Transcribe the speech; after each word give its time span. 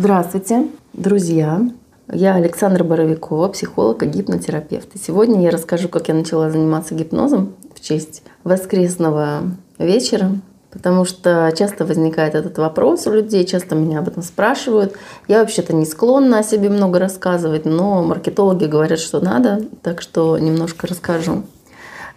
Здравствуйте, 0.00 0.68
друзья. 0.92 1.60
Я 2.08 2.36
Александра 2.36 2.84
Боровикова, 2.84 3.48
психолог 3.48 4.04
и 4.04 4.06
гипнотерапевт. 4.06 4.94
И 4.94 4.98
сегодня 4.98 5.42
я 5.42 5.50
расскажу, 5.50 5.88
как 5.88 6.06
я 6.06 6.14
начала 6.14 6.50
заниматься 6.50 6.94
гипнозом 6.94 7.56
в 7.74 7.80
честь 7.80 8.22
воскресного 8.44 9.42
вечера, 9.76 10.30
потому 10.70 11.04
что 11.04 11.52
часто 11.58 11.84
возникает 11.84 12.36
этот 12.36 12.58
вопрос 12.58 13.08
у 13.08 13.12
людей, 13.12 13.44
часто 13.44 13.74
меня 13.74 13.98
об 13.98 14.06
этом 14.06 14.22
спрашивают. 14.22 14.94
Я 15.26 15.40
вообще-то 15.40 15.74
не 15.74 15.84
склонна 15.84 16.38
о 16.38 16.44
себе 16.44 16.68
много 16.68 17.00
рассказывать, 17.00 17.64
но 17.64 18.00
маркетологи 18.04 18.66
говорят, 18.66 19.00
что 19.00 19.18
надо, 19.18 19.64
так 19.82 20.00
что 20.00 20.38
немножко 20.38 20.86
расскажу. 20.86 21.42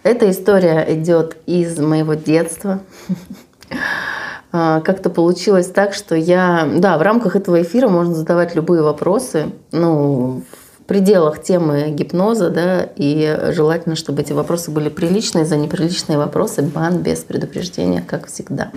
Эта 0.04 0.30
история 0.30 0.86
идет 0.88 1.36
из 1.46 1.76
моего 1.80 2.14
детства. 2.14 2.78
А, 4.52 4.80
как-то 4.82 5.08
получилось 5.08 5.68
так, 5.68 5.94
что 5.94 6.14
я, 6.14 6.68
да, 6.76 6.98
в 6.98 7.02
рамках 7.02 7.36
этого 7.36 7.62
эфира 7.62 7.88
можно 7.88 8.14
задавать 8.14 8.54
любые 8.54 8.82
вопросы, 8.82 9.46
ну, 9.72 10.42
в 10.78 10.84
пределах 10.84 11.42
темы 11.42 11.88
гипноза, 11.88 12.50
да, 12.50 12.86
и 12.96 13.50
желательно, 13.50 13.96
чтобы 13.96 14.20
эти 14.20 14.34
вопросы 14.34 14.70
были 14.70 14.90
приличные, 14.90 15.46
за 15.46 15.56
неприличные 15.56 16.18
вопросы 16.18 16.60
бан 16.60 16.98
без 16.98 17.20
предупреждения, 17.20 18.04
как 18.06 18.26
всегда. 18.26 18.70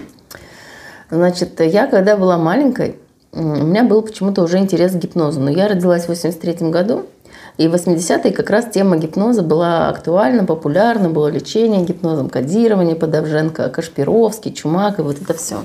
Значит, 1.09 1.59
я 1.59 1.87
когда 1.87 2.15
была 2.15 2.37
маленькой, 2.37 2.95
у 3.33 3.41
меня 3.41 3.83
был 3.83 4.01
почему-то 4.01 4.43
уже 4.43 4.59
интерес 4.59 4.93
к 4.93 4.95
гипнозу, 4.95 5.41
но 5.41 5.49
я 5.49 5.67
родилась 5.67 6.05
в 6.05 6.07
83 6.07 6.69
году, 6.69 7.05
и 7.57 7.67
в 7.69 7.73
80-е 7.73 8.31
как 8.31 8.49
раз 8.49 8.65
тема 8.65 8.97
гипноза 8.97 9.41
была 9.41 9.87
актуальна, 9.87 10.43
популярна, 10.43 11.09
было 11.09 11.27
лечение 11.27 11.85
гипнозом, 11.85 12.29
кодирование 12.29 12.95
Подовженко, 12.95 13.69
Кашпировский, 13.69 14.53
Чумак 14.53 14.99
и 14.99 15.01
вот 15.01 15.21
это 15.21 15.33
все. 15.33 15.63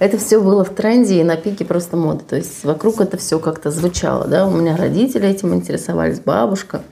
Это 0.00 0.18
все 0.18 0.40
было 0.40 0.64
в 0.64 0.70
тренде 0.70 1.20
и 1.20 1.24
на 1.24 1.36
пике 1.36 1.64
просто 1.64 1.96
моды. 1.96 2.24
То 2.28 2.36
есть 2.36 2.64
вокруг 2.64 3.00
это 3.00 3.16
все 3.18 3.38
как-то 3.38 3.70
звучало. 3.70 4.26
Да? 4.26 4.48
У 4.48 4.50
меня 4.50 4.76
родители 4.76 5.28
этим 5.28 5.54
интересовались, 5.54 6.18
бабушка. 6.18 6.82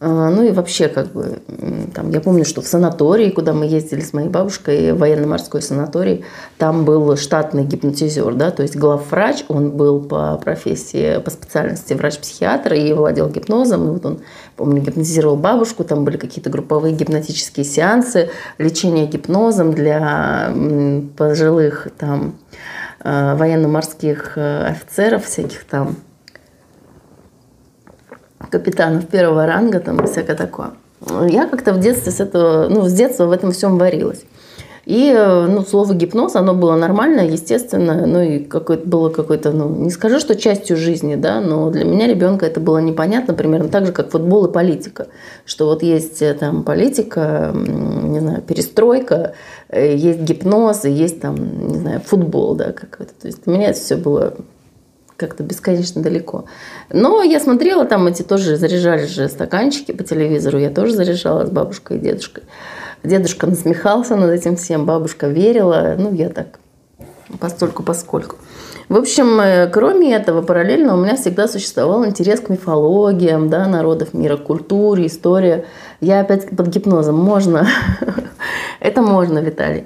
А, 0.00 0.30
ну 0.30 0.44
и 0.44 0.52
вообще, 0.52 0.86
как 0.86 1.12
бы, 1.12 1.40
там, 1.92 2.10
я 2.10 2.20
помню, 2.20 2.44
что 2.44 2.62
в 2.62 2.66
санатории, 2.68 3.30
куда 3.30 3.52
мы 3.52 3.66
ездили 3.66 4.00
с 4.00 4.12
моей 4.12 4.28
бабушкой, 4.28 4.92
военно-морской 4.92 5.60
санаторий, 5.60 6.24
там 6.56 6.84
был 6.84 7.16
штатный 7.16 7.64
гипнотизер, 7.64 8.34
да, 8.34 8.52
то 8.52 8.62
есть 8.62 8.76
главврач, 8.76 9.44
он 9.48 9.72
был 9.72 10.00
по 10.00 10.36
профессии, 10.36 11.18
по 11.18 11.30
специальности 11.30 11.94
врач-психиатр 11.94 12.74
и 12.74 12.92
владел 12.92 13.28
гипнозом, 13.28 13.88
и 13.88 13.90
вот 13.90 14.06
он, 14.06 14.20
помню, 14.56 14.82
гипнотизировал 14.82 15.36
бабушку, 15.36 15.82
там 15.82 16.04
были 16.04 16.16
какие-то 16.16 16.48
групповые 16.48 16.94
гипнотические 16.94 17.64
сеансы, 17.64 18.30
лечение 18.58 19.06
гипнозом 19.06 19.72
для 19.72 20.52
пожилых 21.16 21.88
там 21.98 22.36
а, 23.00 23.36
военно-морских 23.36 24.32
э, 24.36 24.66
офицеров 24.66 25.24
всяких 25.24 25.64
там, 25.64 25.96
капитанов 28.50 29.06
первого 29.06 29.46
ранга, 29.46 29.80
там 29.80 30.06
всякое 30.06 30.36
такое. 30.36 30.70
Я 31.28 31.46
как-то 31.46 31.72
в 31.72 31.80
детстве 31.80 32.12
с 32.12 32.20
этого, 32.20 32.68
ну, 32.68 32.88
с 32.88 32.92
детства 32.92 33.26
в 33.26 33.32
этом 33.32 33.52
всем 33.52 33.78
варилась. 33.78 34.24
И, 34.88 35.12
ну, 35.12 35.66
слово 35.66 35.92
гипноз, 35.92 36.34
оно 36.34 36.54
было 36.54 36.74
нормальное, 36.74 37.28
естественно, 37.28 38.06
ну, 38.06 38.22
и 38.22 38.38
какое-то 38.38 38.88
было 38.88 39.10
какое-то, 39.10 39.52
ну, 39.52 39.68
не 39.68 39.90
скажу, 39.90 40.18
что 40.18 40.34
частью 40.34 40.78
жизни, 40.78 41.14
да, 41.14 41.42
но 41.42 41.68
для 41.68 41.84
меня 41.84 42.06
ребенка 42.06 42.46
это 42.46 42.58
было 42.58 42.78
непонятно, 42.78 43.34
примерно 43.34 43.68
так 43.68 43.84
же, 43.84 43.92
как 43.92 44.10
футбол 44.10 44.46
и 44.46 44.50
политика. 44.52 45.08
Что 45.44 45.66
вот 45.66 45.82
есть 45.82 46.22
э, 46.22 46.32
там 46.32 46.62
политика, 46.62 47.52
не 47.54 48.20
знаю, 48.20 48.40
перестройка, 48.40 49.34
э, 49.68 49.94
есть 49.94 50.20
гипноз, 50.20 50.86
и 50.86 50.90
есть 50.90 51.20
там, 51.20 51.36
не 51.68 51.76
знаю, 51.76 52.00
футбол, 52.00 52.54
да, 52.54 52.72
какой-то. 52.72 53.12
То 53.20 53.26
есть 53.26 53.44
для 53.44 53.52
меня 53.52 53.68
это 53.68 53.80
все 53.80 53.96
было 53.96 54.36
как-то 55.18 55.42
бесконечно 55.42 56.00
далеко. 56.00 56.44
Но 56.90 57.22
я 57.22 57.40
смотрела, 57.40 57.84
там 57.84 58.06
эти 58.06 58.22
тоже 58.22 58.56
заряжали 58.56 59.04
же 59.04 59.28
стаканчики 59.28 59.92
по 59.92 60.04
телевизору, 60.04 60.58
я 60.58 60.70
тоже 60.70 60.94
заряжала 60.94 61.44
с 61.44 61.50
бабушкой 61.50 61.98
и 61.98 62.00
дедушкой. 62.00 62.44
Дедушка 63.02 63.46
насмехался 63.46 64.16
над 64.16 64.30
этим 64.30 64.56
всем, 64.56 64.86
бабушка 64.86 65.26
верила, 65.26 65.96
ну 65.98 66.12
я 66.14 66.30
так, 66.30 66.60
постольку 67.40 67.82
поскольку. 67.82 68.36
В 68.88 68.96
общем, 68.96 69.38
э, 69.40 69.66
кроме 69.66 70.14
этого, 70.14 70.40
параллельно 70.40 70.94
у 70.94 70.96
меня 70.96 71.16
всегда 71.16 71.46
существовал 71.46 72.06
интерес 72.06 72.40
к 72.40 72.48
мифологиям 72.48 73.50
да, 73.50 73.66
народов 73.66 74.14
мира, 74.14 74.36
культуре, 74.38 75.06
истории. 75.06 75.66
Я 76.00 76.20
опять 76.20 76.48
под 76.56 76.68
гипнозом. 76.68 77.16
Можно. 77.16 77.68
Это 78.80 79.02
можно, 79.02 79.40
Виталий. 79.40 79.84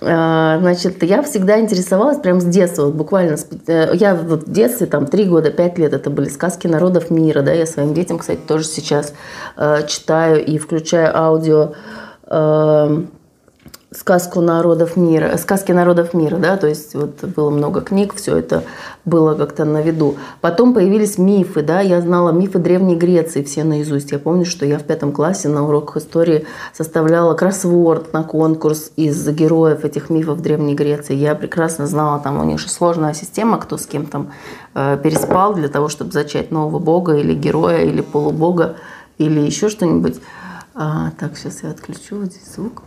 А, 0.00 0.58
значит, 0.60 1.02
я 1.02 1.22
всегда 1.22 1.58
интересовалась 1.60 2.18
прям 2.18 2.40
с 2.40 2.44
детства, 2.44 2.84
вот 2.84 2.94
буквально, 2.94 3.36
э, 3.66 3.90
я 3.94 4.14
вот 4.14 4.46
в 4.46 4.52
детстве, 4.52 4.86
там, 4.86 5.06
три 5.06 5.24
года, 5.24 5.50
пять 5.50 5.76
лет, 5.76 5.92
это 5.92 6.08
были 6.08 6.28
сказки 6.28 6.68
народов 6.68 7.10
мира, 7.10 7.42
да, 7.42 7.52
я 7.52 7.66
своим 7.66 7.94
детям, 7.94 8.18
кстати, 8.18 8.38
тоже 8.46 8.64
сейчас 8.64 9.12
э, 9.56 9.86
читаю 9.88 10.44
и 10.44 10.58
включаю 10.58 11.16
аудио. 11.16 11.72
Э, 12.26 13.02
сказку 13.90 14.42
народов 14.42 14.96
мира, 14.96 15.34
сказки 15.38 15.72
народов 15.72 16.12
мира, 16.12 16.36
да, 16.36 16.58
то 16.58 16.66
есть 16.66 16.94
вот 16.94 17.24
было 17.24 17.48
много 17.48 17.80
книг, 17.80 18.14
все 18.14 18.36
это 18.36 18.62
было 19.06 19.34
как-то 19.34 19.64
на 19.64 19.80
виду. 19.80 20.16
Потом 20.42 20.74
появились 20.74 21.16
мифы, 21.16 21.62
да, 21.62 21.80
я 21.80 22.02
знала 22.02 22.30
мифы 22.30 22.58
Древней 22.58 22.96
Греции 22.96 23.42
все 23.42 23.64
наизусть. 23.64 24.12
Я 24.12 24.18
помню, 24.18 24.44
что 24.44 24.66
я 24.66 24.78
в 24.78 24.84
пятом 24.84 25.12
классе 25.12 25.48
на 25.48 25.66
уроках 25.66 25.96
истории 25.96 26.46
составляла 26.74 27.32
кроссворд 27.32 28.12
на 28.12 28.24
конкурс 28.24 28.92
из 28.96 29.26
героев 29.30 29.86
этих 29.86 30.10
мифов 30.10 30.42
Древней 30.42 30.74
Греции. 30.74 31.14
Я 31.14 31.34
прекрасно 31.34 31.86
знала, 31.86 32.20
там 32.20 32.38
у 32.38 32.44
них 32.44 32.58
же 32.58 32.68
сложная 32.68 33.14
система, 33.14 33.56
кто 33.56 33.78
с 33.78 33.86
кем 33.86 34.04
там 34.04 34.32
э, 34.74 34.98
переспал 35.02 35.54
для 35.54 35.68
того, 35.68 35.88
чтобы 35.88 36.12
зачать 36.12 36.50
нового 36.50 36.78
бога 36.78 37.16
или 37.16 37.32
героя, 37.32 37.84
или 37.84 38.02
полубога, 38.02 38.76
или 39.16 39.40
еще 39.40 39.70
что-нибудь. 39.70 40.20
А, 40.74 41.12
так, 41.18 41.38
сейчас 41.38 41.62
я 41.62 41.70
отключу 41.70 42.18
вот 42.18 42.26
здесь 42.26 42.54
звук. 42.54 42.82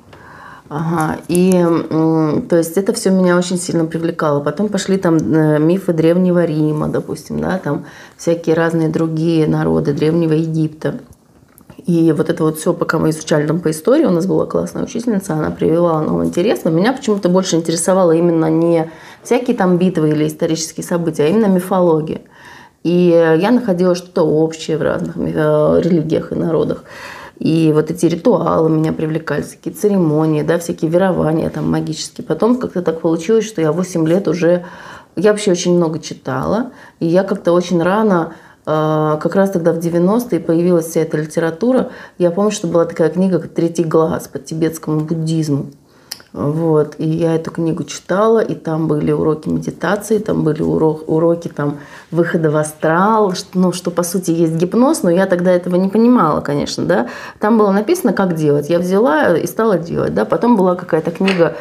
Ага, 0.73 1.17
и 1.27 1.51
то 2.47 2.55
есть 2.55 2.77
это 2.77 2.93
все 2.93 3.09
меня 3.09 3.37
очень 3.37 3.57
сильно 3.57 3.83
привлекало. 3.83 4.39
Потом 4.39 4.69
пошли 4.69 4.95
там 4.95 5.17
э, 5.17 5.59
мифы 5.59 5.91
Древнего 5.91 6.45
Рима, 6.45 6.87
допустим, 6.87 7.41
да, 7.41 7.57
там 7.57 7.83
всякие 8.15 8.55
разные 8.55 8.87
другие 8.87 9.47
народы 9.47 9.91
Древнего 9.91 10.31
Египта. 10.31 11.01
И 11.85 12.13
вот 12.13 12.29
это 12.29 12.45
вот 12.45 12.57
все, 12.57 12.73
пока 12.73 12.99
мы 12.99 13.09
изучали 13.09 13.47
там 13.47 13.59
по 13.59 13.69
истории, 13.69 14.05
у 14.05 14.11
нас 14.11 14.25
была 14.25 14.45
классная 14.45 14.83
учительница, 14.83 15.33
она 15.33 15.51
привела 15.51 16.01
нам 16.01 16.23
интерес, 16.23 16.63
но 16.63 16.71
меня 16.71 16.93
почему-то 16.93 17.27
больше 17.27 17.57
интересовало 17.57 18.13
именно 18.13 18.45
не 18.45 18.89
всякие 19.23 19.57
там 19.57 19.77
битвы 19.77 20.11
или 20.11 20.25
исторические 20.25 20.85
события, 20.85 21.25
а 21.25 21.27
именно 21.27 21.47
мифология. 21.47 22.21
И 22.83 23.09
я 23.09 23.51
находила 23.51 23.93
что-то 23.93 24.21
общее 24.21 24.77
в 24.77 24.83
разных 24.83 25.17
э, 25.17 25.81
религиях 25.83 26.31
и 26.31 26.35
народах. 26.35 26.85
И 27.41 27.71
вот 27.73 27.89
эти 27.89 28.05
ритуалы 28.05 28.69
меня 28.69 28.93
привлекали, 28.93 29.41
всякие 29.41 29.73
церемонии, 29.73 30.43
да, 30.43 30.59
всякие 30.59 30.91
верования 30.91 31.49
там 31.49 31.71
магические. 31.71 32.23
Потом 32.23 32.59
как-то 32.59 32.83
так 32.83 33.01
получилось, 33.01 33.47
что 33.47 33.61
я 33.61 33.71
8 33.71 34.07
лет 34.07 34.27
уже... 34.27 34.63
Я 35.15 35.31
вообще 35.31 35.51
очень 35.51 35.75
много 35.75 35.97
читала, 35.97 36.71
и 36.99 37.07
я 37.07 37.23
как-то 37.23 37.53
очень 37.53 37.81
рано 37.81 38.35
э, 38.67 39.17
как 39.19 39.33
раз 39.33 39.49
тогда 39.49 39.73
в 39.73 39.79
90-е 39.79 40.39
появилась 40.39 40.85
вся 40.85 41.01
эта 41.01 41.17
литература. 41.17 41.89
Я 42.19 42.29
помню, 42.29 42.51
что 42.51 42.67
была 42.67 42.85
такая 42.85 43.09
книга 43.09 43.39
как 43.39 43.55
«Третий 43.55 43.85
глаз» 43.85 44.27
по 44.27 44.37
тибетскому 44.37 44.99
буддизму. 44.99 45.71
Вот. 46.33 46.95
И 46.97 47.07
я 47.07 47.35
эту 47.35 47.51
книгу 47.51 47.83
читала, 47.83 48.39
и 48.39 48.55
там 48.55 48.87
были 48.87 49.11
уроки 49.11 49.49
медитации, 49.49 50.17
там 50.17 50.43
были 50.43 50.61
урок, 50.61 51.09
уроки 51.09 51.49
там, 51.49 51.79
выхода 52.09 52.49
в 52.49 52.55
астрал, 52.55 53.33
что, 53.33 53.59
ну, 53.59 53.73
что 53.73 53.91
по 53.91 54.03
сути 54.03 54.31
есть 54.31 54.53
гипноз, 54.53 55.03
но 55.03 55.09
я 55.09 55.25
тогда 55.25 55.51
этого 55.51 55.75
не 55.75 55.89
понимала, 55.89 56.39
конечно. 56.39 56.85
Да? 56.85 57.07
Там 57.39 57.57
было 57.57 57.71
написано, 57.71 58.13
как 58.13 58.35
делать. 58.35 58.69
Я 58.69 58.79
взяла 58.79 59.37
и 59.37 59.45
стала 59.45 59.77
делать. 59.77 60.13
Да? 60.13 60.23
Потом 60.23 60.55
была 60.55 60.75
какая-то 60.75 61.11
книга 61.11 61.55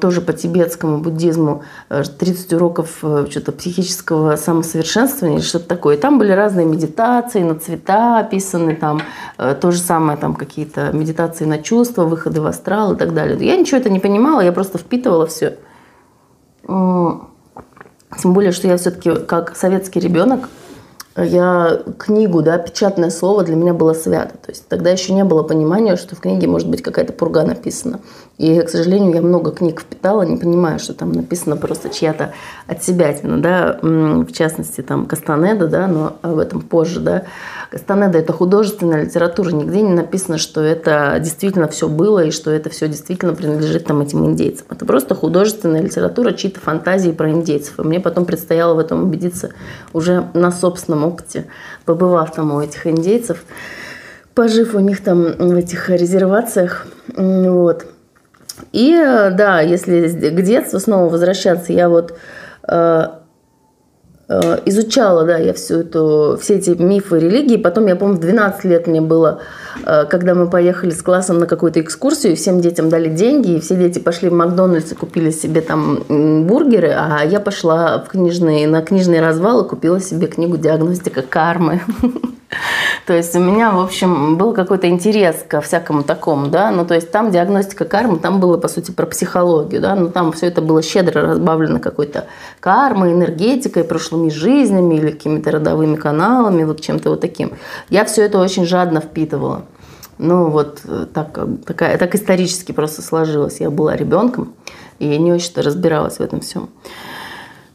тоже 0.00 0.20
по 0.20 0.32
тибетскому 0.32 0.98
буддизму, 0.98 1.62
30 1.88 2.52
э, 2.52 2.56
уроков 2.56 2.98
э, 3.02 3.26
что-то 3.30 3.52
психического 3.52 4.36
самосовершенствования 4.36 5.40
что-то 5.40 5.66
такое. 5.66 5.96
Там 5.96 6.18
были 6.18 6.32
разные 6.32 6.66
медитации 6.66 7.42
на 7.42 7.56
цвета 7.56 8.20
описаны, 8.20 8.76
там 8.76 9.00
э, 9.38 9.56
то 9.60 9.70
же 9.70 9.78
самое, 9.78 10.16
там 10.18 10.34
какие-то 10.34 10.90
медитации 10.92 11.44
на 11.44 11.58
чувства, 11.58 12.04
выходы 12.04 12.40
в 12.40 12.46
астрал 12.46 12.94
и 12.94 12.96
так 12.96 13.14
далее. 13.14 13.36
Я 13.44 13.56
ничего 13.56 13.78
это 13.78 13.87
это 13.88 13.94
не 13.94 14.00
понимала, 14.00 14.42
я 14.42 14.52
просто 14.52 14.78
впитывала 14.78 15.26
все. 15.26 15.56
Тем 16.66 18.32
более, 18.32 18.52
что 18.52 18.68
я 18.68 18.76
все-таки 18.76 19.14
как 19.14 19.56
советский 19.56 20.00
ребенок, 20.00 20.48
я 21.16 21.80
книгу, 21.98 22.42
да, 22.42 22.58
печатное 22.58 23.10
слово 23.10 23.42
для 23.44 23.56
меня 23.56 23.74
было 23.74 23.94
свято. 23.94 24.36
То 24.36 24.50
есть 24.50 24.68
тогда 24.68 24.90
еще 24.90 25.12
не 25.12 25.24
было 25.24 25.42
понимания, 25.42 25.96
что 25.96 26.14
в 26.14 26.20
книге 26.20 26.46
может 26.46 26.68
быть 26.68 26.82
какая-то 26.82 27.12
пурга 27.12 27.44
написана. 27.44 28.00
И, 28.38 28.60
к 28.60 28.68
сожалению, 28.68 29.14
я 29.14 29.20
много 29.20 29.50
книг 29.50 29.80
впитала, 29.80 30.22
не 30.22 30.36
понимаю, 30.36 30.78
что 30.78 30.94
там 30.94 31.10
написано 31.10 31.56
просто 31.56 31.90
чья-то 31.90 32.32
от 32.68 32.84
себя, 32.84 33.12
да, 33.22 33.80
в 33.82 34.32
частности, 34.32 34.80
там 34.80 35.06
Кастанеда, 35.06 35.66
да, 35.66 35.88
но 35.88 36.18
об 36.22 36.38
этом 36.38 36.60
позже, 36.60 37.00
да. 37.00 37.24
Кастанеда– 37.72 38.18
это 38.20 38.32
художественная 38.32 39.02
литература, 39.02 39.50
нигде 39.50 39.82
не 39.82 39.92
написано, 39.92 40.38
что 40.38 40.60
это 40.60 41.18
действительно 41.20 41.66
все 41.66 41.88
было 41.88 42.26
и 42.26 42.30
что 42.30 42.52
это 42.52 42.70
все 42.70 42.86
действительно 42.86 43.34
принадлежит 43.34 43.86
там 43.86 44.00
этим 44.02 44.24
индейцам. 44.24 44.68
Это 44.70 44.86
просто 44.86 45.16
художественная 45.16 45.82
литература, 45.82 46.32
чьи-то 46.32 46.60
фантазии 46.60 47.10
про 47.10 47.30
индейцев. 47.30 47.80
И 47.80 47.82
мне 47.82 47.98
потом 47.98 48.24
предстояло 48.24 48.74
в 48.74 48.78
этом 48.78 49.02
убедиться 49.02 49.50
уже 49.92 50.28
на 50.34 50.52
собственном 50.52 51.04
опыте, 51.04 51.46
побывав 51.84 52.32
там 52.32 52.52
у 52.52 52.60
этих 52.60 52.86
индейцев, 52.86 53.42
пожив 54.34 54.76
у 54.76 54.78
них 54.78 55.02
там 55.02 55.24
в 55.24 55.56
этих 55.56 55.90
резервациях, 55.90 56.86
вот– 57.16 57.86
и 58.72 58.94
да, 59.32 59.60
если 59.60 60.08
к 60.30 60.42
детству 60.42 60.78
снова 60.78 61.08
возвращаться, 61.08 61.72
я 61.72 61.88
вот 61.88 62.12
э, 62.12 62.16
э, 62.68 63.08
изучала, 64.28 65.24
да, 65.24 65.38
я 65.38 65.54
всю 65.54 65.80
эту, 65.80 66.38
все 66.40 66.56
эти 66.56 66.70
мифы 66.70 67.18
религии. 67.18 67.56
Потом, 67.56 67.86
я 67.86 67.96
помню, 67.96 68.16
в 68.16 68.20
12 68.20 68.64
лет 68.64 68.86
мне 68.86 69.00
было, 69.00 69.40
э, 69.84 70.04
когда 70.04 70.34
мы 70.34 70.50
поехали 70.50 70.90
с 70.90 71.02
классом 71.02 71.38
на 71.38 71.46
какую-то 71.46 71.80
экскурсию, 71.80 72.36
всем 72.36 72.60
детям 72.60 72.90
дали 72.90 73.08
деньги, 73.08 73.52
и 73.52 73.60
все 73.60 73.74
дети 73.74 73.98
пошли 73.98 74.28
в 74.28 74.34
Макдональдс 74.34 74.92
и 74.92 74.94
купили 74.94 75.30
себе 75.30 75.62
там 75.62 76.04
бургеры, 76.46 76.94
а 76.94 77.24
я 77.24 77.40
пошла 77.40 77.98
в 77.98 78.08
книжный, 78.08 78.66
на 78.66 78.82
книжный 78.82 79.20
развал 79.20 79.64
и 79.64 79.68
купила 79.68 80.00
себе 80.00 80.26
книгу 80.26 80.58
«Диагностика 80.58 81.22
кармы». 81.22 81.80
То 83.06 83.14
есть 83.14 83.34
у 83.36 83.40
меня, 83.40 83.70
в 83.70 83.80
общем, 83.80 84.36
был 84.36 84.52
какой-то 84.52 84.88
интерес 84.88 85.44
ко 85.46 85.60
всякому 85.60 86.02
такому, 86.02 86.48
да, 86.48 86.70
ну 86.70 86.84
то 86.84 86.94
есть 86.94 87.10
там 87.10 87.30
диагностика 87.30 87.84
кармы, 87.84 88.18
там 88.18 88.40
было, 88.40 88.56
по 88.56 88.68
сути, 88.68 88.90
про 88.90 89.06
психологию, 89.06 89.80
да, 89.80 89.94
но 89.94 90.08
там 90.08 90.32
все 90.32 90.46
это 90.46 90.60
было 90.60 90.82
щедро 90.82 91.22
разбавлено 91.22 91.78
какой-то 91.78 92.26
кармой, 92.60 93.12
энергетикой, 93.12 93.84
прошлыми 94.18 94.30
жизнями 94.30 94.94
или 94.96 95.10
какими-то 95.10 95.50
родовыми 95.50 95.96
каналами, 95.96 96.64
вот 96.64 96.80
чем-то 96.80 97.10
вот 97.10 97.20
таким. 97.20 97.52
Я 97.90 98.04
все 98.04 98.22
это 98.22 98.38
очень 98.38 98.66
жадно 98.66 99.00
впитывала. 99.00 99.62
Ну 100.18 100.50
вот 100.50 100.80
э, 100.84 101.06
так, 101.14 101.38
такая, 101.64 101.96
так 101.98 102.14
исторически 102.14 102.72
просто 102.72 103.02
сложилось. 103.02 103.60
Я 103.60 103.70
была 103.70 103.96
ребенком 103.96 104.52
и 104.98 105.18
не 105.18 105.32
очень-то 105.32 105.62
разбиралась 105.62 106.18
в 106.18 106.20
этом 106.20 106.40
всем. 106.40 106.68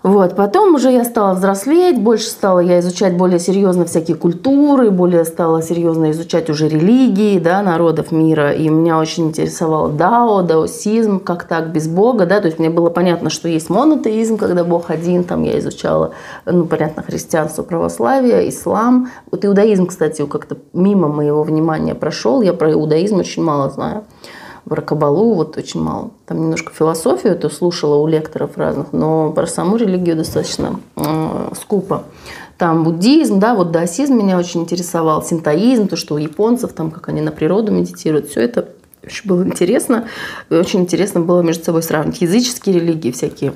Вот. 0.04 0.36
Потом 0.36 0.76
уже 0.76 0.92
я 0.92 1.06
стала 1.06 1.34
взрослеть, 1.34 1.98
больше 1.98 2.26
стала 2.26 2.60
я 2.60 2.82
изучать 2.82 3.16
более 3.16 3.40
серьезно 3.40 3.86
всякие 3.86 4.18
культуры, 4.18 4.92
более 4.92 5.24
стала 5.24 5.62
серьезно 5.62 6.12
изучать 6.12 6.50
уже 6.50 6.68
религии 6.68 7.40
да, 7.40 7.62
народов 7.64 8.12
мира. 8.12 8.52
И 8.52 8.68
меня 8.68 9.00
очень 9.00 9.30
интересовал 9.30 9.88
дао, 9.88 10.42
даосизм, 10.42 11.22
как 11.22 11.46
так, 11.46 11.72
без 11.72 11.88
Бога. 11.88 12.26
Да? 12.26 12.42
То 12.42 12.48
есть 12.48 12.60
мне 12.60 12.70
было 12.70 12.90
понятно, 12.90 13.30
что 13.30 13.48
есть 13.48 13.70
монотеизм, 13.70 14.36
когда 14.36 14.66
Бог 14.66 14.90
один. 14.90 15.24
Там 15.24 15.44
я 15.44 15.58
изучала, 15.60 16.12
ну, 16.46 16.66
понятно, 16.66 17.02
христианство, 17.02 17.64
православие, 17.64 18.50
ислам. 18.50 19.10
Вот 19.32 19.46
иудаизм, 19.46 19.86
кстати, 19.86 20.26
как-то 20.26 20.58
мимо 20.74 21.08
моего 21.08 21.44
внимания 21.44 21.96
прошел. 21.96 22.42
Я 22.42 22.52
про 22.54 22.74
иудаизм 22.74 23.20
очень 23.20 23.42
мало 23.42 23.70
знаю 23.70 24.04
про 24.66 24.82
кабалу 24.82 25.36
вот 25.36 25.58
очень 25.58 25.82
мало. 25.82 26.12
Там 26.26 26.42
немножко 26.42 26.74
философию 26.74 27.38
то 27.38 27.50
слушала 27.50 27.96
у 27.96 28.08
лекторов 28.08 28.58
разных, 28.58 28.94
но 28.94 29.32
про 29.32 29.48
саму 29.48 29.78
религию 29.78 30.16
достаточно 30.16 30.80
э, 30.96 31.50
скупо. 31.60 32.04
Там 32.58 32.84
буддизм, 32.84 33.40
да, 33.40 33.56
вот 33.56 33.72
даосизм 33.72 34.16
меня 34.16 34.38
очень 34.38 34.62
интересовал, 34.62 35.24
синтоизм, 35.24 35.88
то, 35.88 35.96
что 35.96 36.16
у 36.16 36.18
японцев, 36.18 36.74
там, 36.74 36.92
как 36.92 37.10
они 37.10 37.22
на 37.22 37.32
природу 37.32 37.72
медитируют, 37.72 38.30
все 38.30 38.42
это 38.42 38.70
очень 39.04 39.28
было 39.28 39.44
интересно. 39.44 40.08
И 40.50 40.54
очень 40.54 40.82
интересно 40.82 41.20
было 41.20 41.42
между 41.42 41.66
собой 41.66 41.84
сравнивать 41.84 42.22
языческие 42.22 42.76
религии 42.76 43.12
всякие 43.12 43.54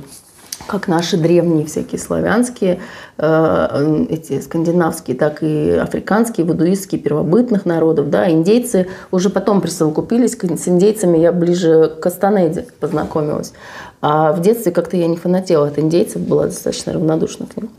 как 0.65 0.87
наши 0.87 1.17
древние 1.17 1.65
всякие 1.65 1.99
славянские, 1.99 2.79
э, 3.17 4.05
эти 4.09 4.41
скандинавские, 4.41 5.15
так 5.15 5.43
и 5.43 5.71
африканские, 5.71 6.45
вудуистские, 6.45 6.99
первобытных 6.99 7.65
народов. 7.65 8.09
Да. 8.09 8.29
Индейцы 8.29 8.87
уже 9.11 9.29
потом 9.29 9.61
присовокупились, 9.61 10.33
с 10.33 10.67
индейцами 10.67 11.17
я 11.17 11.31
ближе 11.31 11.95
к 12.01 12.05
Астанеде 12.05 12.67
познакомилась. 12.79 13.53
А 14.01 14.31
в 14.33 14.41
детстве 14.41 14.71
как-то 14.71 14.97
я 14.97 15.07
не 15.07 15.17
фанатела 15.17 15.67
от 15.67 15.79
индейцев, 15.79 16.21
была 16.21 16.45
достаточно 16.45 16.93
равнодушна 16.93 17.47
к 17.47 17.57
ним. 17.57 17.69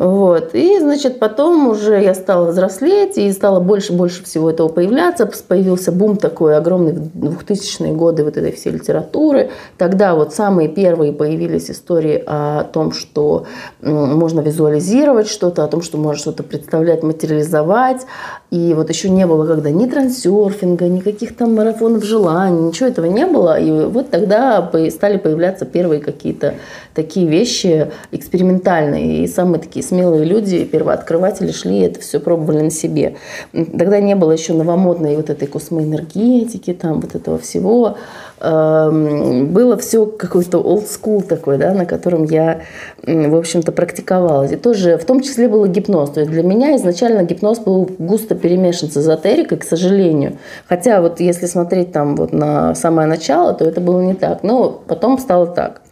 Вот. 0.00 0.54
И, 0.54 0.78
значит, 0.78 1.18
потом 1.18 1.68
уже 1.68 2.02
я 2.02 2.14
стала 2.14 2.46
взрослеть, 2.46 3.18
и 3.18 3.30
стало 3.32 3.60
больше-больше 3.60 4.24
всего 4.24 4.48
этого 4.48 4.68
появляться. 4.68 5.30
Появился 5.46 5.92
бум 5.92 6.16
такой 6.16 6.56
огромный 6.56 6.92
в 6.92 7.14
2000-е 7.14 7.92
годы 7.92 8.24
вот 8.24 8.38
этой 8.38 8.50
всей 8.52 8.72
литературы. 8.72 9.50
Тогда 9.76 10.14
вот 10.14 10.32
самые 10.32 10.70
первые 10.70 11.12
появились 11.12 11.70
истории 11.70 12.24
о 12.26 12.64
том, 12.64 12.92
что 12.92 13.44
можно 13.82 14.40
визуализировать 14.40 15.28
что-то, 15.28 15.64
о 15.64 15.68
том, 15.68 15.82
что 15.82 15.98
можно 15.98 16.18
что-то 16.18 16.44
представлять, 16.44 17.02
материализовать. 17.02 18.06
И 18.50 18.72
вот 18.72 18.88
еще 18.88 19.10
не 19.10 19.26
было 19.26 19.46
когда 19.46 19.70
ни 19.70 19.84
трансерфинга, 19.84 20.88
никаких 20.88 21.36
там 21.36 21.54
марафонов 21.54 22.04
желаний, 22.04 22.62
ничего 22.62 22.88
этого 22.88 23.04
не 23.04 23.26
было. 23.26 23.60
И 23.60 23.70
вот 23.70 24.08
тогда 24.08 24.66
стали 24.88 25.18
появляться 25.18 25.66
первые 25.66 26.00
какие-то 26.00 26.54
такие 26.94 27.26
вещи 27.26 27.90
экспериментальные. 28.12 29.24
И 29.24 29.26
самые 29.28 29.60
такие 29.60 29.89
смелые 29.90 30.24
люди, 30.24 30.64
первооткрыватели 30.64 31.50
шли 31.50 31.80
и 31.80 31.82
это 31.82 32.00
все 32.00 32.20
пробовали 32.20 32.60
на 32.60 32.70
себе. 32.70 33.16
Тогда 33.52 34.00
не 34.00 34.14
было 34.14 34.32
еще 34.32 34.52
новомодной 34.52 35.16
вот 35.16 35.30
этой 35.30 35.48
космоэнергетики, 35.48 36.72
там 36.72 37.00
вот 37.00 37.14
этого 37.14 37.38
всего. 37.38 37.96
Эм, 38.40 39.48
было 39.48 39.76
все 39.76 40.06
какой-то 40.06 40.58
old 40.58 40.86
school 40.86 41.22
такой, 41.22 41.58
да, 41.58 41.74
на 41.74 41.86
котором 41.86 42.24
я, 42.24 42.62
в 43.02 43.36
общем-то, 43.36 43.72
практиковалась. 43.72 44.52
И 44.52 44.56
тоже 44.56 44.96
в 44.96 45.04
том 45.04 45.20
числе 45.20 45.48
был 45.48 45.66
гипноз. 45.66 46.10
То 46.10 46.20
есть 46.20 46.32
для 46.32 46.42
меня 46.42 46.76
изначально 46.76 47.24
гипноз 47.24 47.58
был 47.58 47.90
густо 47.98 48.34
перемешан 48.34 48.90
с 48.90 48.96
эзотерикой, 48.96 49.58
к 49.58 49.64
сожалению. 49.64 50.38
Хотя 50.68 51.00
вот 51.00 51.20
если 51.20 51.46
смотреть 51.46 51.92
там 51.92 52.16
вот 52.16 52.32
на 52.32 52.74
самое 52.74 53.08
начало, 53.08 53.54
то 53.54 53.64
это 53.64 53.80
было 53.80 54.00
не 54.00 54.14
так. 54.14 54.42
Но 54.42 54.70
потом 54.86 55.18
стало 55.18 55.46
так. 55.46 55.82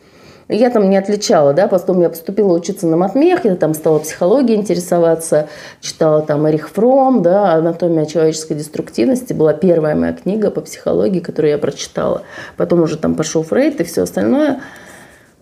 Я 0.48 0.70
там 0.70 0.88
не 0.88 0.96
отличала, 0.96 1.52
да, 1.52 1.68
потом 1.68 2.00
я 2.00 2.08
поступила 2.08 2.54
учиться 2.54 2.86
на 2.86 2.96
матмех, 2.96 3.44
я 3.44 3.54
там 3.54 3.74
стала 3.74 3.98
психологией 3.98 4.58
интересоваться, 4.58 5.48
читала 5.82 6.22
там 6.22 6.48
Эрих 6.48 6.70
Фром, 6.70 7.22
да, 7.22 7.52
«Анатомия 7.52 8.06
человеческой 8.06 8.54
деструктивности» 8.54 9.34
была 9.34 9.52
первая 9.52 9.94
моя 9.94 10.14
книга 10.14 10.50
по 10.50 10.62
психологии, 10.62 11.20
которую 11.20 11.50
я 11.50 11.58
прочитала. 11.58 12.22
Потом 12.56 12.80
уже 12.80 12.96
там 12.96 13.14
пошел 13.14 13.42
Фрейд 13.42 13.80
и 13.80 13.84
все 13.84 14.02
остальное. 14.02 14.60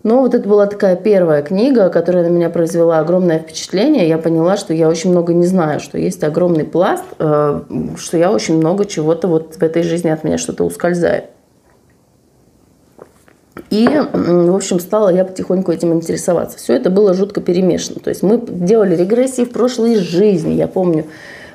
Но 0.02 0.20
вот 0.20 0.34
это 0.34 0.48
была 0.48 0.66
такая 0.66 0.96
первая 0.96 1.42
книга, 1.42 1.88
которая 1.88 2.24
на 2.24 2.28
меня 2.28 2.50
произвела 2.50 2.98
огромное 2.98 3.38
впечатление. 3.38 4.08
Я 4.08 4.18
поняла, 4.18 4.56
что 4.56 4.72
я 4.72 4.88
очень 4.88 5.10
много 5.10 5.34
не 5.34 5.46
знаю, 5.46 5.80
что 5.80 5.98
есть 5.98 6.22
огромный 6.22 6.64
пласт, 6.64 7.04
э, 7.18 7.60
что 7.96 8.16
я 8.16 8.30
очень 8.30 8.56
много 8.56 8.84
чего-то 8.84 9.26
вот 9.26 9.56
в 9.56 9.62
этой 9.62 9.82
жизни 9.82 10.08
от 10.08 10.22
меня 10.22 10.38
что-то 10.38 10.64
ускользает. 10.64 11.24
И, 13.70 13.86
в 13.86 14.54
общем, 14.54 14.80
стала 14.80 15.08
я 15.08 15.24
потихоньку 15.24 15.72
этим 15.72 15.92
интересоваться. 15.92 16.58
Все 16.58 16.74
это 16.74 16.90
было 16.90 17.14
жутко 17.14 17.40
перемешано. 17.40 18.00
То 18.00 18.10
есть 18.10 18.22
мы 18.22 18.40
делали 18.46 18.94
регрессии 18.96 19.44
в 19.44 19.50
прошлой 19.50 19.96
жизни. 19.96 20.54
Я 20.54 20.68
помню, 20.68 21.06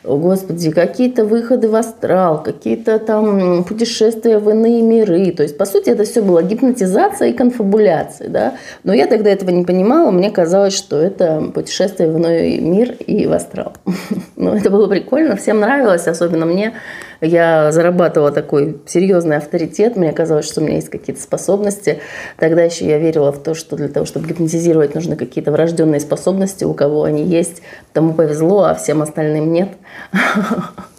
Господи, 0.03 0.71
какие-то 0.71 1.25
выходы 1.25 1.69
в 1.69 1.75
астрал, 1.75 2.41
какие-то 2.41 2.97
там 2.97 3.63
путешествия 3.63 4.39
в 4.39 4.49
иные 4.49 4.81
миры. 4.81 5.31
То 5.31 5.43
есть, 5.43 5.59
по 5.59 5.65
сути, 5.65 5.91
это 5.91 6.05
все 6.05 6.23
было 6.23 6.41
гипнотизация 6.41 7.29
и 7.29 7.33
конфабуляция. 7.33 8.29
Да? 8.29 8.55
Но 8.83 8.93
я 8.93 9.05
тогда 9.05 9.29
этого 9.29 9.51
не 9.51 9.63
понимала. 9.63 10.09
Мне 10.09 10.31
казалось, 10.31 10.75
что 10.75 10.99
это 10.99 11.51
путешествие 11.53 12.09
в 12.09 12.17
иной 12.17 12.57
мир 12.57 12.93
и 12.93 13.27
в 13.27 13.33
астрал. 13.33 13.73
Но 14.35 14.55
это 14.55 14.71
было 14.71 14.87
прикольно, 14.87 15.35
всем 15.35 15.59
нравилось, 15.59 16.07
особенно 16.07 16.47
мне 16.47 16.73
я 17.21 17.71
зарабатывала 17.71 18.31
такой 18.31 18.79
серьезный 18.87 19.37
авторитет, 19.37 19.95
мне 19.95 20.11
казалось, 20.11 20.45
что 20.45 20.59
у 20.59 20.63
меня 20.63 20.75
есть 20.75 20.89
какие-то 20.89 21.21
способности. 21.21 21.99
Тогда 22.37 22.63
еще 22.63 22.87
я 22.87 22.97
верила 22.97 23.31
в 23.31 23.41
то, 23.41 23.53
что 23.53 23.75
для 23.75 23.87
того, 23.87 24.05
чтобы 24.05 24.27
гипнотизировать, 24.27 24.95
нужны 24.95 25.15
какие-то 25.15 25.51
врожденные 25.51 25.99
способности, 25.99 26.63
у 26.63 26.73
кого 26.73 27.03
они 27.03 27.23
есть, 27.23 27.61
тому 27.93 28.13
повезло, 28.13 28.63
а 28.63 28.75
всем 28.75 29.01
остальным 29.01 29.53
нет. 29.53 29.69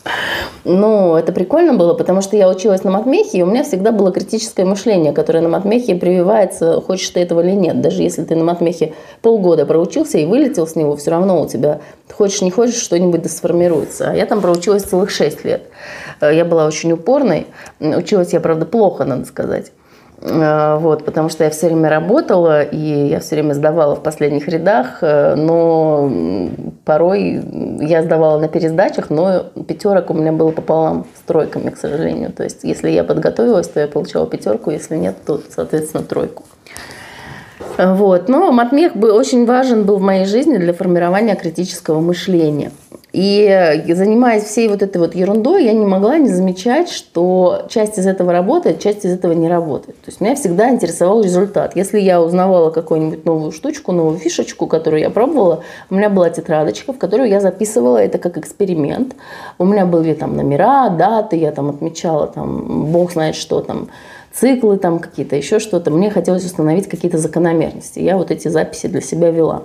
Ну, 0.65 1.17
это 1.17 1.33
прикольно 1.33 1.75
было, 1.75 1.95
потому 1.95 2.23
что 2.23 2.37
я 2.37 2.49
училась 2.49 2.85
на 2.85 2.91
матмехе, 2.91 3.39
и 3.39 3.43
у 3.43 3.47
меня 3.47 3.65
всегда 3.65 3.91
было 3.91 4.13
критическое 4.13 4.65
мышление, 4.65 5.13
которое 5.13 5.41
на 5.41 5.49
матмехе 5.49 5.95
прививается, 5.97 6.81
хочешь 6.81 7.09
ты 7.11 7.21
этого 7.21 7.41
или 7.41 7.53
нет. 7.53 7.81
Даже 7.81 8.03
если 8.03 8.23
ты 8.23 8.37
на 8.37 8.45
матмехе 8.45 8.95
полгода 9.23 9.67
проучился 9.67 10.19
и 10.19 10.27
вылетел 10.27 10.67
с 10.67 10.77
него, 10.77 10.97
все 10.97 11.11
равно 11.11 11.43
у 11.43 11.49
тебя, 11.49 11.81
хочешь 12.13 12.43
не 12.43 12.51
хочешь, 12.51 12.81
что-нибудь 12.81 13.29
сформируется. 13.31 14.11
А 14.11 14.15
я 14.15 14.27
там 14.27 14.41
проучилась 14.41 14.85
целых 14.85 15.11
6 15.11 15.45
лет. 15.45 15.63
Э, 16.21 16.35
я 16.35 16.45
была 16.45 16.67
очень 16.67 16.93
упорной. 16.93 17.47
Училась 17.81 18.33
я, 18.33 18.41
правда, 18.41 18.67
плохо, 18.67 19.05
надо 19.05 19.25
сказать. 19.25 19.73
Э, 20.23 20.77
вот, 20.79 21.05
потому 21.05 21.29
что 21.29 21.45
я 21.45 21.51
все 21.51 21.67
время 21.67 21.91
работала, 21.91 22.63
и 22.63 23.09
я 23.09 23.19
все 23.21 23.35
время 23.35 23.55
сдавала 23.55 23.97
в 23.97 24.03
последних 24.03 24.49
рядах, 24.49 24.99
э, 25.01 25.35
но 25.35 26.11
порой 26.85 27.43
я 27.81 28.03
сдавала 28.03 28.39
на 28.39 28.49
пересдачах, 28.49 29.11
но 29.11 29.45
пятерок 29.67 30.11
у 30.11 30.15
меня 30.15 30.33
было 30.33 30.53
пополам 30.53 31.07
с 31.17 31.27
тройками, 31.27 31.71
к 31.71 31.77
сожалению. 31.77 32.33
То 32.33 32.45
есть, 32.45 32.61
если 32.63 32.91
я 32.91 33.03
подготовилась, 33.03 33.69
то 33.69 33.81
я 33.81 33.89
получала 33.89 34.27
пятерку, 34.27 34.71
если 34.71 34.97
нет, 34.97 35.17
то, 35.27 35.41
соответственно, 35.49 36.05
тройку. 36.05 36.45
Вот. 37.79 38.29
Но 38.29 38.53
матмех 38.53 38.95
был, 38.95 39.17
очень 39.17 39.47
важен 39.47 39.85
был 39.85 39.97
в 39.97 40.03
моей 40.03 40.27
жизни 40.27 40.59
для 40.59 40.73
формирования 40.73 41.35
критического 41.35 42.01
мышления. 42.01 42.71
И 43.13 43.85
занимаясь 43.89 44.45
всей 44.45 44.69
вот 44.69 44.83
этой 44.83 44.97
вот 44.97 45.15
ерундой, 45.15 45.65
я 45.65 45.75
не 45.75 45.85
могла 45.85 46.17
не 46.17 46.31
замечать, 46.31 46.89
что 46.89 47.67
часть 47.69 47.99
из 47.99 48.07
этого 48.07 48.33
работает, 48.33 48.81
часть 48.81 49.05
из 49.05 49.13
этого 49.13 49.33
не 49.33 49.49
работает. 49.51 50.01
То 50.01 50.09
есть 50.09 50.23
меня 50.23 50.35
всегда 50.35 50.71
интересовал 50.71 51.23
результат. 51.23 51.77
Если 51.77 52.01
я 52.01 52.23
узнавала 52.23 52.71
какую-нибудь 52.71 53.27
новую 53.27 53.53
штучку, 53.53 53.93
новую 53.93 54.17
фишечку, 54.19 54.67
которую 54.67 55.01
я 55.03 55.11
пробовала, 55.11 55.63
у 55.91 55.95
меня 55.95 56.09
была 56.09 56.31
тетрадочка, 56.31 56.95
в 56.95 56.99
которую 56.99 57.29
я 57.29 57.41
записывала 57.41 57.99
это 57.99 58.17
как 58.17 58.39
эксперимент. 58.39 59.15
У 59.59 59.67
меня 59.67 59.85
были 59.85 60.15
там 60.15 60.35
номера, 60.35 60.89
даты, 60.89 61.37
я 61.37 61.53
там 61.53 61.69
отмечала 61.69 62.29
там, 62.29 62.91
бог 62.93 63.13
знает 63.13 63.35
что 63.35 63.61
там, 63.61 63.89
циклы 64.33 64.79
там 64.79 64.99
какие-то, 64.99 65.37
еще 65.37 65.59
что-то. 65.59 65.91
Мне 65.91 66.09
хотелось 66.11 66.47
установить 66.47 66.89
какие-то 66.89 67.19
закономерности. 67.19 67.99
Я 67.99 68.17
вот 68.17 68.31
эти 68.31 68.49
записи 68.49 68.87
для 68.87 69.03
себя 69.03 69.31
вела. 69.31 69.65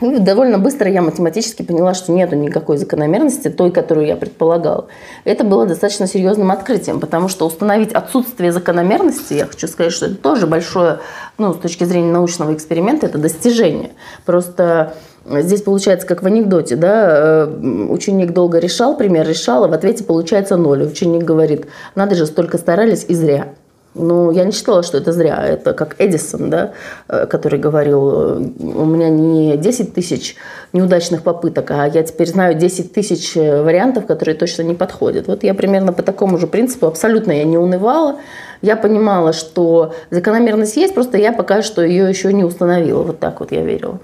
И 0.00 0.18
довольно 0.20 0.58
быстро 0.58 0.88
я 0.88 1.02
математически 1.02 1.62
поняла, 1.62 1.92
что 1.92 2.12
нету 2.12 2.36
никакой 2.36 2.78
закономерности, 2.78 3.48
той, 3.48 3.72
которую 3.72 4.06
я 4.06 4.14
предполагала. 4.14 4.86
Это 5.24 5.42
было 5.42 5.66
достаточно 5.66 6.06
серьезным 6.06 6.52
открытием, 6.52 7.00
потому 7.00 7.28
что 7.28 7.46
установить 7.46 7.92
отсутствие 7.92 8.52
закономерности, 8.52 9.34
я 9.34 9.46
хочу 9.46 9.66
сказать, 9.66 9.92
что 9.92 10.06
это 10.06 10.14
тоже 10.14 10.46
большое, 10.46 11.00
ну, 11.36 11.52
с 11.52 11.58
точки 11.58 11.82
зрения 11.82 12.12
научного 12.12 12.54
эксперимента, 12.54 13.06
это 13.06 13.18
достижение. 13.18 13.90
Просто 14.24 14.94
Здесь 15.30 15.60
получается, 15.60 16.06
как 16.06 16.22
в 16.22 16.26
анекдоте, 16.26 16.74
да, 16.74 17.46
э, 17.46 17.86
ученик 17.90 18.32
долго 18.32 18.58
решал, 18.58 18.96
пример 18.96 19.28
решал, 19.28 19.64
а 19.64 19.68
в 19.68 19.74
ответе 19.74 20.02
получается 20.02 20.56
ноль. 20.56 20.84
Ученик 20.84 21.22
говорит, 21.24 21.66
надо 21.94 22.14
же, 22.14 22.24
столько 22.24 22.56
старались 22.56 23.04
и 23.08 23.14
зря. 23.14 23.48
Ну, 23.94 24.30
я 24.30 24.44
не 24.44 24.52
считала, 24.52 24.82
что 24.82 24.98
это 24.98 25.12
зря. 25.12 25.44
Это 25.44 25.72
как 25.72 25.96
Эдисон, 25.98 26.50
да, 26.50 26.72
э, 27.08 27.26
который 27.26 27.58
говорил, 27.58 28.02
у 28.04 28.84
меня 28.84 29.08
не 29.08 29.56
10 29.56 29.94
тысяч 29.94 30.36
неудачных 30.72 31.22
попыток, 31.22 31.70
а 31.70 31.86
я 31.86 32.02
теперь 32.02 32.28
знаю 32.28 32.54
10 32.54 32.92
тысяч 32.92 33.36
э, 33.36 33.62
вариантов, 33.62 34.06
которые 34.06 34.36
точно 34.36 34.62
не 34.62 34.74
подходят. 34.74 35.26
Вот 35.26 35.42
я 35.42 35.54
примерно 35.54 35.92
по 35.92 36.02
такому 36.02 36.38
же 36.38 36.46
принципу 36.46 36.86
абсолютно 36.86 37.32
я 37.32 37.44
не 37.44 37.58
унывала. 37.58 38.16
Я 38.62 38.76
понимала, 38.76 39.32
что 39.32 39.94
закономерность 40.10 40.76
есть, 40.76 40.94
просто 40.94 41.16
я 41.16 41.32
пока 41.32 41.62
что 41.62 41.82
ее 41.82 42.08
еще 42.08 42.32
не 42.32 42.44
установила. 42.44 43.02
Вот 43.02 43.18
так 43.18 43.40
вот 43.40 43.52
я 43.52 43.62
верила. 43.62 43.98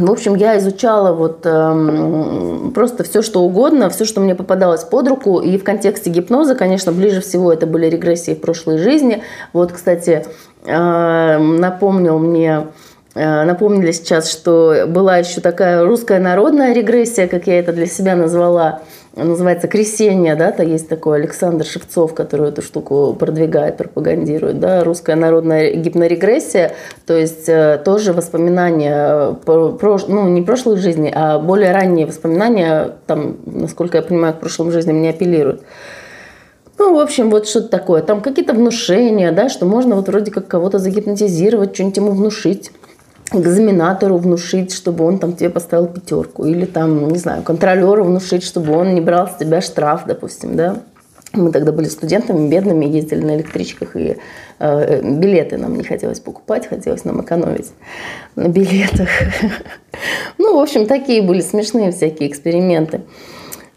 В 0.00 0.10
общем, 0.10 0.34
я 0.34 0.56
изучала 0.58 1.12
вот 1.12 1.40
э, 1.44 2.70
просто 2.74 3.04
все, 3.04 3.20
что 3.20 3.42
угодно, 3.42 3.90
все, 3.90 4.04
что 4.04 4.20
мне 4.20 4.34
попадалось 4.34 4.82
под 4.82 5.08
руку. 5.08 5.40
И 5.40 5.58
в 5.58 5.64
контексте 5.64 6.08
гипноза, 6.08 6.54
конечно, 6.54 6.90
ближе 6.90 7.20
всего 7.20 7.52
это 7.52 7.66
были 7.66 7.86
регрессии 7.86 8.34
в 8.34 8.40
прошлой 8.40 8.78
жизни. 8.78 9.22
Вот, 9.52 9.72
кстати, 9.72 10.24
э, 10.64 11.38
напомнил 11.38 12.18
мне 12.18 12.68
э, 13.14 13.44
Напомнили 13.44 13.92
сейчас, 13.92 14.30
что 14.30 14.84
была 14.88 15.18
еще 15.18 15.42
такая 15.42 15.84
русская 15.84 16.18
народная 16.18 16.72
регрессия, 16.72 17.28
как 17.28 17.46
я 17.46 17.58
это 17.58 17.72
для 17.72 17.86
себя 17.86 18.16
назвала, 18.16 18.80
называется 19.16 19.68
«Кресение», 19.68 20.34
да, 20.36 20.52
то 20.52 20.62
есть 20.62 20.88
такой 20.88 21.18
Александр 21.18 21.64
Шевцов, 21.64 22.14
который 22.14 22.48
эту 22.48 22.62
штуку 22.62 23.14
продвигает, 23.18 23.76
пропагандирует, 23.76 24.60
да, 24.60 24.84
русская 24.84 25.16
народная 25.16 25.72
гипнорегрессия, 25.72 26.72
то 27.06 27.16
есть 27.16 27.48
э, 27.48 27.80
тоже 27.84 28.12
воспоминания, 28.12 29.32
про, 29.44 29.98
ну, 30.08 30.28
не 30.28 30.42
прошлой 30.42 30.76
жизни, 30.76 31.12
а 31.14 31.38
более 31.38 31.72
ранние 31.72 32.06
воспоминания, 32.06 32.96
там, 33.06 33.38
насколько 33.46 33.98
я 33.98 34.02
понимаю, 34.02 34.34
к 34.34 34.40
прошлым 34.40 34.70
жизням 34.70 35.02
не 35.02 35.08
апеллируют. 35.08 35.62
Ну, 36.78 36.96
в 36.96 36.98
общем, 36.98 37.28
вот 37.28 37.46
что-то 37.46 37.68
такое. 37.68 38.00
Там 38.00 38.22
какие-то 38.22 38.54
внушения, 38.54 39.32
да, 39.32 39.50
что 39.50 39.66
можно 39.66 39.96
вот 39.96 40.08
вроде 40.08 40.30
как 40.30 40.48
кого-то 40.48 40.78
загипнотизировать, 40.78 41.74
что-нибудь 41.74 41.96
ему 41.98 42.12
внушить 42.12 42.70
экзаменатору 43.32 44.16
внушить, 44.16 44.72
чтобы 44.72 45.04
он 45.04 45.18
там 45.18 45.34
тебе 45.34 45.50
поставил 45.50 45.86
пятерку, 45.86 46.44
или 46.44 46.64
там, 46.64 47.08
не 47.08 47.18
знаю, 47.18 47.42
контролеру 47.42 48.04
внушить, 48.04 48.42
чтобы 48.42 48.76
он 48.76 48.94
не 48.94 49.00
брал 49.00 49.28
с 49.28 49.36
тебя 49.36 49.60
штраф, 49.60 50.02
допустим, 50.06 50.56
да. 50.56 50.76
Мы 51.32 51.52
тогда 51.52 51.70
были 51.70 51.86
студентами, 51.86 52.48
бедными, 52.48 52.86
ездили 52.86 53.20
на 53.20 53.36
электричках, 53.36 53.94
и 53.94 54.16
э, 54.58 55.00
билеты 55.02 55.58
нам 55.58 55.76
не 55.76 55.84
хотелось 55.84 56.18
покупать, 56.18 56.66
хотелось 56.66 57.04
нам 57.04 57.22
экономить 57.22 57.70
на 58.36 58.48
билетах. 58.48 59.08
Ну, 60.38 60.56
в 60.56 60.62
общем, 60.62 60.86
такие 60.86 61.20
были 61.20 61.42
смешные 61.42 61.92
всякие 61.92 62.30
эксперименты. 62.30 63.02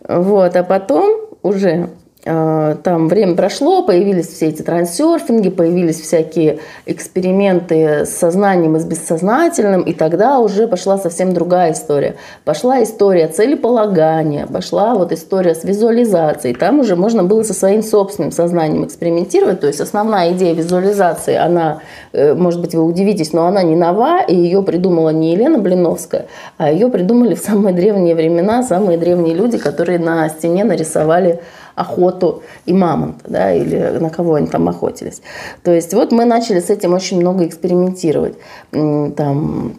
Вот, 0.07 0.55
а 0.55 0.63
потом 0.63 1.19
уже 1.41 1.89
там 2.23 3.09
время 3.09 3.35
прошло, 3.35 3.83
появились 3.83 4.29
все 4.29 4.47
эти 4.47 4.61
трансерфинги, 4.61 5.49
появились 5.49 5.99
всякие 5.99 6.59
эксперименты 6.85 8.05
с 8.05 8.11
сознанием 8.11 8.77
и 8.77 8.79
с 8.79 8.85
бессознательным, 8.85 9.81
и 9.81 9.93
тогда 9.93 10.39
уже 10.39 10.67
пошла 10.67 10.97
совсем 10.97 11.33
другая 11.33 11.73
история. 11.73 12.15
Пошла 12.45 12.81
история 12.81 13.27
целеполагания, 13.27 14.47
пошла 14.47 14.95
вот 14.95 15.11
история 15.11 15.53
с 15.53 15.65
визуализацией. 15.65 16.55
Там 16.55 16.79
уже 16.79 16.95
можно 16.95 17.23
было 17.23 17.43
со 17.43 17.53
своим 17.53 17.83
собственным 17.83 18.31
сознанием 18.31 18.85
экспериментировать. 18.85 19.59
То 19.59 19.67
есть 19.67 19.81
основная 19.81 20.31
идея 20.31 20.53
визуализации, 20.53 21.35
она, 21.35 21.81
э, 22.13 22.33
может 22.33 22.61
быть, 22.61 22.73
вы 22.73 22.83
удивитесь, 22.83 23.33
но 23.33 23.47
она 23.47 23.63
не 23.63 23.75
нова, 23.75 24.21
и 24.21 24.33
ее 24.33 24.63
придумала 24.63 25.09
не 25.09 25.33
Елена 25.33 25.57
Блиновская, 25.57 26.27
а 26.57 26.71
ее 26.71 26.87
придумали 26.87 27.35
в 27.35 27.39
самые 27.39 27.75
древние 27.75 28.15
времена 28.15 28.63
самые 28.63 28.97
древние 28.97 29.35
люди, 29.35 29.57
которые 29.57 29.99
на 29.99 30.29
стене 30.29 30.63
нарисовали 30.63 31.41
охоту 31.75 32.43
и 32.65 32.73
мамонта, 32.73 33.25
да, 33.27 33.53
или 33.53 33.97
на 33.99 34.09
кого 34.09 34.35
они 34.35 34.47
там 34.47 34.67
охотились. 34.69 35.21
То 35.63 35.71
есть 35.71 35.93
вот 35.93 36.11
мы 36.11 36.25
начали 36.25 36.59
с 36.59 36.69
этим 36.69 36.93
очень 36.93 37.19
много 37.19 37.45
экспериментировать. 37.45 38.35
Там, 38.71 39.75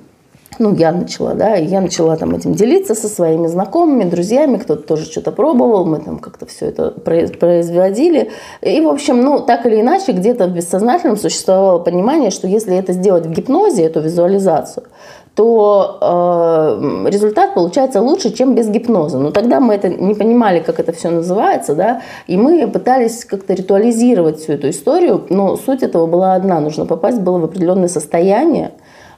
ну, 0.59 0.75
я 0.75 0.93
начала, 0.93 1.35
да, 1.35 1.57
и 1.57 1.67
я 1.67 1.81
начала 1.81 2.17
там 2.17 2.35
этим 2.35 2.55
делиться 2.55 2.95
со 2.95 3.09
своими 3.09 3.49
знакомыми, 3.49 4.09
друзьями, 4.09 4.59
кто-то 4.59 4.83
тоже 4.83 5.05
что-то 5.05 5.33
пробовал, 5.33 5.85
мы 5.85 5.99
там 5.99 6.19
как-то 6.19 6.47
все 6.47 6.67
это 6.67 6.91
производили. 6.91 8.31
И, 8.61 8.81
в 8.81 8.89
общем, 8.89 9.21
ну, 9.21 9.41
так 9.41 9.67
или 9.67 9.81
иначе, 9.81 10.13
где-то 10.13 10.47
в 10.47 10.53
бессознательном 10.53 11.17
существовало 11.17 11.81
понимание, 11.81 12.31
что 12.31 12.47
если 12.47 12.77
это 12.77 12.93
сделать 12.93 13.27
в 13.27 13.31
гипнозе, 13.31 13.85
эту 13.85 14.01
визуализацию, 14.01 14.85
то 15.35 15.99
э, 16.01 17.09
результат 17.11 17.55
получается 17.55 18.01
лучше, 18.01 18.33
чем 18.33 18.55
без 18.55 18.69
гипноза. 18.69 19.19
Но 19.19 19.31
тогда 19.33 19.59
мы 19.59 19.75
это 19.75 19.89
не 19.89 20.15
понимали, 20.15 20.61
как 20.61 20.79
это 20.79 20.93
все 20.93 21.11
называется, 21.11 21.75
да, 21.75 22.03
и 22.29 22.37
мы 22.37 22.67
пытались 22.69 23.25
как-то 23.25 23.55
ритуализировать 23.55 24.39
всю 24.39 24.53
эту 24.53 24.71
историю, 24.71 25.25
но 25.31 25.57
суть 25.57 25.83
этого 25.83 26.07
была 26.07 26.35
одна, 26.35 26.61
нужно 26.61 26.87
попасть 26.87 27.21
было 27.21 27.39
в 27.39 27.45
определенное 27.45 27.89
состояние, 27.89 28.73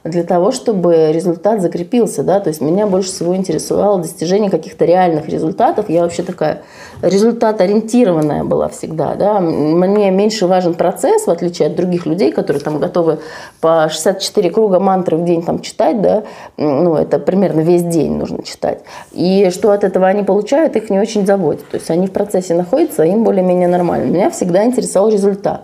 для 0.07 0.23
того, 0.23 0.51
чтобы 0.51 1.11
результат 1.11 1.61
закрепился, 1.61 2.23
да, 2.23 2.39
то 2.39 2.49
есть 2.49 2.61
меня 2.61 2.87
больше 2.87 3.09
всего 3.09 3.35
интересовало 3.35 3.99
достижение 4.01 4.49
каких-то 4.49 4.85
реальных 4.85 5.29
результатов. 5.29 5.89
Я 5.89 6.01
вообще 6.03 6.23
такая 6.23 6.61
результат-ориентированная 7.01 8.43
была 8.43 8.67
всегда, 8.69 9.15
да. 9.15 9.39
Мне 9.39 10.11
меньше 10.11 10.47
важен 10.47 10.73
процесс, 10.73 11.27
в 11.27 11.29
отличие 11.29 11.67
от 11.67 11.75
других 11.75 12.05
людей, 12.05 12.31
которые 12.31 12.61
там 12.61 12.79
готовы 12.79 13.19
по 13.61 13.87
64 13.89 14.49
круга 14.49 14.79
мантры 14.79 15.17
в 15.17 15.25
день 15.25 15.43
там 15.43 15.59
читать, 15.59 16.01
да, 16.01 16.23
ну, 16.57 16.95
это 16.95 17.19
примерно 17.19 17.61
весь 17.61 17.83
день 17.83 18.15
нужно 18.17 18.43
читать. 18.43 18.81
И 19.11 19.49
что 19.51 19.71
от 19.71 19.83
этого 19.83 20.07
они 20.07 20.23
получают, 20.23 20.75
их 20.75 20.89
не 20.89 20.99
очень 20.99 21.25
заботит. 21.25 21.67
То 21.69 21.77
есть 21.77 21.89
они 21.89 22.07
в 22.07 22.11
процессе 22.11 22.53
находятся, 22.53 23.03
им 23.03 23.23
более-менее 23.23 23.67
нормально. 23.67 24.05
Меня 24.05 24.29
всегда 24.29 24.63
интересовал 24.65 25.09
результат. 25.09 25.61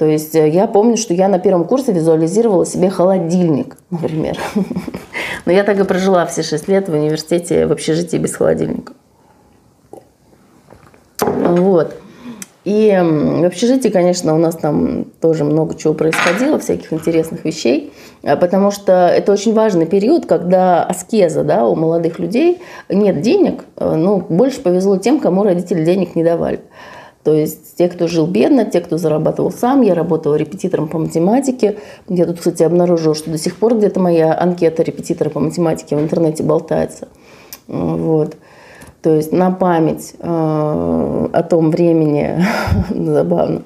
То 0.00 0.06
есть 0.06 0.34
э, 0.34 0.48
я 0.48 0.66
помню, 0.66 0.96
что 0.96 1.12
я 1.12 1.28
на 1.28 1.38
первом 1.38 1.64
курсе 1.64 1.92
визуализировала 1.92 2.64
себе 2.64 2.88
холодильник, 2.88 3.76
например. 3.90 4.38
Но 5.44 5.52
я 5.52 5.62
так 5.62 5.78
и 5.78 5.84
прожила 5.84 6.24
все 6.24 6.42
шесть 6.42 6.68
лет 6.68 6.88
в 6.88 6.94
университете 6.94 7.66
в 7.66 7.72
общежитии 7.72 8.16
без 8.16 8.34
холодильника. 8.34 8.94
Вот. 11.20 11.96
И 12.64 12.98
в 12.98 13.44
общежитии, 13.44 13.90
конечно, 13.90 14.34
у 14.34 14.38
нас 14.38 14.56
там 14.56 15.04
тоже 15.20 15.44
много 15.44 15.74
чего 15.74 15.92
происходило, 15.92 16.58
всяких 16.58 16.94
интересных 16.94 17.44
вещей, 17.44 17.92
а 18.22 18.36
потому 18.36 18.70
что 18.70 19.06
это 19.06 19.32
очень 19.32 19.52
важный 19.52 19.84
период, 19.84 20.24
когда 20.24 20.82
аскеза 20.82 21.44
да, 21.44 21.66
у 21.66 21.76
молодых 21.76 22.18
людей, 22.18 22.62
нет 22.88 23.20
денег, 23.20 23.66
э, 23.76 23.96
ну, 23.96 24.24
больше 24.26 24.62
повезло 24.62 24.96
тем, 24.96 25.20
кому 25.20 25.42
родители 25.42 25.84
денег 25.84 26.16
не 26.16 26.24
давали. 26.24 26.60
То 27.22 27.34
есть 27.34 27.76
те, 27.76 27.88
кто 27.88 28.08
жил 28.08 28.26
бедно, 28.26 28.64
те, 28.64 28.80
кто 28.80 28.96
зарабатывал 28.96 29.52
сам. 29.52 29.82
Я 29.82 29.94
работала 29.94 30.36
репетитором 30.36 30.88
по 30.88 30.98
математике. 30.98 31.78
Я 32.08 32.24
тут, 32.26 32.38
кстати, 32.38 32.62
обнаружила, 32.62 33.14
что 33.14 33.30
до 33.30 33.38
сих 33.38 33.56
пор 33.56 33.76
где-то 33.76 34.00
моя 34.00 34.38
анкета 34.38 34.82
репетитора 34.82 35.28
по 35.28 35.40
математике 35.40 35.96
в 35.96 36.00
интернете 36.00 36.42
болтается. 36.42 37.08
Вот. 37.66 38.36
То 39.02 39.14
есть 39.14 39.32
на 39.32 39.50
память 39.50 40.14
э, 40.18 41.28
о 41.32 41.42
том 41.48 41.70
времени 41.70 42.42
забавно. 42.90 43.62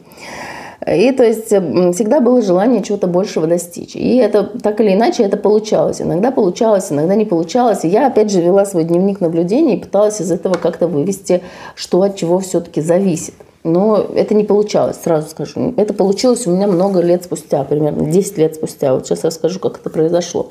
И 0.86 1.12
то 1.12 1.24
есть 1.24 1.46
всегда 1.46 2.20
было 2.20 2.42
желание 2.42 2.82
чего-то 2.82 3.06
большего 3.06 3.46
достичь. 3.46 3.96
И 3.96 4.16
это 4.16 4.44
так 4.44 4.80
или 4.80 4.92
иначе 4.92 5.22
это 5.22 5.36
получалось. 5.36 6.02
Иногда 6.02 6.30
получалось, 6.30 6.92
иногда 6.92 7.14
не 7.14 7.24
получалось. 7.24 7.84
И 7.84 7.88
я 7.88 8.06
опять 8.06 8.30
же 8.30 8.42
вела 8.42 8.66
свой 8.66 8.84
дневник 8.84 9.20
наблюдений 9.20 9.76
и 9.76 9.80
пыталась 9.80 10.20
из 10.20 10.30
этого 10.30 10.54
как-то 10.54 10.86
вывести, 10.86 11.42
что 11.74 12.02
от 12.02 12.16
чего 12.16 12.38
все-таки 12.38 12.82
зависит. 12.82 13.34
Но 13.62 13.96
это 14.14 14.34
не 14.34 14.44
получалось, 14.44 14.98
сразу 15.02 15.30
скажу. 15.30 15.72
Это 15.78 15.94
получилось 15.94 16.46
у 16.46 16.50
меня 16.50 16.66
много 16.66 17.00
лет 17.00 17.24
спустя, 17.24 17.64
примерно 17.64 18.04
10 18.04 18.36
лет 18.36 18.54
спустя. 18.56 18.92
Вот 18.92 19.06
сейчас 19.06 19.24
расскажу, 19.24 19.60
как 19.60 19.78
это 19.78 19.88
произошло. 19.88 20.48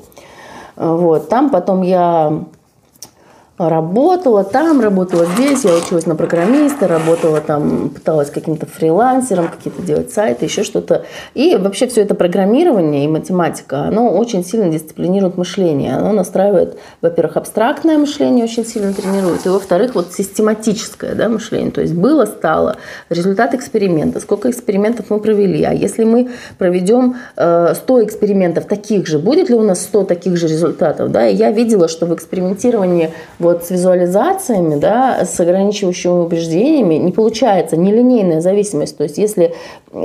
Вот. 0.74 1.28
Там 1.28 1.50
потом 1.50 1.82
я 1.82 2.44
работала 3.56 4.42
там, 4.42 4.80
работала 4.80 5.26
здесь, 5.26 5.64
я 5.64 5.74
училась 5.76 6.06
на 6.06 6.16
программиста, 6.16 6.88
работала 6.88 7.40
там, 7.40 7.90
пыталась 7.90 8.30
каким-то 8.30 8.66
фрилансером 8.66 9.48
какие-то 9.48 9.80
делать 9.82 10.12
сайты, 10.12 10.46
еще 10.46 10.64
что-то. 10.64 11.04
И 11.34 11.56
вообще 11.56 11.86
все 11.86 12.02
это 12.02 12.16
программирование 12.16 13.04
и 13.04 13.08
математика, 13.08 13.82
оно 13.82 14.10
очень 14.10 14.44
сильно 14.44 14.68
дисциплинирует 14.70 15.36
мышление. 15.36 15.94
Оно 15.94 16.12
настраивает, 16.12 16.76
во-первых, 17.00 17.36
абстрактное 17.36 17.96
мышление 17.96 18.44
очень 18.44 18.66
сильно 18.66 18.92
тренирует, 18.92 19.46
и 19.46 19.48
во-вторых, 19.48 19.94
вот 19.94 20.12
систематическое 20.12 21.14
да, 21.14 21.28
мышление. 21.28 21.70
То 21.70 21.80
есть 21.80 21.94
было, 21.94 22.24
стало, 22.24 22.76
результат 23.08 23.54
эксперимента, 23.54 24.18
сколько 24.18 24.50
экспериментов 24.50 25.06
мы 25.10 25.20
провели. 25.20 25.62
А 25.62 25.72
если 25.72 26.02
мы 26.02 26.30
проведем 26.58 27.16
100 27.34 27.74
э, 27.86 28.04
экспериментов 28.04 28.64
таких 28.64 29.06
же, 29.06 29.20
будет 29.20 29.48
ли 29.48 29.54
у 29.54 29.62
нас 29.62 29.82
100 29.82 30.04
таких 30.04 30.36
же 30.36 30.48
результатов? 30.48 31.12
Да? 31.12 31.28
И 31.28 31.36
я 31.36 31.52
видела, 31.52 31.86
что 31.86 32.06
в 32.06 32.14
экспериментировании 32.14 33.12
вот 33.44 33.64
с 33.64 33.70
визуализациями, 33.70 34.76
да, 34.76 35.24
с 35.24 35.38
ограничивающими 35.38 36.12
убеждениями 36.12 36.94
не 36.94 37.12
получается 37.12 37.76
нелинейная 37.76 38.40
зависимость. 38.40 38.96
То 38.96 39.04
есть 39.04 39.18
если 39.18 39.54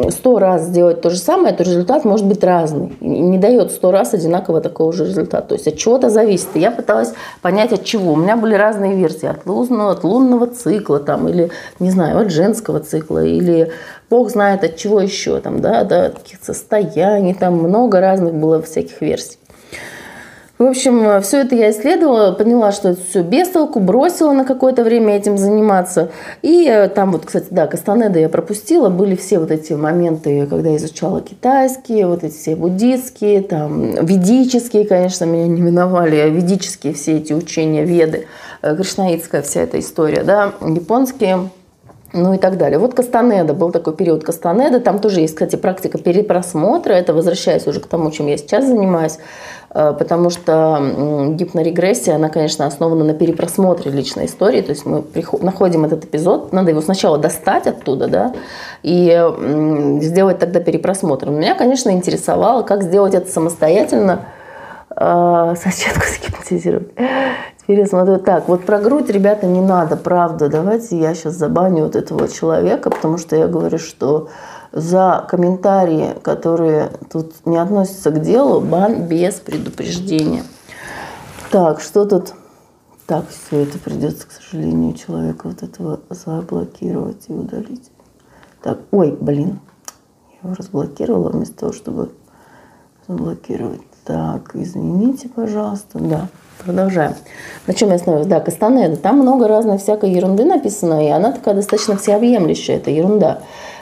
сто 0.09 0.37
раз 0.37 0.65
сделать 0.65 1.01
то 1.01 1.09
же 1.09 1.17
самое, 1.17 1.55
то 1.55 1.63
результат 1.63 2.05
может 2.05 2.25
быть 2.25 2.43
разный. 2.43 2.93
И 2.99 3.07
не 3.07 3.39
дает 3.39 3.71
сто 3.71 3.91
раз 3.91 4.13
одинаково 4.13 4.61
такого 4.61 4.93
же 4.93 5.05
результата. 5.05 5.47
То 5.47 5.55
есть 5.55 5.67
от 5.67 5.77
чего-то 5.77 6.09
зависит. 6.09 6.49
И 6.53 6.59
я 6.59 6.69
пыталась 6.69 7.13
понять, 7.41 7.73
от 7.73 7.83
чего. 7.83 8.13
У 8.13 8.15
меня 8.15 8.35
были 8.35 8.53
разные 8.53 8.95
версии. 8.95 9.27
От 9.27 9.45
лунного, 9.45 9.93
от 9.93 10.03
лунного 10.03 10.47
цикла 10.47 10.99
там, 10.99 11.27
или, 11.27 11.49
не 11.79 11.89
знаю, 11.89 12.19
от 12.19 12.31
женского 12.31 12.79
цикла, 12.81 13.23
или 13.23 13.71
Бог 14.09 14.29
знает 14.29 14.63
от 14.63 14.75
чего 14.75 14.99
еще, 14.99 15.39
там, 15.39 15.61
да, 15.61 15.83
да, 15.83 16.05
от 16.07 16.19
каких-то 16.19 16.45
состояний, 16.53 17.33
там 17.33 17.55
много 17.55 17.99
разных 17.99 18.33
было 18.33 18.61
всяких 18.61 19.01
версий. 19.01 19.38
В 20.59 20.63
общем, 20.63 21.21
все 21.21 21.37
это 21.43 21.55
я 21.55 21.71
исследовала, 21.71 22.33
поняла, 22.33 22.73
что 22.73 22.89
это 22.89 23.01
все 23.09 23.23
без 23.23 23.47
толку, 23.47 23.79
бросила 23.79 24.33
на 24.33 24.43
какое-то 24.43 24.83
время 24.83 25.15
этим 25.15 25.37
заниматься. 25.37 26.11
И 26.41 26.67
э, 26.67 26.89
там 26.89 27.13
вот, 27.13 27.25
кстати, 27.25 27.47
да, 27.49 27.65
Кастанеда 27.65 28.19
я 28.19 28.27
пропустила, 28.27 28.89
были 28.89 29.15
все 29.15 29.39
вот 29.39 29.51
эти 29.51 29.71
моменты, 29.71 30.45
когда 30.47 30.71
я 30.71 30.75
изучала 30.75 31.21
китайские, 31.21 32.07
вот 32.07 32.25
эти 32.25 32.33
все 32.33 32.57
буддистские, 32.57 33.41
там, 33.41 34.05
ведические, 34.05 34.83
конечно, 34.83 35.23
меня 35.23 35.47
не 35.47 35.61
миновали, 35.61 36.17
а 36.17 36.27
ведические 36.27 36.91
все 36.91 37.19
эти 37.19 37.31
учения, 37.31 37.85
веды, 37.85 38.27
э, 38.61 38.75
кришнаитская 38.75 39.41
вся 39.41 39.61
эта 39.61 39.79
история, 39.79 40.23
да, 40.23 40.55
японские 40.59 41.51
ну 42.13 42.33
и 42.33 42.37
так 42.37 42.57
далее. 42.57 42.79
Вот 42.79 42.93
Кастанеда, 42.93 43.53
был 43.53 43.71
такой 43.71 43.93
период 43.95 44.23
Кастанеда, 44.23 44.79
там 44.79 44.99
тоже 44.99 45.21
есть, 45.21 45.35
кстати, 45.35 45.55
практика 45.55 45.97
перепросмотра, 45.97 46.93
это 46.93 47.13
возвращаясь 47.13 47.67
уже 47.67 47.79
к 47.79 47.87
тому, 47.87 48.11
чем 48.11 48.27
я 48.27 48.37
сейчас 48.37 48.65
занимаюсь, 48.65 49.19
э, 49.69 49.93
потому 49.97 50.29
что 50.29 51.31
гипнорегрессия, 51.35 52.15
она, 52.15 52.29
конечно, 52.29 52.65
основана 52.65 53.03
на 53.03 53.13
перепросмотре 53.13 53.91
личной 53.91 54.25
истории, 54.25 54.61
то 54.61 54.71
есть 54.71 54.85
мы 54.85 55.03
находим 55.41 55.85
этот 55.85 56.05
эпизод, 56.05 56.51
надо 56.51 56.71
его 56.71 56.81
сначала 56.81 57.17
достать 57.17 57.67
оттуда, 57.67 58.07
да, 58.07 58.33
и 58.81 59.99
сделать 60.01 60.39
тогда 60.39 60.59
перепросмотр. 60.59 61.29
Меня, 61.29 61.55
конечно, 61.55 61.89
интересовало, 61.91 62.63
как 62.63 62.83
сделать 62.83 63.13
это 63.13 63.29
самостоятельно, 63.29 64.25
э, 64.95 65.53
соседку 65.61 66.01
загипнотизировать. 66.07 66.89
Смотрю, 67.69 68.17
так, 68.17 68.47
вот 68.47 68.65
про 68.65 68.79
грудь, 68.79 69.11
ребята, 69.11 69.45
не 69.45 69.61
надо, 69.61 69.95
правда. 69.95 70.49
Давайте 70.49 70.97
я 70.97 71.13
сейчас 71.13 71.35
забаню 71.35 71.83
вот 71.83 71.95
этого 71.95 72.27
человека, 72.27 72.89
потому 72.89 73.19
что 73.19 73.35
я 73.35 73.47
говорю, 73.47 73.77
что 73.77 74.29
за 74.71 75.23
комментарии, 75.29 76.15
которые 76.23 76.89
тут 77.11 77.45
не 77.45 77.57
относятся 77.57 78.09
к 78.09 78.23
делу, 78.23 78.59
бан 78.59 79.03
без 79.03 79.35
предупреждения. 79.35 80.41
Так, 81.51 81.79
что 81.79 82.05
тут? 82.05 82.33
Так, 83.05 83.25
все 83.29 83.61
это 83.61 83.77
придется, 83.77 84.25
к 84.25 84.31
сожалению, 84.31 84.95
человека 84.95 85.47
вот 85.47 85.61
этого 85.61 85.99
заблокировать 86.09 87.25
и 87.27 87.33
удалить. 87.33 87.91
Так, 88.63 88.79
ой, 88.89 89.15
блин, 89.21 89.59
я 90.41 90.49
его 90.49 90.55
разблокировала 90.55 91.29
вместо 91.29 91.55
того, 91.55 91.73
чтобы 91.73 92.09
заблокировать. 93.07 93.81
Так, 94.05 94.55
извините, 94.55 95.29
пожалуйста, 95.29 95.99
да. 95.99 96.29
Продолжаем. 96.63 97.15
На 97.67 97.73
чем 97.73 97.89
я 97.89 97.95
остановилась? 97.95 98.27
Да, 98.27 98.41
Кастанеда. 98.41 98.97
Там 98.97 99.19
много 99.19 99.47
разной 99.47 99.77
всякой 99.77 100.11
ерунды 100.11 100.43
написано, 100.43 101.05
и 101.05 101.09
она 101.09 101.31
такая 101.31 101.55
достаточно 101.55 101.95
всеобъемлющая, 101.95 102.77
это 102.77 102.91
ерунда. 102.91 103.41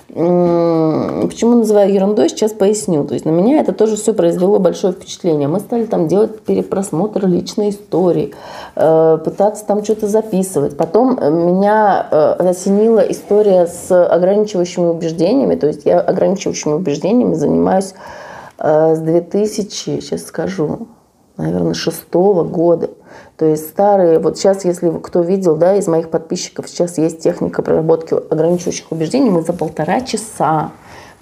Почему 0.10 1.56
называю 1.56 1.94
ерундой, 1.94 2.30
сейчас 2.30 2.54
поясню. 2.54 3.04
То 3.04 3.14
есть 3.14 3.26
на 3.26 3.30
меня 3.30 3.60
это 3.60 3.74
тоже 3.74 3.98
все 3.98 4.14
произвело 4.14 4.58
большое 4.58 4.94
впечатление. 4.94 5.50
Мы 5.50 5.60
стали 5.60 5.86
там 5.86 6.08
делать 6.08 6.40
перепросмотр 6.42 7.28
личной 7.28 7.72
истории, 7.72 8.34
э, 8.76 9.20
пытаться 9.24 9.66
там 9.66 9.84
что-то 9.84 10.08
записывать. 10.08 10.78
Потом 10.78 11.20
меня 11.20 12.08
э, 12.10 12.50
осенила 12.50 13.02
история 13.02 13.68
с 13.68 13.92
ограничивающими 13.92 14.86
убеждениями. 14.86 15.56
То 15.56 15.68
есть 15.68 15.86
я 15.86 16.00
ограничивающими 16.00 16.74
убеждениями 16.74 17.34
занимаюсь 17.34 17.94
э, 18.60 18.96
с 18.96 19.00
2000, 19.00 20.00
сейчас 20.00 20.24
скажу, 20.24 20.88
наверное, 21.38 21.74
шестого 21.74 22.44
года. 22.44 22.90
То 23.38 23.46
есть 23.46 23.70
старые, 23.70 24.20
вот 24.20 24.38
сейчас, 24.38 24.66
если 24.66 24.90
кто 25.02 25.22
видел, 25.22 25.56
да, 25.56 25.76
из 25.76 25.88
моих 25.88 26.10
подписчиков, 26.10 26.68
сейчас 26.68 26.98
есть 26.98 27.20
техника 27.20 27.62
проработки 27.62 28.14
ограничивающих 28.14 28.92
убеждений, 28.92 29.30
мы 29.30 29.44
за 29.44 29.54
полтора 29.54 30.02
часа 30.02 30.72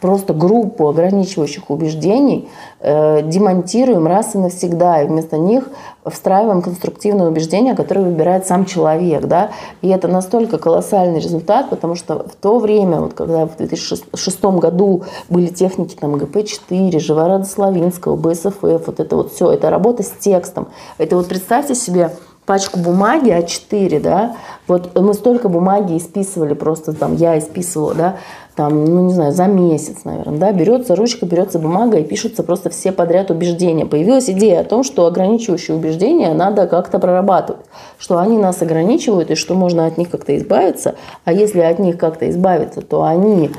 просто 0.02 0.34
группу 0.34 0.88
ограничивающих 0.88 1.70
убеждений 1.70 2.50
э, 2.80 3.22
демонтируем 3.24 4.08
раз 4.08 4.36
и 4.36 4.38
навсегда, 4.38 5.02
и 5.02 5.08
вместо 5.08 5.38
них 5.38 5.70
встраиваем 6.06 6.62
конструктивные 6.62 7.28
убеждения, 7.28 7.76
которые 7.76 8.06
выбирает 8.06 8.46
сам 8.46 8.66
человек. 8.66 9.26
Да? 9.26 9.52
И 9.82 9.88
это 9.88 10.08
настолько 10.08 10.58
колоссальный 10.58 11.20
результат, 11.20 11.70
потому 11.70 11.96
что 11.96 12.20
в 12.28 12.36
то 12.36 12.60
время, 12.60 13.00
вот 13.00 13.14
когда 13.14 13.48
в 13.48 13.58
2006 13.58 14.44
году 14.44 15.04
были 15.30 15.48
техники 15.48 15.96
там, 16.00 16.16
ГП-4, 16.16 17.00
Живорада 17.00 17.46
Славинского, 17.46 18.16
БСФФ, 18.16 18.62
вот 18.62 19.00
это 19.00 19.16
вот 19.16 19.32
все, 19.32 19.52
это 19.52 19.70
работа 19.70 20.04
с 20.04 20.12
текстом. 20.12 20.68
Это 20.98 21.16
вот 21.16 21.28
представьте 21.28 21.74
себе, 21.74 22.12
пачку 22.46 22.80
бумаги 22.80 23.32
А4, 23.32 24.00
да, 24.00 24.38
вот 24.68 24.98
мы 25.00 25.14
столько 25.14 25.50
бумаги 25.50 25.98
исписывали, 25.98 26.54
просто 26.54 26.94
там 26.94 27.16
я 27.16 27.38
исписывала, 27.38 27.94
да, 27.94 28.18
там, 28.56 28.86
ну 28.86 29.02
не 29.02 29.14
знаю, 29.14 29.34
за 29.34 29.46
месяц, 29.48 30.06
наверное, 30.06 30.40
да, 30.40 30.52
берется 30.54 30.96
ручка, 30.96 31.26
берется 31.26 31.60
бумага 31.60 31.98
и 31.98 32.04
пишутся 32.04 32.42
просто 32.42 32.70
все 32.70 32.94
подряд 32.94 33.30
убеждения. 33.30 33.86
Появилась 33.86 34.30
идея 34.30 34.62
о 34.62 34.64
том, 34.64 34.84
что 34.84 35.06
ограничивающие 35.06 35.76
убеждения 35.76 36.34
надо 36.34 36.66
как-то 36.66 37.00
прорабатывать, 37.00 37.66
что 38.00 38.18
они 38.18 38.38
нас 38.38 38.62
ограничивают 38.62 39.30
и 39.30 39.36
что 39.36 39.56
можно 39.56 39.86
от 39.86 39.98
них 39.98 40.10
как-то 40.10 40.36
избавиться, 40.38 40.96
а 41.26 41.34
если 41.34 41.60
от 41.60 41.80
них 41.80 41.98
как-то 41.98 42.30
избавиться, 42.30 42.82
то 42.82 43.04
они 43.04 43.52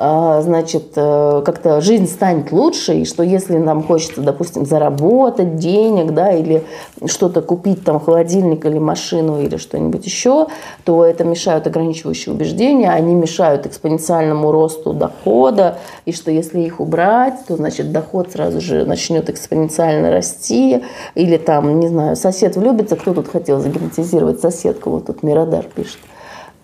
значит, 0.00 0.92
э, 0.96 1.42
как-то 1.44 1.82
жизнь 1.82 2.06
станет 2.06 2.52
лучше, 2.52 2.94
и 2.94 3.04
что 3.04 3.22
если 3.22 3.58
нам 3.58 3.82
хочется, 3.82 4.22
допустим, 4.22 4.64
заработать 4.64 5.56
денег, 5.56 6.14
да, 6.14 6.32
или 6.32 6.64
что-то 7.04 7.42
купить, 7.42 7.84
там, 7.84 8.00
холодильник 8.00 8.64
или 8.64 8.78
машину 8.78 9.42
или 9.42 9.58
что-нибудь 9.58 10.06
еще, 10.06 10.46
то 10.84 11.04
это 11.04 11.24
мешают 11.24 11.66
ограничивающие 11.66 12.34
убеждения, 12.34 12.90
они 12.90 13.14
мешают 13.14 13.66
экспоненциальному 13.66 14.50
росту 14.50 14.94
дохода, 14.94 15.76
и 16.06 16.12
что 16.12 16.30
если 16.30 16.60
их 16.60 16.80
убрать, 16.80 17.34
то, 17.46 17.56
значит, 17.56 17.92
доход 17.92 18.32
сразу 18.32 18.62
же 18.62 18.86
начнет 18.86 19.28
экспоненциально 19.28 20.10
расти, 20.10 20.82
или 21.14 21.36
там, 21.36 21.78
не 21.78 21.88
знаю, 21.88 22.16
сосед 22.16 22.56
влюбится, 22.56 22.96
кто 22.96 23.12
тут 23.12 23.28
хотел 23.28 23.60
загипнотизировать 23.60 24.40
соседку, 24.40 24.88
вот 24.88 25.06
тут 25.06 25.22
Мирадар 25.22 25.64
пишет. 25.64 25.98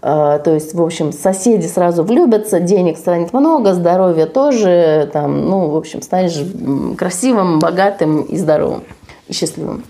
А, 0.08 0.38
то 0.38 0.54
есть, 0.54 0.72
в 0.72 0.80
общем, 0.80 1.12
соседи 1.12 1.66
сразу 1.66 2.04
влюбятся, 2.04 2.60
денег 2.60 2.96
станет 2.96 3.32
много, 3.32 3.74
здоровья 3.74 4.26
тоже, 4.26 5.10
там, 5.12 5.50
ну, 5.50 5.70
в 5.70 5.76
общем, 5.76 6.00
станешь 6.00 6.40
красивым, 6.96 7.58
богатым 7.58 8.22
и 8.22 8.36
здоровым, 8.36 8.84
и 9.26 9.32
счастливым. 9.32 9.82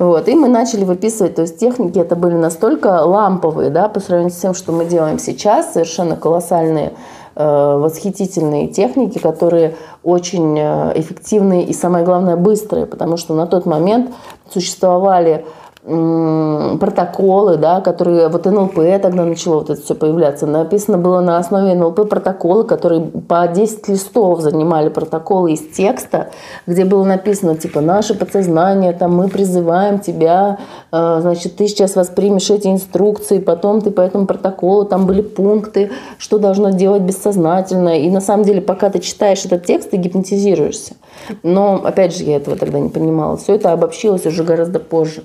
Вот. 0.00 0.26
И 0.26 0.34
мы 0.34 0.48
начали 0.48 0.82
выписывать, 0.82 1.36
то 1.36 1.42
есть 1.42 1.60
техники 1.60 1.96
это 1.96 2.16
были 2.16 2.34
настолько 2.34 3.04
ламповые, 3.04 3.70
да, 3.70 3.88
по 3.88 4.00
сравнению 4.00 4.32
с 4.32 4.40
тем, 4.40 4.52
что 4.52 4.72
мы 4.72 4.84
делаем 4.84 5.20
сейчас, 5.20 5.74
совершенно 5.74 6.16
колоссальные, 6.16 6.94
э, 7.36 7.76
восхитительные 7.78 8.66
техники, 8.66 9.18
которые 9.18 9.76
очень 10.02 10.58
э, 10.58 10.92
эффективные 10.96 11.66
и, 11.66 11.72
самое 11.72 12.04
главное, 12.04 12.34
быстрые, 12.34 12.86
потому 12.86 13.16
что 13.16 13.32
на 13.32 13.46
тот 13.46 13.64
момент 13.64 14.10
существовали 14.52 15.46
протоколы, 15.84 17.56
да, 17.56 17.80
которые 17.80 18.28
вот 18.28 18.44
НЛП 18.44 18.76
тогда 19.02 19.24
начало 19.24 19.56
вот 19.56 19.70
это 19.70 19.82
все 19.82 19.96
появляться. 19.96 20.46
Написано 20.46 20.96
было 20.96 21.20
на 21.20 21.38
основе 21.38 21.74
НЛП 21.74 22.08
протоколы, 22.08 22.62
которые 22.62 23.00
по 23.00 23.48
10 23.48 23.88
листов 23.88 24.40
занимали 24.42 24.90
протоколы 24.90 25.52
из 25.52 25.60
текста, 25.74 26.30
где 26.68 26.84
было 26.84 27.02
написано, 27.04 27.56
типа, 27.56 27.80
наше 27.80 28.14
подсознание, 28.14 28.92
там, 28.92 29.16
мы 29.16 29.28
призываем 29.28 29.98
тебя, 29.98 30.60
э, 30.92 31.18
значит, 31.20 31.56
ты 31.56 31.66
сейчас 31.66 31.96
воспримешь 31.96 32.48
эти 32.48 32.68
инструкции, 32.68 33.40
потом 33.40 33.80
ты 33.80 33.90
по 33.90 34.02
этому 34.02 34.26
протоколу, 34.26 34.84
там 34.84 35.06
были 35.06 35.22
пункты, 35.22 35.90
что 36.16 36.38
должно 36.38 36.70
делать 36.70 37.02
бессознательно. 37.02 37.98
И 37.98 38.08
на 38.08 38.20
самом 38.20 38.44
деле, 38.44 38.60
пока 38.60 38.88
ты 38.88 39.00
читаешь 39.00 39.44
этот 39.44 39.66
текст, 39.66 39.90
ты 39.90 39.96
гипнотизируешься. 39.96 40.94
Но, 41.42 41.82
опять 41.84 42.16
же, 42.16 42.22
я 42.22 42.36
этого 42.36 42.56
тогда 42.56 42.78
не 42.78 42.88
понимала. 42.88 43.36
Все 43.36 43.56
это 43.56 43.72
обобщилось 43.72 44.24
уже 44.26 44.44
гораздо 44.44 44.78
позже. 44.78 45.24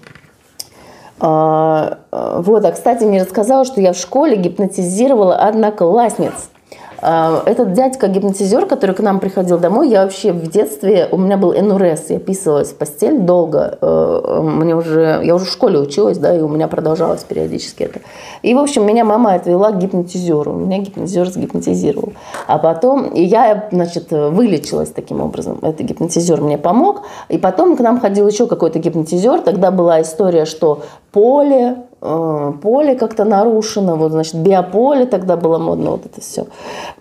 А, 1.20 2.00
а, 2.12 2.42
вот, 2.42 2.64
а 2.66 2.72
кстати, 2.72 3.04
мне 3.04 3.22
рассказала, 3.22 3.66
что 3.66 3.82
я 3.82 3.94
в 3.94 3.98
школе 3.98 4.36
гипнотизировала 4.36 5.36
одноклассниц. 5.36 6.50
А, 7.00 7.44
этот 7.46 7.74
дядька-гипнотизер, 7.74 8.66
который 8.66 8.96
к 8.96 9.00
нам 9.00 9.20
приходил 9.20 9.60
домой, 9.60 9.90
я 9.90 10.04
вообще 10.04 10.32
в 10.32 10.50
детстве, 10.50 11.08
у 11.12 11.18
меня 11.18 11.38
был 11.38 11.54
НРС, 11.54 12.10
я 12.10 12.20
писалась 12.20 12.70
в 12.70 12.76
постель 12.76 13.20
долго, 13.20 13.78
э, 13.80 14.42
мне 14.42 14.76
уже, 14.76 15.22
я 15.24 15.36
уже 15.36 15.46
в 15.46 15.50
школе 15.50 15.80
училась, 15.80 16.18
да, 16.18 16.36
и 16.36 16.42
у 16.42 16.48
меня 16.48 16.68
продолжалось 16.68 17.24
периодически 17.24 17.84
это. 17.84 18.00
И, 18.42 18.54
в 18.54 18.58
общем, 18.58 18.86
меня 18.86 19.06
мама 19.06 19.34
отвела 19.34 19.72
к 19.72 19.78
гипнотизеру, 19.78 20.54
меня 20.54 20.80
гипнотизер 20.80 21.30
сгипнотизировал. 21.30 22.14
А 22.48 22.58
потом 22.58 23.06
и 23.10 23.24
я, 23.24 23.68
значит, 23.72 24.12
вылечилась 24.12 24.90
таким 24.90 25.22
образом. 25.22 25.60
Этот 25.62 25.82
гипнотизер 25.82 26.42
мне 26.42 26.58
помог, 26.58 27.04
и 27.30 27.38
потом 27.38 27.78
к 27.78 27.80
нам 27.80 28.00
ходил 28.00 28.28
еще 28.28 28.48
какой-то 28.48 28.80
гипнотизер, 28.80 29.42
тогда 29.42 29.72
была 29.72 30.02
история, 30.02 30.46
что 30.46 30.82
поле, 31.12 31.78
поле 32.00 32.96
как-то 32.96 33.26
нарушено, 33.26 33.96
вот, 33.96 34.12
значит, 34.12 34.36
биополе 34.36 35.06
тогда 35.06 35.36
было 35.36 35.58
модно, 35.58 35.92
вот 35.92 36.06
это 36.06 36.22
все. 36.22 36.46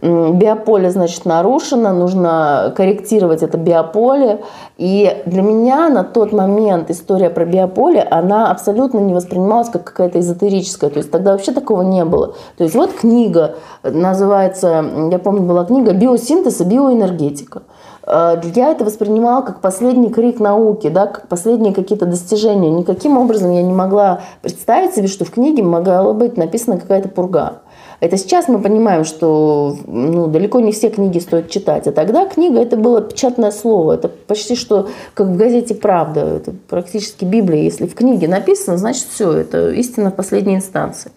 Биополе, 0.00 0.90
значит, 0.90 1.26
нарушено, 1.26 1.92
нужно 1.92 2.72
корректировать 2.76 3.42
это 3.42 3.58
биополе. 3.58 4.40
И 4.78 5.22
для 5.26 5.42
меня 5.42 5.88
на 5.90 6.02
тот 6.02 6.32
момент 6.32 6.90
история 6.90 7.28
про 7.28 7.44
биополе, 7.44 8.00
она 8.02 8.50
абсолютно 8.50 8.98
не 8.98 9.12
воспринималась 9.12 9.68
как 9.68 9.84
какая-то 9.84 10.20
эзотерическая. 10.20 10.88
То 10.88 10.98
есть 10.98 11.10
тогда 11.10 11.32
вообще 11.32 11.52
такого 11.52 11.82
не 11.82 12.04
было. 12.04 12.34
То 12.56 12.64
есть 12.64 12.74
вот 12.74 12.92
книга, 12.92 13.56
называется, 13.82 14.84
я 15.10 15.18
помню, 15.18 15.42
была 15.42 15.66
книга 15.66 15.92
«Биосинтез 15.92 16.60
и 16.60 16.64
биоэнергетика». 16.64 17.62
Э, 18.06 18.40
я 18.54 18.70
это 18.70 18.84
воспринимала 18.84 19.42
как 19.42 19.60
последний 19.60 20.10
крик 20.10 20.40
науки, 20.40 20.88
да, 20.88 21.06
как 21.06 21.28
последние 21.28 21.74
какие-то 21.74 22.06
достижения. 22.06 22.70
Никаким 22.70 23.18
образом 23.18 23.52
я 23.52 23.62
не 23.62 23.72
могла 23.72 24.20
представить 24.42 24.94
себе, 24.94 25.08
что 25.08 25.24
в 25.24 25.30
книге 25.30 25.62
могла 25.62 26.12
быть 26.12 26.36
написана 26.36 26.78
какая-то 26.78 27.08
пурга. 27.08 27.62
Это 27.98 28.18
сейчас 28.18 28.46
мы 28.46 28.60
понимаем, 28.60 29.04
что 29.04 29.74
ну, 29.86 30.26
далеко 30.26 30.60
не 30.60 30.72
все 30.72 30.90
книги 30.90 31.18
стоит 31.18 31.48
читать. 31.48 31.86
А 31.86 31.92
тогда 31.92 32.26
книга 32.26 32.60
это 32.60 32.76
было 32.76 33.00
печатное 33.00 33.50
слово. 33.50 33.94
Это 33.94 34.08
почти 34.08 34.54
что 34.54 34.88
как 35.14 35.28
в 35.28 35.36
газете 35.36 35.74
«Правда». 35.74 36.20
Это 36.20 36.52
практически 36.68 37.24
Библия. 37.24 37.62
Если 37.62 37.86
в 37.86 37.94
книге 37.94 38.28
написано, 38.28 38.76
значит 38.76 39.06
все. 39.10 39.32
Это 39.32 39.70
истина 39.70 40.10
в 40.10 40.14
последней 40.14 40.56
инстанции. 40.56 41.10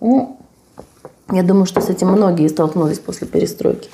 Ну, 0.00 0.36
я 1.32 1.42
думаю, 1.42 1.66
что 1.66 1.80
с 1.80 1.88
этим 1.88 2.08
многие 2.08 2.46
столкнулись 2.46 3.00
после 3.00 3.26
перестройки. 3.26 3.88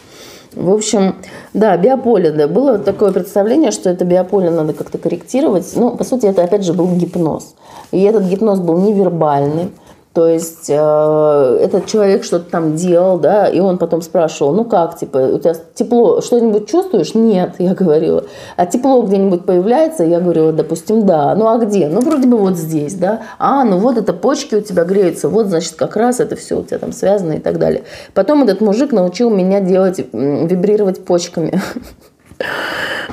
В 0.57 0.71
общем, 0.71 1.17
да, 1.53 1.77
биополе, 1.77 2.33
да, 2.33 2.49
было 2.49 2.79
такое 2.79 3.13
представление, 3.13 3.71
что 3.71 3.91
это 3.91 4.07
биополе 4.07 4.49
надо 4.49 4.73
как-то 4.73 4.97
корректировать. 4.97 5.71
Ну, 5.77 5.95
по 5.95 6.03
сути, 6.03 6.25
это 6.25 6.43
опять 6.43 6.65
же 6.65 6.73
был 6.73 6.89
гипноз. 6.97 7.55
И 7.93 8.01
этот 8.03 8.25
гипноз 8.25 8.61
был 8.61 8.79
невербальный. 8.79 9.71
То 10.17 10.27
есть 10.27 10.71
э, 10.71 11.59
этот 11.61 11.85
человек 11.85 12.25
что-то 12.25 12.51
там 12.51 12.75
делал, 12.75 13.19
да, 13.19 13.49
и 13.49 13.61
он 13.61 13.77
потом 13.77 14.01
спрашивал, 14.01 14.55
ну 14.55 14.65
как, 14.65 14.99
типа, 14.99 15.19
у 15.19 15.39
тебя 15.39 15.53
тепло, 15.75 16.23
что-нибудь 16.23 16.71
чувствуешь? 16.71 17.15
Нет, 17.15 17.57
я 17.59 17.75
говорила. 17.75 18.25
А 18.57 18.65
тепло 18.65 19.03
где-нибудь 19.03 19.45
появляется? 19.45 20.05
Я 20.05 20.21
говорила, 20.21 20.55
допустим, 20.55 21.05
да. 21.05 21.35
Ну 21.35 21.49
а 21.49 21.59
где? 21.59 21.89
Ну 21.89 22.01
вроде 22.01 22.27
бы 22.29 22.39
вот 22.39 22.57
здесь, 22.57 22.95
да. 22.95 23.25
А, 23.39 23.63
ну 23.65 23.77
вот 23.77 23.99
это 23.99 24.15
почки 24.15 24.55
у 24.55 24.63
тебя 24.63 24.85
греются, 24.85 25.29
вот, 25.29 25.49
значит, 25.49 25.75
как 25.75 25.97
раз 25.97 26.19
это 26.19 26.35
все 26.35 26.61
у 26.61 26.65
тебя 26.65 26.79
там 26.79 26.93
связано 26.93 27.33
и 27.33 27.39
так 27.39 27.59
далее. 27.59 27.83
Потом 28.15 28.43
этот 28.43 28.63
мужик 28.63 28.93
научил 28.93 29.29
меня 29.29 29.61
делать, 29.61 29.99
вибрировать 29.99 31.05
почками. 31.05 31.61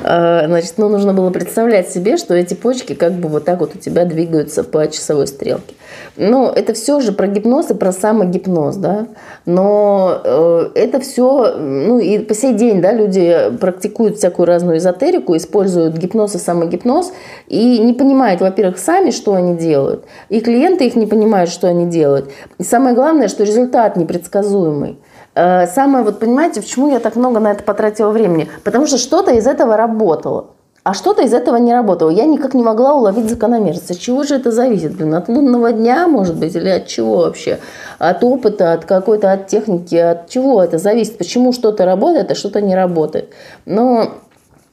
А, 0.05 0.43
значит, 0.47 0.75
ну, 0.77 0.87
нужно 0.87 1.13
было 1.13 1.31
представлять 1.31 1.89
себе, 1.89 2.15
что 2.15 2.33
эти 2.33 2.53
почки 2.53 2.93
как 2.93 3.11
бы 3.11 3.27
вот 3.27 3.43
так 3.43 3.59
вот 3.59 3.75
у 3.75 3.77
тебя 3.77 4.05
двигаются 4.05 4.63
по 4.63 4.87
часовой 4.87 5.27
стрелке. 5.27 5.75
Ну, 6.15 6.47
это 6.47 6.73
все 6.73 6.99
же 6.99 7.11
про 7.11 7.27
гипноз 7.27 7.71
и 7.71 7.73
про 7.73 7.91
самогипноз, 7.91 8.75
да. 8.75 9.07
Но 9.45 10.21
э, 10.23 10.69
это 10.75 10.99
все, 10.99 11.55
ну, 11.57 11.97
и 11.97 12.19
по 12.19 12.35
сей 12.35 12.53
день, 12.53 12.81
да, 12.81 12.93
люди 12.93 13.51
практикуют 13.59 14.17
всякую 14.17 14.45
разную 14.45 14.77
эзотерику, 14.77 15.35
используют 15.35 15.97
гипноз 15.97 16.35
и 16.35 16.37
самогипноз, 16.37 17.13
и 17.47 17.79
не 17.79 17.93
понимают, 17.93 18.41
во-первых, 18.41 18.77
сами, 18.77 19.09
что 19.09 19.33
они 19.33 19.55
делают, 19.55 20.05
и 20.29 20.39
клиенты 20.39 20.85
их 20.85 20.95
не 20.95 21.07
понимают, 21.07 21.49
что 21.49 21.67
они 21.67 21.87
делают. 21.87 22.29
И 22.59 22.63
самое 22.63 22.93
главное, 22.93 23.27
что 23.27 23.43
результат 23.43 23.97
непредсказуемый. 23.97 24.99
Э, 25.33 25.65
самое, 25.65 26.03
вот 26.03 26.19
понимаете, 26.19 26.61
почему 26.61 26.91
я 26.91 26.99
так 26.99 27.15
много 27.15 27.39
на 27.39 27.51
это 27.51 27.63
потратила 27.63 28.11
времени? 28.11 28.47
Потому 28.63 28.85
что 28.85 28.99
что-то 28.99 29.31
из 29.31 29.47
этого 29.47 29.77
работало. 29.77 30.51
А 30.83 30.93
что-то 30.93 31.21
из 31.21 31.33
этого 31.33 31.55
не 31.55 31.73
работало. 31.73 32.09
Я 32.09 32.25
никак 32.25 32.53
не 32.53 32.61
могла 32.61 32.93
уловить 32.93 33.29
закономерность. 33.29 33.89
От 33.89 33.99
чего 33.99 34.23
же 34.23 34.35
это 34.35 34.51
зависит? 34.51 34.97
Блин, 34.97 35.13
от 35.13 35.29
лунного 35.29 35.71
дня, 35.71 36.09
может 36.09 36.35
быть, 36.35 36.55
или 36.55 36.67
от 36.67 36.87
чего 36.87 37.19
вообще? 37.19 37.59
От 37.99 38.21
опыта, 38.21 38.73
от 38.73 38.83
какой-то, 38.83 39.31
от 39.31 39.47
техники, 39.47 39.95
от 39.95 40.29
чего 40.29 40.61
это 40.61 40.79
зависит? 40.79 41.17
Почему 41.17 41.53
что-то 41.53 41.85
работает, 41.85 42.31
а 42.31 42.35
что-то 42.35 42.59
не 42.59 42.75
работает? 42.75 43.29
Но 43.65 44.11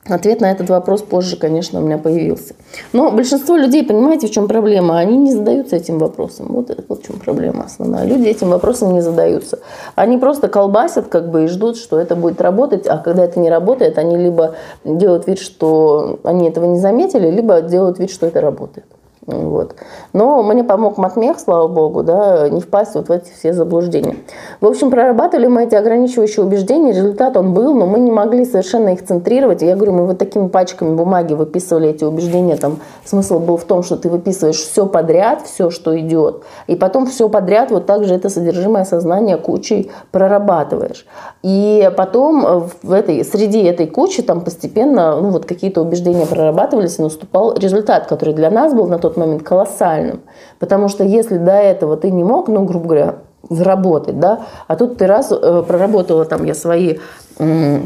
Ответ 0.07 0.41
на 0.41 0.51
этот 0.51 0.71
вопрос 0.71 1.03
позже, 1.03 1.37
конечно, 1.37 1.79
у 1.79 1.85
меня 1.85 1.99
появился. 1.99 2.55
Но 2.93 3.11
большинство 3.11 3.57
людей, 3.57 3.85
понимаете, 3.85 4.29
в 4.29 4.31
чем 4.31 4.49
проблема? 4.49 4.99
Они 4.99 5.19
не 5.19 5.31
задаются 5.31 5.77
этим 5.77 5.99
вопросом. 5.99 6.47
Вот 6.49 6.71
это 6.71 6.83
вот 6.89 7.03
в 7.03 7.07
чем 7.07 7.19
проблема 7.19 7.65
основная. 7.65 8.07
Люди 8.07 8.27
этим 8.27 8.49
вопросом 8.49 8.95
не 8.95 9.03
задаются. 9.03 9.59
Они 9.97 10.17
просто 10.17 10.49
колбасят 10.49 11.09
как 11.09 11.31
бы 11.31 11.45
и 11.45 11.47
ждут, 11.49 11.77
что 11.77 11.99
это 11.99 12.17
будет 12.17 12.41
работать, 12.41 12.87
а 12.87 12.97
когда 12.97 13.25
это 13.25 13.39
не 13.41 13.51
работает, 13.51 13.99
они 13.99 14.17
либо 14.17 14.55
делают 14.85 15.27
вид, 15.27 15.39
что 15.39 16.19
они 16.25 16.49
этого 16.49 16.65
не 16.65 16.79
заметили, 16.79 17.31
либо 17.31 17.61
делают 17.61 17.99
вид, 17.99 18.11
что 18.11 18.27
это 18.27 18.41
работает. 18.41 18.87
Вот. 19.31 19.75
Но 20.13 20.43
мне 20.43 20.65
помог 20.65 20.99
Матмех, 20.99 21.39
слава 21.39 21.69
богу, 21.69 22.03
да, 22.03 22.49
не 22.49 22.61
впасть 22.61 22.95
вот 22.95 23.09
в 23.09 23.13
эти 23.13 23.31
все 23.33 23.53
заблуждения. 23.53 24.17
В 24.61 24.67
общем, 24.67 24.91
прорабатывали 24.91 25.47
мы 25.47 25.65
эти 25.65 25.75
ограничивающие 25.75 26.45
убеждения, 26.45 26.93
результат 26.93 27.37
он 27.37 27.55
был, 27.55 27.75
но 27.75 27.87
мы 27.87 28.01
не 28.01 28.11
могли 28.11 28.45
совершенно 28.45 28.91
их 28.91 29.05
центрировать. 29.05 29.63
Я 29.63 29.77
говорю, 29.77 29.93
мы 29.93 30.07
вот 30.07 30.19
такими 30.19 30.49
пачками 30.49 30.95
бумаги 30.95 31.35
выписывали 31.35 31.91
эти 31.91 32.05
убеждения, 32.05 32.57
там 32.57 32.79
смысл 33.05 33.39
был 33.39 33.57
в 33.57 33.65
том, 33.65 33.83
что 33.83 33.97
ты 33.97 34.09
выписываешь 34.09 34.59
все 34.59 34.87
подряд, 34.87 35.43
все, 35.43 35.71
что 35.71 35.99
идет, 35.99 36.43
и 36.67 36.77
потом 36.77 37.07
все 37.07 37.29
подряд 37.29 37.71
вот 37.71 37.87
так 37.87 38.05
же 38.05 38.15
это 38.15 38.29
содержимое 38.29 38.85
сознания 38.85 39.37
кучей 39.37 39.91
прорабатываешь. 40.11 41.07
И 41.43 41.91
потом 41.97 42.69
в 42.83 42.93
этой, 42.93 43.25
среди 43.25 43.63
этой 43.63 43.87
кучи 43.87 44.23
там 44.23 44.41
постепенно 44.41 45.21
ну, 45.21 45.31
вот 45.31 45.47
какие-то 45.47 45.83
убеждения 45.83 46.27
прорабатывались, 46.27 46.99
и 46.99 47.03
наступал 47.03 47.55
результат, 47.55 48.07
который 48.07 48.35
для 48.35 48.51
нас 48.51 48.75
был 48.75 48.87
на 48.87 48.99
тот 48.99 49.17
момент 49.17 49.20
колоссальным. 49.41 50.21
Потому 50.59 50.89
что 50.89 51.05
если 51.05 51.39
до 51.39 51.53
этого 51.53 51.97
ты 51.97 52.11
не 52.11 52.25
мог, 52.25 52.49
ну, 52.49 52.65
грубо 52.65 52.87
говоря, 52.87 53.15
заработать, 53.49 54.19
да, 54.21 54.41
а 54.69 54.77
тут 54.77 54.99
ты 54.99 55.07
раз 55.07 55.33
э, 55.33 55.65
проработала 55.67 56.25
там 56.25 56.45
я 56.45 56.55
свои 56.55 56.99
э, 57.39 57.81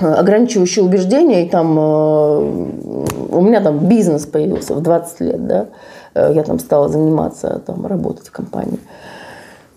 ограничивающие 0.00 0.84
убеждения, 0.84 1.46
и 1.46 1.48
там 1.48 1.78
э, 1.78 1.82
у 3.30 3.40
меня 3.40 3.60
там 3.60 3.78
бизнес 3.78 4.26
появился 4.26 4.74
в 4.74 4.82
20 4.82 5.20
лет, 5.20 5.46
да, 5.46 5.66
э, 6.14 6.32
я 6.34 6.42
там 6.42 6.58
стала 6.58 6.88
заниматься, 6.88 7.60
там, 7.66 7.86
работать 7.86 8.28
в 8.28 8.32
компании. 8.32 8.78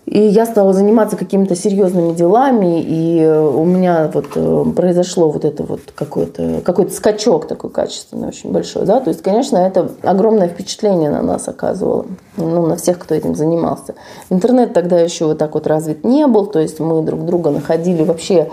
И 0.06 0.20
я 0.20 0.46
стала 0.46 0.72
заниматься 0.72 1.16
какими-то 1.16 1.56
серьезными 1.56 2.14
делами, 2.14 2.80
и 2.80 3.26
у 3.26 3.64
меня 3.64 4.08
вот 4.14 4.26
э, 4.36 4.64
произошло 4.74 5.30
вот 5.30 5.44
это 5.44 5.64
вот 5.64 5.80
какой-то 5.96 6.60
какой 6.64 6.88
скачок 6.90 7.48
такой 7.48 7.70
качественный, 7.70 8.28
очень 8.28 8.52
большой. 8.52 8.86
Да? 8.86 9.00
То 9.00 9.10
есть, 9.10 9.20
конечно, 9.22 9.56
это 9.56 9.90
огромное 10.02 10.46
впечатление 10.46 11.10
на 11.10 11.22
нас 11.22 11.48
оказывало, 11.48 12.06
ну, 12.36 12.66
на 12.66 12.76
всех, 12.76 13.00
кто 13.00 13.16
этим 13.16 13.34
занимался. 13.34 13.96
Интернет 14.30 14.72
тогда 14.72 15.00
еще 15.00 15.26
вот 15.26 15.38
так 15.38 15.54
вот 15.54 15.66
развит 15.66 16.04
не 16.04 16.28
был, 16.28 16.46
то 16.46 16.60
есть 16.60 16.78
мы 16.78 17.02
друг 17.02 17.24
друга 17.24 17.50
находили 17.50 18.04
вообще... 18.04 18.48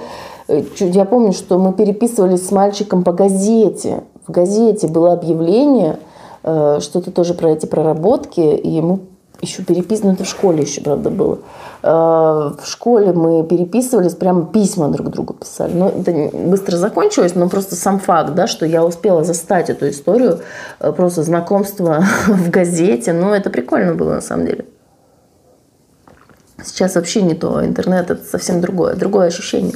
Э, 0.48 0.64
я 0.80 1.06
помню, 1.06 1.34
что 1.34 1.60
мы 1.60 1.74
переписывались 1.74 2.48
с 2.48 2.52
мальчиком 2.52 3.04
по 3.04 3.14
газете. 3.14 4.04
В 4.26 4.32
газете 4.32 4.88
было 4.88 5.14
объявление, 5.14 6.00
э, 6.42 6.80
что-то 6.82 7.12
тоже 7.12 7.36
про 7.36 7.52
эти 7.52 7.68
проработки, 7.68 8.42
и 8.42 8.82
мы 8.82 9.02
еще 9.44 9.64
переписано, 9.64 10.12
это 10.12 10.24
в 10.24 10.28
школе 10.28 10.64
еще, 10.64 10.82
правда, 10.82 11.10
было. 11.10 11.40
В 11.82 12.64
школе 12.66 13.14
мы 13.14 13.44
переписывались, 13.44 14.16
прямо 14.16 14.46
письма 14.46 14.90
друг 14.90 15.10
другу 15.10 15.34
писали. 15.34 15.74
Ну, 15.74 15.90
это 15.90 16.36
быстро 16.36 16.78
закончилось, 16.78 17.36
но 17.36 17.50
просто 17.50 17.76
сам 17.76 18.00
факт, 18.00 18.34
да, 18.34 18.48
что 18.48 18.66
я 18.66 18.84
успела 18.86 19.24
застать 19.24 19.70
эту 19.70 19.90
историю, 19.90 20.40
просто 20.80 21.24
знакомство 21.24 22.04
в 22.28 22.50
газете, 22.50 23.14
ну, 23.14 23.34
это 23.34 23.50
прикольно 23.50 23.96
было 23.96 24.16
на 24.16 24.22
самом 24.22 24.46
деле. 24.46 24.66
Сейчас 26.64 26.96
вообще 26.96 27.22
не 27.22 27.34
то, 27.34 27.64
интернет 27.66 28.10
это 28.10 28.24
совсем 28.24 28.62
другое, 28.62 28.96
другое 28.96 29.28
ощущение. 29.28 29.76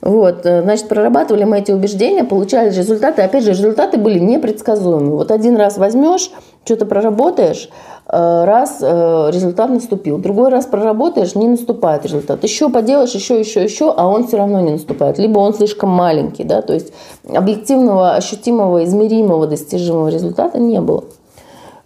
Вот, 0.00 0.46
э, 0.46 0.62
значит, 0.62 0.88
прорабатывали 0.88 1.44
мы 1.44 1.58
эти 1.58 1.72
убеждения, 1.72 2.24
получали 2.24 2.70
результаты. 2.70 3.22
Опять 3.22 3.44
же, 3.44 3.50
результаты 3.50 3.98
были 3.98 4.18
непредсказуемы. 4.18 5.16
Вот 5.16 5.30
один 5.30 5.56
раз 5.56 5.76
возьмешь, 5.76 6.30
что-то 6.64 6.86
проработаешь, 6.86 7.68
э, 7.68 7.97
раз 8.10 8.78
э, 8.80 9.30
результат 9.32 9.68
наступил. 9.70 10.18
Другой 10.18 10.48
раз 10.48 10.64
проработаешь, 10.66 11.34
не 11.34 11.46
наступает 11.46 12.04
результат. 12.04 12.42
Еще 12.42 12.70
поделаешь, 12.70 13.12
еще, 13.12 13.38
еще, 13.38 13.62
еще, 13.62 13.92
а 13.94 14.06
он 14.06 14.26
все 14.26 14.38
равно 14.38 14.60
не 14.60 14.72
наступает. 14.72 15.18
Либо 15.18 15.38
он 15.40 15.52
слишком 15.52 15.90
маленький, 15.90 16.44
да, 16.44 16.62
то 16.62 16.72
есть 16.72 16.92
объективного, 17.28 18.14
ощутимого, 18.14 18.84
измеримого, 18.84 19.46
достижимого 19.46 20.08
результата 20.08 20.58
не 20.58 20.80
было. 20.80 21.04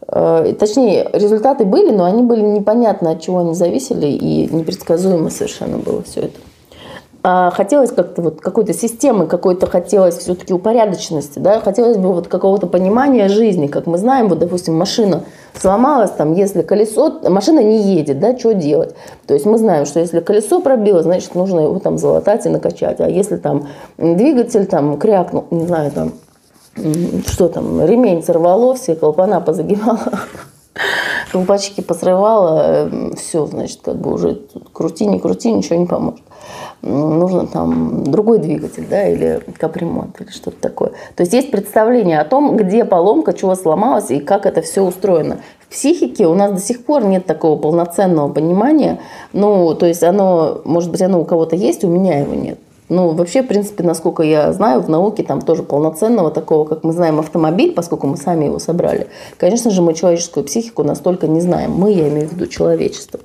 Точнее, 0.06 1.08
результаты 1.12 1.64
были, 1.64 1.90
но 1.90 2.04
они 2.04 2.22
были 2.22 2.42
непонятно, 2.42 3.12
от 3.12 3.22
чего 3.22 3.38
они 3.38 3.54
зависели, 3.54 4.06
и 4.06 4.54
непредсказуемо 4.54 5.30
совершенно 5.30 5.78
было 5.78 6.02
все 6.02 6.22
это. 6.22 6.38
А 7.24 7.52
хотелось 7.52 7.92
как-то 7.92 8.20
вот 8.20 8.40
какой-то 8.40 8.74
системы, 8.74 9.28
какой-то 9.28 9.68
хотелось 9.68 10.16
все-таки 10.18 10.52
упорядоченности, 10.52 11.38
да, 11.38 11.60
хотелось 11.60 11.96
бы 11.96 12.12
вот 12.12 12.26
какого-то 12.26 12.66
понимания 12.66 13.28
жизни, 13.28 13.68
как 13.68 13.86
мы 13.86 13.96
знаем, 13.96 14.28
вот, 14.28 14.40
допустим, 14.40 14.76
машина 14.76 15.22
сломалась, 15.54 16.10
там, 16.10 16.32
если 16.32 16.62
колесо, 16.62 17.20
машина 17.28 17.62
не 17.62 17.80
едет, 17.94 18.18
да, 18.18 18.36
что 18.36 18.54
делать? 18.54 18.96
То 19.28 19.34
есть 19.34 19.46
мы 19.46 19.56
знаем, 19.58 19.86
что 19.86 20.00
если 20.00 20.18
колесо 20.18 20.60
пробило, 20.60 21.00
значит, 21.04 21.36
нужно 21.36 21.60
его 21.60 21.78
там 21.78 21.96
залатать 21.96 22.44
и 22.46 22.48
накачать, 22.48 23.00
а 23.00 23.08
если 23.08 23.36
там 23.36 23.68
двигатель 23.98 24.66
там 24.66 24.98
крякнул, 24.98 25.44
не 25.52 25.64
знаю, 25.64 25.92
там, 25.92 26.14
что 27.28 27.48
там, 27.48 27.86
ремень 27.86 28.24
сорвало, 28.24 28.74
все 28.74 28.96
колпана 28.96 29.40
позагибала, 29.40 30.00
колпачки 31.30 31.82
посрывала, 31.82 32.90
все, 33.16 33.46
значит, 33.46 33.78
как 33.80 33.94
бы 33.94 34.12
уже 34.12 34.40
крути, 34.72 35.06
не 35.06 35.20
крути, 35.20 35.52
ничего 35.52 35.76
не 35.76 35.86
поможет 35.86 36.22
нужно 36.82 37.46
там 37.46 38.04
другой 38.04 38.38
двигатель, 38.38 38.86
да, 38.88 39.08
или 39.08 39.40
капремонт, 39.58 40.20
или 40.20 40.30
что-то 40.30 40.60
такое. 40.60 40.90
То 41.14 41.22
есть 41.22 41.32
есть 41.32 41.50
представление 41.50 42.20
о 42.20 42.24
том, 42.24 42.56
где 42.56 42.84
поломка, 42.84 43.32
чего 43.32 43.54
сломалось 43.54 44.10
и 44.10 44.20
как 44.20 44.46
это 44.46 44.62
все 44.62 44.82
устроено. 44.82 45.38
В 45.60 45.72
психике 45.72 46.26
у 46.26 46.34
нас 46.34 46.52
до 46.52 46.60
сих 46.60 46.84
пор 46.84 47.04
нет 47.04 47.24
такого 47.24 47.58
полноценного 47.58 48.32
понимания. 48.32 49.00
Ну, 49.32 49.74
то 49.74 49.86
есть 49.86 50.02
оно, 50.02 50.60
может 50.64 50.90
быть, 50.90 51.02
оно 51.02 51.20
у 51.20 51.24
кого-то 51.24 51.56
есть, 51.56 51.84
у 51.84 51.88
меня 51.88 52.18
его 52.18 52.34
нет. 52.34 52.58
Ну, 52.92 53.08
вообще, 53.14 53.42
в 53.42 53.46
принципе, 53.46 53.82
насколько 53.84 54.22
я 54.22 54.52
знаю, 54.52 54.82
в 54.82 54.90
науке 54.90 55.22
там 55.22 55.40
тоже 55.40 55.62
полноценного 55.62 56.30
такого, 56.30 56.66
как 56.66 56.84
мы 56.84 56.92
знаем 56.92 57.20
автомобиль, 57.20 57.72
поскольку 57.72 58.06
мы 58.06 58.18
сами 58.18 58.44
его 58.44 58.58
собрали. 58.58 59.06
Конечно 59.38 59.70
же, 59.70 59.80
мы 59.80 59.94
человеческую 59.94 60.44
психику 60.44 60.82
настолько 60.82 61.26
не 61.26 61.40
знаем. 61.40 61.70
Мы, 61.72 61.92
я 61.92 62.08
имею 62.10 62.28
в 62.28 62.32
виду 62.34 62.46
человечество. 62.46 63.20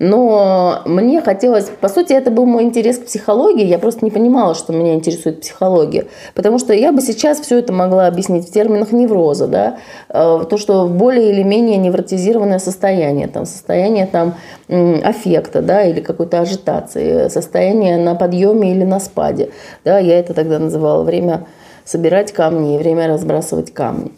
Но 0.00 0.80
мне 0.86 1.22
хотелось... 1.22 1.66
По 1.80 1.88
сути, 1.88 2.12
это 2.12 2.32
был 2.32 2.46
мой 2.46 2.64
интерес 2.64 2.98
к 2.98 3.04
психологии. 3.04 3.64
Я 3.64 3.78
просто 3.78 4.04
не 4.04 4.10
понимала, 4.10 4.56
что 4.56 4.72
меня 4.72 4.94
интересует 4.94 5.42
психология. 5.42 6.06
Потому 6.34 6.58
что 6.58 6.72
я 6.72 6.90
бы 6.90 7.00
сейчас 7.00 7.38
все 7.38 7.60
это 7.60 7.72
могла 7.72 8.08
объяснить 8.08 8.48
в 8.48 8.52
терминах 8.52 8.90
невроза. 8.90 9.46
Да? 9.46 9.78
Э, 10.08 10.44
то, 10.50 10.58
что 10.58 10.88
более 10.88 11.30
или 11.30 11.44
менее 11.44 11.76
невротизированное 11.76 12.58
состояние. 12.58 13.28
Там, 13.28 13.46
состояние 13.46 14.06
там, 14.06 14.34
аффекта 14.68 15.62
да? 15.62 15.84
или 15.84 16.00
какой-то 16.00 16.40
ажитации. 16.40 17.28
Состояние 17.28 17.98
на 17.98 18.16
подъеме 18.16 18.72
или 18.72 18.82
на 18.82 18.98
спаде 18.98 19.11
спаде. 19.12 19.50
Да, 19.84 19.98
я 19.98 20.18
это 20.18 20.34
тогда 20.34 20.58
называла 20.58 21.02
время 21.02 21.46
собирать 21.84 22.32
камни 22.32 22.76
и 22.76 22.78
время 22.78 23.08
разбрасывать 23.08 23.72
камни. 23.72 24.12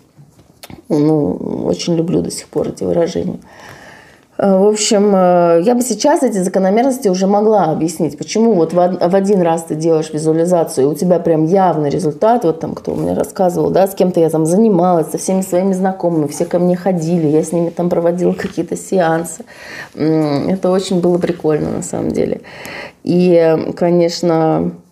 Ну, 0.88 1.64
очень 1.66 1.96
люблю 1.96 2.22
до 2.22 2.30
сих 2.30 2.48
пор 2.48 2.68
эти 2.68 2.84
выражения. 2.84 3.40
Э, 4.36 4.58
в 4.58 4.66
общем, 4.66 5.14
э, 5.14 5.62
я 5.64 5.74
бы 5.74 5.82
сейчас 5.82 6.22
эти 6.22 6.38
закономерности 6.38 7.08
уже 7.08 7.26
могла 7.26 7.64
объяснить, 7.64 8.18
почему 8.18 8.54
вот 8.54 8.72
в 8.72 9.14
один 9.14 9.42
раз 9.42 9.64
ты 9.64 9.74
делаешь 9.74 10.10
визуализацию, 10.12 10.86
и 10.86 10.90
у 10.90 10.94
тебя 10.94 11.18
прям 11.20 11.46
явный 11.46 11.88
результат, 11.88 12.44
вот 12.44 12.60
там 12.60 12.74
кто 12.74 12.94
мне 12.94 13.14
рассказывал, 13.14 13.70
да, 13.70 13.86
с 13.86 13.94
кем-то 13.94 14.20
я 14.20 14.30
там 14.30 14.44
занималась, 14.46 15.10
со 15.10 15.18
всеми 15.18 15.42
своими 15.42 15.72
знакомыми, 15.72 16.26
все 16.26 16.46
ко 16.46 16.58
мне 16.58 16.76
ходили, 16.76 17.28
я 17.28 17.44
с 17.44 17.52
ними 17.52 17.70
там 17.70 17.88
проводила 17.88 18.32
какие-то 18.32 18.76
сеансы. 18.76 19.44
Это 19.94 20.70
очень 20.70 21.00
было 21.00 21.18
прикольно 21.18 21.70
на 21.70 21.82
самом 21.82 22.10
деле. 22.10 22.40
И, 23.04 23.56
конечно, 23.76 24.72
э, 24.72 24.83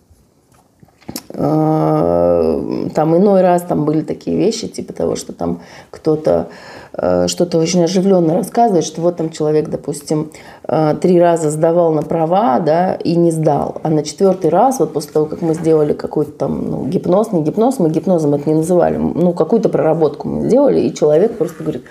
там 1.33 3.17
иной 3.17 3.41
раз 3.41 3.63
там 3.63 3.85
были 3.85 4.01
такие 4.01 4.37
вещи, 4.37 4.67
типа 4.67 4.93
того, 4.93 5.15
что 5.15 5.33
там 5.33 5.61
кто-то 5.89 6.47
Э, 6.95 7.27
что-то 7.27 7.57
очень 7.57 7.83
оживленно 7.83 8.35
рассказывает, 8.35 8.85
что 8.85 9.01
вот 9.01 9.17
там 9.17 9.31
человек, 9.31 9.69
допустим, 9.69 10.31
э, 10.67 10.95
три 11.01 11.19
раза 11.19 11.49
сдавал 11.49 11.91
на 11.91 12.03
права, 12.03 12.59
да, 12.59 12.93
и 12.93 13.15
не 13.15 13.31
сдал. 13.31 13.81
А 13.83 13.89
на 13.89 14.03
четвертый 14.03 14.51
раз, 14.51 14.79
вот 14.79 14.93
после 14.93 15.11
того, 15.11 15.25
как 15.25 15.41
мы 15.41 15.55
сделали 15.55 15.93
какой-то 15.93 16.31
там 16.31 16.69
ну, 16.69 16.85
гипноз, 16.85 17.31
не 17.31 17.41
гипноз, 17.41 17.79
мы 17.79 17.89
гипнозом 17.89 18.35
это 18.35 18.47
не 18.47 18.55
называли, 18.55 18.97
ну, 18.97 19.33
какую-то 19.33 19.69
проработку 19.69 20.27
мы 20.27 20.47
сделали, 20.47 20.81
и 20.81 20.93
человек 20.93 21.37
просто 21.37 21.63
говорит, 21.63 21.83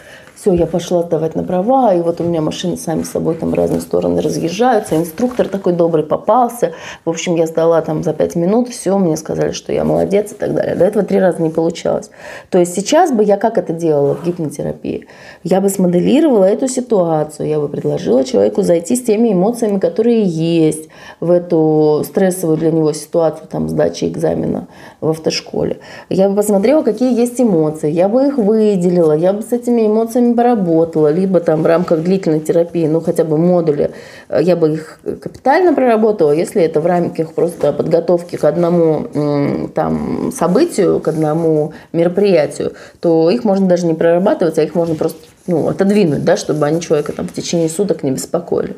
все, 0.43 0.53
я 0.55 0.67
пошла 0.67 1.03
сдавать 1.03 1.37
на 1.37 1.45
права, 1.45 1.95
и 1.95 2.01
вот 2.01 2.21
у 2.21 2.25
меня 2.25 2.41
машины 2.41 2.77
сами 2.77 3.05
собой 3.05 3.37
там 3.37 3.53
в 3.53 3.55
разные 3.55 3.81
стороны 3.81 4.21
разъезжаются, 4.21 4.97
инструктор 4.97 5.47
такой 5.47 5.73
добрый 5.73 6.03
попался, 6.03 6.73
в 7.05 7.11
общем, 7.11 7.37
я 7.37 7.47
сдала 7.47 7.81
там 7.81 8.03
за 8.03 8.13
пять 8.13 8.35
минут, 8.35 8.69
все, 8.69 8.99
мне 8.99 9.17
сказали, 9.17 9.53
что 9.53 9.73
я 9.73 9.85
молодец 9.85 10.33
и 10.33 10.35
так 10.35 10.53
далее. 10.53 10.75
До 10.75 10.85
этого 10.85 11.05
три 11.05 11.21
раза 11.21 11.41
не 11.41 11.51
получалось. 11.51 12.11
То 12.51 12.59
есть 12.59 12.75
сейчас 12.75 13.13
бы 13.13 13.23
я 13.23 13.37
как 13.37 13.57
это 13.57 13.73
делала 13.73 14.17
в 14.17 14.27
гипнотерапии? 14.27 15.07
Я 15.45 15.61
бы 15.61 15.69
смоделировала 15.69 16.45
эту 16.45 16.67
ситуацию, 16.67 17.49
я 17.49 17.61
бы 17.61 17.69
предложила 17.69 18.25
человеку 18.25 18.63
зайти 18.63 18.97
с 18.97 19.03
теми 19.05 19.33
эмоциями, 19.33 19.79
которые 19.79 20.25
есть 20.25 20.89
в 21.21 21.31
эту 21.31 22.03
стрессовую 22.05 22.59
для 22.59 22.73
него 22.73 22.93
ситуацию, 22.93 23.47
там, 23.49 23.69
сдачи 23.69 24.07
экзамена 24.07 24.67
в 25.01 25.11
автошколе. 25.11 25.79
Я 26.09 26.29
бы 26.29 26.35
посмотрела, 26.35 26.83
какие 26.83 27.17
есть 27.17 27.41
эмоции, 27.41 27.93
я 27.93 28.09
бы 28.09 28.27
их 28.27 28.39
выделила, 28.39 29.13
я 29.13 29.33
бы 29.33 29.43
с 29.43 29.53
этими 29.53 29.87
эмоциями 29.87 30.32
поработала, 30.35 31.09
либо 31.09 31.41
там 31.41 31.63
в 31.63 31.67
рамках 31.67 32.03
длительной 32.03 32.41
терапии, 32.41 32.87
ну 32.87 33.01
хотя 33.01 33.25
бы 33.25 33.37
модули, 33.39 33.93
э, 34.29 34.41
я 34.43 34.57
бы 34.57 34.75
их 34.75 35.01
капитально 35.03 35.75
проработала, 35.75 36.33
если 36.33 36.63
это 36.63 36.81
в 36.81 36.87
рамках 36.87 37.33
просто 37.35 37.73
подготовки 37.73 38.37
к 38.37 38.45
одному 38.45 39.69
там 39.75 40.33
событию, 40.33 41.01
к 41.01 41.09
одному 41.09 41.73
мероприятию, 41.93 42.73
то 43.01 43.31
их 43.31 43.45
можно 43.45 43.67
даже 43.67 43.87
не 43.87 43.95
прорабатывать, 43.95 44.59
а 44.59 44.63
их 44.63 44.75
можно 44.75 44.95
просто 44.95 45.19
ну, 45.47 45.69
отодвинуть, 45.69 46.25
да, 46.25 46.37
чтобы 46.37 46.67
они 46.67 46.81
человека 46.81 47.13
там 47.13 47.27
в 47.27 47.33
течение 47.33 47.69
суток 47.69 48.03
не 48.03 48.13
беспокоили. 48.13 48.77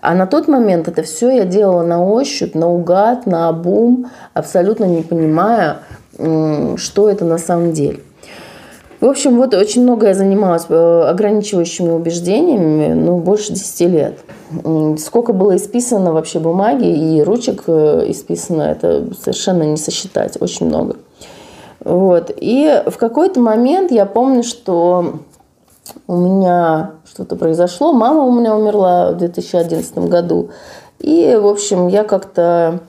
А 0.00 0.14
на 0.14 0.26
тот 0.26 0.48
момент 0.48 0.88
это 0.88 1.02
все 1.02 1.30
я 1.30 1.44
делала 1.44 1.82
на 1.82 2.04
ощупь, 2.04 2.54
наугад, 2.54 3.26
на 3.26 3.48
обум, 3.48 4.10
абсолютно 4.34 4.84
не 4.84 5.02
понимая, 5.02 5.78
что 6.16 7.08
это 7.08 7.24
на 7.24 7.38
самом 7.38 7.72
деле. 7.72 8.00
В 9.00 9.06
общем, 9.06 9.38
вот 9.38 9.54
очень 9.54 9.82
много 9.82 10.08
я 10.08 10.14
занималась 10.14 10.66
э, 10.68 11.02
ограничивающими 11.08 11.90
убеждениями, 11.90 12.92
ну, 12.92 13.16
больше 13.16 13.54
10 13.54 13.80
лет. 13.90 14.18
Сколько 14.98 15.32
было 15.32 15.56
исписано 15.56 16.12
вообще 16.12 16.38
бумаги 16.38 16.86
и 16.86 17.22
ручек 17.22 17.64
э, 17.66 18.04
исписано, 18.08 18.62
это 18.62 19.06
совершенно 19.18 19.62
не 19.62 19.78
сосчитать, 19.78 20.36
очень 20.40 20.66
много. 20.66 20.96
Вот. 21.82 22.30
И 22.36 22.82
в 22.86 22.98
какой-то 22.98 23.40
момент 23.40 23.90
я 23.90 24.04
помню, 24.04 24.42
что 24.42 25.14
у 26.06 26.16
меня 26.16 26.92
что-то 27.10 27.36
произошло. 27.36 27.94
Мама 27.94 28.24
у 28.24 28.32
меня 28.32 28.54
умерла 28.54 29.12
в 29.12 29.16
2011 29.16 29.96
году. 30.10 30.50
И, 30.98 31.38
в 31.40 31.46
общем, 31.46 31.88
я 31.88 32.04
как-то 32.04 32.80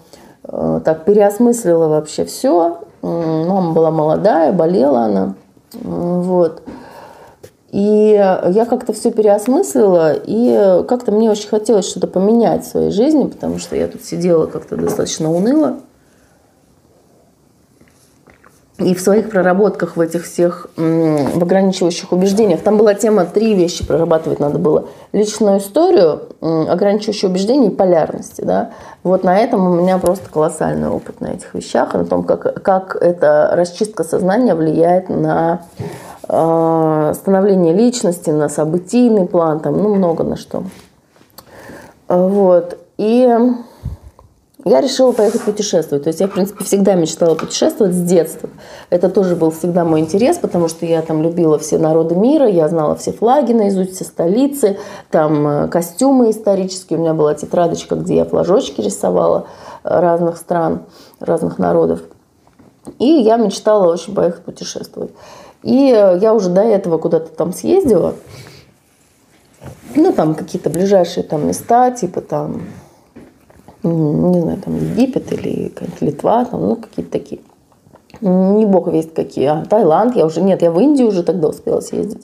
э, 0.43 0.81
так 0.83 1.05
переосмыслила 1.05 1.87
вообще 1.87 2.25
все. 2.25 2.79
Мама 3.01 3.71
была 3.71 3.91
молодая, 3.91 4.51
болела 4.51 5.03
она. 5.03 5.35
Вот. 5.73 6.63
И 7.71 8.13
я 8.13 8.65
как-то 8.69 8.91
все 8.91 9.11
переосмыслила, 9.11 10.13
и 10.13 10.83
как-то 10.87 11.11
мне 11.11 11.31
очень 11.31 11.47
хотелось 11.47 11.87
что-то 11.87 12.07
поменять 12.07 12.65
в 12.65 12.69
своей 12.69 12.91
жизни, 12.91 13.27
потому 13.27 13.59
что 13.59 13.77
я 13.77 13.87
тут 13.87 14.03
сидела 14.03 14.45
как-то 14.45 14.75
достаточно 14.75 15.31
уныло. 15.31 15.77
И 18.83 18.95
в 18.95 19.01
своих 19.01 19.29
проработках, 19.29 19.95
в 19.95 20.01
этих 20.01 20.25
всех 20.25 20.67
в 20.75 21.41
ограничивающих 21.41 22.11
убеждениях, 22.11 22.61
там 22.61 22.77
была 22.77 22.93
тема, 22.93 23.25
три 23.25 23.53
вещи 23.53 23.85
прорабатывать 23.85 24.39
надо 24.39 24.59
было. 24.59 24.85
Личную 25.13 25.59
историю, 25.59 26.21
ограничивающие 26.41 27.29
убеждения 27.29 27.67
и 27.67 27.75
полярности. 27.75 28.41
Да? 28.41 28.71
Вот 29.03 29.23
на 29.23 29.37
этом 29.37 29.65
у 29.67 29.75
меня 29.75 29.97
просто 29.97 30.29
колоссальный 30.29 30.89
опыт 30.89 31.21
на 31.21 31.27
этих 31.27 31.53
вещах, 31.53 31.93
на 31.93 32.05
том, 32.05 32.23
как, 32.23 32.61
как 32.63 32.95
эта 32.95 33.51
расчистка 33.53 34.03
сознания 34.03 34.55
влияет 34.55 35.09
на 35.09 35.61
э, 36.27 37.13
становление 37.15 37.73
личности, 37.73 38.29
на 38.29 38.49
событийный 38.49 39.27
план, 39.27 39.59
там, 39.59 39.77
ну, 39.81 39.95
много 39.95 40.23
на 40.23 40.37
что. 40.37 40.63
Вот. 42.07 42.77
И 42.97 43.27
я 44.63 44.81
решила 44.81 45.11
поехать 45.11 45.41
путешествовать. 45.41 46.03
То 46.03 46.09
есть 46.09 46.19
я, 46.19 46.27
в 46.27 46.31
принципе, 46.31 46.63
всегда 46.63 46.93
мечтала 46.93 47.35
путешествовать 47.35 47.93
с 47.93 48.01
детства. 48.01 48.49
Это 48.89 49.09
тоже 49.09 49.35
был 49.35 49.51
всегда 49.51 49.83
мой 49.85 50.01
интерес, 50.01 50.37
потому 50.37 50.67
что 50.67 50.85
я 50.85 51.01
там 51.01 51.23
любила 51.23 51.57
все 51.57 51.77
народы 51.77 52.15
мира, 52.15 52.47
я 52.47 52.67
знала 52.67 52.95
все 52.95 53.11
флаги 53.11 53.53
наизусть, 53.53 53.95
все 53.95 54.03
столицы, 54.03 54.77
там 55.09 55.47
э, 55.47 55.67
костюмы 55.67 56.29
исторические. 56.29 56.99
У 56.99 57.01
меня 57.01 57.13
была 57.13 57.33
тетрадочка, 57.33 57.95
где 57.95 58.17
я 58.17 58.25
флажочки 58.25 58.81
рисовала 58.81 59.47
э, 59.83 59.99
разных 59.99 60.37
стран, 60.37 60.83
разных 61.19 61.57
народов. 61.57 62.01
И 62.99 63.05
я 63.05 63.37
мечтала 63.37 63.91
очень 63.91 64.13
поехать 64.13 64.43
путешествовать. 64.43 65.11
И 65.63 65.91
э, 65.91 66.19
я 66.21 66.33
уже 66.33 66.49
до 66.49 66.61
этого 66.61 66.99
куда-то 66.99 67.35
там 67.35 67.53
съездила. 67.53 68.13
Ну, 69.95 70.13
там 70.13 70.35
какие-то 70.35 70.69
ближайшие 70.69 71.23
там 71.23 71.47
места, 71.47 71.91
типа 71.91 72.21
там 72.21 72.61
не 73.83 74.41
знаю, 74.41 74.59
там 74.63 74.75
Египет 74.75 75.31
или 75.33 75.71
Литва, 75.99 76.45
там, 76.45 76.61
ну, 76.61 76.75
какие-то 76.75 77.11
такие. 77.11 77.41
Не 78.21 78.65
бог 78.65 78.87
весть 78.87 79.13
какие. 79.13 79.45
А, 79.45 79.65
Таиланд, 79.65 80.15
я 80.15 80.25
уже, 80.25 80.41
нет, 80.41 80.61
я 80.61 80.71
в 80.71 80.79
Индию 80.79 81.07
уже 81.07 81.23
тогда 81.23 81.47
успела 81.47 81.79
съездить. 81.81 82.21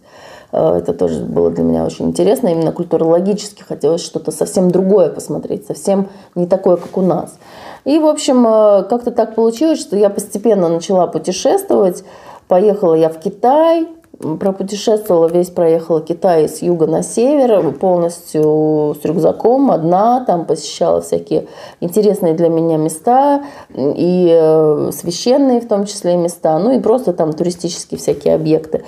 А, 0.51 0.77
это 0.77 0.93
тоже 0.93 1.23
было 1.23 1.49
для 1.49 1.63
меня 1.63 1.85
очень 1.85 2.07
интересно. 2.07 2.49
Именно 2.49 2.71
культурологически 2.71 3.63
хотелось 3.63 4.01
что-то 4.01 4.31
совсем 4.31 4.69
другое 4.69 5.09
посмотреть, 5.09 5.65
совсем 5.65 6.09
не 6.35 6.45
такое, 6.45 6.77
как 6.77 6.95
у 6.97 7.01
нас. 7.01 7.37
И, 7.85 7.97
в 7.97 8.05
общем, 8.05 8.45
а, 8.45 8.83
как-то 8.83 9.11
так 9.11 9.33
получилось, 9.33 9.79
что 9.79 9.95
я 9.95 10.09
постепенно 10.09 10.69
начала 10.69 11.07
путешествовать. 11.07 12.03
Поехала 12.47 12.93
я 12.93 13.09
в 13.09 13.19
Китай, 13.19 13.87
пропутешествовала, 14.19 15.27
весь 15.27 15.49
проехала 15.49 16.01
Китай 16.01 16.49
с 16.49 16.61
юга 16.61 16.87
на 16.87 17.03
север, 17.03 17.71
полностью 17.73 18.95
с 19.01 19.05
рюкзаком, 19.05 19.71
одна, 19.71 20.23
там 20.25 20.45
посещала 20.45 21.01
всякие 21.01 21.47
интересные 21.79 22.33
для 22.33 22.49
меня 22.49 22.77
места, 22.77 23.43
и 23.75 24.29
э, 24.31 24.91
священные 24.93 25.61
в 25.61 25.67
том 25.67 25.85
числе 25.85 26.15
места, 26.17 26.57
ну 26.59 26.77
и 26.77 26.81
просто 26.81 27.13
там 27.13 27.33
туристические 27.33 27.99
всякие 27.99 28.35
объекты. 28.35 28.83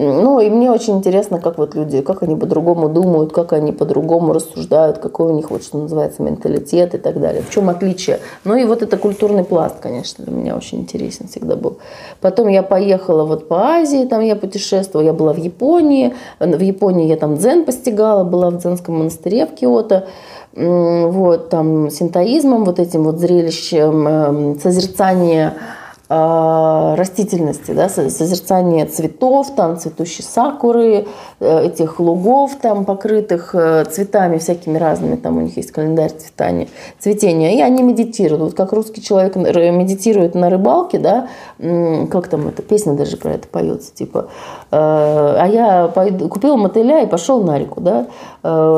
Ну, 0.00 0.38
и 0.38 0.48
мне 0.48 0.70
очень 0.70 0.98
интересно, 0.98 1.40
как 1.40 1.58
вот 1.58 1.74
люди, 1.74 2.02
как 2.02 2.22
они 2.22 2.36
по-другому 2.36 2.88
думают, 2.88 3.32
как 3.32 3.52
они 3.52 3.72
по-другому 3.72 4.32
рассуждают, 4.32 4.98
какой 4.98 5.32
у 5.32 5.34
них, 5.34 5.50
вот 5.50 5.64
что 5.64 5.76
называется, 5.78 6.22
менталитет 6.22 6.94
и 6.94 6.98
так 6.98 7.20
далее. 7.20 7.42
В 7.42 7.50
чем 7.50 7.68
отличие? 7.68 8.20
Ну, 8.44 8.54
и 8.54 8.64
вот 8.64 8.82
это 8.82 8.96
культурный 8.96 9.42
пласт, 9.42 9.80
конечно, 9.80 10.24
для 10.24 10.32
меня 10.32 10.56
очень 10.56 10.78
интересен 10.78 11.26
всегда 11.26 11.56
был. 11.56 11.78
Потом 12.20 12.46
я 12.46 12.62
поехала 12.62 13.24
вот 13.24 13.48
по 13.48 13.56
Азии, 13.56 14.06
там 14.06 14.20
я 14.20 14.36
путешествовала, 14.36 15.04
я 15.04 15.12
была 15.12 15.32
в 15.32 15.38
Японии. 15.38 16.14
В 16.38 16.60
Японии 16.60 17.08
я 17.08 17.16
там 17.16 17.36
дзен 17.36 17.64
постигала, 17.64 18.22
была 18.22 18.50
в 18.50 18.58
дзенском 18.58 18.98
монастыре 18.98 19.46
в 19.46 19.54
Киото 19.56 20.06
вот, 20.54 21.50
там, 21.50 21.90
синтоизмом, 21.90 22.64
вот 22.64 22.78
этим 22.78 23.04
вот 23.04 23.18
зрелищем, 23.18 24.08
эм, 24.08 24.60
созерцания 24.60 25.54
а, 25.54 25.87
растительности, 26.10 27.72
да, 27.72 27.90
созерцание 27.90 28.86
цветов, 28.86 29.54
там 29.54 29.78
цветущие 29.78 30.24
сакуры, 30.24 31.06
э, 31.40 31.66
этих 31.66 32.00
лугов 32.00 32.52
там 32.62 32.86
покрытых 32.86 33.54
э, 33.54 33.84
цветами 33.84 34.38
всякими 34.38 34.78
разными, 34.78 35.16
там 35.16 35.36
у 35.36 35.40
них 35.42 35.58
есть 35.58 35.70
календарь 35.70 36.12
цветания, 36.12 36.68
цветения, 36.98 37.52
и 37.58 37.60
они 37.60 37.82
медитируют. 37.82 38.42
Вот 38.42 38.54
как 38.54 38.72
русский 38.72 39.02
человек 39.02 39.36
медитирует 39.36 40.34
на 40.34 40.48
рыбалке, 40.48 40.98
да, 40.98 41.28
как 41.58 42.28
там 42.28 42.48
эта 42.48 42.62
песня 42.62 42.94
даже 42.94 43.18
про 43.18 43.32
это 43.32 43.46
поется, 43.46 43.94
типа, 43.94 44.30
э, 44.70 44.76
а 44.76 45.46
я 45.46 45.88
пойду, 45.88 46.28
купил 46.30 46.56
мотыля 46.56 47.02
и 47.02 47.06
пошел 47.06 47.42
на 47.42 47.58
реку, 47.58 47.82
да, 47.82 48.06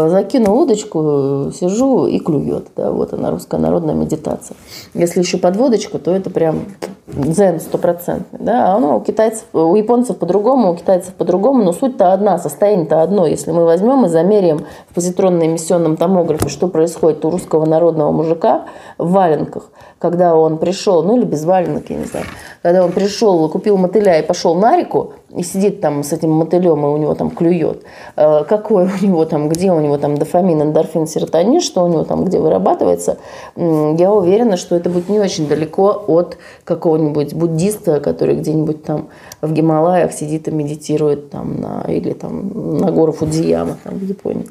закинул 0.09 0.59
удочку, 0.61 1.51
сижу 1.55 2.07
и 2.07 2.19
клюет, 2.19 2.69
да, 2.77 2.91
вот 2.91 3.13
она 3.13 3.31
русская 3.31 3.61
народная 3.61 3.95
медитация. 3.95 4.57
Если 4.95 5.21
еще 5.21 5.39
подводочку, 5.39 5.99
то 5.99 6.11
это 6.11 6.31
прям 6.31 6.65
дзен 7.07 7.61
стопроцентный, 7.61 8.39
да, 8.41 8.73
а 8.73 8.77
оно 8.77 8.99
у 8.99 9.01
китайцев, 9.01 9.45
у 9.53 9.75
японцев 9.75 10.17
по-другому, 10.17 10.73
у 10.73 10.77
китайцев 10.77 11.15
по-другому, 11.15 11.63
но 11.65 11.73
суть-то 11.73 12.13
одна, 12.13 12.39
состояние-то 12.39 13.03
одно. 13.03 13.27
Если 13.27 13.51
мы 13.51 13.65
возьмем 13.65 14.07
и 14.07 14.09
замеряем 14.09 14.65
в 14.91 14.95
позитронно-эмиссионном 14.95 15.97
томографе, 15.97 16.49
что 16.49 16.69
происходит 16.69 17.25
у 17.25 17.31
русского 17.31 17.67
народного 17.67 18.13
мужика 18.13 18.65
в 18.99 19.11
валенках, 19.11 19.71
когда 20.01 20.35
он 20.35 20.57
пришел, 20.57 21.03
ну 21.03 21.19
или 21.19 21.27
без 21.27 21.45
валенок, 21.45 21.91
я 21.91 21.97
не 21.97 22.07
знаю, 22.07 22.25
когда 22.63 22.83
он 22.83 22.91
пришел, 22.91 23.47
купил 23.51 23.77
мотыля 23.77 24.19
и 24.19 24.27
пошел 24.27 24.55
на 24.55 24.79
реку, 24.79 25.13
и 25.29 25.43
сидит 25.43 25.83
там 25.83 26.03
с 26.03 26.13
этим 26.15 26.31
мотылем, 26.31 26.87
и 26.87 26.89
у 26.89 26.97
него 26.97 27.15
там 27.15 27.31
клюет, 27.31 27.83
э, 28.17 28.45
какой 28.45 28.85
у 28.85 29.05
него 29.05 29.27
там, 29.27 29.51
где 29.51 29.71
у 29.71 29.79
него 29.79 29.99
там 29.99 30.17
дофамин, 30.17 30.63
эндорфин, 30.63 31.07
серотонин, 31.07 31.61
что 31.61 31.85
у 31.85 31.89
него 31.89 32.05
там, 32.05 32.25
где 32.25 32.39
вырабатывается, 32.39 33.19
я 33.57 34.11
уверена, 34.11 34.57
что 34.57 34.75
это 34.75 34.89
будет 34.89 35.11
не 35.11 35.21
очень 35.21 35.47
далеко 35.47 36.03
от 36.07 36.39
какого-нибудь 36.65 37.35
буддиста, 37.35 38.01
который 38.01 38.37
где-нибудь 38.37 38.83
там 38.83 39.09
в 39.43 39.53
Гималаях 39.53 40.13
сидит 40.13 40.49
и 40.49 40.51
медитирует 40.51 41.29
там 41.29 41.61
на, 41.61 41.85
или 41.89 42.15
там 42.15 42.79
на 42.79 42.91
гору 42.91 43.13
Фудзияма 43.13 43.77
там 43.85 43.99
в 43.99 44.03
Японии. 44.03 44.47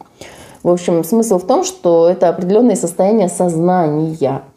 В 0.61 0.69
общем, 0.69 1.03
смысл 1.03 1.39
в 1.39 1.47
том, 1.47 1.63
что 1.63 2.07
это 2.07 2.29
определенное 2.29 2.75
состояние 2.75 3.29
сознания– 3.29 4.43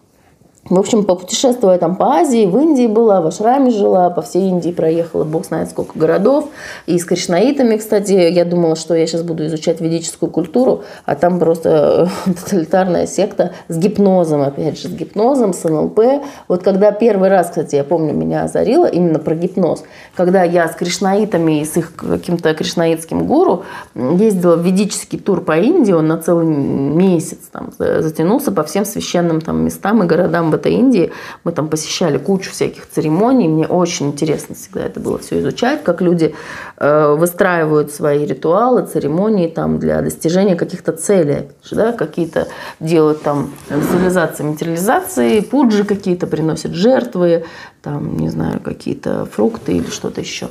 в 0.73 0.79
общем, 0.79 1.05
попутешествуя 1.05 1.77
там 1.77 1.97
по 1.97 2.15
Азии, 2.15 2.47
в 2.47 2.59
Индии 2.59 2.87
была, 2.87 3.21
в 3.21 3.27
Ашраме 3.27 3.71
жила, 3.71 4.09
по 4.09 4.23
всей 4.23 4.49
Индии 4.49 4.71
проехала, 4.71 5.25
бог 5.25 5.45
знает 5.45 5.69
сколько 5.69 5.99
городов. 5.99 6.49
И 6.87 6.99
с 6.99 7.05
кришнаитами, 7.05 7.77
кстати, 7.77 8.13
я 8.13 8.47
думала, 8.47 8.75
что 8.75 8.95
я 8.95 9.07
сейчас 9.07 9.23
буду 9.23 9.45
изучать 9.45 9.83
ведическую 9.83 10.31
культуру, 10.31 10.85
а 11.05 11.15
там 11.15 11.39
просто 11.39 12.09
э, 12.27 12.33
тоталитарная 12.43 13.07
секта 13.07 13.53
с 13.69 13.77
гипнозом, 13.77 14.41
опять 14.41 14.81
же, 14.81 14.89
с 14.89 14.93
гипнозом, 14.93 15.53
с 15.53 15.63
НЛП. 15.65 16.01
Вот 16.49 16.63
когда 16.63 16.91
первый 16.91 17.29
раз, 17.29 17.49
кстати, 17.49 17.75
я 17.77 17.85
помню, 17.85 18.15
меня 18.15 18.45
озарило 18.45 18.87
именно 18.87 19.19
про 19.19 19.35
гипноз, 19.35 19.85
когда 20.15 20.43
я 20.43 20.67
с 20.69 20.75
кришнаитами 20.75 21.61
и 21.61 21.67
с 21.67 21.77
их 21.77 21.95
каким-то 21.97 22.55
кришнаитским 22.55 23.27
гуру 23.27 23.65
ездила 23.95 24.57
в 24.57 24.65
ведический 24.65 25.19
тур 25.19 25.43
по 25.43 25.59
Индии, 25.59 25.93
он 25.93 26.07
на 26.07 26.17
целый 26.17 26.47
месяц 26.47 27.41
там 27.53 27.73
затянулся 27.77 28.53
по 28.53 28.65
всем 28.65 28.87
священным 28.87 29.43
там 29.43 29.63
местам 29.63 30.03
и 30.03 30.07
городам 30.07 30.51
в 30.51 30.62
этой 30.63 30.73
Индии. 30.73 31.13
Мы 31.45 31.53
там 31.53 31.69
посещали 31.69 32.19
кучу 32.19 32.51
всяких 32.51 32.89
церемоний. 32.89 33.49
Мне 33.49 33.67
очень 33.67 34.09
интересно 34.09 34.55
всегда 34.55 34.83
это 34.87 35.01
было 35.01 35.19
все 35.19 35.41
изучать, 35.41 35.83
как 35.83 36.01
люди 36.01 36.35
э, 36.79 37.15
выстраивают 37.19 37.93
свои 37.93 38.25
ритуалы, 38.25 38.87
церемонии 38.87 39.49
там 39.49 39.79
для 39.79 40.01
достижения 40.03 40.55
каких-то 40.57 40.93
целей. 40.93 41.49
Да, 41.71 41.93
какие-то 41.93 42.49
делают 42.81 43.23
там 43.23 43.53
визуализации, 43.69 44.45
материализации, 44.45 45.41
пуджи 45.41 45.85
какие-то 45.85 46.27
приносят 46.27 46.73
жертвы, 46.73 47.45
там, 47.83 48.17
не 48.17 48.29
знаю, 48.29 48.61
какие-то 48.61 49.27
фрукты 49.27 49.73
или 49.73 49.91
что-то 49.91 50.21
еще. 50.21 50.49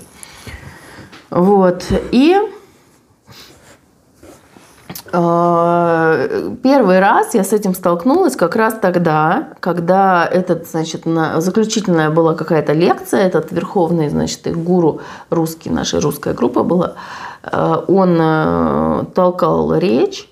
Вот. 1.29 1.85
И 2.11 2.37
первый 5.11 6.99
раз 6.99 7.33
я 7.33 7.43
с 7.43 7.51
этим 7.51 7.75
столкнулась 7.75 8.35
как 8.35 8.55
раз 8.55 8.75
тогда, 8.81 9.49
когда 9.59 10.25
этот, 10.25 10.69
значит, 10.69 11.03
заключительная 11.37 12.09
была 12.09 12.33
какая-то 12.33 12.73
лекция, 12.73 13.21
этот 13.21 13.51
верховный, 13.51 14.09
значит, 14.09 14.47
их 14.47 14.57
гуру 14.57 15.01
русский, 15.29 15.69
наша 15.69 15.99
русская 15.99 16.33
группа 16.33 16.63
была, 16.63 16.93
э, 17.43 17.75
он 17.87 18.17
э, 18.21 19.05
толкал 19.13 19.75
речь, 19.75 20.29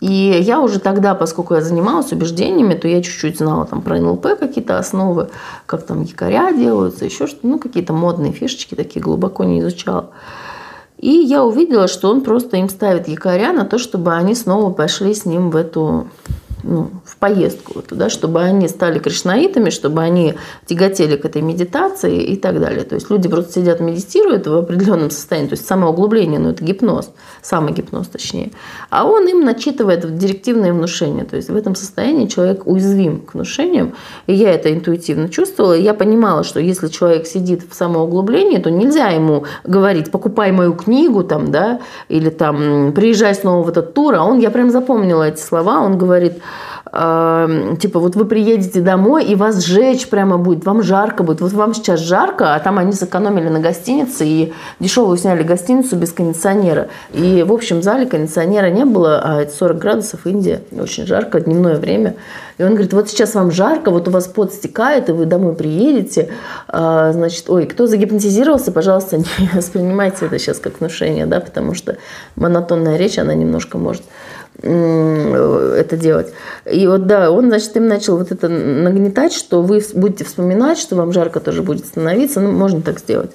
и 0.00 0.38
я 0.42 0.60
уже 0.60 0.78
тогда, 0.78 1.14
поскольку 1.14 1.54
я 1.54 1.62
занималась 1.62 2.12
убеждениями, 2.12 2.74
то 2.74 2.86
я 2.86 3.02
чуть-чуть 3.02 3.38
знала 3.38 3.64
там 3.64 3.80
про 3.80 3.98
НЛП 3.98 4.38
какие-то 4.38 4.78
основы, 4.78 5.28
как 5.64 5.86
там 5.86 6.02
якоря 6.02 6.52
делаются, 6.52 7.04
еще 7.04 7.26
что-то, 7.26 7.46
ну, 7.46 7.58
какие-то 7.58 7.92
модные 7.92 8.32
фишечки 8.32 8.74
такие 8.74 9.00
глубоко 9.00 9.44
не 9.44 9.60
изучала. 9.60 10.10
И 10.98 11.10
я 11.10 11.44
увидела, 11.44 11.88
что 11.88 12.10
он 12.10 12.22
просто 12.22 12.56
им 12.56 12.68
ставит 12.68 13.08
якоря 13.08 13.52
на 13.52 13.64
то, 13.64 13.78
чтобы 13.78 14.14
они 14.14 14.34
снова 14.34 14.72
пошли 14.72 15.14
с 15.14 15.26
ним 15.26 15.50
в 15.50 15.56
эту 15.56 16.08
ну, 16.62 16.90
поездку 17.18 17.82
туда, 17.82 18.10
чтобы 18.10 18.42
они 18.42 18.68
стали 18.68 18.98
кришнаитами, 18.98 19.70
чтобы 19.70 20.02
они 20.02 20.34
тяготели 20.66 21.16
к 21.16 21.24
этой 21.24 21.42
медитации 21.42 22.22
и 22.22 22.36
так 22.36 22.60
далее. 22.60 22.84
То 22.84 22.94
есть 22.94 23.10
люди 23.10 23.28
просто 23.28 23.60
сидят, 23.60 23.80
медитируют 23.80 24.46
в 24.46 24.54
определенном 24.54 25.10
состоянии, 25.10 25.48
то 25.48 25.54
есть 25.54 25.66
самоуглубление, 25.66 26.38
ну 26.38 26.50
это 26.50 26.62
гипноз, 26.64 27.10
самогипноз 27.42 28.08
точнее. 28.08 28.52
А 28.90 29.04
он 29.04 29.26
им 29.28 29.44
начитывает 29.44 30.18
директивное 30.18 30.72
внушение. 30.72 31.24
То 31.24 31.36
есть 31.36 31.48
в 31.48 31.56
этом 31.56 31.74
состоянии 31.74 32.26
человек 32.26 32.66
уязвим 32.66 33.20
к 33.20 33.34
внушениям. 33.34 33.94
И 34.26 34.34
я 34.34 34.52
это 34.52 34.72
интуитивно 34.72 35.28
чувствовала. 35.28 35.72
Я 35.72 35.94
понимала, 35.94 36.44
что 36.44 36.60
если 36.60 36.88
человек 36.88 37.26
сидит 37.26 37.62
в 37.70 37.74
самоуглублении, 37.74 38.58
то 38.58 38.70
нельзя 38.70 39.08
ему 39.08 39.44
говорить, 39.64 40.10
покупай 40.10 40.52
мою 40.52 40.74
книгу 40.74 41.24
там, 41.24 41.50
да, 41.50 41.80
или 42.08 42.30
там 42.30 42.92
приезжай 42.92 43.34
снова 43.34 43.64
в 43.64 43.68
этот 43.68 43.94
тур. 43.94 44.14
А 44.14 44.24
он, 44.24 44.38
я 44.38 44.50
прям 44.50 44.70
запомнила 44.70 45.28
эти 45.28 45.40
слова, 45.40 45.80
он 45.80 45.98
говорит, 45.98 46.34
э, 46.96 47.76
типа 47.80 48.00
вот 48.00 48.16
вы 48.16 48.24
приедете 48.24 48.80
домой 48.80 49.24
и 49.24 49.34
вас 49.34 49.64
сжечь 49.64 50.08
прямо 50.08 50.38
будет, 50.38 50.64
вам 50.64 50.82
жарко 50.82 51.22
будет. 51.22 51.40
Вот 51.40 51.52
вам 51.52 51.74
сейчас 51.74 52.00
жарко, 52.00 52.54
а 52.54 52.60
там 52.60 52.78
они 52.78 52.92
сэкономили 52.92 53.48
на 53.48 53.60
гостинице 53.60 54.26
и 54.26 54.52
дешевую 54.80 55.16
сняли 55.18 55.42
гостиницу 55.42 55.96
без 55.96 56.12
кондиционера. 56.12 56.88
И 57.12 57.42
в 57.42 57.52
общем 57.52 57.82
зале 57.82 58.06
кондиционера 58.06 58.70
не 58.70 58.84
было, 58.84 59.20
а 59.22 59.42
это 59.42 59.54
40 59.54 59.78
градусов 59.78 60.26
Индия, 60.26 60.62
очень 60.72 61.06
жарко, 61.06 61.40
дневное 61.40 61.76
время. 61.76 62.16
И 62.58 62.62
он 62.62 62.70
говорит, 62.70 62.94
вот 62.94 63.10
сейчас 63.10 63.34
вам 63.34 63.50
жарко, 63.50 63.90
вот 63.90 64.08
у 64.08 64.10
вас 64.10 64.26
пот 64.26 64.52
стекает, 64.52 65.10
и 65.10 65.12
вы 65.12 65.26
домой 65.26 65.54
приедете, 65.54 66.30
а, 66.68 67.12
значит, 67.12 67.50
ой, 67.50 67.66
кто 67.66 67.86
загипнотизировался, 67.86 68.72
пожалуйста, 68.72 69.18
не 69.38 69.50
воспринимайте 69.52 70.26
это 70.26 70.38
сейчас 70.38 70.58
как 70.58 70.80
внушение, 70.80 71.26
да, 71.26 71.40
потому 71.40 71.74
что 71.74 71.98
монотонная 72.34 72.96
речь, 72.96 73.18
она 73.18 73.34
немножко 73.34 73.76
может 73.76 74.02
это 74.62 75.96
делать. 75.96 76.32
И 76.70 76.86
вот 76.86 77.06
да, 77.06 77.30
он, 77.30 77.48
значит, 77.48 77.76
им 77.76 77.88
начал 77.88 78.16
вот 78.16 78.32
это 78.32 78.48
нагнетать, 78.48 79.32
что 79.32 79.62
вы 79.62 79.82
будете 79.94 80.24
вспоминать, 80.24 80.78
что 80.78 80.96
вам 80.96 81.12
жарко 81.12 81.40
тоже 81.40 81.62
будет 81.62 81.86
становиться, 81.86 82.40
ну, 82.40 82.52
можно 82.52 82.80
так 82.80 82.98
сделать. 82.98 83.30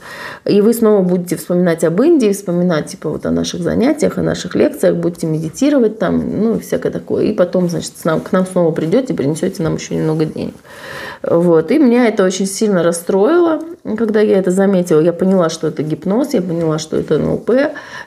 И 0.46 0.62
вы 0.62 0.74
снова 0.74 1.02
будете 1.04 1.36
вспоминать 1.36 1.84
об 1.84 2.02
Индии, 2.02 2.34
вспоминать, 2.34 2.88
типа, 2.88 3.10
вот 3.10 3.26
о 3.26 3.32
наших 3.32 3.62
занятиях, 3.62 4.18
о 4.18 4.22
наших 4.22 4.56
лекциях, 4.56 4.96
будете 4.96 5.28
медитировать 5.28 6.00
там, 6.00 6.42
ну, 6.42 6.60
всякое 6.60 6.92
такое. 6.92 7.26
И 7.26 7.34
потом, 7.34 7.70
значит, 7.70 7.94
к 8.02 8.32
нам 8.32 8.46
снова 8.46 8.72
придете, 8.72 9.14
принесете 9.14 9.64
нам 9.64 9.76
еще 9.76 9.96
немного 9.96 10.26
денег. 10.26 10.56
Вот. 11.24 11.70
И 11.70 11.78
меня 11.78 12.08
это 12.08 12.24
очень 12.24 12.48
сильно 12.48 12.82
расстроило, 12.82 13.62
когда 13.98 14.22
я 14.22 14.40
это 14.40 14.50
заметила. 14.50 15.00
Я 15.00 15.14
поняла, 15.14 15.50
что 15.50 15.68
это 15.68 15.84
гипноз, 15.84 16.34
я 16.34 16.42
поняла, 16.42 16.80
что 16.80 16.98
это 16.98 17.20
НЛП. 17.20 17.52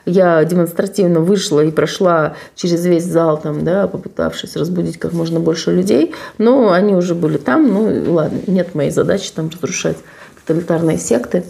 Я 0.05 0.43
демонстративно 0.43 1.21
вышла 1.21 1.63
и 1.63 1.71
прошла 1.71 2.35
через 2.55 2.85
весь 2.85 3.04
зал, 3.05 3.39
там, 3.39 3.63
да, 3.63 3.87
попытавшись 3.87 4.55
разбудить 4.55 4.97
как 4.97 5.13
можно 5.13 5.39
больше 5.39 5.71
людей. 5.71 6.13
Но 6.37 6.71
они 6.71 6.95
уже 6.95 7.15
были 7.15 7.37
там. 7.37 7.67
Ну, 7.67 8.13
ладно, 8.13 8.39
нет 8.47 8.75
моей 8.75 8.91
задачи 8.91 9.31
там 9.33 9.49
разрушать 9.49 9.97
тоталитарные 10.45 10.97
секты. 10.97 11.43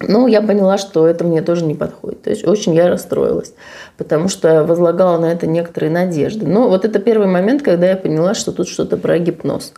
Но 0.00 0.26
я 0.26 0.40
поняла, 0.42 0.78
что 0.78 1.06
это 1.06 1.24
мне 1.24 1.42
тоже 1.42 1.64
не 1.64 1.74
подходит. 1.74 2.22
То 2.22 2.30
есть 2.30 2.46
очень 2.46 2.74
я 2.74 2.88
расстроилась, 2.88 3.52
потому 3.96 4.28
что 4.28 4.64
возлагала 4.64 5.18
на 5.18 5.26
это 5.26 5.46
некоторые 5.46 5.90
надежды. 5.90 6.46
Но 6.46 6.68
вот 6.68 6.84
это 6.84 6.98
первый 6.98 7.28
момент, 7.28 7.62
когда 7.62 7.88
я 7.90 7.96
поняла, 7.96 8.34
что 8.34 8.52
тут 8.52 8.68
что-то 8.68 8.96
про 8.96 9.18
гипноз. 9.18 9.72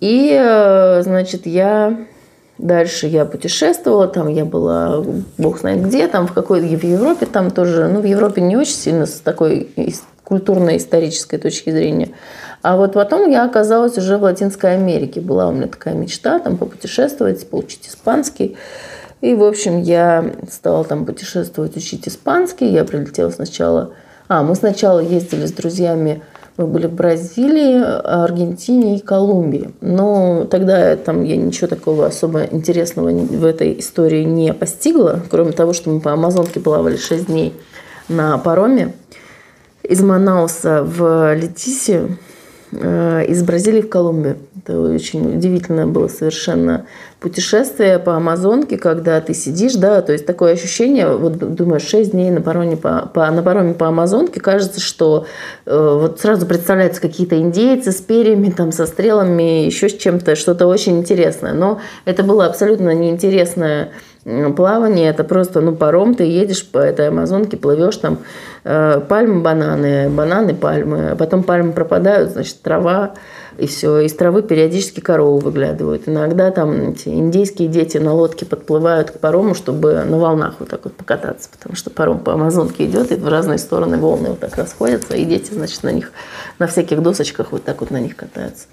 И, 0.00 0.36
э, 0.36 1.02
значит, 1.02 1.46
я 1.46 2.06
дальше 2.62 3.06
я 3.06 3.24
путешествовала, 3.24 4.08
там 4.08 4.28
я 4.28 4.44
была, 4.44 5.04
бог 5.36 5.58
знает 5.58 5.84
где, 5.84 6.06
там 6.06 6.26
в 6.26 6.32
какой-то, 6.32 6.66
в 6.66 6.84
Европе 6.84 7.26
там 7.26 7.50
тоже, 7.50 7.88
ну, 7.88 8.00
в 8.00 8.04
Европе 8.04 8.40
не 8.40 8.56
очень 8.56 8.74
сильно 8.74 9.04
с 9.04 9.20
такой 9.20 9.68
культурно-исторической 10.24 11.36
точки 11.36 11.70
зрения. 11.70 12.10
А 12.62 12.76
вот 12.76 12.92
потом 12.94 13.28
я 13.28 13.44
оказалась 13.44 13.98
уже 13.98 14.16
в 14.16 14.22
Латинской 14.22 14.74
Америке. 14.74 15.20
Была 15.20 15.48
у 15.48 15.52
меня 15.52 15.66
такая 15.66 15.94
мечта 15.94 16.38
там 16.38 16.56
попутешествовать, 16.56 17.46
получить 17.50 17.88
испанский. 17.88 18.56
И, 19.20 19.34
в 19.34 19.42
общем, 19.42 19.82
я 19.82 20.32
стала 20.50 20.84
там 20.84 21.04
путешествовать, 21.04 21.76
учить 21.76 22.06
испанский. 22.06 22.66
Я 22.66 22.84
прилетела 22.84 23.30
сначала... 23.30 23.92
А, 24.28 24.42
мы 24.42 24.54
сначала 24.54 25.00
ездили 25.00 25.46
с 25.46 25.52
друзьями 25.52 26.22
мы 26.56 26.66
были 26.66 26.86
в 26.86 26.92
Бразилии, 26.92 27.82
Аргентине 27.82 28.96
и 28.96 29.00
Колумбии. 29.00 29.70
Но 29.80 30.46
тогда 30.50 30.96
там 30.96 31.24
я 31.24 31.36
ничего 31.36 31.66
такого 31.66 32.06
особо 32.06 32.44
интересного 32.44 33.10
в 33.10 33.44
этой 33.44 33.78
истории 33.78 34.24
не 34.24 34.52
постигла, 34.52 35.20
кроме 35.30 35.52
того, 35.52 35.72
что 35.72 35.90
мы 35.90 36.00
по 36.00 36.12
Амазонке 36.12 36.60
плавали 36.60 36.96
6 36.96 37.26
дней 37.26 37.54
на 38.08 38.36
пароме 38.38 38.92
из 39.82 40.00
Манауса 40.02 40.82
в 40.82 41.34
Летисию, 41.34 42.18
из 42.72 43.42
Бразилии 43.42 43.82
в 43.82 43.88
Колумбию. 43.88 44.38
Это 44.56 44.80
очень 44.80 45.36
удивительное 45.36 45.86
было 45.86 46.08
совершенно 46.08 46.86
путешествие 47.22 47.98
по 47.98 48.16
Амазонке, 48.16 48.76
когда 48.76 49.20
ты 49.20 49.32
сидишь, 49.32 49.74
да, 49.74 50.02
то 50.02 50.12
есть 50.12 50.26
такое 50.26 50.54
ощущение, 50.54 51.16
вот 51.16 51.36
думаешь, 51.54 51.82
6 51.82 52.10
дней 52.10 52.30
на 52.30 52.40
пароме 52.40 52.76
по, 52.76 53.10
по, 53.12 53.30
на 53.30 53.42
пароме 53.42 53.74
по 53.74 53.88
Амазонке, 53.88 54.40
кажется, 54.40 54.80
что 54.80 55.26
э, 55.64 55.98
вот 56.00 56.20
сразу 56.20 56.46
представляются 56.46 57.00
какие-то 57.00 57.38
индейцы 57.38 57.92
с 57.92 58.00
перьями, 58.00 58.50
там, 58.50 58.72
со 58.72 58.86
стрелами, 58.86 59.64
еще 59.64 59.88
с 59.88 59.96
чем-то, 59.96 60.34
что-то 60.34 60.66
очень 60.66 60.98
интересное. 60.98 61.54
Но 61.54 61.80
это 62.04 62.24
было 62.24 62.46
абсолютно 62.46 62.92
неинтересное 62.92 63.90
плавание, 64.24 65.10
это 65.10 65.24
просто, 65.24 65.60
ну, 65.60 65.74
паром, 65.74 66.14
ты 66.14 66.24
едешь 66.24 66.66
по 66.66 66.78
этой 66.78 67.08
Амазонке, 67.08 67.56
плывешь 67.56 67.96
там, 67.96 68.18
э, 68.64 69.00
пальмы, 69.08 69.40
бананы, 69.40 70.08
бананы, 70.10 70.54
пальмы, 70.54 71.10
а 71.10 71.16
потом 71.16 71.42
пальмы 71.42 71.72
пропадают, 71.72 72.30
значит, 72.30 72.62
трава, 72.62 73.14
и 73.58 73.66
все. 73.66 74.00
Из 74.00 74.14
травы 74.14 74.42
периодически 74.42 75.00
коровы 75.00 75.40
выглядывают. 75.40 76.08
Иногда 76.08 76.50
там 76.50 76.90
эти 76.90 77.08
индейские 77.08 77.68
дети 77.68 77.98
на 77.98 78.14
лодке 78.14 78.46
подплывают 78.46 79.10
к 79.10 79.18
парому, 79.18 79.54
чтобы 79.54 80.04
на 80.04 80.18
волнах 80.18 80.54
вот 80.58 80.70
так 80.70 80.84
вот 80.84 80.94
покататься, 80.94 81.48
потому 81.50 81.76
что 81.76 81.90
паром 81.90 82.20
по 82.20 82.32
Амазонке 82.32 82.86
идет, 82.86 83.12
и 83.12 83.16
в 83.16 83.28
разные 83.28 83.58
стороны 83.58 83.98
волны 83.98 84.30
вот 84.30 84.40
так 84.40 84.56
расходятся, 84.56 85.16
и 85.16 85.24
дети, 85.24 85.52
значит, 85.52 85.82
на 85.82 85.90
них, 85.90 86.12
на 86.58 86.66
всяких 86.66 87.02
досочках 87.02 87.52
вот 87.52 87.64
так 87.64 87.80
вот 87.80 87.90
на 87.90 88.00
них 88.00 88.16
катаются. 88.16 88.66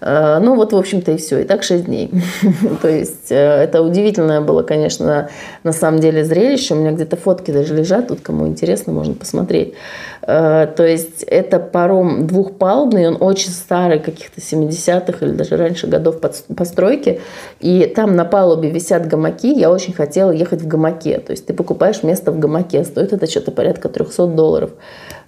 Э, 0.00 0.38
ну 0.40 0.56
вот, 0.56 0.72
в 0.72 0.76
общем-то, 0.76 1.12
и 1.12 1.16
все. 1.16 1.40
И 1.40 1.44
так 1.44 1.62
6 1.62 1.84
дней. 1.84 2.10
То 2.82 2.88
есть 2.88 3.30
э, 3.30 3.34
это 3.36 3.82
удивительное 3.82 4.40
было, 4.40 4.62
конечно, 4.62 5.28
на 5.62 5.72
самом 5.72 6.00
деле 6.00 6.24
зрелище. 6.24 6.74
У 6.74 6.78
меня 6.78 6.92
где-то 6.92 7.16
фотки 7.16 7.50
даже 7.50 7.74
лежат. 7.74 8.08
Тут, 8.08 8.20
кому 8.20 8.46
интересно, 8.46 8.92
можно 8.92 9.14
посмотреть. 9.14 9.74
Э, 10.22 10.66
то 10.74 10.86
есть 10.86 11.22
это 11.22 11.58
паром 11.58 12.26
двухпалубный, 12.26 13.08
он 13.08 13.16
очень 13.20 13.50
старый, 13.50 13.98
каких-то 13.98 14.40
70-х 14.40 15.24
или 15.24 15.32
даже 15.32 15.56
раньше 15.56 15.86
годов 15.86 16.20
постройки. 16.56 17.20
И 17.60 17.86
там 17.94 18.16
на 18.16 18.24
палубе 18.24 18.70
висят 18.70 19.06
гамаки. 19.06 19.52
Я 19.52 19.70
очень 19.70 19.92
хотела 19.92 20.30
ехать 20.30 20.62
в 20.62 20.66
гамаке. 20.66 21.18
То 21.18 21.32
есть 21.32 21.46
ты 21.46 21.54
покупаешь 21.54 22.02
место 22.02 22.32
в 22.32 22.38
гамаке. 22.38 22.84
Стоит 22.84 23.12
это 23.12 23.26
что-то 23.26 23.50
порядка 23.50 23.88
300 23.88 24.26
долларов. 24.28 24.70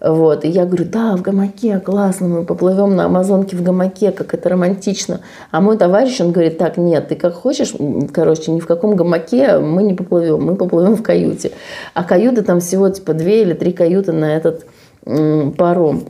Вот. 0.03 0.45
И 0.45 0.49
я 0.49 0.67
говорю, 0.67 0.85
да, 0.85 1.17
в 1.17 1.23
гамаке, 1.23 1.79
классно, 1.79 2.27
мы 2.27 2.45
поплывем 2.45 2.97
на 2.97 3.05
Амазонке 3.05 3.57
в 3.57 3.63
гамаке, 3.63 4.11
как 4.11 4.35
это 4.35 4.49
романтично. 4.49 5.21
А 5.53 5.61
мой 5.61 5.79
товарищ, 5.79 6.21
он 6.21 6.33
говорит, 6.33 6.59
так, 6.59 6.77
нет, 6.77 7.09
ты 7.09 7.15
как 7.15 7.35
хочешь, 7.35 7.73
короче, 8.13 8.51
ни 8.51 8.59
в 8.59 8.67
каком 8.67 8.97
гамаке 8.97 9.59
мы 9.59 9.85
не 9.85 9.95
поплывем, 9.95 10.43
мы 10.43 10.57
поплывем 10.57 10.97
в 10.97 11.03
каюте. 11.03 11.53
А 11.95 12.03
каюты 12.03 12.43
там 12.43 12.59
всего 12.59 12.89
типа 12.89 13.15
две 13.15 13.43
или 13.43 13.55
три 13.55 13.73
каюты 13.73 14.11
на 14.11 14.37
этот 14.37 14.67
паром. 15.57 16.09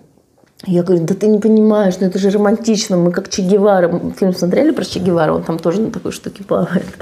Я 0.64 0.84
говорю, 0.84 1.04
да 1.04 1.14
ты 1.14 1.26
не 1.26 1.40
понимаешь, 1.40 1.94
ну 1.98 2.06
это 2.06 2.20
же 2.20 2.30
романтично, 2.30 2.96
мы 2.96 3.10
как 3.10 3.28
Че 3.28 3.42
Гевара. 3.42 4.00
Фильм 4.16 4.32
смотрели 4.32 4.70
про 4.70 4.84
Че 4.84 5.00
Гевара, 5.00 5.32
он 5.32 5.42
там 5.42 5.58
тоже 5.58 5.80
на 5.80 5.90
такой 5.90 6.12
штуке 6.12 6.44
плавает. 6.44 6.86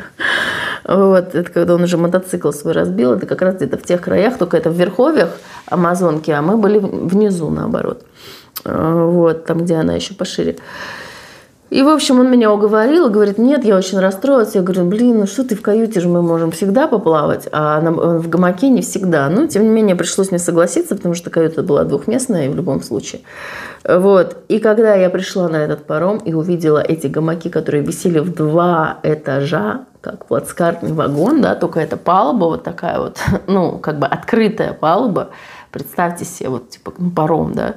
Вот, 0.83 1.35
это 1.35 1.53
когда 1.53 1.75
он 1.75 1.83
уже 1.83 1.99
мотоцикл 1.99 2.51
свой 2.53 2.73
разбил, 2.73 3.13
это 3.13 3.27
как 3.27 3.43
раз 3.43 3.57
где-то 3.57 3.77
в 3.77 3.83
тех 3.83 4.01
краях, 4.01 4.39
только 4.39 4.57
это 4.57 4.71
в 4.71 4.75
верховьях 4.75 5.29
Амазонки, 5.67 6.31
а 6.31 6.41
мы 6.41 6.57
были 6.57 6.79
внизу 6.79 7.51
наоборот. 7.51 8.03
Вот, 8.65 9.45
там, 9.45 9.59
где 9.59 9.75
она 9.75 9.93
еще 9.93 10.15
пошире. 10.15 10.57
И, 11.71 11.83
в 11.83 11.89
общем, 11.89 12.19
он 12.19 12.31
меня 12.31 12.53
уговорил 12.53 13.07
и 13.07 13.11
говорит, 13.11 13.39
нет, 13.39 13.65
я 13.65 13.77
очень 13.77 14.01
расстроилась. 14.01 14.57
Я 14.57 14.63
говорю, 14.63 14.87
блин, 14.87 15.21
ну 15.21 15.27
что 15.27 15.45
ты 15.45 15.55
в 15.55 15.63
каюте 15.63 16.01
же 16.01 16.09
мы 16.09 16.21
можем 16.21 16.51
всегда 16.51 16.89
поплавать, 16.89 17.49
а 17.53 17.81
в 17.81 18.29
гамаке 18.29 18.69
не 18.69 18.83
всегда. 18.83 19.29
Ну, 19.29 19.47
тем 19.47 19.63
не 19.63 19.71
менее, 19.71 19.95
пришлось 19.95 20.31
мне 20.31 20.41
согласиться, 20.41 20.97
потому 20.97 21.15
что 21.15 21.31
каюта 21.31 21.63
была 21.63 21.85
двухместная 21.85 22.51
в 22.51 22.57
любом 22.57 22.83
случае. 22.83 23.23
Вот. 23.85 24.37
И 24.49 24.59
когда 24.59 24.95
я 24.95 25.11
пришла 25.11 25.49
на 25.49 25.57
этот 25.57 25.87
паром 25.87 26.19
и 26.19 26.35
увидела 26.35 26.81
эти 26.81 27.07
гамаки, 27.07 27.49
которые 27.49 27.85
висели 27.85 28.19
в 28.19 28.35
два 28.35 28.99
этажа, 29.05 29.87
как 30.01 30.27
плацкартный 30.27 30.93
вагон, 30.93 31.41
да, 31.41 31.55
только 31.55 31.81
это 31.81 31.97
палуба 31.97 32.47
вот 32.47 32.65
такая 32.65 32.99
вот, 32.99 33.19
ну, 33.47 33.79
как 33.79 33.99
бы 33.99 34.07
открытая 34.07 34.73
палуба, 34.73 35.31
представьте 35.71 36.25
себе, 36.25 36.49
вот 36.49 36.71
типа 36.71 36.93
ну, 36.99 37.11
паром, 37.11 37.53
да, 37.53 37.75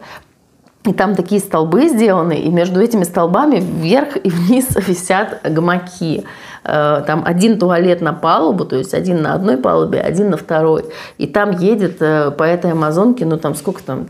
и 0.86 0.91
там 0.91 1.15
такие 1.15 1.39
столбы 1.39 1.88
сделаны, 1.88 2.39
и 2.39 2.49
между 2.49 2.81
этими 2.81 3.03
столбами 3.03 3.59
вверх 3.59 4.17
и 4.17 4.29
вниз 4.29 4.67
висят 4.88 5.39
гамаки. 5.43 6.25
Э, 6.65 7.03
там 7.07 7.23
один 7.25 7.57
туалет 7.57 8.01
на 8.01 8.13
палубу, 8.13 8.65
то 8.65 8.75
есть 8.75 8.93
один 8.93 9.21
на 9.21 9.34
одной 9.34 9.57
палубе, 9.57 9.99
один 10.01 10.29
на 10.29 10.38
второй. 10.38 10.86
И 11.17 11.27
там 11.27 11.51
едет 11.51 12.01
э, 12.01 12.31
по 12.31 12.43
этой 12.43 12.71
Амазонке, 12.71 13.25
ну 13.25 13.38
там 13.38 13.55
сколько 13.55 13.81
там, 13.84 14.07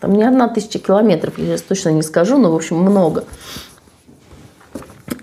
там 0.00 0.12
не 0.12 0.22
одна 0.22 0.48
тысяча 0.48 0.78
километров, 0.78 1.38
я 1.38 1.46
сейчас 1.46 1.62
точно 1.62 1.90
не 1.90 2.02
скажу, 2.02 2.38
но 2.38 2.52
в 2.52 2.54
общем 2.54 2.76
много. 2.76 3.24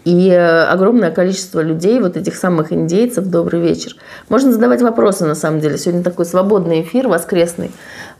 И 0.04 0.30
э, 0.30 0.64
огромное 0.64 1.12
количество 1.12 1.62
людей, 1.62 2.00
вот 2.00 2.18
этих 2.18 2.36
самых 2.36 2.74
индейцев, 2.74 3.26
добрый 3.26 3.62
вечер. 3.62 3.96
Можно 4.28 4.52
задавать 4.52 4.82
вопросы, 4.82 5.26
на 5.26 5.36
самом 5.36 5.60
деле. 5.60 5.78
Сегодня 5.78 6.04
такой 6.04 6.26
свободный 6.26 6.82
эфир, 6.82 7.08
воскресный. 7.08 7.72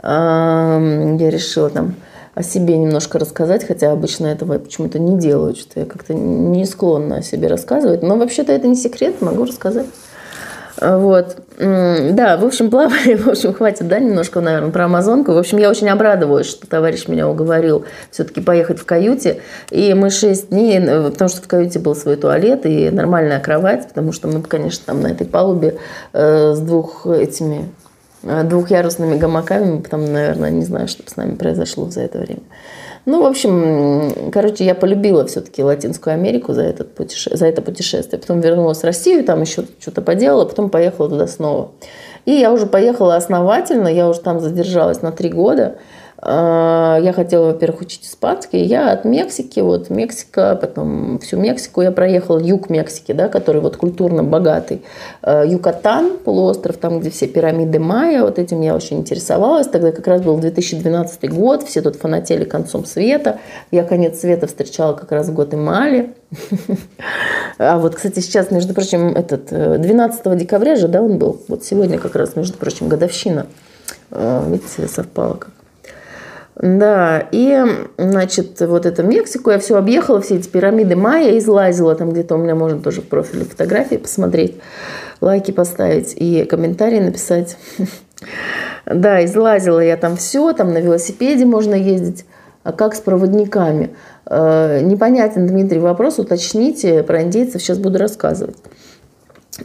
Эм, 0.04 1.18
я 1.18 1.30
решила 1.30 1.70
там 1.70 1.96
о 2.38 2.44
себе 2.44 2.78
немножко 2.78 3.18
рассказать, 3.18 3.66
хотя 3.66 3.92
обычно 3.92 4.28
этого 4.28 4.60
почему-то 4.60 5.00
не 5.00 5.18
делаю, 5.18 5.56
что 5.56 5.80
я 5.80 5.88
как-то 5.88 6.14
не 6.14 6.66
склонна 6.66 7.18
о 7.18 7.22
себе 7.24 7.48
рассказывать. 7.48 8.04
Но 8.04 8.16
вообще-то 8.16 8.52
это 8.52 8.68
не 8.68 8.76
секрет, 8.76 9.22
могу 9.22 9.46
рассказать. 9.46 9.88
Вот. 10.80 11.38
Да, 11.58 12.38
в 12.38 12.46
общем, 12.46 12.70
плавали, 12.70 13.16
в 13.16 13.28
общем, 13.28 13.56
хватит, 13.56 13.88
да, 13.88 13.98
немножко, 13.98 14.40
наверное, 14.40 14.70
про 14.70 14.86
Амазонку. 14.86 15.34
В 15.34 15.38
общем, 15.40 15.58
я 15.58 15.72
очень 15.72 15.90
обрадовалась, 15.90 16.46
что 16.46 16.68
товарищ 16.68 17.08
меня 17.08 17.28
уговорил 17.28 17.86
все-таки 18.12 18.42
поехать 18.42 18.78
в 18.78 18.86
каюте. 18.86 19.42
И 19.72 19.96
мы 19.96 20.12
шесть 20.12 20.50
дней, 20.50 20.80
потому 20.80 21.30
что 21.30 21.42
в 21.42 21.48
каюте 21.48 21.80
был 21.80 21.96
свой 21.96 22.18
туалет 22.18 22.68
и 22.68 22.92
нормальная 22.92 23.40
кровать, 23.40 23.88
потому 23.88 24.12
что 24.12 24.28
мы, 24.28 24.44
конечно, 24.44 24.84
там 24.86 25.02
на 25.02 25.08
этой 25.08 25.26
палубе 25.26 25.80
э, 26.14 26.54
с 26.54 26.60
двух 26.60 27.08
этими 27.08 27.62
э, 27.62 27.87
двухъярусными 28.24 29.18
гамаками, 29.18 29.80
потом, 29.80 30.12
наверное, 30.12 30.50
не 30.50 30.66
знаю, 30.66 30.88
что 30.88 31.10
с 31.10 31.16
нами 31.16 31.36
произошло 31.36 31.90
за 31.90 32.02
это 32.02 32.20
время. 32.20 32.42
Ну, 33.06 33.24
в 33.24 33.26
общем, 33.26 34.32
короче, 34.34 34.66
я 34.66 34.76
полюбила 34.76 35.26
все-таки 35.28 35.64
Латинскую 35.64 36.14
Америку 36.14 36.52
за, 36.52 36.64
этот 36.64 36.94
путеше... 36.94 37.38
за 37.38 37.48
это 37.48 37.62
путешествие. 37.62 38.20
Потом 38.20 38.42
вернулась 38.42 38.80
в 38.80 38.84
Россию, 38.84 39.24
там 39.24 39.42
еще 39.42 39.64
что-то 39.80 40.02
поделала, 40.02 40.44
потом 40.44 40.70
поехала 40.70 41.10
туда 41.10 41.26
снова. 41.28 41.72
И 42.26 42.32
я 42.32 42.52
уже 42.52 42.66
поехала 42.66 43.16
основательно, 43.16 43.88
я 43.88 44.10
уже 44.10 44.20
там 44.20 44.42
задержалась 44.42 45.02
на 45.02 45.14
три 45.14 45.30
года. 45.30 45.78
А, 46.20 46.98
я 47.02 47.14
хотела, 47.14 47.48
во-первых, 47.48 47.82
учить 47.82 48.06
испанский. 48.06 48.64
Я 48.64 48.92
от 48.92 49.06
Мексики, 49.06 49.60
вот 49.60 49.90
Мексика, 49.90 50.56
потом 50.56 51.20
всю 51.20 51.38
Мексику 51.38 51.82
я 51.82 51.92
проехала, 51.92 52.40
юг 52.40 52.70
Мексики, 52.70 53.12
да, 53.12 53.28
который 53.28 53.62
вот 53.62 53.78
культурно 53.78 54.24
богатый. 54.24 54.82
А, 55.22 55.46
Юкатан, 55.46 56.18
полуостров, 56.18 56.78
там, 56.78 57.00
где 57.00 57.12
все 57.12 57.28
пирамиды 57.28 57.80
Майя, 57.80 58.24
вот 58.24 58.40
этим 58.40 58.62
я 58.62 58.76
очень 58.76 59.00
интересовалась. 59.00 59.68
Тогда 59.68 59.92
как 59.92 60.08
раз 60.08 60.22
был 60.22 60.38
2012 60.38 61.30
год, 61.32 61.64
все 61.64 61.82
тут 61.82 61.98
фанатели 61.98 62.46
концом 62.46 62.86
света. 62.86 63.40
Я 63.70 63.84
конец 63.84 64.20
света 64.20 64.48
встречала 64.48 64.94
как 64.94 65.12
раз 65.12 65.28
в 65.28 65.34
Гватемале. 65.34 66.14
А 67.60 67.80
вот, 67.80 67.96
кстати, 67.96 68.20
сейчас, 68.20 68.52
между 68.52 68.76
прочим, 68.76 69.16
этот 69.16 69.46
12 69.48 70.22
э, 70.26 70.36
декабря 70.36 70.76
же, 70.76 70.88
да, 70.88 71.02
он 71.02 71.18
был. 71.18 71.42
Вот 71.48 71.64
сегодня 71.64 71.98
как 71.98 72.16
раз, 72.16 72.36
между 72.36 72.56
прочим, 72.56 72.88
годовщина. 72.88 73.48
А, 74.12 74.48
видите, 74.48 74.88
совпало 74.88 75.34
как. 75.36 75.57
Да, 76.60 77.28
и, 77.32 77.64
значит, 78.00 78.60
вот 78.62 78.88
это 78.88 79.04
Мексику 79.04 79.52
я 79.52 79.60
все 79.60 79.78
объехала, 79.78 80.22
все 80.22 80.38
эти 80.38 80.48
пирамиды 80.48 80.96
майя, 80.96 81.38
излазила, 81.38 81.94
там 81.94 82.12
где-то 82.12 82.34
у 82.34 82.40
меня 82.40 82.56
можно 82.56 82.80
тоже 82.82 83.02
в 83.02 83.08
профиле 83.08 83.46
фотографии 83.46 83.98
посмотреть, 83.98 84.56
лайки 85.22 85.52
поставить 85.52 86.14
и 86.16 86.46
комментарии 86.46 87.00
написать. 87.00 87.58
Да, 88.88 89.24
излазила 89.26 89.82
я 89.82 89.98
там 89.98 90.16
все, 90.16 90.54
там 90.54 90.74
на 90.74 90.80
велосипеде 90.80 91.46
можно 91.46 91.76
ездить. 91.76 92.26
А 92.64 92.72
как 92.72 92.96
с 92.96 93.00
проводниками? 93.00 93.94
Э, 94.26 94.80
непонятен, 94.82 95.46
Дмитрий, 95.46 95.80
вопрос, 95.80 96.18
уточните 96.18 97.04
про 97.04 97.22
индейцев, 97.22 97.62
сейчас 97.62 97.78
буду 97.78 98.00
рассказывать. 98.00 98.58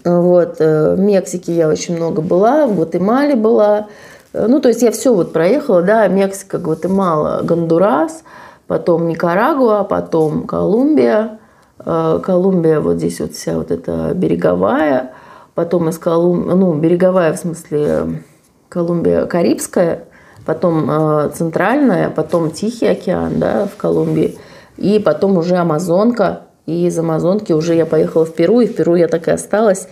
Вот, 0.04 0.56
э, 0.58 0.94
в 0.96 1.00
Мексике 1.00 1.54
я 1.54 1.68
очень 1.68 1.96
много 1.96 2.20
была, 2.20 2.66
в 2.66 2.74
Гватемале 2.74 3.36
была, 3.36 3.86
ну, 4.32 4.60
то 4.60 4.68
есть 4.68 4.82
я 4.82 4.90
все 4.90 5.14
вот 5.14 5.32
проехала, 5.32 5.82
да, 5.82 6.06
Мексика, 6.08 6.58
Гватемала, 6.58 7.42
Гондурас, 7.42 8.22
потом 8.66 9.06
Никарагуа, 9.06 9.84
потом 9.84 10.46
Колумбия. 10.46 11.38
Э, 11.84 12.20
Колумбия, 12.22 12.80
вот 12.80 12.96
здесь 12.96 13.20
вот 13.20 13.32
вся 13.32 13.56
вот 13.56 13.70
эта 13.70 14.12
береговая, 14.14 15.12
потом 15.54 15.88
из 15.88 15.98
Колумбии, 15.98 16.50
ну, 16.50 16.74
береговая 16.74 17.32
в 17.32 17.38
смысле 17.38 18.22
Колумбия 18.68 19.26
Карибская, 19.26 20.04
потом 20.46 20.90
э, 20.90 21.30
центральная, 21.34 22.08
потом 22.10 22.50
Тихий 22.50 22.86
океан, 22.86 23.38
да, 23.38 23.66
в 23.66 23.76
Колумбии, 23.76 24.38
и 24.78 24.98
потом 24.98 25.36
уже 25.36 25.56
Амазонка, 25.56 26.42
и 26.64 26.86
из 26.86 26.98
Амазонки 26.98 27.52
уже 27.52 27.74
я 27.74 27.84
поехала 27.84 28.24
в 28.24 28.34
Перу, 28.34 28.60
и 28.60 28.66
в 28.66 28.74
Перу 28.74 28.94
я 28.94 29.08
так 29.08 29.28
и 29.28 29.32
осталась. 29.32 29.88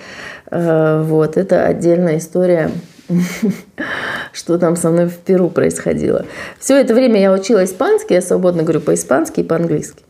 Вот, 0.52 1.36
это 1.36 1.64
отдельная 1.64 2.18
история 2.18 2.70
что 4.32 4.58
там 4.58 4.76
со 4.76 4.90
мной 4.90 5.06
в 5.06 5.16
Перу 5.16 5.50
происходило. 5.50 6.24
Все 6.58 6.80
это 6.80 6.94
время 6.94 7.20
я 7.20 7.32
учила 7.32 7.64
испанский, 7.64 8.14
я 8.14 8.22
свободно 8.22 8.62
говорю 8.62 8.80
по-испански 8.80 9.40
и 9.40 9.44
по-английски. 9.44 10.02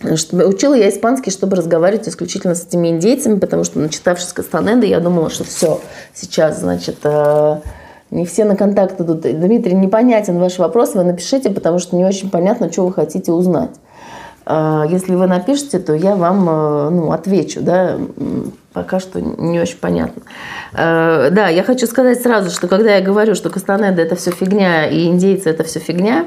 Учила 0.00 0.74
я 0.74 0.90
испанский, 0.90 1.30
чтобы 1.30 1.56
разговаривать 1.56 2.08
исключительно 2.08 2.54
с 2.54 2.64
этими 2.64 2.88
индейцами, 2.88 3.38
потому 3.38 3.64
что, 3.64 3.80
начитавшись 3.80 4.32
Кастанеды, 4.32 4.86
я 4.86 5.00
думала, 5.00 5.28
что 5.28 5.42
все, 5.42 5.80
сейчас, 6.14 6.60
значит, 6.60 6.98
э, 7.02 7.60
не 8.12 8.24
все 8.24 8.44
на 8.44 8.54
контакт 8.54 9.00
идут. 9.00 9.22
Дмитрий, 9.22 9.74
непонятен 9.74 10.38
ваш 10.38 10.58
вопрос, 10.58 10.94
вы 10.94 11.02
напишите, 11.02 11.50
потому 11.50 11.80
что 11.80 11.96
не 11.96 12.04
очень 12.04 12.30
понятно, 12.30 12.70
что 12.70 12.86
вы 12.86 12.92
хотите 12.92 13.32
узнать. 13.32 13.70
А, 14.46 14.86
если 14.88 15.16
вы 15.16 15.26
напишите, 15.26 15.80
то 15.80 15.94
я 15.94 16.14
вам 16.14 16.48
э, 16.48 16.90
ну, 16.90 17.10
отвечу, 17.10 17.60
да, 17.60 17.98
пока 18.72 19.00
что 19.00 19.20
не 19.20 19.60
очень 19.60 19.78
понятно. 19.78 20.22
Э, 20.72 21.30
да, 21.30 21.48
я 21.48 21.62
хочу 21.62 21.86
сказать 21.86 22.22
сразу, 22.22 22.50
что 22.50 22.68
когда 22.68 22.96
я 22.96 23.00
говорю, 23.00 23.34
что 23.34 23.50
Кастанеда 23.50 24.02
это 24.02 24.16
все 24.16 24.30
фигня 24.30 24.86
и 24.86 25.06
индейцы 25.06 25.50
это 25.50 25.64
все 25.64 25.80
фигня, 25.80 26.26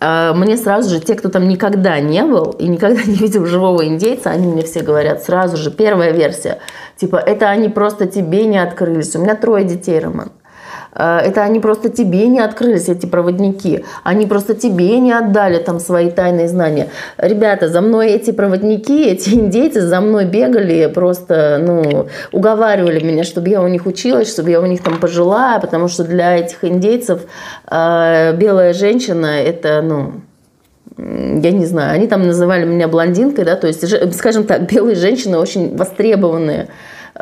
э, 0.00 0.32
мне 0.34 0.56
сразу 0.56 0.90
же, 0.90 1.00
те, 1.00 1.14
кто 1.14 1.28
там 1.28 1.48
никогда 1.48 1.98
не 2.00 2.24
был 2.24 2.50
и 2.52 2.66
никогда 2.68 3.02
не 3.06 3.14
видел 3.14 3.46
живого 3.46 3.86
индейца, 3.86 4.30
они 4.30 4.46
мне 4.46 4.62
все 4.62 4.80
говорят 4.80 5.22
сразу 5.22 5.56
же, 5.56 5.70
первая 5.70 6.12
версия, 6.12 6.58
типа, 6.96 7.16
это 7.16 7.48
они 7.48 7.68
просто 7.68 8.06
тебе 8.06 8.44
не 8.44 8.58
открылись. 8.58 9.14
У 9.16 9.20
меня 9.20 9.34
трое 9.34 9.64
детей, 9.64 9.98
Роман. 9.98 10.32
Э, 10.94 11.18
это 11.18 11.42
они 11.42 11.60
просто 11.60 11.88
тебе 11.88 12.26
не 12.28 12.40
открылись, 12.40 12.88
эти 12.88 13.06
проводники. 13.06 13.84
Они 14.02 14.26
просто 14.26 14.54
тебе 14.54 14.98
не 14.98 15.12
отдали 15.12 15.58
там 15.58 15.80
свои 15.80 16.10
тайные 16.10 16.48
знания. 16.48 16.88
Ребята, 17.18 17.68
за 17.68 17.80
мной 17.80 18.10
эти 18.10 18.30
проводники, 18.30 19.04
эти 19.06 19.30
индейцы 19.30 19.80
за 19.80 20.00
мной 20.00 20.26
бегали, 20.26 20.90
просто, 20.92 21.58
ну, 21.60 22.06
уговаривали 22.32 23.04
меня, 23.04 23.24
чтобы 23.24 23.48
я 23.48 23.62
у 23.62 23.68
них 23.68 23.86
училась, 23.86 24.30
чтобы 24.32 24.50
я 24.50 24.60
у 24.60 24.66
них 24.66 24.82
там 24.82 24.98
пожила, 24.98 25.58
потому 25.58 25.88
что 25.88 26.04
для 26.04 26.36
этих 26.38 26.64
индейцев 26.64 27.22
э, 27.70 28.36
белая 28.36 28.72
женщина– 28.72 29.26
это, 29.42 29.82
ну, 29.82 30.12
я 30.98 31.50
не 31.50 31.64
знаю, 31.64 31.94
они 31.94 32.06
там 32.06 32.26
называли 32.26 32.64
меня 32.64 32.86
блондинкой, 32.86 33.44
да, 33.44 33.56
то 33.56 33.66
есть, 33.66 33.84
скажем 34.14 34.44
так, 34.44 34.70
белые 34.70 34.94
женщины 34.94 35.38
очень 35.38 35.74
востребованные 35.76 36.68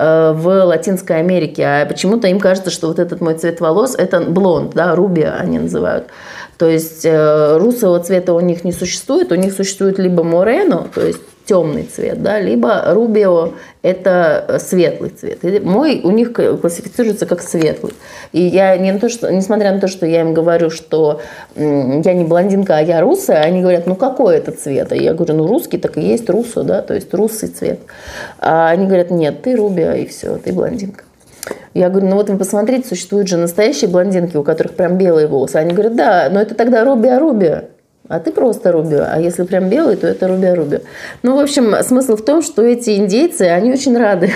в 0.00 0.64
Латинской 0.64 1.18
Америке, 1.18 1.64
а 1.64 1.86
почему-то 1.86 2.28
им 2.28 2.40
кажется, 2.40 2.70
что 2.70 2.88
вот 2.88 2.98
этот 2.98 3.20
мой 3.20 3.34
цвет 3.34 3.60
волос– 3.60 3.94
это 3.98 4.20
блонд, 4.20 4.72
да, 4.74 4.94
рубия 4.94 5.34
они 5.34 5.58
называют. 5.58 6.06
То 6.60 6.68
есть 6.68 7.04
э, 7.04 7.56
русого 7.58 7.98
цвета 8.00 8.34
у 8.34 8.40
них 8.40 8.64
не 8.64 8.72
существует, 8.72 9.32
у 9.32 9.34
них 9.34 9.54
существует 9.54 9.98
либо 9.98 10.22
морено, 10.22 10.88
то 10.94 11.00
есть 11.00 11.20
темный 11.50 11.82
цвет, 11.82 12.22
да, 12.22 12.38
либо 12.38 12.84
рубио– 12.94 13.54
это 13.82 14.60
светлый 14.60 15.10
цвет. 15.10 15.42
Мой 15.64 16.00
у 16.04 16.12
них 16.12 16.32
классифицируется 16.32 17.26
как 17.26 17.42
светлый. 17.42 17.92
И 18.30 18.40
я, 18.40 18.76
не 18.76 18.92
на 18.92 19.00
то, 19.00 19.08
что, 19.08 19.32
несмотря 19.32 19.72
на 19.72 19.80
то, 19.80 19.88
что 19.88 20.06
я 20.06 20.20
им 20.20 20.32
говорю, 20.32 20.70
что 20.70 21.20
я 21.56 22.14
не 22.14 22.22
блондинка, 22.22 22.76
а 22.76 22.80
я 22.80 23.00
русая, 23.00 23.42
они 23.42 23.62
говорят, 23.62 23.88
ну 23.88 23.96
какой 23.96 24.36
это 24.36 24.52
цвет? 24.52 24.92
И 24.92 25.02
я 25.02 25.12
говорю, 25.12 25.34
ну 25.34 25.48
русский 25.48 25.78
так 25.78 25.98
и 25.98 26.02
есть 26.02 26.30
русо, 26.30 26.62
да, 26.62 26.82
то 26.82 26.94
есть 26.94 27.12
русый 27.12 27.48
цвет. 27.48 27.80
А 28.38 28.68
они 28.68 28.86
говорят, 28.86 29.10
нет, 29.10 29.42
ты 29.42 29.56
рубио, 29.56 29.90
и 29.94 30.06
все, 30.06 30.36
ты 30.36 30.52
блондинка. 30.52 31.02
Я 31.74 31.88
говорю, 31.88 32.06
ну 32.06 32.14
вот 32.14 32.30
вы 32.30 32.38
посмотрите, 32.38 32.86
существуют 32.86 33.26
же 33.26 33.36
настоящие 33.38 33.90
блондинки, 33.90 34.36
у 34.36 34.44
которых 34.44 34.76
прям 34.76 34.98
белые 34.98 35.26
волосы. 35.26 35.56
Они 35.56 35.72
говорят, 35.72 35.96
да, 35.96 36.28
но 36.30 36.40
это 36.40 36.54
тогда 36.54 36.84
рубио-рубио. 36.84 37.64
А 38.10 38.18
ты 38.18 38.32
просто 38.32 38.72
рубио. 38.72 39.04
А 39.06 39.20
если 39.20 39.44
прям 39.44 39.68
белый, 39.68 39.94
то 39.94 40.08
это 40.08 40.26
рубио-рубио. 40.26 40.80
Ну, 41.22 41.36
в 41.36 41.40
общем, 41.40 41.76
смысл 41.84 42.16
в 42.16 42.22
том, 42.22 42.42
что 42.42 42.60
эти 42.62 42.96
индейцы, 42.96 43.42
они 43.42 43.70
очень 43.70 43.96
рады. 43.96 44.32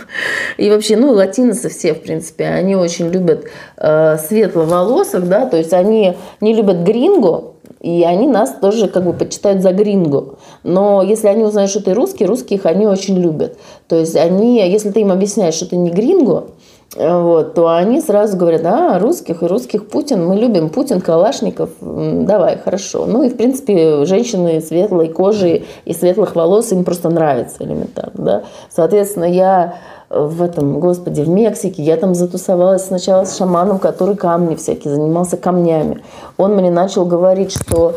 И 0.58 0.68
вообще, 0.68 0.98
ну, 0.98 1.10
латиносы 1.10 1.70
все, 1.70 1.94
в 1.94 2.02
принципе, 2.02 2.44
они 2.44 2.76
очень 2.76 3.08
любят 3.08 3.46
э, 3.78 4.18
светловолосых, 4.18 5.26
да, 5.26 5.46
то 5.46 5.56
есть 5.56 5.72
они 5.72 6.18
не 6.42 6.52
любят 6.52 6.84
гринго, 6.84 7.54
и 7.80 8.04
они 8.04 8.28
нас 8.28 8.54
тоже 8.60 8.88
как 8.88 9.04
бы 9.04 9.14
почитают 9.14 9.62
за 9.62 9.72
гринго. 9.72 10.36
Но 10.62 11.02
если 11.02 11.28
они 11.28 11.44
узнают, 11.44 11.70
что 11.70 11.82
ты 11.82 11.94
русский, 11.94 12.26
русских 12.26 12.66
они 12.66 12.86
очень 12.86 13.18
любят. 13.18 13.56
То 13.88 13.96
есть 13.96 14.16
они, 14.16 14.58
если 14.70 14.90
ты 14.90 15.00
им 15.00 15.10
объясняешь, 15.10 15.54
что 15.54 15.70
ты 15.70 15.76
не 15.76 15.90
гринго, 15.90 16.48
вот, 16.96 17.54
то 17.54 17.74
они 17.74 18.00
сразу 18.00 18.36
говорят, 18.36 18.62
а, 18.64 18.98
русских 18.98 19.42
и 19.42 19.46
русских 19.46 19.88
Путин, 19.88 20.26
мы 20.26 20.36
любим 20.36 20.68
Путин, 20.68 21.00
Калашников, 21.00 21.70
давай, 21.80 22.58
хорошо. 22.58 23.06
Ну 23.06 23.24
и, 23.24 23.28
в 23.28 23.36
принципе, 23.36 24.04
женщины 24.04 24.60
светлой 24.60 25.08
кожи 25.08 25.64
и 25.84 25.92
светлых 25.92 26.36
волос 26.36 26.70
им 26.72 26.84
просто 26.84 27.10
нравится 27.10 27.64
элементарно, 27.64 28.24
да. 28.24 28.42
Соответственно, 28.70 29.24
я 29.24 29.74
в 30.14 30.42
этом, 30.42 30.80
господи, 30.80 31.22
в 31.22 31.28
Мексике, 31.28 31.82
я 31.82 31.96
там 31.96 32.14
затусовалась 32.14 32.86
сначала 32.86 33.24
с 33.24 33.36
шаманом, 33.36 33.78
который 33.78 34.16
камни 34.16 34.54
всякие, 34.54 34.94
занимался 34.94 35.36
камнями. 35.36 36.02
Он 36.36 36.54
мне 36.54 36.70
начал 36.70 37.04
говорить, 37.04 37.52
что... 37.52 37.96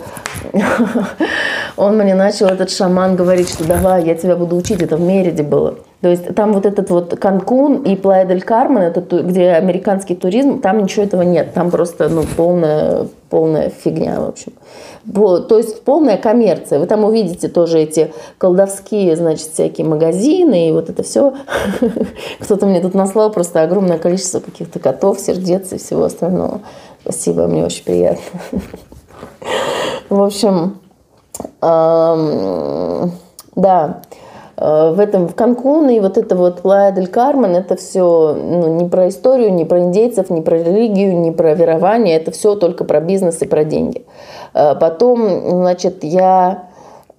Он 1.77 1.95
мне 1.95 2.15
начал, 2.15 2.47
этот 2.47 2.71
шаман, 2.71 3.15
говорить, 3.15 3.49
что 3.49 3.63
давай, 3.63 4.03
я 4.03 4.15
тебя 4.15 4.35
буду 4.35 4.55
учить, 4.55 4.81
это 4.81 4.97
в 4.97 5.01
Мериде 5.01 5.43
было. 5.43 5.75
То 6.01 6.09
есть 6.09 6.33
там 6.35 6.53
вот 6.53 6.65
этот 6.65 6.89
вот 6.89 7.17
Канкун 7.19 7.83
и 7.83 7.95
Плая 7.95 8.25
дель 8.25 8.41
Кармен, 8.41 8.81
это 8.81 9.01
где 9.21 9.51
американский 9.51 10.15
туризм, 10.15 10.59
там 10.59 10.83
ничего 10.83 11.03
этого 11.03 11.21
нет. 11.23 11.53
Там 11.53 11.69
просто 11.71 12.09
ну, 12.09 12.23
полная, 12.35 13.07
полная 13.29 13.69
фигня, 13.69 14.19
в 14.19 14.29
общем. 14.29 14.53
То 15.13 15.57
есть 15.57 15.83
полная 15.83 16.17
коммерция. 16.17 16.79
Вы 16.79 16.85
там 16.85 17.03
увидите 17.03 17.47
тоже 17.47 17.79
эти 17.79 18.13
колдовские, 18.37 19.15
значит, 19.15 19.47
всякие 19.47 19.87
магазины 19.87 20.69
и 20.69 20.71
вот 20.71 20.89
это 20.89 21.03
все. 21.03 21.33
Кто-то 22.39 22.65
мне 22.65 22.81
тут 22.81 22.93
наслал 22.93 23.31
просто 23.31 23.61
огромное 23.61 23.97
количество 23.97 24.39
каких-то 24.39 24.79
котов, 24.79 25.19
сердец 25.19 25.71
и 25.71 25.77
всего 25.77 26.03
остального. 26.03 26.61
Спасибо, 27.01 27.47
мне 27.47 27.65
очень 27.65 27.83
приятно. 27.83 28.41
В 30.09 30.21
общем, 30.21 30.77
да, 31.61 34.01
в 34.57 34.99
этом 34.99 35.27
в 35.27 35.35
Канкун 35.35 35.89
и 35.89 35.99
вот 35.99 36.17
это 36.17 36.35
вот 36.35 36.61
Плая 36.61 36.91
дель 36.91 37.07
Кармен, 37.07 37.55
это 37.55 37.75
все 37.75 38.33
ну, 38.33 38.79
не 38.79 38.89
про 38.89 39.09
историю, 39.09 39.53
не 39.53 39.65
про 39.65 39.81
индейцев, 39.81 40.31
не 40.31 40.41
про 40.41 40.57
религию, 40.57 41.15
не 41.15 41.31
про 41.31 41.53
верование, 41.53 42.17
это 42.17 42.31
все 42.31 42.55
только 42.55 42.83
про 42.83 42.99
бизнес 42.99 43.41
и 43.43 43.47
про 43.47 43.63
деньги. 43.63 44.05
Э, 44.55 44.73
потом, 44.73 45.61
значит, 45.61 46.03
я 46.03 46.69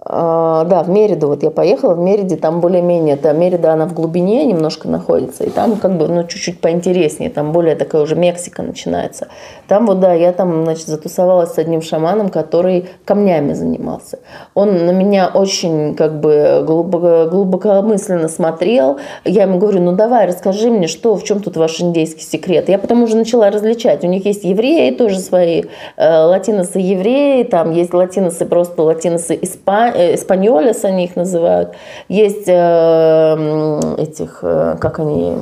да, 0.05 0.83
в 0.85 0.89
Мериду 0.89 1.27
вот 1.27 1.43
я 1.43 1.51
поехала, 1.51 1.93
в 1.93 1.99
Мериде 1.99 2.37
там 2.37 2.61
более-менее, 2.61 3.15
это 3.15 3.33
Мерида, 3.33 3.73
она 3.73 3.85
в 3.85 3.93
глубине 3.93 4.45
немножко 4.45 4.87
находится, 4.87 5.43
и 5.43 5.49
там 5.49 5.75
как 5.75 5.97
бы, 5.97 6.07
ну, 6.07 6.23
чуть-чуть 6.23 6.61
поинтереснее, 6.61 7.29
там 7.29 7.51
более 7.51 7.75
такая 7.75 8.01
уже 8.01 8.15
Мексика 8.15 8.63
начинается. 8.63 9.27
Там 9.67 9.87
вот, 9.87 9.99
да, 9.99 10.13
я 10.13 10.31
там, 10.31 10.63
значит, 10.63 10.87
затусовалась 10.87 11.53
с 11.53 11.57
одним 11.57 11.81
шаманом, 11.81 12.29
который 12.29 12.87
камнями 13.03 13.51
занимался. 13.51 14.19
Он 14.53 14.85
на 14.85 14.91
меня 14.91 15.29
очень, 15.33 15.95
как 15.95 16.21
бы, 16.21 16.63
глубоко, 16.65 17.27
глубокомысленно 17.29 18.29
смотрел. 18.29 18.99
Я 19.25 19.43
ему 19.43 19.59
говорю, 19.59 19.81
ну, 19.81 19.91
давай, 19.91 20.27
расскажи 20.27 20.69
мне, 20.71 20.87
что, 20.87 21.15
в 21.17 21.23
чем 21.25 21.41
тут 21.41 21.57
ваш 21.57 21.81
индейский 21.81 22.23
секрет? 22.23 22.69
Я 22.69 22.79
потом 22.79 23.03
уже 23.03 23.17
начала 23.17 23.51
различать. 23.51 24.05
У 24.05 24.07
них 24.07 24.25
есть 24.25 24.45
евреи 24.45 24.91
тоже 24.91 25.19
свои, 25.19 25.63
э, 25.97 26.23
латиносы 26.23 26.79
евреи, 26.79 27.43
там 27.43 27.71
есть 27.71 27.93
латиносы 27.93 28.45
просто 28.45 28.81
латиносы 28.81 29.37
испанцы, 29.41 29.88
эспаньолес 29.95 30.83
они 30.85 31.05
их 31.05 31.15
называют. 31.15 31.73
Есть 32.07 32.47
э, 32.47 33.95
этих, 33.97 34.39
э, 34.41 34.77
как 34.79 34.99
они, 34.99 35.37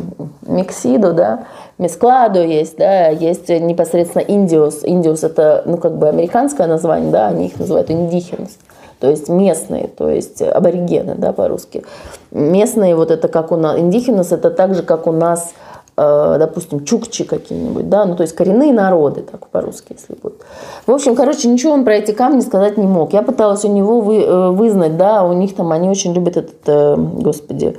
миксидо, 0.46 1.14
да, 1.14 1.46
мескладо 1.78 2.44
есть, 2.44 2.78
да, 2.78 3.10
есть 3.10 3.50
непосредственно 3.50 4.24
индиус. 4.24 4.82
Индиус 4.84 5.24
это, 5.24 5.64
ну, 5.66 5.78
как 5.78 5.98
бы 5.98 6.08
американское 6.10 6.68
название, 6.68 7.12
да, 7.12 7.28
они 7.28 7.48
их 7.48 7.60
называют 7.60 7.90
индихенс 7.92 8.58
то 9.00 9.12
есть 9.12 9.30
местные, 9.30 9.90
то 9.90 10.10
есть 10.10 10.42
аборигены, 10.42 11.14
да, 11.14 11.32
по-русски. 11.32 11.84
Местные, 12.32 12.96
вот 12.96 13.12
это 13.12 13.28
как 13.28 13.52
у 13.52 13.56
нас, 13.56 13.78
индихенус, 13.78 14.32
это 14.32 14.50
так 14.50 14.74
же, 14.74 14.82
как 14.82 15.06
у 15.06 15.12
нас– 15.12 15.54
Э, 15.62 15.67
допустим, 15.98 16.86
чукчи 16.86 17.24
какие-нибудь, 17.24 17.90
да, 17.90 18.06
ну 18.06 18.16
то 18.16 18.22
есть 18.22 18.36
коренные 18.36 18.72
народы, 18.72 19.22
так 19.22 19.48
по-русски, 19.48 19.96
если 19.98 20.14
будет. 20.14 20.42
В 20.86 20.92
общем, 20.92 21.16
короче, 21.16 21.48
ничего 21.48 21.74
он 21.74 21.86
про 21.86 21.96
эти 21.96 22.12
камни 22.12 22.42
сказать 22.42 22.78
не 22.78 22.86
мог. 22.86 23.14
Я 23.14 23.24
пыталась 23.24 23.66
у 23.66 23.72
него 23.72 24.02
вы, 24.02 24.22
э, 24.22 24.50
вызнать, 24.52 24.96
да, 24.96 25.24
у 25.24 25.34
них 25.34 25.56
там, 25.56 25.72
они 25.72 25.90
очень 25.90 26.14
любят 26.14 26.38
этот, 26.38 26.68
э, 26.68 26.96
господи, 26.96 27.78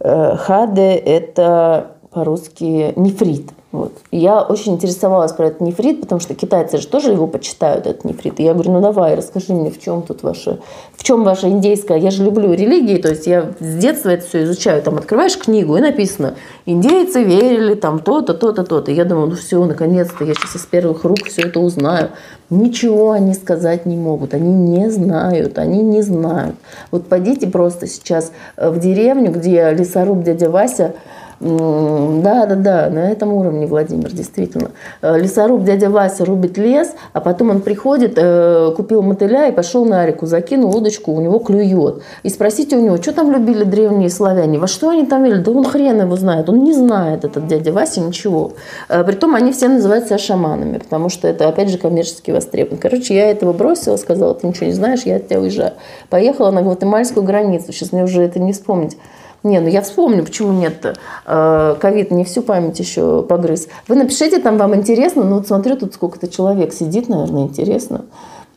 хаде, 0.00 0.94
это 0.96 1.93
по-русски 2.14 2.92
нефрит. 2.96 3.50
Вот. 3.72 3.92
я 4.12 4.40
очень 4.40 4.74
интересовалась 4.74 5.32
про 5.32 5.48
этот 5.48 5.60
нефрит, 5.60 6.00
потому 6.00 6.20
что 6.20 6.36
китайцы 6.36 6.78
же 6.78 6.86
тоже 6.86 7.10
его 7.10 7.26
почитают, 7.26 7.88
этот 7.88 8.04
нефрит. 8.04 8.38
И 8.38 8.44
я 8.44 8.54
говорю, 8.54 8.70
ну 8.70 8.80
давай, 8.80 9.16
расскажи 9.16 9.52
мне, 9.52 9.68
в 9.72 9.80
чем 9.80 10.02
тут 10.02 10.22
ваша, 10.22 10.60
в 10.94 11.02
чем 11.02 11.24
ваша 11.24 11.48
индейская, 11.48 11.98
я 11.98 12.12
же 12.12 12.22
люблю 12.22 12.52
религии, 12.52 12.98
то 12.98 13.08
есть 13.08 13.26
я 13.26 13.50
с 13.58 13.74
детства 13.74 14.10
это 14.10 14.24
все 14.24 14.44
изучаю. 14.44 14.80
Там 14.80 14.96
открываешь 14.96 15.36
книгу 15.36 15.76
и 15.76 15.80
написано, 15.80 16.36
индейцы 16.66 17.24
верили 17.24 17.74
там 17.74 17.98
то-то, 17.98 18.32
то-то, 18.32 18.62
то-то. 18.62 18.92
И 18.92 18.94
я 18.94 19.04
думаю, 19.04 19.30
ну 19.30 19.34
все, 19.34 19.64
наконец-то, 19.64 20.22
я 20.22 20.34
сейчас 20.34 20.54
из 20.54 20.66
первых 20.66 21.02
рук 21.02 21.24
все 21.24 21.42
это 21.42 21.58
узнаю. 21.58 22.10
Ничего 22.50 23.10
они 23.10 23.34
сказать 23.34 23.86
не 23.86 23.96
могут, 23.96 24.34
они 24.34 24.54
не 24.54 24.88
знают, 24.88 25.58
они 25.58 25.82
не 25.82 26.02
знают. 26.02 26.54
Вот 26.92 27.08
пойдите 27.08 27.48
просто 27.48 27.88
сейчас 27.88 28.30
в 28.56 28.78
деревню, 28.78 29.32
где 29.32 29.72
лесоруб 29.72 30.22
дядя 30.22 30.48
Вася 30.48 30.94
да, 31.40 32.46
да, 32.46 32.54
да, 32.54 32.90
на 32.90 33.10
этом 33.10 33.32
уровне, 33.32 33.66
Владимир, 33.66 34.12
действительно. 34.12 34.70
Э, 35.02 35.18
лесоруб 35.18 35.64
дядя 35.64 35.90
Вася 35.90 36.24
рубит 36.24 36.58
лес, 36.58 36.92
а 37.12 37.20
потом 37.20 37.50
он 37.50 37.60
приходит, 37.60 38.14
э, 38.16 38.72
купил 38.76 39.02
мотыля 39.02 39.48
и 39.48 39.52
пошел 39.52 39.84
на 39.84 40.06
реку, 40.06 40.26
закинул 40.26 40.76
удочку, 40.76 41.12
у 41.12 41.20
него 41.20 41.38
клюет. 41.38 42.02
И 42.22 42.28
спросите 42.28 42.76
у 42.76 42.80
него, 42.80 42.96
что 42.98 43.12
там 43.12 43.32
любили 43.32 43.64
древние 43.64 44.10
славяне, 44.10 44.58
во 44.58 44.66
что 44.66 44.90
они 44.90 45.06
там 45.06 45.24
верили? 45.24 45.42
Да 45.42 45.50
он 45.50 45.64
хрен 45.64 46.00
его 46.00 46.16
знает, 46.16 46.48
он 46.48 46.62
не 46.62 46.72
знает, 46.72 47.24
этот 47.24 47.46
дядя 47.46 47.72
Вася, 47.72 48.00
ничего. 48.00 48.52
Э, 48.88 49.02
притом 49.04 49.34
они 49.34 49.52
все 49.52 49.68
называют 49.68 50.06
себя 50.06 50.18
шаманами, 50.18 50.78
потому 50.78 51.08
что 51.08 51.28
это, 51.28 51.48
опять 51.48 51.68
же, 51.68 51.78
коммерчески 51.78 52.30
востребовано. 52.30 52.80
Короче, 52.80 53.14
я 53.14 53.30
этого 53.30 53.52
бросила, 53.52 53.96
сказала, 53.96 54.34
ты 54.34 54.46
ничего 54.46 54.66
не 54.66 54.72
знаешь, 54.72 55.02
я 55.02 55.16
от 55.16 55.28
тебя 55.28 55.40
уезжаю. 55.40 55.72
Поехала 56.10 56.50
на 56.50 56.62
гватемальскую 56.62 57.24
границу, 57.24 57.72
сейчас 57.72 57.92
мне 57.92 58.04
уже 58.04 58.22
это 58.22 58.38
не 58.38 58.52
вспомнить. 58.52 58.96
Не, 59.44 59.60
ну 59.60 59.68
я 59.68 59.82
вспомню, 59.82 60.24
почему 60.24 60.52
нет. 60.52 60.96
Э, 61.26 61.76
ковид 61.78 62.10
не 62.10 62.24
всю 62.24 62.42
память 62.42 62.78
еще 62.80 63.22
погрыз. 63.22 63.68
Вы 63.86 63.96
напишите, 63.96 64.40
там 64.40 64.56
вам 64.56 64.74
интересно. 64.74 65.22
Ну 65.22 65.36
вот 65.36 65.46
смотрю, 65.46 65.76
тут 65.76 65.94
сколько-то 65.94 66.28
человек 66.28 66.72
сидит, 66.72 67.10
наверное, 67.10 67.44
интересно. 67.44 68.06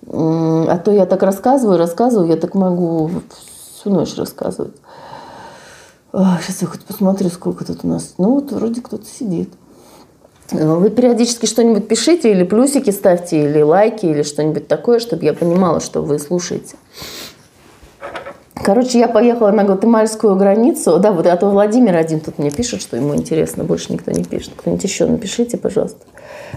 А 0.09 0.77
то 0.77 0.91
я 0.91 1.05
так 1.05 1.21
рассказываю, 1.23 1.77
рассказываю, 1.77 2.29
я 2.29 2.37
так 2.37 2.55
могу 2.55 3.11
всю 3.75 3.89
ночь 3.89 4.15
рассказывать. 4.15 4.75
Сейчас 6.13 6.61
я 6.61 6.67
хоть 6.67 6.85
посмотрю, 6.85 7.29
сколько 7.29 7.65
тут 7.65 7.79
у 7.83 7.87
нас. 7.87 8.13
Ну 8.17 8.35
вот 8.35 8.53
вроде 8.53 8.81
кто-то 8.81 9.05
сидит. 9.05 9.49
Вы 10.51 10.89
периодически 10.89 11.45
что-нибудь 11.45 11.89
пишите, 11.89 12.31
или 12.31 12.43
плюсики 12.43 12.91
ставьте, 12.91 13.43
или 13.43 13.61
лайки, 13.61 14.05
или 14.05 14.23
что-нибудь 14.23 14.69
такое, 14.69 14.99
чтобы 14.99 15.25
я 15.25 15.33
понимала, 15.33 15.81
что 15.81 16.01
вы 16.01 16.17
слушаете. 16.19 16.77
Короче, 18.63 18.99
я 18.99 19.07
поехала 19.07 19.51
на 19.51 19.63
гватемальскую 19.63 20.35
границу. 20.35 20.99
Да, 20.99 21.11
вот 21.11 21.25
а 21.27 21.35
то 21.37 21.49
Владимир 21.49 21.95
один 21.95 22.19
тут 22.19 22.37
мне 22.39 22.51
пишет, 22.51 22.81
что 22.81 22.97
ему 22.97 23.15
интересно, 23.15 23.63
больше 23.63 23.93
никто 23.93 24.11
не 24.11 24.23
пишет. 24.23 24.53
Кто-нибудь 24.55 24.83
еще 24.83 25.05
напишите, 25.05 25.57
пожалуйста, 25.57 26.05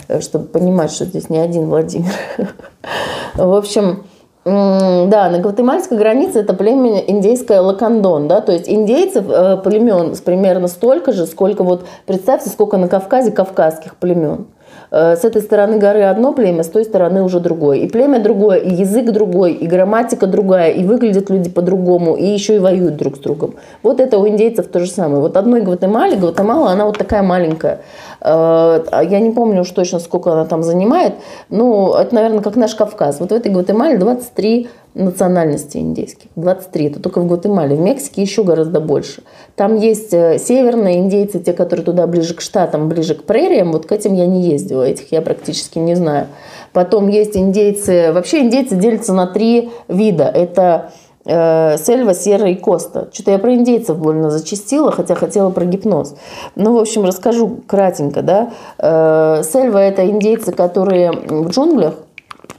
э, 0.09 0.21
чтобы 0.21 0.47
понимать, 0.47 0.91
что 0.91 1.05
здесь 1.05 1.29
не 1.29 1.39
один 1.39 1.67
Владимир. 1.67 2.13
В 3.35 3.55
общем, 3.55 4.05
да, 4.45 5.29
на 5.31 5.39
гватемальской 5.39 5.99
границе 5.99 6.41
это 6.41 6.55
племя 6.55 6.99
индейское 6.99 7.61
Лакандон, 7.61 8.27
да, 8.27 8.41
то 8.41 8.53
есть 8.53 8.71
индейцев 8.71 9.27
э, 9.29 9.59
племен 9.59 10.17
примерно 10.25 10.67
столько 10.67 11.13
же, 11.13 11.27
сколько 11.27 11.63
вот, 11.63 11.85
представьте, 12.07 12.49
сколько 12.49 12.79
на 12.79 12.89
Кавказе 12.89 13.33
кавказских 13.33 13.97
племен. 13.97 14.47
Э, 14.91 15.17
с 15.17 15.25
этой 15.25 15.43
стороны 15.43 15.79
горы 15.79 16.03
одно 16.03 16.33
племя, 16.33 16.63
с 16.63 16.69
той 16.69 16.85
стороны 16.85 17.23
уже 17.23 17.41
другое. 17.41 17.79
И 17.79 17.89
племя 17.89 18.21
другое, 18.21 18.59
и 18.59 18.75
язык 18.75 19.11
другой, 19.13 19.53
и 19.53 19.67
грамматика 19.67 20.27
другая, 20.27 20.71
и 20.71 20.85
выглядят 20.85 21.31
люди 21.31 21.49
по-другому, 21.51 22.17
и 22.17 22.25
еще 22.27 22.57
и 22.57 22.59
воюют 22.59 22.97
друг 22.97 23.17
с 23.17 23.21
другом. 23.21 23.55
Вот 23.83 24.01
это 24.01 24.19
у 24.19 24.27
индейцев 24.27 24.67
то 24.67 24.81
же 24.81 24.91
самое. 24.91 25.21
Вот 25.21 25.37
одной 25.37 25.63
Гватемале, 25.63 26.17
Гватемала, 26.17 26.71
она 26.71 26.85
вот 26.85 26.99
такая 26.99 27.23
маленькая. 27.23 27.81
Э, 28.21 28.83
я 29.03 29.21
не 29.21 29.31
помню 29.31 29.63
уж 29.63 29.71
точно, 29.71 29.99
сколько 29.99 30.33
она 30.33 30.45
там 30.45 30.63
занимает. 30.63 31.15
Ну, 31.49 31.95
это, 31.95 32.15
наверное, 32.15 32.43
как 32.43 32.57
наш 32.57 32.75
Кавказ. 32.75 33.21
Вот 33.21 33.31
в 33.31 33.35
этой 33.35 33.51
Гватемале 33.51 33.99
23 33.99 34.69
национальности 34.95 35.79
индейских. 35.79 36.29
23. 36.37 36.87
Это 36.87 37.01
только 37.01 37.21
в 37.21 37.27
Гватемале. 37.27 37.77
В 37.77 37.81
Мексике 37.81 38.23
еще 38.23 38.43
гораздо 38.43 38.81
больше. 38.81 39.23
Там 39.57 39.77
есть 39.77 40.13
э, 40.13 40.39
северные 40.39 40.99
индейцы, 40.99 41.41
те, 41.41 41.53
которые 41.53 41.85
туда 41.85 42.07
ближе 42.07 42.35
к 42.35 42.41
штатам, 42.41 42.89
ближе 42.89 43.15
к 43.15 43.25
прериям. 43.25 43.73
Вот 43.73 43.87
к 43.87 43.93
этим 43.93 44.15
я 44.15 44.27
не 44.27 44.43
ездила. 44.43 44.83
Этих 44.83 45.13
я 45.13 45.23
практически 45.23 45.79
не 45.79 45.95
знаю. 45.95 46.27
Потом 46.73 47.09
есть 47.09 47.37
индейцы. 47.37 48.13
Вообще 48.13 48.41
индейцы 48.41 48.77
делятся 48.77 49.13
на 49.13 49.27
три 49.27 49.71
вида. 49.89 50.25
Это 50.25 50.93
Сельва, 51.25 52.15
Сера 52.15 52.49
и 52.49 52.55
Коста. 52.55 53.09
Что-то 53.13 53.33
я 53.33 53.39
про 53.39 53.55
индейцев 53.55 53.99
больно 53.99 54.31
зачастила, 54.31 54.91
хотя 54.91 55.15
хотела 55.15 55.51
про 55.51 55.67
гипноз. 55.67 56.15
Ну, 56.57 56.75
в 56.75 56.79
общем, 56.79 57.05
расскажу 57.05 57.61
кратенько. 57.67 58.23
Да? 58.23 58.51
Э, 58.79 59.43
Сельва– 59.45 59.79
это 59.79 60.09
индейцы, 60.09 60.53
которые 60.53 61.13
в 61.13 61.51
джунглях, 61.51 61.95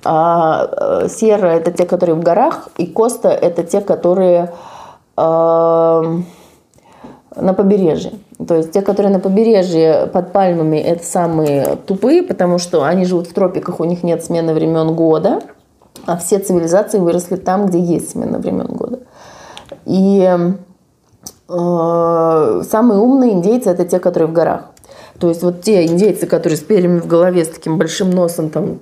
а 0.04 1.04
э, 1.04 1.08
Сьерра– 1.10 1.48
это 1.50 1.72
те, 1.72 1.86
которые 1.86 2.16
в 2.16 2.22
горах, 2.22 2.70
и 2.78 2.86
Коста– 2.86 3.30
это 3.30 3.64
те, 3.64 3.82
которые 3.82 4.52
э, 5.18 5.22
на 7.36 7.54
побережье. 7.54 8.14
То 8.48 8.56
есть 8.56 8.72
те, 8.72 8.82
которые 8.82 9.12
на 9.12 9.20
побережье 9.20 10.08
под 10.12 10.32
пальмами, 10.32 10.78
это 10.78 11.04
самые 11.04 11.78
тупые, 11.88 12.24
потому 12.24 12.58
что 12.58 12.84
они 12.84 13.06
живут 13.06 13.28
в 13.28 13.34
тропиках, 13.34 13.80
у 13.80 13.84
них 13.84 14.04
нет 14.04 14.24
смены 14.24 14.54
времен 14.54 14.94
года, 14.96 15.42
а 16.06 16.18
все 16.18 16.40
цивилизации 16.40 17.00
выросли 17.00 17.36
там, 17.36 17.68
где 17.68 17.80
есть 17.80 18.12
смена 18.12 18.40
времен 18.40 18.68
года. 18.68 19.00
И 19.86 20.30
э, 21.50 22.62
самые 22.70 23.00
умные 23.00 23.34
индейцы– 23.34 23.70
это 23.72 23.86
те, 23.86 24.00
которые 24.00 24.28
в 24.30 24.34
горах. 24.34 24.66
То 25.20 25.30
есть 25.30 25.44
вот 25.44 25.62
те 25.62 25.86
индейцы, 25.86 26.26
которые 26.26 26.58
с 26.58 26.62
перьями 26.62 27.00
в 27.00 27.08
голове, 27.08 27.46
с 27.46 27.50
таким 27.50 27.78
большим 27.78 28.10
носом, 28.10 28.50
там, 28.50 28.80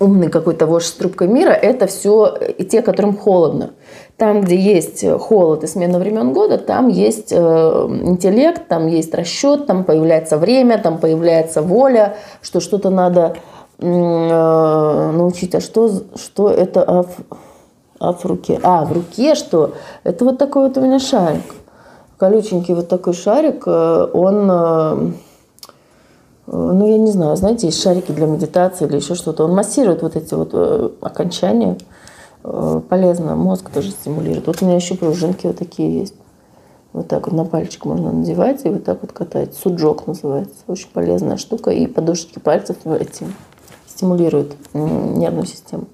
умный 0.00 0.28
какой-то 0.28 0.66
вождь 0.66 0.86
с 0.86 0.92
трубкой 0.92 1.28
мира, 1.28 1.50
это 1.50 1.86
все 1.86 2.32
и 2.58 2.64
те, 2.64 2.82
которым 2.82 3.16
холодно. 3.16 3.70
Там, 4.16 4.42
где 4.42 4.56
есть 4.56 5.04
холод 5.18 5.64
и 5.64 5.66
смена 5.66 5.98
времен 5.98 6.32
года, 6.32 6.58
там 6.58 6.88
есть 6.88 7.32
э, 7.32 7.36
интеллект, 7.36 8.68
там 8.68 8.86
есть 8.86 9.12
расчет, 9.12 9.66
там 9.66 9.82
появляется 9.82 10.38
время, 10.38 10.78
там 10.78 10.98
появляется 10.98 11.62
воля, 11.62 12.16
что 12.40 12.60
что-то 12.60 12.90
надо 12.90 13.36
э, 13.36 13.63
научить. 13.78 15.54
А 15.54 15.60
что, 15.60 15.90
что 16.16 16.50
это 16.50 16.82
а 16.82 17.02
в, 17.02 17.08
а 17.98 18.12
в 18.12 18.24
руке? 18.24 18.60
А, 18.62 18.84
в 18.84 18.92
руке 18.92 19.34
что? 19.34 19.74
Это 20.04 20.24
вот 20.24 20.38
такой 20.38 20.68
вот 20.68 20.76
у 20.76 20.80
меня 20.80 20.98
шарик. 20.98 21.54
Колюченький 22.16 22.74
вот 22.74 22.88
такой 22.88 23.14
шарик, 23.14 23.64
э, 23.66 24.08
он... 24.12 24.48
Э, 24.50 25.12
ну, 26.46 26.86
я 26.88 26.98
не 26.98 27.10
знаю, 27.10 27.36
знаете, 27.36 27.68
есть 27.68 27.82
шарики 27.82 28.12
для 28.12 28.26
медитации 28.26 28.86
или 28.86 28.96
еще 28.96 29.14
что-то. 29.14 29.44
Он 29.44 29.54
массирует 29.54 30.02
вот 30.02 30.14
эти 30.14 30.34
вот 30.34 30.50
э, 30.52 30.90
окончания. 31.00 31.78
Э, 32.44 32.80
полезно, 32.88 33.34
мозг 33.34 33.70
тоже 33.70 33.90
стимулирует. 33.90 34.46
Вот 34.46 34.60
у 34.60 34.66
меня 34.66 34.76
еще 34.76 34.94
пружинки 34.94 35.46
вот 35.46 35.58
такие 35.58 36.00
есть. 36.00 36.14
Вот 36.92 37.08
так 37.08 37.26
вот 37.26 37.34
на 37.34 37.44
пальчик 37.44 37.86
можно 37.86 38.12
надевать 38.12 38.64
и 38.64 38.68
вот 38.68 38.84
так 38.84 38.98
вот 39.00 39.12
катать. 39.12 39.54
Суджок 39.54 40.06
называется. 40.06 40.54
Очень 40.68 40.88
полезная 40.92 41.38
штука. 41.38 41.70
И 41.70 41.86
подушечки 41.86 42.38
пальцев 42.38 42.76
эти 42.86 43.26
стимулируют 44.04 44.52
нервную 44.74 45.46
систему. 45.46 45.84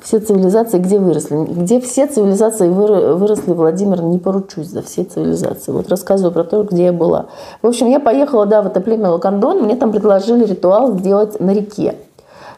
Все 0.00 0.18
цивилизации 0.18 0.78
где 0.78 0.98
выросли? 0.98 1.36
Где 1.36 1.80
все 1.80 2.06
цивилизации 2.06 2.68
выросли, 2.68 3.52
Владимир, 3.52 4.02
не 4.02 4.18
поручусь 4.18 4.66
за 4.66 4.82
все 4.82 5.04
цивилизации. 5.04 5.70
Вот 5.70 5.88
рассказываю 5.88 6.32
про 6.32 6.42
то, 6.42 6.64
где 6.64 6.86
я 6.86 6.92
была. 6.92 7.26
В 7.60 7.68
общем, 7.68 7.86
я 7.86 8.00
поехала, 8.00 8.46
да, 8.46 8.62
в 8.62 8.66
это 8.66 8.80
племя 8.80 9.10
Лакандон. 9.10 9.62
Мне 9.62 9.76
там 9.76 9.92
предложили 9.92 10.44
ритуал 10.44 10.98
сделать 10.98 11.38
на 11.38 11.52
реке. 11.52 11.94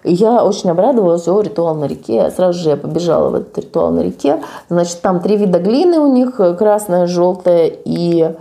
Я 0.05 0.43
очень 0.45 0.71
обрадовалась, 0.71 1.29
о, 1.29 1.41
ритуал 1.41 1.75
на 1.75 1.85
реке. 1.85 2.31
Сразу 2.31 2.59
же 2.59 2.71
я 2.71 2.77
побежала 2.77 3.29
в 3.29 3.35
этот 3.35 3.59
ритуал 3.59 3.91
на 3.91 4.01
реке. 4.01 4.41
Значит, 4.71 5.03
там 5.03 5.21
три 5.21 5.37
вида 5.37 5.59
глины 5.59 5.99
у 5.99 6.07
них, 6.07 6.37
красная, 6.59 7.07
желтая 7.07 7.71
и 7.85 8.35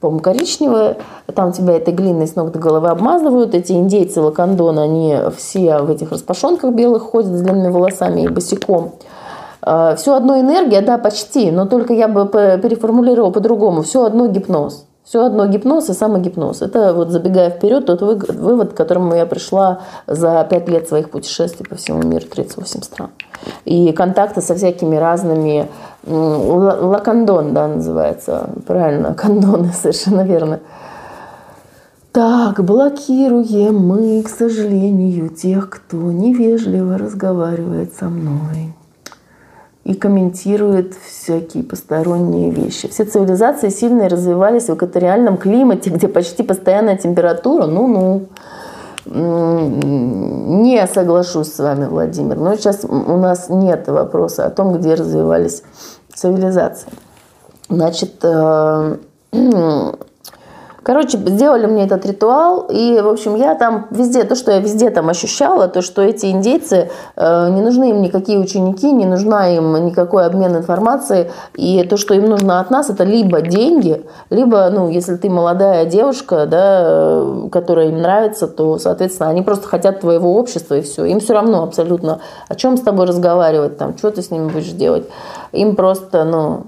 по-моему, 0.00 0.22
коричневая. 0.22 0.98
Там 1.34 1.52
тебя 1.52 1.76
этой 1.76 1.94
глиной 1.94 2.26
с 2.26 2.36
ног 2.36 2.52
до 2.52 2.58
головы 2.58 2.88
обмазывают. 2.88 3.54
Эти 3.54 3.72
индейцы 3.72 4.20
лакандон, 4.20 4.78
они 4.78 5.16
все 5.36 5.78
в 5.78 5.90
этих 5.90 6.12
распашонках 6.12 6.72
белых 6.72 7.02
ходят 7.02 7.32
с 7.32 7.40
длинными 7.40 7.72
волосами 7.72 8.22
и 8.22 8.28
босиком. 8.28 8.92
А, 9.62 9.96
все 9.96 10.14
одно 10.14 10.38
энергия, 10.38 10.80
да, 10.80 10.98
почти, 10.98 11.50
но 11.50 11.66
только 11.66 11.92
я 11.92 12.08
бы 12.08 12.26
переформулировала 12.26 13.30
по-другому. 13.30 13.82
Все 13.82 14.04
одно 14.04 14.28
гипноз. 14.28 14.86
Все 15.06 15.24
одно 15.24 15.46
гипноз 15.46 15.88
и 15.88 15.92
самогипноз. 15.92 16.62
Это 16.62 16.92
вот 16.92 17.10
забегая 17.10 17.50
вперед, 17.50 17.86
тот 17.86 18.02
вывод, 18.02 18.72
к 18.72 18.76
которому 18.76 19.14
я 19.14 19.24
пришла 19.24 19.78
за 20.08 20.44
пять 20.50 20.68
лет 20.68 20.88
своих 20.88 21.10
путешествий 21.10 21.64
по 21.64 21.76
всему 21.76 22.02
миру, 22.02 22.26
38 22.26 22.82
стран. 22.82 23.10
И 23.64 23.92
контакты 23.92 24.40
со 24.40 24.54
всякими 24.54 24.96
разными... 24.96 25.68
Лакандон, 26.06 27.52
да, 27.52 27.68
называется. 27.68 28.50
Правильно, 28.66 29.14
кондоны, 29.18 29.72
совершенно 29.72 30.22
верно. 30.22 30.60
Так, 32.12 32.64
блокируем 32.64 33.76
мы, 33.76 34.22
к 34.22 34.28
сожалению, 34.28 35.28
тех, 35.28 35.68
кто 35.68 35.96
невежливо 35.98 36.96
разговаривает 36.96 37.92
со 37.92 38.06
мной 38.06 38.74
и 39.86 39.94
комментирует 39.94 40.94
всякие 40.94 41.62
посторонние 41.62 42.50
вещи. 42.50 42.88
Все 42.88 43.04
цивилизации 43.04 43.68
сильно 43.68 44.08
развивались 44.08 44.68
в 44.68 44.74
экваториальном 44.74 45.36
климате, 45.36 45.90
где 45.90 46.08
почти 46.08 46.42
постоянная 46.42 46.96
температура. 46.96 47.66
Ну-ну. 47.66 48.26
Не 49.08 50.84
соглашусь 50.92 51.52
с 51.52 51.58
вами, 51.60 51.86
Владимир. 51.86 52.36
Но 52.36 52.56
сейчас 52.56 52.84
у 52.84 53.16
нас 53.16 53.48
нет 53.48 53.86
вопроса 53.86 54.46
о 54.46 54.50
том, 54.50 54.72
где 54.72 54.94
развивались 54.94 55.62
цивилизации. 56.16 56.88
Значит, 57.68 58.24
э, 58.24 58.96
Короче, 60.86 61.18
сделали 61.18 61.66
мне 61.66 61.82
этот 61.82 62.06
ритуал, 62.06 62.68
и, 62.70 63.00
в 63.00 63.08
общем, 63.08 63.34
я 63.34 63.56
там 63.56 63.88
везде, 63.90 64.22
то, 64.22 64.36
что 64.36 64.52
я 64.52 64.60
везде 64.60 64.90
там 64.90 65.08
ощущала, 65.08 65.66
то, 65.66 65.82
что 65.82 66.00
эти 66.00 66.26
индейцы, 66.26 66.90
э, 67.16 67.48
не 67.50 67.60
нужны 67.60 67.90
им 67.90 68.02
никакие 68.02 68.38
ученики, 68.38 68.92
не 68.92 69.04
нужна 69.04 69.48
им 69.48 69.84
никакой 69.84 70.26
обмен 70.26 70.56
информацией, 70.56 71.26
и 71.56 71.82
то, 71.82 71.96
что 71.96 72.14
им 72.14 72.26
нужно 72.26 72.60
от 72.60 72.70
нас, 72.70 72.88
это 72.88 73.02
либо 73.02 73.40
деньги, 73.40 74.06
либо, 74.30 74.70
ну, 74.70 74.88
если 74.88 75.16
ты 75.16 75.28
молодая 75.28 75.86
девушка, 75.86 76.46
да, 76.46 76.82
э, 76.84 77.48
которая 77.50 77.88
им 77.88 78.00
нравится, 78.00 78.46
то, 78.46 78.78
соответственно, 78.78 79.30
они 79.30 79.42
просто 79.42 79.66
хотят 79.66 79.98
твоего 79.98 80.36
общества, 80.36 80.76
и 80.76 80.82
все. 80.82 81.04
Им 81.04 81.18
все 81.18 81.32
равно 81.32 81.64
абсолютно, 81.64 82.20
о 82.46 82.54
чем 82.54 82.76
с 82.76 82.80
тобой 82.82 83.06
разговаривать, 83.06 83.76
там, 83.76 83.98
что 83.98 84.12
ты 84.12 84.22
с 84.22 84.30
ними 84.30 84.48
будешь 84.50 84.70
делать. 84.70 85.08
Им 85.50 85.74
просто, 85.74 86.22
ну, 86.22 86.66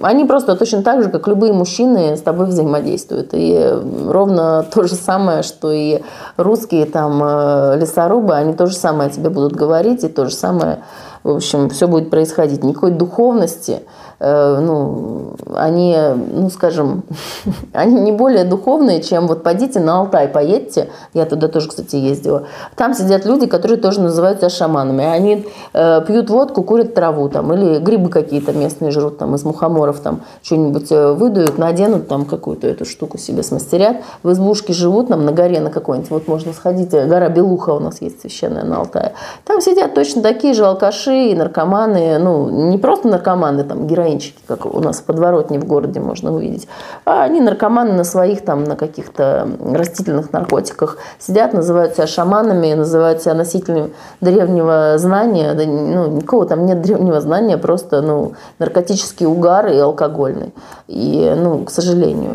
они 0.00 0.24
просто 0.24 0.56
точно 0.56 0.82
так 0.82 1.02
же, 1.02 1.08
как 1.08 1.28
любые 1.28 1.52
мужчины, 1.52 2.16
с 2.16 2.20
тобой 2.20 2.46
взаимодействуют. 2.46 3.30
И 3.32 3.74
ровно 4.06 4.64
то 4.74 4.84
же 4.84 4.94
самое, 4.94 5.42
что 5.42 5.70
и 5.70 6.02
русские 6.36 6.86
там 6.86 7.20
э, 7.22 7.78
лесорубы, 7.78 8.34
они 8.34 8.54
то 8.54 8.66
же 8.66 8.74
самое 8.74 9.10
тебе 9.10 9.30
будут 9.30 9.54
говорить, 9.54 10.02
и 10.02 10.08
то 10.08 10.26
же 10.26 10.34
самое, 10.34 10.82
в 11.22 11.36
общем, 11.36 11.70
все 11.70 11.86
будет 11.86 12.10
происходить. 12.10 12.64
Никакой 12.64 12.90
духовности– 12.90 13.82
ну, 14.20 15.34
они, 15.54 15.96
ну, 16.32 16.50
скажем, 16.50 17.04
они 17.72 18.00
не 18.00 18.12
более 18.12 18.44
духовные, 18.44 19.02
чем 19.02 19.26
вот 19.26 19.42
пойдите 19.42 19.80
на 19.80 20.00
Алтай, 20.00 20.28
поедьте, 20.28 20.90
я 21.14 21.24
туда 21.24 21.48
тоже, 21.48 21.68
кстати, 21.68 21.96
ездила, 21.96 22.44
там 22.76 22.94
сидят 22.94 23.24
люди, 23.24 23.46
которые 23.46 23.78
тоже 23.78 24.00
называются 24.00 24.48
шаманами, 24.48 25.04
они 25.04 25.46
э, 25.72 26.02
пьют 26.06 26.30
водку, 26.30 26.62
курят 26.62 26.94
траву 26.94 27.28
там, 27.28 27.52
или 27.52 27.78
грибы 27.78 28.08
какие-то 28.10 28.52
местные 28.52 28.90
жрут 28.90 29.18
там 29.18 29.34
из 29.34 29.44
мухоморов 29.44 30.00
там, 30.00 30.22
что-нибудь 30.42 30.90
э, 30.90 31.12
выдуют, 31.12 31.58
наденут 31.58 32.08
там 32.08 32.24
какую-то 32.24 32.66
эту 32.66 32.84
штуку 32.84 33.18
себе 33.18 33.42
смастерят, 33.42 33.98
в 34.22 34.32
избушке 34.32 34.72
живут 34.72 35.08
там 35.08 35.24
на 35.24 35.32
горе 35.32 35.60
на 35.60 35.70
какой-нибудь, 35.70 36.10
вот 36.10 36.28
можно 36.28 36.52
сходить, 36.52 36.92
э, 36.92 37.06
гора 37.06 37.28
Белуха 37.28 37.70
у 37.70 37.80
нас 37.80 38.00
есть 38.00 38.20
священная 38.20 38.64
на 38.64 38.78
Алтае, 38.78 39.12
там 39.44 39.60
сидят 39.60 39.94
точно 39.94 40.22
такие 40.22 40.54
же 40.54 40.66
алкаши 40.66 41.28
и 41.28 41.34
наркоманы, 41.34 42.18
ну, 42.18 42.48
не 42.70 42.78
просто 42.78 43.06
наркоманы, 43.06 43.62
там, 43.62 43.86
героин 43.86 44.07
героинчики, 44.08 44.40
как 44.46 44.66
у 44.66 44.80
нас 44.80 44.98
в 44.98 45.04
подворотне 45.04 45.58
в 45.58 45.66
городе 45.66 46.00
можно 46.00 46.34
увидеть. 46.34 46.68
А 47.04 47.22
они 47.22 47.40
наркоманы 47.40 47.92
на 47.92 48.04
своих 48.04 48.44
там, 48.44 48.64
на 48.64 48.76
каких-то 48.76 49.48
растительных 49.72 50.32
наркотиках 50.32 50.98
сидят, 51.18 51.52
называют 51.52 51.94
себя 51.94 52.06
шаманами, 52.06 52.74
называют 52.74 53.22
себя 53.22 53.34
носителями 53.34 53.92
древнего 54.20 54.94
знания. 54.98 55.54
Да, 55.54 55.64
ну, 55.64 56.08
никакого 56.16 56.46
там 56.46 56.66
нет 56.66 56.80
древнего 56.82 57.20
знания, 57.20 57.58
просто 57.58 58.00
ну, 58.00 58.32
наркотический 58.58 59.26
угар 59.26 59.68
и 59.68 59.78
алкогольный. 59.78 60.52
И, 60.86 61.34
ну, 61.36 61.64
к 61.64 61.70
сожалению. 61.70 62.34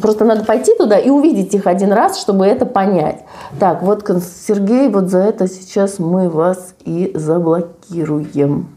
Просто 0.00 0.24
надо 0.24 0.44
пойти 0.44 0.76
туда 0.76 0.98
и 0.98 1.10
увидеть 1.10 1.54
их 1.54 1.66
один 1.66 1.92
раз, 1.92 2.20
чтобы 2.20 2.46
это 2.46 2.66
понять. 2.66 3.20
Так, 3.58 3.82
вот, 3.82 4.04
Сергей, 4.46 4.88
вот 4.88 5.08
за 5.08 5.18
это 5.18 5.48
сейчас 5.48 5.98
мы 5.98 6.28
вас 6.28 6.74
и 6.84 7.12
заблокируем. 7.14 8.68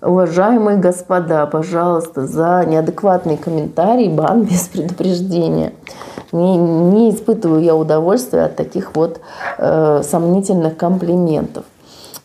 Уважаемые 0.00 0.76
господа, 0.76 1.44
пожалуйста, 1.46 2.26
за 2.26 2.64
неадекватный 2.64 3.36
комментарий 3.36 4.08
бан 4.08 4.44
без 4.44 4.68
предупреждения. 4.68 5.72
Не, 6.30 6.56
не 6.56 7.10
испытываю 7.10 7.62
я 7.62 7.74
удовольствия 7.74 8.44
от 8.44 8.54
таких 8.54 8.94
вот 8.94 9.20
э, 9.58 10.02
сомнительных 10.04 10.76
комплиментов. 10.76 11.64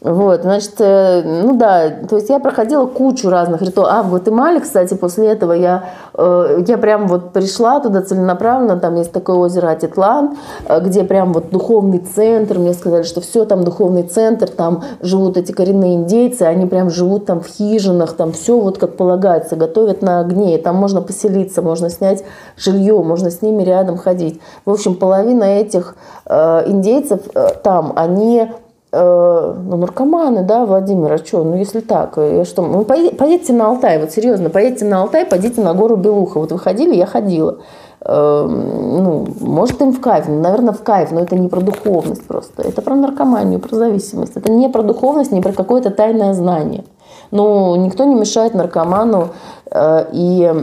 Вот, 0.04 0.42
значит, 0.42 0.74
э, 0.80 1.22
ну 1.24 1.56
да, 1.56 1.90
то 1.90 2.18
есть 2.18 2.28
я 2.28 2.40
проходила 2.40 2.86
кучу 2.86 3.30
разных 3.30 3.62
ритуалов. 3.62 3.94
А 3.94 4.04
в 4.04 4.10
Гватемале, 4.10 4.60
кстати, 4.60 4.96
после 4.96 5.30
этого 5.30 5.54
я, 5.54 5.86
э, 6.14 6.62
я 6.68 6.78
прям 6.78 7.08
вот 7.08 7.32
пришла 7.32 7.80
туда 7.80 8.02
целенаправленно, 8.02 8.78
там 8.78 8.96
есть 8.96 9.14
такое 9.14 9.38
озеро 9.38 9.70
Атитлан, 9.70 10.36
э, 10.68 10.82
где 10.82 11.06
прям 11.06 11.32
вот 11.32 11.52
духовный 11.52 12.00
центр, 12.00 12.60
мне 12.60 12.74
сказали, 12.74 13.04
что 13.04 13.22
все 13.22 13.46
там 13.46 13.64
духовный 13.64 14.04
центр, 14.04 14.50
там 14.50 14.84
живут 15.00 15.38
эти 15.38 15.54
коренные 15.54 15.96
индейцы, 15.96 16.42
они 16.42 16.66
прям 16.66 16.90
живут 16.90 17.26
там 17.26 17.40
в 17.40 17.48
хижинах, 17.48 18.12
там 18.12 18.34
все 18.34 18.60
вот 18.60 18.78
как 18.78 18.98
полагается, 18.98 19.56
готовят 19.56 20.02
на 20.02 20.20
огне, 20.20 20.58
и 20.58 20.62
там 20.62 20.76
можно 20.76 21.02
поселиться, 21.02 21.62
можно 21.62 21.90
снять 21.90 22.26
жилье, 22.58 23.02
можно 23.02 23.32
с 23.32 23.42
ними 23.42 23.64
рядом 23.64 23.96
ходить. 23.96 24.42
В 24.66 24.72
общем, 24.72 24.96
половина 24.96 25.46
этих 25.46 25.96
индейцев 26.28 27.22
там, 27.64 27.94
они 27.96 28.50
ну, 28.96 29.78
наркоманы, 29.78 30.44
да, 30.44 30.68
Владимир, 30.68 31.14
а 31.14 31.18
что, 31.18 31.44
ну, 31.44 31.56
если 31.56 31.80
так, 31.80 32.14
э, 32.18 32.44
что, 32.46 32.62
ну, 32.62 32.84
поедете 32.86 33.52
на 33.52 33.70
Алтай, 33.70 34.00
вот 34.00 34.12
серьезно, 34.12 34.52
поедете 34.52 34.86
на 34.86 35.02
Алтай, 35.02 35.26
пойдите 35.26 35.62
на 35.62 35.74
гору 35.74 35.96
Белуха, 35.96 36.40
вот 36.40 36.52
вы 36.52 36.60
ходили, 36.60 36.94
я 36.94 37.08
ходила, 37.08 37.58
э, 38.02 38.46
ну, 38.48 39.26
может, 39.40 39.82
им 39.82 39.94
в 39.94 40.00
кайф, 40.00 40.28
ну, 40.28 40.40
наверное, 40.40 40.74
в 40.74 40.84
кайф, 40.84 41.10
но 41.10 41.22
это 41.22 41.36
не 41.36 41.48
про 41.48 41.60
духовность 41.62 42.24
просто, 42.28 42.62
это 42.62 42.84
про 42.84 42.94
наркоманию, 42.94 43.60
про 43.60 43.76
зависимость, 43.76 44.34
это 44.38 44.52
не 44.52 44.70
про 44.70 44.84
духовность, 44.84 45.32
не 45.32 45.42
про 45.42 45.54
какое-то 45.54 45.90
тайное 45.90 46.34
знание. 46.34 46.84
Но 47.32 47.76
никто 47.76 48.04
не 48.04 48.14
мешает 48.14 48.54
наркоману 48.54 49.30
э, 49.72 50.06
и 50.12 50.54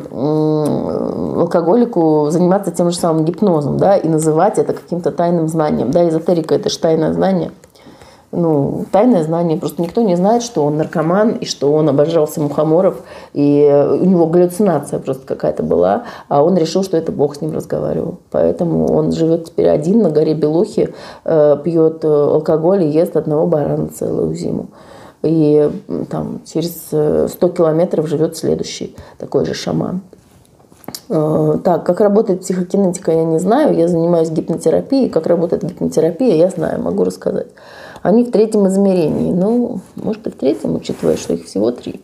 алкоголику 1.36 2.28
заниматься 2.30 2.70
тем 2.70 2.92
же 2.92 2.96
самым 2.96 3.24
гипнозом, 3.24 3.76
да, 3.76 3.96
и 3.96 4.06
называть 4.06 4.58
это 4.58 4.72
каким-то 4.72 5.10
тайным 5.10 5.48
знанием. 5.48 5.90
Да, 5.90 6.08
эзотерика– 6.08 6.54
это 6.56 6.70
же 6.70 6.78
тайное 6.78 7.12
знание 7.12 7.50
ну, 8.32 8.84
тайное 8.92 9.24
знание. 9.24 9.58
Просто 9.58 9.82
никто 9.82 10.02
не 10.02 10.16
знает, 10.16 10.42
что 10.42 10.64
он 10.64 10.76
наркоман, 10.76 11.30
и 11.30 11.44
что 11.44 11.72
он 11.72 11.88
обожался 11.88 12.40
мухоморов, 12.40 13.02
и 13.32 13.68
у 14.00 14.04
него 14.04 14.26
галлюцинация 14.26 15.00
просто 15.00 15.26
какая-то 15.26 15.62
была, 15.62 16.04
а 16.28 16.44
он 16.44 16.56
решил, 16.56 16.84
что 16.84 16.96
это 16.96 17.12
Бог 17.12 17.36
с 17.36 17.40
ним 17.40 17.54
разговаривал. 17.54 18.18
Поэтому 18.30 18.86
он 18.92 19.12
живет 19.12 19.46
теперь 19.46 19.68
один 19.68 20.02
на 20.02 20.10
горе 20.10 20.34
Белухи, 20.34 20.94
э, 21.24 21.56
пьет 21.64 22.04
э, 22.04 22.08
алкоголь 22.08 22.84
и 22.84 22.88
ест 22.88 23.16
одного 23.16 23.46
барана 23.46 23.88
целую 23.88 24.34
зиму. 24.34 24.68
И 25.22 25.70
там 26.08 26.40
через 26.46 26.86
100 26.86 27.28
э, 27.32 27.50
километров 27.50 28.08
живет 28.08 28.36
следующий 28.36 28.96
такой 29.18 29.44
же 29.44 29.54
шаман. 29.54 30.02
Так, 31.08 31.84
как 31.84 32.00
работает 32.00 32.40
психокинетика, 32.40 33.10
я 33.10 33.24
не 33.24 33.38
знаю. 33.40 33.76
Я 33.76 33.88
занимаюсь 33.88 34.30
гипнотерапией. 34.30 35.10
Как 35.10 35.26
работает 35.26 35.64
гипнотерапия, 35.64 36.36
я 36.36 36.50
знаю, 36.50 36.80
могу 36.80 37.02
рассказать. 37.02 37.48
Они 38.02 38.24
в 38.24 38.30
третьем 38.30 38.66
измерении. 38.68 39.32
Ну, 39.32 39.80
может 39.96 40.26
и 40.26 40.30
в 40.30 40.34
третьем, 40.34 40.76
учитывая, 40.76 41.16
что 41.16 41.34
их 41.34 41.46
всего 41.46 41.70
три 41.70 42.00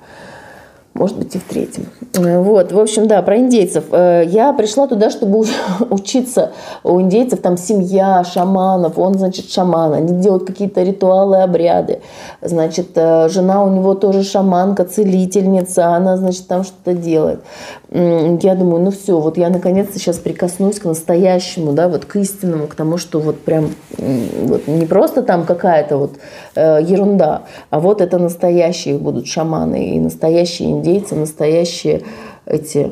может 0.97 1.19
быть, 1.19 1.35
и 1.35 1.39
в 1.39 1.45
третьем. 1.45 1.87
Э, 2.15 2.41
вот, 2.41 2.73
в 2.73 2.79
общем, 2.79 3.07
да, 3.07 3.23
про 3.23 3.39
индейцев. 3.39 3.85
Э, 3.93 4.25
я 4.27 4.53
пришла 4.53 4.87
туда, 4.87 5.11
чтобы 5.11 5.45
учиться 5.91 6.53
у 6.83 7.01
индейцев, 7.01 7.41
там 7.41 7.57
семья 7.57 8.25
шаманов, 8.25 8.99
он, 8.99 9.15
значит, 9.15 9.51
шаман, 9.51 9.93
они 9.93 10.21
делают 10.21 10.47
какие-то 10.47 10.83
ритуалы, 10.83 11.43
обряды. 11.43 12.01
Значит, 12.41 12.91
э, 12.95 13.29
жена 13.29 13.63
у 13.63 13.71
него 13.71 13.95
тоже 13.95 14.23
шаманка, 14.23 14.85
целительница, 14.85 15.89
она, 15.89 16.17
значит, 16.17 16.47
там 16.47 16.65
что-то 16.65 16.95
делает. 16.95 17.41
Я 17.89 18.57
думаю, 18.57 18.83
ну 18.83 18.91
все, 18.91 19.21
вот 19.21 19.39
я 19.39 19.49
наконец-то 19.49 19.99
сейчас 20.01 20.19
прикоснусь 20.19 20.81
к 20.81 20.85
настоящему, 20.85 21.73
да, 21.73 21.89
вот 21.89 22.05
к 22.05 22.17
истинному, 22.17 22.67
к 22.67 22.75
тому, 22.75 22.99
что 22.99 23.21
вот 23.21 23.39
прям 23.39 23.71
вот 23.97 24.67
не 24.67 24.87
просто 24.87 25.23
там 25.23 25.45
какая-то 25.45 25.97
вот 25.97 26.15
ерунда, 26.57 27.45
а 27.71 27.79
вот 27.79 28.01
это 28.01 28.19
настоящие 28.19 28.99
будут 28.99 29.29
шаманы 29.29 29.91
и 29.91 30.01
настоящие 30.01 30.71
индейцы 30.71 31.15
настоящие 31.15 32.03
эти 32.45 32.91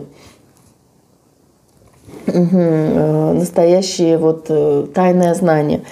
угу, 2.29 2.59
настоящие 3.35 4.17
вот 4.17 4.47
э, 4.49 4.87
тайное 4.95 5.35
знание. 5.35 5.83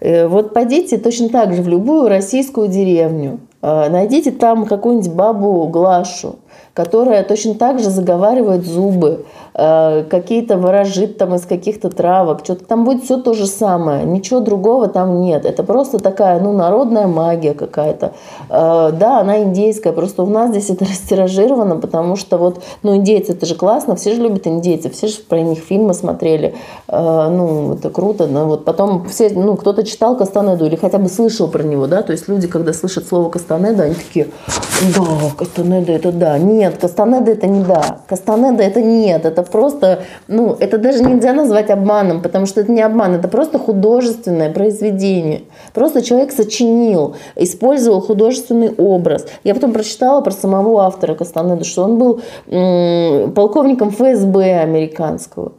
Э, 0.00 0.28
вот 0.28 0.54
пойдите 0.54 0.98
точно 0.98 1.28
так 1.30 1.52
же 1.52 1.62
в 1.62 1.68
любую 1.68 2.08
российскую 2.08 2.68
деревню, 2.68 3.40
найдите 3.60 4.30
там 4.32 4.66
какую-нибудь 4.66 5.12
бабу 5.12 5.68
Глашу, 5.68 6.36
которая 6.74 7.22
точно 7.22 7.54
так 7.54 7.78
же 7.78 7.90
заговаривает 7.90 8.64
зубы, 8.64 9.24
Э, 9.54 10.04
какие-то 10.08 10.56
ворожит 10.56 11.18
там 11.18 11.34
из 11.34 11.42
каких-то 11.42 11.90
травок, 11.90 12.40
что-то 12.42 12.64
там 12.64 12.84
будет 12.84 13.04
все 13.04 13.18
то 13.18 13.34
же 13.34 13.46
самое, 13.46 14.04
ничего 14.04 14.40
другого 14.40 14.88
там 14.88 15.20
нет. 15.20 15.44
Это 15.44 15.62
просто 15.62 15.98
такая, 15.98 16.40
ну, 16.40 16.52
народная 16.52 17.06
магия 17.06 17.52
какая-то. 17.52 18.12
Э, 18.48 18.92
да, 18.92 19.20
она 19.20 19.42
индейская, 19.42 19.92
просто 19.92 20.22
у 20.22 20.26
нас 20.26 20.50
здесь 20.50 20.70
это 20.70 20.84
растиражировано, 20.86 21.76
потому 21.76 22.16
что 22.16 22.38
вот, 22.38 22.62
ну, 22.82 22.96
индейцы, 22.96 23.32
это 23.32 23.44
же 23.44 23.54
классно, 23.54 23.94
все 23.94 24.14
же 24.14 24.22
любят 24.22 24.46
индейцев, 24.46 24.94
все 24.94 25.08
же 25.08 25.16
про 25.16 25.40
них 25.42 25.58
фильмы 25.58 25.92
смотрели, 25.92 26.54
э, 26.88 27.28
ну, 27.28 27.74
это 27.74 27.90
круто, 27.90 28.26
но 28.26 28.46
вот 28.46 28.64
потом 28.64 29.06
все, 29.10 29.28
ну, 29.28 29.56
кто-то 29.56 29.84
читал 29.84 30.16
Кастанеду 30.16 30.64
или 30.64 30.76
хотя 30.76 30.96
бы 30.96 31.10
слышал 31.10 31.46
про 31.48 31.62
него, 31.62 31.86
да, 31.86 32.00
то 32.00 32.12
есть 32.12 32.26
люди, 32.26 32.48
когда 32.48 32.72
слышат 32.72 33.06
слово 33.06 33.28
Кастанеда, 33.28 33.82
они 33.82 33.94
такие, 33.94 34.28
да, 34.96 35.02
Кастанеда 35.36 35.92
это 35.92 36.10
да, 36.10 36.38
нет, 36.38 36.61
Кастанеда 36.70 37.32
это 37.32 37.46
не 37.46 37.64
да, 37.64 37.98
Кастанеда 38.08 38.62
это 38.62 38.80
нет, 38.80 39.24
это 39.24 39.42
просто, 39.42 40.02
ну, 40.28 40.56
это 40.58 40.78
даже 40.78 41.02
нельзя 41.02 41.32
назвать 41.32 41.70
обманом, 41.70 42.22
потому 42.22 42.46
что 42.46 42.60
это 42.60 42.70
не 42.70 42.82
обман, 42.82 43.14
это 43.14 43.28
просто 43.28 43.58
художественное 43.58 44.52
произведение. 44.52 45.42
Просто 45.74 46.02
человек 46.02 46.32
сочинил, 46.32 47.16
использовал 47.36 48.00
художественный 48.00 48.72
образ. 48.76 49.26
Я 49.44 49.54
потом 49.54 49.72
прочитала 49.72 50.20
про 50.20 50.30
самого 50.32 50.82
автора 50.82 51.14
Кастанеда, 51.14 51.64
что 51.64 51.84
он 51.84 51.98
был 51.98 52.20
м- 52.48 53.32
полковником 53.32 53.90
ФСБ 53.90 54.60
американского. 54.60 55.52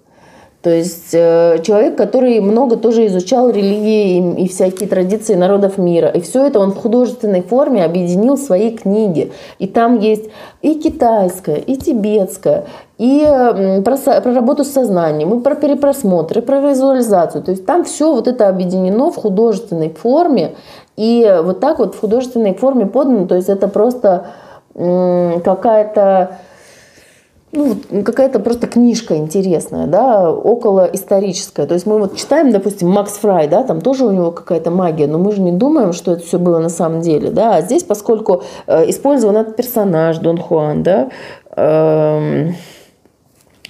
То 0.63 0.69
есть 0.69 1.09
э, 1.11 1.57
человек, 1.61 1.97
который 1.97 2.39
много 2.39 2.77
тоже 2.77 3.05
изучал 3.07 3.49
религии 3.49 4.17
и, 4.17 4.45
и 4.45 4.47
всякие 4.47 4.87
традиции 4.87 5.35
народов 5.35 5.77
мира. 5.77 6.07
И 6.07 6.21
все 6.21 6.45
это 6.47 6.59
он 6.59 6.71
в 6.71 6.77
художественной 6.77 7.41
форме 7.41 7.83
объединил 7.83 8.37
в 8.37 8.39
своей 8.39 8.71
книге. 8.71 9.31
И 9.59 9.67
там 9.67 9.99
есть 9.99 10.29
и 10.61 10.75
китайская, 10.75 11.57
и 11.57 11.75
тибетская, 11.75 12.63
и 12.97 13.25
про, 13.83 13.97
про 13.97 14.33
работу 14.33 14.63
с 14.63 14.71
сознанием, 14.71 15.37
и 15.37 15.43
про 15.43 15.55
перепросмотр, 15.55 16.39
и 16.39 16.41
про 16.41 16.61
визуализацию. 16.61 17.43
То 17.43 17.51
есть 17.51 17.65
там 17.65 17.83
все 17.83 18.13
вот 18.13 18.29
это 18.29 18.47
объединено 18.47 19.11
в 19.11 19.17
художественной 19.17 19.89
форме. 19.89 20.55
И 20.95 21.39
вот 21.43 21.59
так 21.59 21.79
вот 21.79 21.93
в 21.93 21.99
художественной 21.99 22.53
форме 22.53 22.85
подано. 22.85 23.27
То 23.27 23.35
есть 23.35 23.49
это 23.49 23.67
просто 23.67 24.27
какая-то 24.73 26.37
ну, 27.53 28.03
какая-то 28.03 28.39
просто 28.39 28.67
книжка 28.67 29.15
интересная, 29.15 29.87
да, 29.87 30.31
около 30.31 30.89
историческая. 30.91 31.65
То 31.65 31.75
есть 31.75 31.85
мы 31.85 31.99
вот 31.99 32.15
читаем, 32.15 32.51
допустим, 32.51 32.89
Макс 32.89 33.13
Фрай, 33.13 33.47
да, 33.47 33.63
там 33.63 33.81
тоже 33.81 34.05
у 34.05 34.11
него 34.11 34.31
какая-то 34.31 34.71
магия, 34.71 35.07
но 35.07 35.19
мы 35.19 35.31
же 35.31 35.41
не 35.41 35.51
думаем, 35.51 35.93
что 35.93 36.13
это 36.13 36.23
все 36.23 36.39
было 36.39 36.59
на 36.59 36.69
самом 36.69 37.01
деле, 37.01 37.29
да. 37.29 37.55
А 37.55 37.61
здесь, 37.61 37.83
поскольку 37.83 38.43
э, 38.67 38.89
использован 38.89 39.37
этот 39.37 39.55
персонаж 39.55 40.17
Дон 40.17 40.37
Хуан, 40.37 40.83
да, 40.83 41.09
э, 41.55 42.49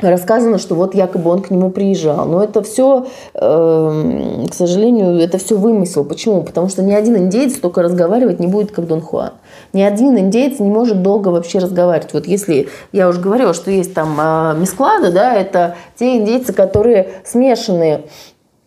рассказано, 0.10 0.58
что 0.58 0.76
вот 0.76 0.96
якобы 0.96 1.30
он 1.30 1.42
к 1.42 1.50
нему 1.50 1.70
приезжал. 1.70 2.26
Но 2.26 2.44
это 2.44 2.62
все, 2.62 3.08
э, 3.34 4.46
к 4.50 4.54
сожалению, 4.54 5.20
это 5.20 5.38
все 5.38 5.56
вымысел. 5.56 6.04
Почему? 6.04 6.44
Потому 6.44 6.70
что 6.70 6.82
ни 6.84 6.94
один 6.94 7.18
индейец 7.18 7.60
только 7.60 7.82
разговаривать 7.82 8.40
не 8.40 8.48
будет, 8.48 8.72
как 8.72 8.88
Дон 8.88 9.02
Хуан. 9.02 9.34
Ни 9.74 9.82
один 9.82 10.18
индейец 10.18 10.60
не 10.60 10.70
может 10.70 11.02
долго 11.02 11.30
вообще 11.30 11.60
разговаривать. 11.60 12.14
Вот 12.14 12.28
если 12.28 12.70
я 12.92 13.08
уже 13.08 13.20
говорила, 13.20 13.54
что 13.54 13.72
есть 13.72 13.94
там 13.94 14.18
э, 14.20 14.56
мисклады, 14.58 15.12
да, 15.12 15.34
это 15.36 15.76
те 15.96 16.18
индейцы, 16.18 16.54
которые 16.54 17.10
смешанные 17.26 18.06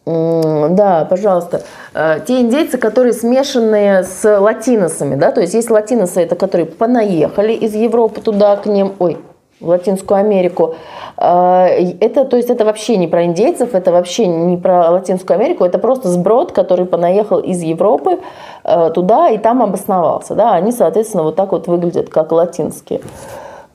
да, 0.07 1.05
пожалуйста. 1.11 1.63
Э, 1.93 2.21
те 2.25 2.41
индейцы, 2.41 2.79
которые 2.79 3.13
смешанные 3.13 4.05
с 4.05 4.39
латиносами, 4.39 5.17
да, 5.17 5.33
то 5.33 5.41
есть 5.41 5.55
есть 5.55 5.69
латиносы, 5.69 6.21
это 6.21 6.37
которые 6.37 6.67
понаехали 6.67 7.53
из 7.53 7.75
Европы 7.75 8.21
туда 8.21 8.55
к 8.57 8.67
ним, 8.67 8.95
ой, 9.01 9.19
в 9.61 9.69
Латинскую 9.69 10.19
Америку. 10.19 10.75
А, 11.17 11.67
это, 11.67 12.25
то 12.25 12.37
есть 12.37 12.51
это 12.51 12.65
вообще 12.65 12.97
не 12.97 13.07
про 13.07 13.25
индейцев, 13.25 13.75
это 13.75 13.93
вообще 13.93 14.27
не 14.27 14.57
про 14.57 14.91
Латинскую 14.91 15.37
Америку, 15.37 15.65
это 15.65 15.79
просто 15.79 16.09
сброд, 16.09 16.53
который 16.53 16.87
понаехал 16.87 17.39
из 17.39 17.63
Европы 17.63 18.21
э, 18.65 18.91
туда 18.95 19.31
и 19.31 19.39
там 19.39 19.63
обосновался. 19.63 20.35
Да? 20.35 20.53
Они, 20.53 20.73
соответственно, 20.73 21.23
вот 21.23 21.37
так 21.37 21.53
вот 21.53 21.67
выглядят, 21.69 22.09
как 22.09 22.33
латинские. 22.33 23.01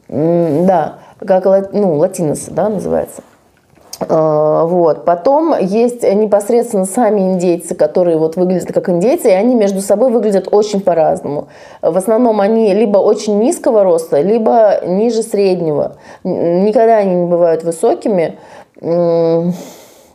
Да, 0.07 0.95
как 1.25 1.45
ну, 1.71 1.95
латиносы, 1.95 2.51
да, 2.51 2.67
называется. 2.67 3.21
А, 4.07 4.65
вот. 4.65 5.05
Потом 5.05 5.55
есть 5.59 6.03
непосредственно 6.03 6.85
сами 6.85 7.21
индейцы, 7.21 7.75
которые 7.75 8.17
вот 8.17 8.35
выглядят 8.35 8.71
как 8.71 8.89
индейцы, 8.89 9.29
и 9.29 9.33
они 9.33 9.55
между 9.55 9.81
собой 9.81 10.11
выглядят 10.11 10.47
очень 10.51 10.81
по-разному. 10.81 11.47
В 11.81 11.95
основном 11.95 12.41
они 12.41 12.73
либо 12.73 12.97
очень 12.97 13.39
низкого 13.39 13.83
роста, 13.83 14.21
либо 14.21 14.79
ниже 14.85 15.23
среднего. 15.23 15.97
Никогда 16.23 16.97
они 16.97 17.15
не 17.15 17.25
бывают 17.27 17.63
высокими. 17.63 18.37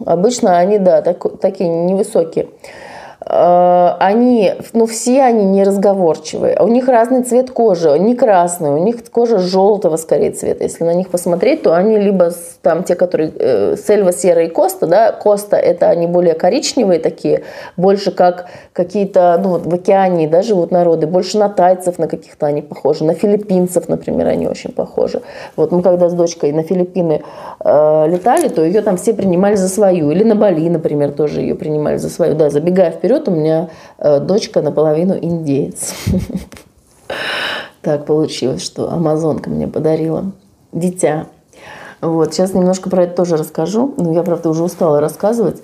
Обычно 0.05 0.59
они, 0.59 0.79
да, 0.79 1.01
так, 1.03 1.25
такие 1.41 1.71
невысокие. 1.71 2.49
Э, 3.29 3.97
они, 3.99 4.55
ну 4.73 4.87
все 4.87 5.23
они 5.23 5.45
неразговорчивые. 5.45 6.59
У 6.61 6.69
них 6.69 6.89
разный 6.89 7.23
цвет 7.23 7.51
кожи, 7.51 7.99
не 7.99 8.15
красный, 8.15 8.71
у 8.71 8.79
них 8.79 8.97
кожа 9.11 9.39
желтого 9.39 9.97
скорее 9.97 10.31
цвета. 10.31 10.65
Если 10.65 10.85
на 10.85 10.95
них 10.95 11.09
посмотреть, 11.09 11.63
то 11.63 11.75
они 11.75 11.99
либо 11.99 12.31
там 12.63 12.85
те, 12.85 12.95
которые 12.95 13.33
э, 13.37 13.77
сельва, 13.77 14.13
серая 14.13 14.47
и 14.47 14.49
коста, 14.49 14.87
да, 14.87 15.13
коста 15.13 15.57
это 15.57 15.89
они 15.91 16.07
более 16.07 16.35
коричневые 16.35 17.01
такие, 17.01 17.43
больше 17.77 18.13
как 18.13 18.47
какие-то, 18.73 19.41
ну 19.43 19.51
вот 19.51 19.67
в 19.67 19.75
океане, 19.75 20.29
да, 20.29 20.43
живут 20.43 20.71
народы, 20.71 21.07
больше 21.07 21.39
на 21.39 21.49
тайцев 21.49 21.99
на 21.99 22.07
каких-то 22.07 22.47
они 22.47 22.63
похожи, 22.63 23.05
на 23.05 23.15
филиппинцев, 23.15 23.89
например, 23.89 24.29
они 24.29 24.47
очень 24.47 24.71
похожи. 24.71 25.23
Вот 25.57 25.73
мы 25.73 25.83
когда 25.83 26.09
с 26.09 26.15
дочкой 26.15 26.53
на 26.53 26.63
Филиппины 26.63 27.23
э, 27.65 28.07
летали, 28.09 28.49
то 28.49 28.65
ее 28.65 28.83
там 28.83 28.97
все 28.97 29.15
принимали 29.15 29.57
за 29.57 29.69
свою, 29.69 30.13
или 30.13 30.23
на 30.23 30.37
Бали, 30.37 30.69
например, 30.69 31.11
тоже 31.11 31.41
ее 31.41 31.57
принимали 31.57 31.97
за 31.97 32.09
свою, 32.09 32.35
да, 32.35 32.51
забегая 32.51 32.93
вперед, 32.93 33.16
живет 33.17 33.29
у 33.29 33.31
меня 33.31 33.71
э, 33.99 34.21
дочка 34.21 34.63
наполовину 34.63 35.17
индеец. 35.21 35.95
Так 37.83 38.05
получилось, 38.05 38.63
что 38.63 38.91
амазонка 38.91 39.49
мне 39.49 39.69
подарила 39.69 40.33
дитя. 40.73 41.27
Вот, 42.01 42.35
сейчас 42.35 42.53
немножко 42.53 42.91
про 42.91 43.05
это 43.05 43.15
тоже 43.15 43.37
расскажу. 43.37 43.95
Но 43.97 44.13
я, 44.13 44.25
правда, 44.25 44.51
уже 44.51 44.65
устала 44.65 45.01
рассказывать. 45.01 45.61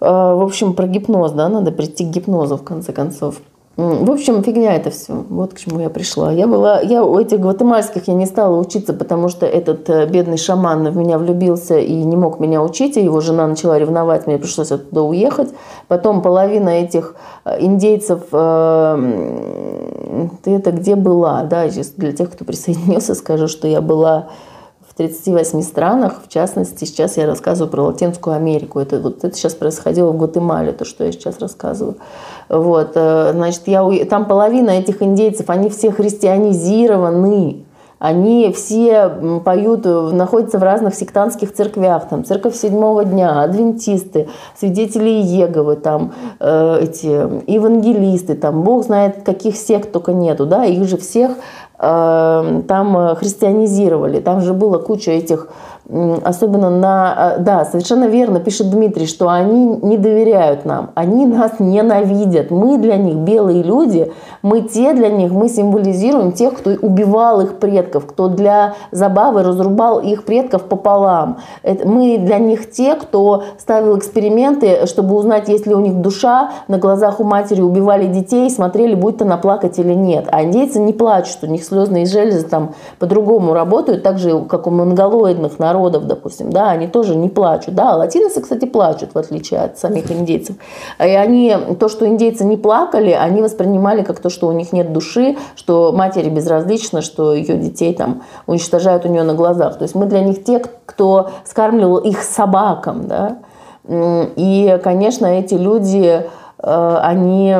Э, 0.00 0.06
в 0.06 0.44
общем, 0.44 0.74
про 0.74 0.86
гипноз, 0.86 1.32
да, 1.32 1.48
надо 1.48 1.72
прийти 1.72 2.04
к 2.04 2.10
гипнозу, 2.10 2.56
в 2.56 2.62
конце 2.62 2.92
концов. 2.92 3.40
В 3.78 4.10
общем, 4.10 4.42
фигня 4.42 4.74
это 4.74 4.90
все. 4.90 5.24
Вот 5.28 5.54
к 5.54 5.58
чему 5.60 5.78
я 5.78 5.88
пришла. 5.88 6.32
Я 6.32 6.48
была, 6.48 6.80
я 6.80 7.04
у 7.04 7.16
этих 7.16 7.38
гватемальских 7.38 8.08
я 8.08 8.14
не 8.14 8.26
стала 8.26 8.58
учиться, 8.58 8.92
потому 8.92 9.28
что 9.28 9.46
этот 9.46 9.88
э, 9.88 10.06
бедный 10.06 10.36
шаман 10.36 10.90
в 10.90 10.96
меня 10.96 11.16
влюбился 11.16 11.78
и 11.78 11.92
не 11.92 12.16
мог 12.16 12.40
меня 12.40 12.60
учить, 12.60 12.96
и 12.96 13.04
его 13.04 13.20
жена 13.20 13.46
начала 13.46 13.78
ревновать, 13.78 14.26
мне 14.26 14.36
пришлось 14.36 14.72
оттуда 14.72 15.02
уехать. 15.02 15.50
Потом 15.86 16.22
половина 16.22 16.70
этих 16.70 17.14
э, 17.44 17.64
индейцев, 17.64 18.22
э, 18.32 20.28
ты 20.42 20.56
это 20.56 20.72
где 20.72 20.96
была, 20.96 21.44
да, 21.44 21.68
для 21.98 22.12
тех, 22.12 22.32
кто 22.32 22.44
присоединился, 22.44 23.14
скажу, 23.14 23.46
что 23.46 23.68
я 23.68 23.80
была 23.80 24.26
38 24.98 25.62
странах, 25.62 26.22
в 26.24 26.28
частности, 26.28 26.84
сейчас 26.84 27.16
я 27.16 27.26
рассказываю 27.26 27.70
про 27.70 27.82
Латинскую 27.84 28.34
Америку. 28.34 28.80
Это, 28.80 28.98
вот, 28.98 29.22
это 29.22 29.36
сейчас 29.36 29.54
происходило 29.54 30.10
в 30.10 30.16
Гватемале, 30.16 30.72
то, 30.72 30.84
что 30.84 31.04
я 31.04 31.12
сейчас 31.12 31.38
рассказываю. 31.38 31.98
Вот, 32.48 32.92
э, 32.96 33.30
значит, 33.32 33.62
я, 33.66 33.88
там 34.06 34.26
половина 34.26 34.70
этих 34.70 35.00
индейцев, 35.00 35.50
они 35.50 35.70
все 35.70 35.92
христианизированы. 35.92 37.64
Они 37.98 38.52
все 38.52 39.08
поют, 39.44 39.84
находятся 39.84 40.58
в 40.58 40.62
разных 40.62 40.94
сектантских 40.94 41.52
церквях, 41.52 42.08
там 42.08 42.24
церковь 42.24 42.54
седьмого 42.54 43.04
дня, 43.04 43.42
адвентисты, 43.42 44.28
свидетели 44.56 45.10
Иеговы, 45.10 45.74
там 45.74 46.12
э, 46.38 46.78
эти 46.82 47.06
евангелисты, 47.50 48.36
там 48.36 48.62
Бог 48.62 48.84
знает 48.84 49.24
каких 49.24 49.56
сект 49.56 49.90
только 49.90 50.12
нету, 50.12 50.46
да, 50.46 50.64
их 50.64 50.86
же 50.86 50.96
всех 50.96 51.32
э, 51.32 51.34
там 51.78 53.14
христианизировали, 53.16 54.20
там 54.20 54.40
же 54.40 54.52
было 54.52 54.78
куча 54.78 55.12
этих 55.12 55.48
особенно 55.88 56.68
на... 56.68 57.34
Э, 57.36 57.40
да, 57.40 57.64
совершенно 57.64 58.04
верно 58.04 58.40
пишет 58.40 58.70
Дмитрий, 58.70 59.06
что 59.06 59.30
они 59.30 59.78
не 59.80 59.96
доверяют 59.96 60.66
нам, 60.66 60.90
они 60.94 61.24
нас 61.24 61.52
ненавидят. 61.58 62.50
Мы 62.50 62.76
для 62.76 62.96
них 62.96 63.16
белые 63.16 63.62
люди, 63.62 64.12
мы 64.42 64.60
те 64.62 64.92
для 64.92 65.08
них, 65.08 65.32
мы 65.32 65.48
символизируем 65.48 66.32
тех, 66.32 66.54
кто 66.54 66.70
убивал 66.70 67.40
их 67.40 67.58
предков, 67.58 68.06
кто 68.06 68.28
для 68.28 68.74
забавы 68.90 69.42
разрубал 69.42 70.00
их 70.00 70.24
предков 70.24 70.64
пополам. 70.64 71.38
Мы 71.62 72.18
для 72.18 72.38
них 72.38 72.70
те, 72.70 72.94
кто 72.94 73.44
ставил 73.58 73.96
эксперименты, 73.98 74.86
чтобы 74.86 75.14
узнать, 75.16 75.48
есть 75.48 75.66
ли 75.66 75.74
у 75.74 75.80
них 75.80 76.02
душа, 76.02 76.50
на 76.68 76.78
глазах 76.78 77.18
у 77.18 77.24
матери 77.24 77.62
убивали 77.62 78.06
детей, 78.06 78.50
смотрели, 78.50 78.94
будет 78.94 79.22
она 79.22 79.38
плакать 79.38 79.78
или 79.78 79.94
нет. 79.94 80.28
А 80.30 80.42
индейцы 80.42 80.80
не 80.80 80.92
плачут, 80.92 81.38
у 81.42 81.46
них 81.46 81.64
слезные 81.64 82.04
железы 82.04 82.46
там 82.46 82.74
по-другому 82.98 83.54
работают, 83.54 84.02
так 84.02 84.18
же, 84.18 84.42
как 84.42 84.66
у 84.66 84.70
монголоидных 84.70 85.58
народов 85.58 85.77
народов, 85.78 86.06
допустим, 86.06 86.50
да, 86.50 86.70
они 86.70 86.86
тоже 86.86 87.14
не 87.14 87.28
плачут, 87.28 87.74
да, 87.74 87.96
латиносы, 87.96 88.40
кстати, 88.40 88.64
плачут, 88.64 89.14
в 89.14 89.18
отличие 89.18 89.60
от 89.60 89.78
самих 89.78 90.10
индейцев. 90.10 90.56
И 90.98 91.02
они, 91.02 91.56
то, 91.78 91.88
что 91.88 92.06
индейцы 92.06 92.44
не 92.44 92.56
плакали, 92.56 93.10
они 93.10 93.42
воспринимали 93.42 94.02
как 94.02 94.18
то, 94.18 94.30
что 94.30 94.48
у 94.48 94.52
них 94.52 94.72
нет 94.72 94.92
души, 94.92 95.36
что 95.54 95.92
матери 95.92 96.28
безразлично, 96.28 97.00
что 97.00 97.34
ее 97.34 97.56
детей 97.56 97.94
там 97.94 98.22
уничтожают 98.46 99.04
у 99.04 99.08
нее 99.08 99.22
на 99.22 99.34
глазах. 99.34 99.78
То 99.78 99.84
есть 99.84 99.94
мы 99.94 100.06
для 100.06 100.20
них 100.20 100.44
те, 100.44 100.62
кто 100.86 101.30
скармливал 101.44 101.98
их 101.98 102.22
собакам, 102.22 103.06
да. 103.06 103.38
И, 104.36 104.80
конечно, 104.82 105.26
эти 105.26 105.54
люди, 105.54 106.26
э, 106.58 106.98
они 107.02 107.54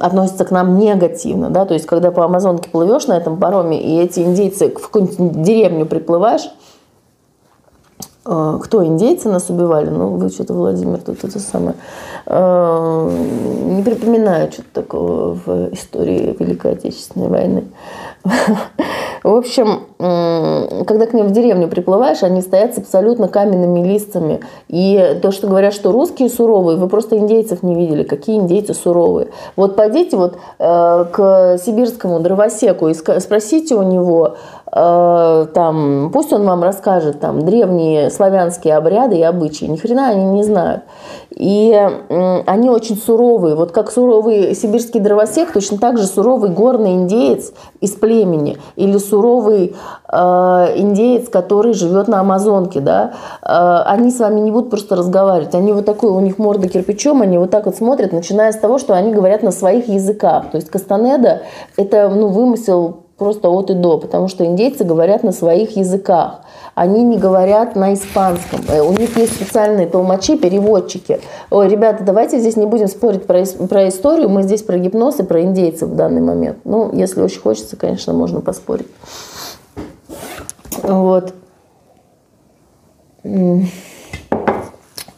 относятся 0.00 0.44
к 0.44 0.50
нам 0.50 0.78
негативно, 0.78 1.50
да, 1.50 1.64
то 1.64 1.74
есть 1.74 1.86
когда 1.86 2.10
по 2.10 2.24
Амазонке 2.24 2.70
плывешь 2.70 3.06
на 3.06 3.14
этом 3.14 3.38
пароме, 3.38 3.80
и 3.80 4.00
эти 4.00 4.20
индейцы 4.20 4.70
в 4.70 4.90
какую-нибудь 4.90 5.42
деревню 5.42 5.86
приплываешь, 5.86 6.50
кто 8.26 8.84
индейцы 8.84 9.28
нас 9.28 9.50
убивали? 9.50 9.88
Ну, 9.88 10.16
вы 10.16 10.28
что-то, 10.30 10.52
Владимир, 10.52 10.98
тут 10.98 11.22
это 11.22 11.38
самое. 11.38 11.76
А, 12.26 13.08
не 13.08 13.82
припоминаю 13.82 14.50
что-то 14.50 14.68
такого 14.72 15.34
в 15.34 15.72
истории 15.72 16.36
Великой 16.38 16.72
Отечественной 16.72 17.28
войны. 17.28 17.64
В 19.22 19.34
общем, 19.34 19.82
когда 19.98 21.06
к 21.06 21.14
ним 21.14 21.28
в 21.28 21.32
деревню 21.32 21.68
приплываешь, 21.68 22.22
они 22.22 22.42
стоят 22.42 22.74
с 22.74 22.78
абсолютно 22.78 23.28
каменными 23.28 23.86
листьями. 23.86 24.40
И 24.68 25.18
то, 25.22 25.30
что 25.32 25.46
говорят, 25.46 25.72
что 25.72 25.92
русские 25.92 26.28
суровые, 26.28 26.76
вы 26.76 26.88
просто 26.88 27.16
индейцев 27.16 27.62
не 27.62 27.74
видели, 27.74 28.02
какие 28.02 28.36
индейцы 28.36 28.74
суровые. 28.74 29.28
Вот 29.56 29.76
пойдите 29.76 30.16
вот 30.16 30.36
э, 30.58 31.04
к 31.10 31.58
сибирскому 31.64 32.20
дровосеку 32.20 32.88
и 32.88 32.94
спросите 32.94 33.74
у 33.74 33.82
него, 33.82 34.36
Э, 34.78 35.46
там, 35.54 36.10
пусть 36.12 36.32
он 36.32 36.44
вам 36.44 36.62
расскажет 36.62 37.20
там 37.20 37.44
древние 37.46 38.10
славянские 38.10 38.76
обряды 38.76 39.16
и 39.16 39.22
обычаи. 39.22 39.64
Ни 39.64 39.76
хрена 39.76 40.08
они 40.08 40.24
не 40.24 40.42
знают. 40.42 40.82
И 41.30 41.72
они 42.46 42.70
очень 42.70 42.96
суровые. 42.96 43.54
Вот 43.54 43.70
как 43.72 43.90
суровый 43.90 44.54
сибирский 44.54 45.00
дровосек, 45.00 45.52
точно 45.52 45.78
так 45.78 45.98
же 45.98 46.06
суровый 46.06 46.50
горный 46.50 46.92
индеец 46.92 47.52
из 47.80 47.92
племени 47.92 48.58
или 48.76 48.98
суровый 48.98 49.76
индеец, 50.08 51.28
который 51.28 51.72
живет 51.74 52.08
на 52.08 52.20
Амазонке, 52.20 52.80
да, 52.80 53.14
э, 53.42 53.82
они 53.86 54.10
с 54.10 54.18
вами 54.18 54.40
не 54.40 54.50
будут 54.50 54.70
просто 54.70 54.96
разговаривать. 54.96 55.54
Они 55.54 55.72
вот 55.72 55.84
такой, 55.84 56.10
у 56.10 56.20
них 56.20 56.38
морда 56.38 56.68
кирпичом, 56.68 57.22
они 57.22 57.38
вот 57.38 57.50
так 57.50 57.66
вот 57.66 57.76
смотрят, 57.76 58.12
начиная 58.12 58.52
с 58.52 58.56
того, 58.56 58.78
что 58.78 58.94
они 58.94 59.12
говорят 59.12 59.42
на 59.42 59.50
своих 59.50 59.88
языках. 59.88 60.50
То 60.50 60.56
есть 60.56 60.70
Кастанеда– 60.70 61.42
это 61.76 62.08
ну, 62.08 62.28
вымысел 62.28 62.98
просто 63.18 63.48
от 63.48 63.70
и 63.70 63.74
до, 63.74 63.98
потому 63.98 64.28
что 64.28 64.44
индейцы 64.44 64.84
говорят 64.84 65.22
на 65.22 65.32
своих 65.32 65.76
языках. 65.76 66.40
Они 66.74 67.02
не 67.02 67.16
говорят 67.16 67.74
на 67.74 67.94
испанском. 67.94 68.60
Э, 68.68 68.82
у 68.82 68.92
них 68.92 69.16
есть 69.16 69.34
специальные 69.34 69.86
толмачи, 69.86 70.36
переводчики. 70.36 71.20
Ой, 71.50 71.68
ребята, 71.68 72.04
давайте 72.04 72.38
здесь 72.38 72.56
не 72.56 72.66
будем 72.66 72.88
спорить 72.88 73.26
про, 73.26 73.44
про 73.44 73.88
историю, 73.88 74.28
мы 74.28 74.42
здесь 74.42 74.62
про 74.62 74.78
гипноз 74.78 75.18
и 75.20 75.22
про 75.22 75.42
индейцев 75.42 75.88
в 75.88 75.96
данный 75.96 76.20
момент. 76.20 76.58
Ну, 76.64 76.92
если 76.92 77.22
очень 77.22 77.40
хочется, 77.40 77.76
конечно, 77.76 78.12
можно 78.12 78.40
поспорить. 78.40 78.86
Вот. 80.82 81.34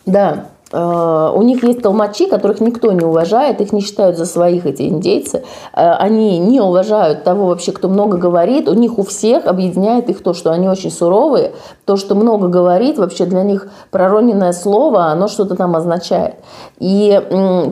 Да. 0.07 0.51
Э, 0.73 1.33
у 1.35 1.43
них 1.43 1.62
есть 1.64 1.83
толмачи, 1.83 2.27
которых 2.27 2.61
никто 2.61 2.93
не 2.93 3.05
уважает, 3.05 3.61
их 3.61 3.73
не 3.73 3.81
считают 3.81 4.16
за 4.19 4.27
своих 4.27 4.66
эти 4.66 4.83
индейцы. 4.83 5.45
Э, 5.73 5.93
они 5.93 6.39
не 6.39 6.61
уважают 6.61 7.25
того 7.25 7.47
вообще, 7.47 7.73
кто 7.73 7.89
много 7.89 8.19
говорит. 8.19 8.69
У 8.69 8.75
них 8.75 8.99
у 8.99 9.03
всех 9.03 9.47
объединяет 9.47 10.11
их 10.11 10.23
то, 10.23 10.35
что 10.35 10.51
они 10.51 10.69
очень 10.69 10.91
суровые, 10.91 11.53
то, 11.85 11.97
что 11.97 12.14
много 12.14 12.49
говорит, 12.49 12.99
вообще 12.99 13.25
для 13.25 13.43
них 13.43 13.69
пророненное 13.91 14.53
слово, 14.53 15.07
оно 15.07 15.29
что-то 15.29 15.55
там 15.57 15.75
означает. 15.77 16.35
И 16.79 17.21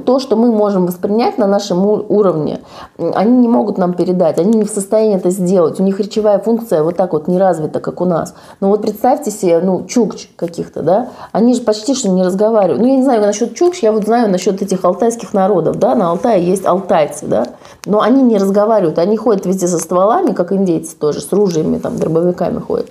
то, 0.05 0.19
что 0.19 0.37
мы 0.37 0.51
можем 0.51 0.87
воспринять 0.87 1.39
на 1.39 1.47
нашем 1.47 1.85
уровне, 1.87 2.61
они 2.99 3.39
не 3.39 3.49
могут 3.49 3.79
нам 3.79 3.95
передать, 3.95 4.39
они 4.39 4.59
не 4.59 4.65
в 4.65 4.71
состоянии 4.71 5.17
это 5.17 5.31
сделать. 5.31 5.79
У 5.81 5.83
них 5.83 6.01
речевая 6.01 6.39
функция 6.39 6.83
вот 6.83 6.97
так 6.97 7.13
вот 7.13 7.29
не 7.29 7.39
развита, 7.39 7.81
как 7.81 8.01
у 8.01 8.05
нас. 8.05 8.35
Но 8.61 8.69
вот 8.69 8.83
представьте 8.83 9.31
себе, 9.31 9.61
ну, 9.61 9.85
чукч 9.87 10.29
каких-то, 10.37 10.83
да, 10.83 11.09
они 11.33 11.55
же 11.55 11.61
почти 11.61 11.95
что 11.95 12.09
не 12.09 12.23
разговаривают 12.23 12.86
ну, 12.87 12.93
я 12.93 12.99
не 12.99 13.03
знаю 13.03 13.21
насчет 13.21 13.55
чукч, 13.55 13.81
я 13.83 13.91
вот 13.91 14.05
знаю 14.05 14.31
насчет 14.31 14.63
этих 14.63 14.85
алтайских 14.85 15.35
народов, 15.35 15.79
да, 15.79 15.95
на 15.95 16.11
Алтае 16.11 16.45
есть 16.45 16.65
алтайцы, 16.65 17.27
да, 17.27 17.49
но 17.85 18.01
они 18.01 18.23
не 18.23 18.39
разговаривают, 18.39 18.99
они 18.99 19.17
ходят 19.17 19.45
везде 19.45 19.67
со 19.67 19.79
стволами, 19.79 20.33
как 20.33 20.53
индейцы 20.53 20.97
тоже, 20.97 21.21
с 21.21 21.33
ружьями, 21.33 21.79
там, 21.79 21.97
дробовиками 21.97 22.61
ходят 22.61 22.91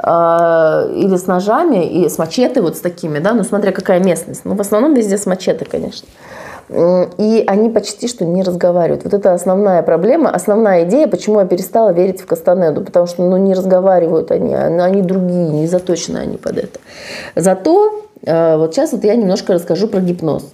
а, 0.00 0.88
или 0.92 1.16
с 1.16 1.26
ножами, 1.26 1.86
и 1.86 2.08
с 2.08 2.18
мачете 2.18 2.60
вот 2.60 2.76
с 2.76 2.80
такими, 2.80 3.20
да, 3.20 3.32
ну 3.32 3.44
смотря 3.44 3.70
какая 3.70 4.00
местность. 4.00 4.42
Ну, 4.44 4.54
в 4.54 4.60
основном 4.60 4.94
везде 4.94 5.18
с 5.18 5.26
мачете, 5.26 5.64
конечно. 5.64 6.08
И 6.68 7.44
они 7.46 7.70
почти 7.70 8.08
что 8.08 8.26
не 8.26 8.42
разговаривают. 8.42 9.04
Вот 9.04 9.14
это 9.14 9.32
основная 9.32 9.82
проблема, 9.82 10.30
основная 10.30 10.84
идея, 10.84 11.06
почему 11.06 11.40
я 11.40 11.46
перестала 11.46 11.92
верить 11.92 12.20
в 12.20 12.26
Кастанеду, 12.26 12.82
потому 12.82 13.06
что 13.06 13.22
ну, 13.22 13.38
не 13.38 13.54
разговаривают 13.54 14.30
они, 14.30 14.54
они 14.54 15.00
другие, 15.00 15.48
не 15.48 15.66
заточены 15.66 16.18
они 16.18 16.36
под 16.36 16.58
это. 16.58 16.78
Зато 17.34 18.07
вот 18.22 18.74
сейчас 18.74 18.92
вот 18.92 19.04
я 19.04 19.14
немножко 19.14 19.54
расскажу 19.54 19.88
про 19.88 20.00
гипноз. 20.00 20.44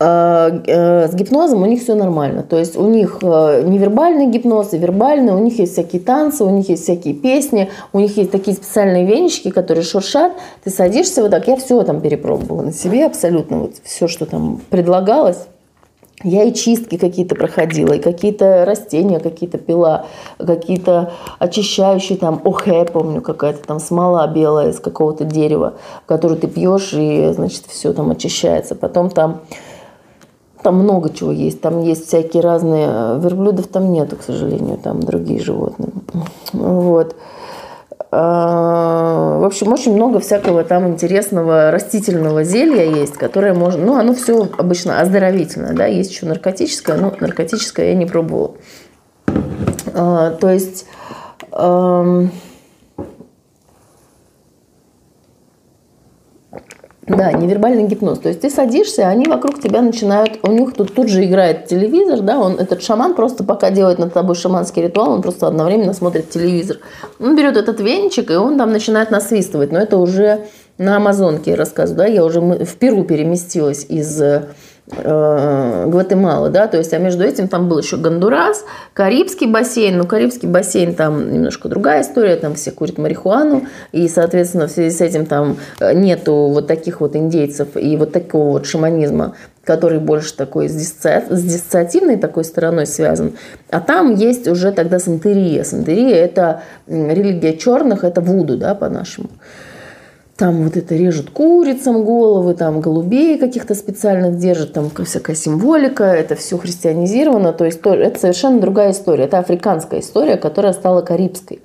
Э, 0.00 0.60
э, 0.66 1.08
с 1.08 1.14
гипнозом 1.14 1.62
у 1.62 1.66
них 1.66 1.82
все 1.82 1.94
нормально. 1.94 2.42
То 2.42 2.58
есть 2.58 2.76
у 2.76 2.86
них 2.86 3.18
невербальный 3.22 4.26
гипноз 4.26 4.72
и 4.72 4.78
вербальный, 4.78 5.32
у 5.32 5.38
них 5.38 5.58
есть 5.58 5.72
всякие 5.72 6.00
танцы, 6.00 6.44
у 6.44 6.50
них 6.50 6.68
есть 6.68 6.84
всякие 6.84 7.14
песни, 7.14 7.70
у 7.92 7.98
них 7.98 8.16
есть 8.16 8.30
такие 8.30 8.56
специальные 8.56 9.06
венички, 9.06 9.50
которые 9.50 9.84
шуршат. 9.84 10.32
Ты 10.62 10.70
садишься 10.70 11.22
вот 11.22 11.32
так, 11.32 11.48
я 11.48 11.56
все 11.56 11.82
там 11.82 12.00
перепробовала 12.00 12.62
на 12.62 12.72
себе 12.72 13.06
абсолютно, 13.06 13.58
вот 13.58 13.74
все, 13.82 14.06
что 14.06 14.26
там 14.26 14.60
предлагалось. 14.70 15.48
Я 16.24 16.44
и 16.44 16.52
чистки 16.52 16.96
какие-то 16.96 17.36
проходила, 17.36 17.92
и 17.92 18.00
какие-то 18.00 18.64
растения 18.64 19.20
какие-то 19.20 19.58
пила, 19.58 20.06
какие-то 20.38 21.12
очищающие, 21.38 22.18
там, 22.18 22.40
охе, 22.44 22.84
помню, 22.86 23.22
какая-то 23.22 23.64
там 23.64 23.78
смола 23.78 24.26
белая 24.26 24.70
из 24.70 24.80
какого-то 24.80 25.24
дерева, 25.24 25.74
которую 26.06 26.40
ты 26.40 26.48
пьешь, 26.48 26.92
и, 26.92 27.32
значит, 27.32 27.66
все 27.68 27.92
там 27.92 28.10
очищается. 28.10 28.74
Потом 28.74 29.10
там, 29.10 29.42
там 30.62 30.74
много 30.76 31.10
чего 31.10 31.30
есть. 31.30 31.60
Там 31.60 31.82
есть 31.82 32.08
всякие 32.08 32.42
разные... 32.42 33.18
Верблюдов 33.20 33.68
там 33.68 33.92
нету, 33.92 34.16
к 34.16 34.22
сожалению, 34.22 34.78
там 34.78 35.00
другие 35.00 35.40
животные. 35.40 35.90
Вот. 36.52 37.14
В 38.10 39.46
общем, 39.46 39.72
очень 39.72 39.94
много 39.94 40.18
всякого 40.20 40.64
там 40.64 40.88
интересного 40.88 41.70
растительного 41.70 42.42
зелья 42.42 42.84
есть, 42.84 43.14
которое 43.14 43.52
можно... 43.52 43.84
Ну, 43.84 43.96
оно 43.96 44.14
все 44.14 44.48
обычно 44.56 45.00
оздоровительное, 45.00 45.74
да, 45.74 45.86
есть 45.86 46.10
еще 46.12 46.24
наркотическое, 46.26 46.96
но 46.96 47.14
наркотическое 47.20 47.88
я 47.88 47.94
не 47.94 48.06
пробовала. 48.06 48.54
То 49.92 50.50
есть 50.50 50.86
Да, 57.08 57.32
невербальный 57.32 57.84
гипноз. 57.84 58.18
То 58.18 58.28
есть 58.28 58.42
ты 58.42 58.50
садишься, 58.50 59.08
они 59.08 59.26
вокруг 59.26 59.60
тебя 59.60 59.80
начинают, 59.80 60.38
у 60.42 60.52
них 60.52 60.74
тут, 60.74 60.94
тут 60.94 61.08
же 61.08 61.24
играет 61.24 61.66
телевизор, 61.66 62.20
да, 62.20 62.38
он, 62.38 62.58
этот 62.58 62.82
шаман 62.82 63.14
просто 63.14 63.44
пока 63.44 63.70
делает 63.70 63.98
над 63.98 64.12
тобой 64.12 64.34
шаманский 64.34 64.82
ритуал, 64.82 65.12
он 65.12 65.22
просто 65.22 65.46
одновременно 65.46 65.94
смотрит 65.94 66.30
телевизор. 66.30 66.78
Он 67.18 67.34
берет 67.34 67.56
этот 67.56 67.80
венчик, 67.80 68.30
и 68.30 68.34
он 68.34 68.58
там 68.58 68.72
начинает 68.72 69.10
насвистывать, 69.10 69.72
но 69.72 69.78
это 69.78 69.96
уже 69.96 70.46
на 70.76 70.96
Амазонке, 70.96 71.52
я 71.52 71.56
рассказываю, 71.56 71.98
да, 71.98 72.06
я 72.06 72.24
уже 72.24 72.40
в 72.40 72.76
Перу 72.76 73.04
переместилась 73.04 73.84
из 73.88 74.20
э, 74.20 74.48
Гватемалы, 74.90 76.48
да, 76.48 76.66
то 76.66 76.78
есть, 76.78 76.94
а 76.94 76.98
между 76.98 77.22
этим 77.22 77.48
там 77.48 77.68
был 77.68 77.78
еще 77.78 77.98
Гондурас, 77.98 78.64
Карибский 78.94 79.46
бассейн, 79.46 79.98
ну, 79.98 80.06
Карибский 80.06 80.48
бассейн 80.48 80.94
там 80.94 81.30
немножко 81.32 81.68
другая 81.68 82.02
история, 82.02 82.36
там 82.36 82.54
все 82.54 82.70
курят 82.70 82.96
марихуану, 82.96 83.66
и, 83.92 84.08
соответственно, 84.08 84.66
в 84.66 84.70
связи 84.70 84.96
с 84.96 85.00
этим 85.02 85.26
там 85.26 85.58
э, 85.80 85.92
нету 85.92 86.32
вот 86.48 86.66
таких 86.66 87.02
вот 87.02 87.16
индейцев 87.16 87.76
и 87.76 87.96
вот 87.98 88.12
такого 88.12 88.52
вот 88.52 88.66
шаманизма, 88.66 89.34
который 89.62 89.98
больше 89.98 90.34
такой 90.34 90.70
с, 90.70 90.80
диссоциативной 91.30 92.16
такой 92.16 92.44
стороной 92.44 92.86
связан. 92.86 93.34
А 93.70 93.80
там 93.80 94.14
есть 94.14 94.48
уже 94.48 94.72
тогда 94.72 94.98
сантерия. 94.98 95.64
Сантерия– 95.64 96.16
это 96.16 96.62
религия 96.86 97.58
черных, 97.58 98.04
это 98.04 98.22
вуду, 98.22 98.56
да, 98.56 98.74
по-нашему 98.74 99.28
там 100.38 100.62
вот 100.62 100.76
это 100.76 100.94
режут 100.94 101.30
курицам 101.30 102.04
головы, 102.04 102.54
там 102.54 102.80
голубей 102.80 103.38
каких-то 103.38 103.74
специальных 103.74 104.38
держат, 104.38 104.72
там 104.72 104.88
всякая 105.04 105.34
символика, 105.34 106.04
это 106.04 106.36
все 106.36 106.56
христианизировано, 106.56 107.52
то 107.52 107.64
есть 107.64 107.80
это 107.82 108.18
совершенно 108.20 108.60
другая 108.60 108.92
история, 108.92 109.24
это 109.24 109.40
африканская 109.40 109.98
история, 109.98 110.36
которая 110.36 110.72
стала 110.74 111.02
карибской. 111.02 111.60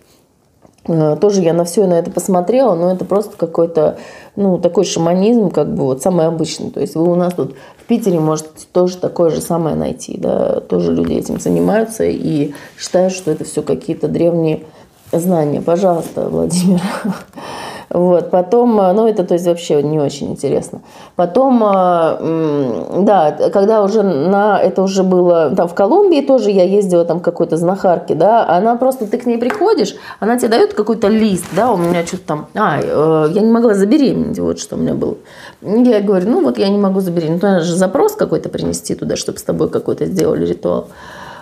Э, 0.87 1.15
тоже 1.21 1.41
я 1.43 1.53
на 1.53 1.65
все 1.65 1.85
на 1.85 1.93
это 1.93 2.09
посмотрела, 2.09 2.73
но 2.73 2.91
это 2.91 3.05
просто 3.05 3.37
какой-то, 3.37 3.97
ну, 4.35 4.57
такой 4.57 4.85
шаманизм, 4.85 5.51
как 5.51 5.71
бы 5.71 5.83
вот 5.83 6.01
самый 6.01 6.25
обычный. 6.25 6.71
То 6.71 6.79
есть 6.79 6.95
вы 6.95 7.03
у 7.03 7.15
нас 7.15 7.35
тут 7.35 7.53
в 7.77 7.83
Питере 7.83 8.19
можете 8.19 8.49
тоже 8.71 8.97
такое 8.97 9.29
же 9.29 9.39
самое 9.39 9.75
найти, 9.75 10.17
да, 10.17 10.61
тоже 10.61 10.95
люди 10.95 11.13
этим 11.13 11.39
занимаются 11.39 12.05
и 12.05 12.53
считают, 12.79 13.13
что 13.13 13.29
это 13.29 13.43
все 13.43 13.61
какие-то 13.61 14.07
древние 14.07 14.63
знания. 15.11 15.61
Пожалуйста, 15.61 16.27
Владимир. 16.27 16.81
Вот, 17.93 18.31
потом, 18.31 18.79
э, 18.79 18.91
ну, 18.93 19.07
это, 19.07 19.23
то 19.23 19.35
есть, 19.35 19.45
вообще 19.45 19.83
не 19.83 19.99
очень 19.99 20.31
интересно. 20.31 20.81
Потом, 21.15 21.63
э, 21.63 23.03
да, 23.03 23.31
когда 23.53 23.83
уже 23.83 24.01
на, 24.01 24.59
это 24.59 24.81
уже 24.81 25.03
было, 25.03 25.51
там, 25.55 25.67
в 25.67 25.75
Колумбии 25.75 26.21
тоже 26.21 26.49
я 26.49 26.63
ездила, 26.63 27.05
там, 27.05 27.19
какой-то 27.19 27.55
знахарки, 27.55 28.13
да, 28.13 28.47
она 28.47 28.75
просто, 28.77 29.05
ты 29.05 29.19
к 29.19 29.27
ней 29.27 29.37
приходишь, 29.37 29.95
она 30.19 30.37
тебе 30.37 30.49
дает 30.49 30.73
какой-то 30.73 31.07
лист, 31.07 31.45
да, 31.55 31.71
у 31.71 31.77
меня 31.77 32.03
что-то 32.03 32.23
там, 32.25 32.47
а, 32.55 32.79
э, 32.81 33.31
я 33.31 33.41
не 33.41 33.51
могла 33.51 33.75
забеременеть, 33.75 34.39
вот 34.39 34.59
что 34.59 34.75
у 34.75 34.79
меня 34.79 34.95
было. 34.95 35.15
Я 35.61 36.01
говорю, 36.01 36.29
ну, 36.29 36.43
вот 36.43 36.57
я 36.57 36.69
не 36.69 36.79
могу 36.79 36.99
забеременеть, 36.99 37.43
ну, 37.43 37.47
надо 37.47 37.63
же 37.63 37.75
запрос 37.75 38.15
какой-то 38.15 38.49
принести 38.49 38.95
туда, 38.95 39.15
чтобы 39.17 39.37
с 39.37 39.43
тобой 39.43 39.69
какой-то 39.69 40.05
сделали 40.05 40.47
ритуал. 40.47 40.87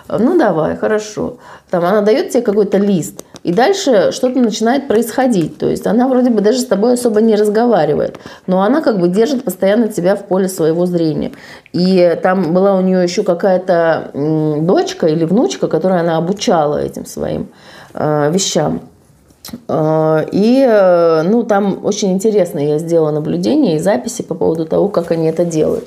Ну, 0.08 0.36
давай, 0.36 0.76
хорошо. 0.76 1.38
Там 1.70 1.84
она 1.84 2.00
дает 2.00 2.30
тебе 2.30 2.42
какой-то 2.42 2.78
лист, 2.78 3.24
и 3.42 3.52
дальше 3.52 4.12
что-то 4.12 4.38
начинает 4.38 4.86
происходить. 4.86 5.58
То 5.58 5.68
есть 5.68 5.86
она 5.86 6.06
вроде 6.06 6.30
бы 6.30 6.40
даже 6.40 6.58
с 6.58 6.66
тобой 6.66 6.94
особо 6.94 7.20
не 7.20 7.34
разговаривает, 7.34 8.18
но 8.46 8.62
она 8.62 8.82
как 8.82 9.00
бы 9.00 9.08
держит 9.08 9.44
постоянно 9.44 9.88
тебя 9.88 10.14
в 10.14 10.24
поле 10.26 10.48
своего 10.48 10.86
зрения. 10.86 11.32
И 11.72 12.18
там 12.22 12.54
была 12.54 12.76
у 12.76 12.80
нее 12.80 13.02
еще 13.02 13.22
какая-то 13.22 14.10
дочка 14.62 15.06
или 15.08 15.24
внучка, 15.24 15.66
которая 15.66 16.00
она 16.00 16.18
обучала 16.18 16.82
этим 16.82 17.04
своим 17.04 17.48
э, 17.94 18.30
вещам. 18.32 18.82
Э, 19.68 20.24
и 20.30 20.64
э, 20.68 21.22
ну, 21.22 21.42
там 21.42 21.80
очень 21.84 22.12
интересно 22.12 22.60
я 22.60 22.78
сделала 22.78 23.10
наблюдение 23.10 23.76
и 23.76 23.80
записи 23.80 24.22
по 24.22 24.34
поводу 24.34 24.66
того, 24.66 24.88
как 24.88 25.10
они 25.10 25.26
это 25.26 25.44
делают 25.44 25.84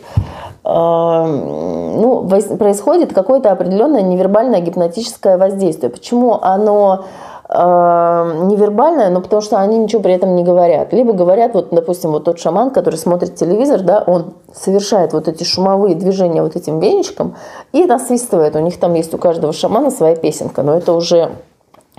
ну, 0.67 2.27
происходит 2.57 3.13
какое-то 3.13 3.51
определенное 3.51 4.01
невербальное 4.01 4.61
гипнотическое 4.61 5.37
воздействие. 5.37 5.91
Почему 5.91 6.39
оно 6.41 7.05
невербальное, 7.47 9.11
но 9.11 9.21
потому 9.21 9.39
что 9.43 9.59
они 9.59 9.77
ничего 9.77 10.01
при 10.01 10.15
этом 10.15 10.35
не 10.35 10.43
говорят. 10.43 10.91
Либо 10.93 11.13
говорят, 11.13 11.53
вот, 11.53 11.67
допустим, 11.69 12.09
вот 12.09 12.23
тот 12.23 12.39
шаман, 12.39 12.71
который 12.71 12.95
смотрит 12.95 13.35
телевизор, 13.35 13.81
да, 13.81 14.03
он 14.05 14.33
совершает 14.51 15.13
вот 15.13 15.27
эти 15.27 15.43
шумовые 15.43 15.93
движения 15.93 16.41
вот 16.41 16.55
этим 16.55 16.79
веничком 16.79 17.35
и 17.71 17.85
насвистывает. 17.85 18.55
У 18.55 18.59
них 18.59 18.79
там 18.79 18.95
есть 18.95 19.13
у 19.13 19.19
каждого 19.19 19.53
шамана 19.53 19.91
своя 19.91 20.15
песенка, 20.15 20.63
но 20.63 20.75
это 20.75 20.93
уже 20.93 21.33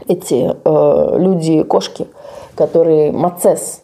эти 0.09 0.57
э, 0.65 1.19
люди-кошки, 1.19 2.09
которые 2.57 3.13
мацес, 3.13 3.83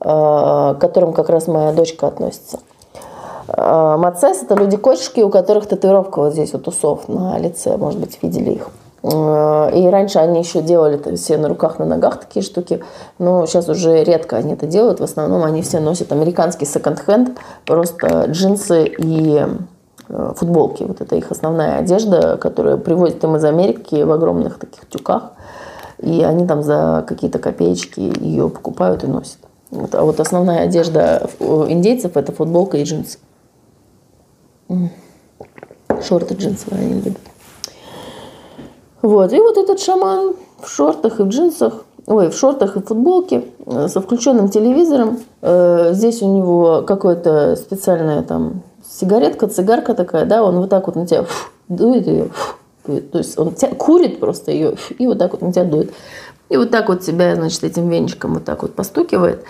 э, 0.00 0.04
к 0.04 0.76
которым 0.80 1.12
как 1.12 1.28
раз 1.28 1.48
моя 1.48 1.72
дочка 1.72 2.06
относится. 2.06 2.60
Э, 3.48 3.96
Мацес– 3.98 4.42
это 4.42 4.54
люди-кошки, 4.54 5.20
у 5.20 5.30
которых 5.30 5.66
татуировка 5.66 6.20
вот 6.20 6.32
здесь 6.32 6.52
вот 6.52 6.66
усов 6.68 7.08
на 7.08 7.38
лице, 7.38 7.76
может 7.76 8.00
быть, 8.00 8.18
видели 8.22 8.52
их. 8.52 8.68
Э, 9.02 9.70
и 9.74 9.86
раньше 9.88 10.18
они 10.18 10.40
еще 10.40 10.62
делали 10.62 10.96
это 10.96 11.14
все 11.16 11.36
на 11.36 11.48
руках, 11.48 11.78
на 11.78 11.84
ногах 11.84 12.20
такие 12.20 12.42
штуки, 12.42 12.82
но 13.18 13.46
сейчас 13.46 13.68
уже 13.68 14.02
редко 14.02 14.36
они 14.36 14.54
это 14.54 14.66
делают. 14.66 15.00
В 15.00 15.04
основном 15.04 15.44
они 15.44 15.62
все 15.62 15.80
носят 15.80 16.12
американский 16.12 16.64
секонд-хенд, 16.64 17.36
просто 17.66 18.26
джинсы 18.28 18.86
и 18.86 19.46
э, 20.08 20.32
футболки. 20.36 20.84
Вот 20.84 21.00
это 21.00 21.16
их 21.16 21.30
основная 21.30 21.78
одежда, 21.78 22.38
которую 22.38 22.78
привозят 22.78 23.22
им 23.24 23.36
из 23.36 23.44
Америки 23.44 24.02
в 24.02 24.10
огромных 24.10 24.58
таких 24.58 24.88
тюках. 24.88 25.32
И 25.98 26.22
они 26.22 26.46
там 26.46 26.62
за 26.62 27.04
какие-то 27.06 27.38
копеечки 27.38 28.00
ее 28.00 28.48
покупают 28.48 29.04
и 29.04 29.06
носят. 29.06 29.38
Вот. 29.70 29.94
А 29.94 30.02
вот 30.02 30.20
основная 30.20 30.64
одежда 30.64 31.28
индейцев– 31.40 32.12
это 32.16 32.32
футболка 32.32 32.78
и 32.78 32.84
джинсы. 32.84 33.18
Шорты 36.02 36.34
джинсовые 36.34 36.84
они 36.84 37.00
любят. 37.00 37.20
Вот. 39.02 39.32
И 39.32 39.38
вот 39.38 39.58
этот 39.58 39.80
шаман 39.80 40.34
в 40.62 40.68
шортах 40.70 41.20
и 41.20 41.24
в 41.24 41.28
джинсах, 41.28 41.84
ой, 42.06 42.30
в 42.30 42.34
шортах 42.34 42.76
и 42.76 42.80
в 42.80 42.86
футболке, 42.86 43.44
э, 43.66 43.88
со 43.88 44.00
включенным 44.00 44.48
телевизором. 44.48 45.20
Э, 45.42 45.90
здесь 45.92 46.22
у 46.22 46.34
него 46.34 46.82
какое-то 46.86 47.56
специальная 47.56 48.22
там 48.22 48.62
сигаретка, 48.82 49.48
цигарка 49.48 49.94
такая, 49.94 50.24
да, 50.24 50.42
он 50.42 50.56
вот 50.56 50.70
так 50.70 50.86
вот 50.86 50.96
на 50.96 51.06
тебя 51.06 51.26
дует 51.68 52.06
ее, 52.06 52.30
дует. 52.86 53.10
То 53.10 53.18
есть 53.18 53.38
он 53.38 53.54
тебя 53.54 53.74
курит 53.74 54.20
просто 54.20 54.52
ее 54.52 54.76
и 54.98 55.06
вот 55.06 55.18
так 55.18 55.32
вот 55.32 55.42
на 55.42 55.52
тебя 55.52 55.64
дует. 55.64 55.92
И 56.48 56.56
вот 56.56 56.70
так 56.70 56.88
вот 56.88 57.00
тебя, 57.00 57.34
значит, 57.36 57.64
этим 57.64 57.88
венчиком 57.88 58.34
вот 58.34 58.44
так 58.44 58.62
вот 58.62 58.74
постукивает. 58.74 59.44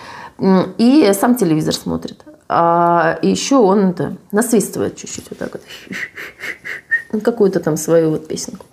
И 0.78 1.12
сам 1.14 1.36
телевизор 1.36 1.74
смотрит. 1.74 2.24
А 2.49 3.18
еще 3.22 3.57
он 3.57 3.90
это 3.90 4.16
насвистывает 4.32 4.97
чуть-чуть 4.97 5.26
вот 5.30 5.38
так 5.38 5.53
вот. 5.53 7.22
Какую-то 7.22 7.61
там 7.61 7.76
свою 7.76 8.11
вот 8.11 8.28
песенку. 8.28 8.66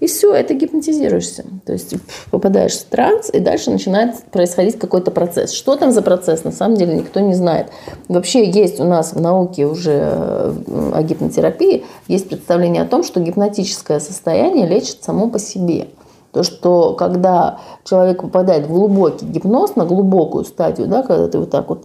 И 0.00 0.06
все, 0.06 0.32
это 0.32 0.54
гипнотизируешься. 0.54 1.44
То 1.66 1.72
есть 1.72 1.94
попадаешь 2.30 2.72
в 2.72 2.84
транс, 2.86 3.28
и 3.32 3.38
дальше 3.38 3.70
начинает 3.70 4.16
происходить 4.30 4.78
какой-то 4.78 5.10
процесс. 5.10 5.52
Что 5.52 5.76
там 5.76 5.92
за 5.92 6.00
процесс, 6.00 6.42
на 6.42 6.52
самом 6.52 6.76
деле 6.76 6.94
никто 6.94 7.20
не 7.20 7.34
знает. 7.34 7.66
Вообще 8.08 8.48
есть 8.48 8.80
у 8.80 8.84
нас 8.84 9.12
в 9.12 9.20
науке 9.20 9.66
уже 9.66 9.92
э, 9.92 10.92
о 10.94 11.02
гипнотерапии, 11.02 11.84
есть 12.08 12.28
представление 12.28 12.82
о 12.82 12.86
том, 12.86 13.04
что 13.04 13.20
гипнотическое 13.20 14.00
состояние 14.00 14.66
лечит 14.66 15.04
само 15.04 15.28
по 15.28 15.38
себе. 15.38 15.88
То, 16.32 16.42
что 16.42 16.94
когда 16.94 17.58
человек 17.84 18.22
попадает 18.22 18.66
в 18.66 18.72
глубокий 18.72 19.26
гипноз, 19.26 19.74
на 19.74 19.84
глубокую 19.84 20.44
стадию, 20.44 20.86
да, 20.86 21.02
когда 21.02 21.28
ты 21.28 21.38
вот 21.38 21.50
так 21.50 21.68
вот 21.68 21.84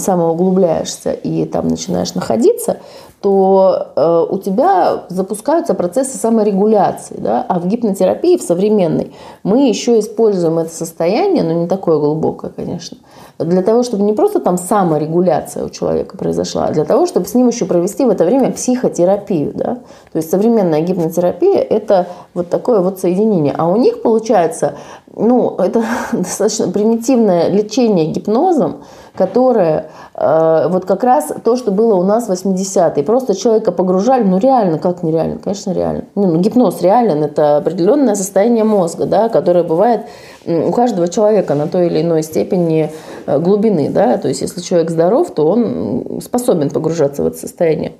самоуглубляешься 0.00 1.12
и 1.12 1.44
там 1.46 1.68
начинаешь 1.68 2.14
находиться, 2.14 2.78
то 3.20 3.88
э, 3.96 4.26
у 4.30 4.38
тебя 4.38 5.04
запускаются 5.08 5.74
процессы 5.74 6.16
саморегуляции. 6.16 7.16
Да? 7.18 7.44
А 7.48 7.58
в 7.58 7.66
гипнотерапии, 7.66 8.36
в 8.36 8.42
современной, 8.42 9.12
мы 9.42 9.68
еще 9.68 9.98
используем 9.98 10.58
это 10.58 10.70
состояние, 10.70 11.42
но 11.42 11.52
не 11.52 11.66
такое 11.66 11.98
глубокое, 11.98 12.50
конечно, 12.50 12.98
для 13.38 13.62
того, 13.62 13.82
чтобы 13.82 14.04
не 14.04 14.14
просто 14.14 14.40
там 14.40 14.56
саморегуляция 14.56 15.64
у 15.64 15.68
человека 15.68 16.16
произошла, 16.16 16.66
а 16.66 16.72
для 16.72 16.84
того, 16.84 17.06
чтобы 17.06 17.26
с 17.26 17.34
ним 17.34 17.48
еще 17.48 17.66
провести 17.66 18.04
в 18.04 18.10
это 18.10 18.24
время 18.24 18.50
психотерапию. 18.50 19.52
Да? 19.54 19.78
То 20.12 20.18
есть 20.18 20.30
современная 20.30 20.80
гипнотерапия– 20.80 21.60
это 21.70 22.06
вот 22.32 22.48
такое 22.48 22.80
вот 22.80 22.98
соединение. 22.98 23.54
А 23.56 23.68
у 23.68 23.76
них 23.76 24.00
получается, 24.00 24.76
ну, 25.14 25.56
это 25.58 25.84
достаточно 26.12 26.68
примитивное 26.68 27.48
лечение 27.48 28.06
гипнозом, 28.06 28.84
которое 29.14 29.90
э, 30.14 30.68
вот 30.70 30.86
как 30.86 31.04
раз 31.04 31.32
то, 31.44 31.56
что 31.56 31.72
было 31.72 31.94
у 31.94 32.02
нас 32.02 32.28
в 32.28 32.30
80-е. 32.30 33.02
Просто 33.04 33.34
человека 33.34 33.70
погружали, 33.72 34.24
ну 34.24 34.38
реально, 34.38 34.78
как 34.78 35.02
нереально? 35.02 35.38
Конечно, 35.38 35.72
реально. 35.72 36.04
Ну, 36.14 36.38
гипноз 36.38 36.80
реален, 36.80 37.22
это 37.22 37.58
определенное 37.58 38.14
состояние 38.14 38.64
мозга, 38.64 39.04
да, 39.04 39.28
которое 39.28 39.64
бывает 39.64 40.02
у 40.46 40.72
каждого 40.72 41.08
человека 41.08 41.54
на 41.54 41.66
той 41.66 41.86
или 41.86 42.02
иной 42.02 42.22
степени 42.22 42.90
э, 43.26 43.38
глубины, 43.38 43.90
да, 43.90 44.18
то 44.18 44.28
есть 44.28 44.40
если 44.40 44.60
человек 44.60 44.90
здоров, 44.90 45.34
то 45.34 45.46
он 45.46 46.20
способен 46.22 46.70
погружаться 46.70 47.22
в 47.22 47.26
это 47.26 47.36
состояние. 47.36 47.92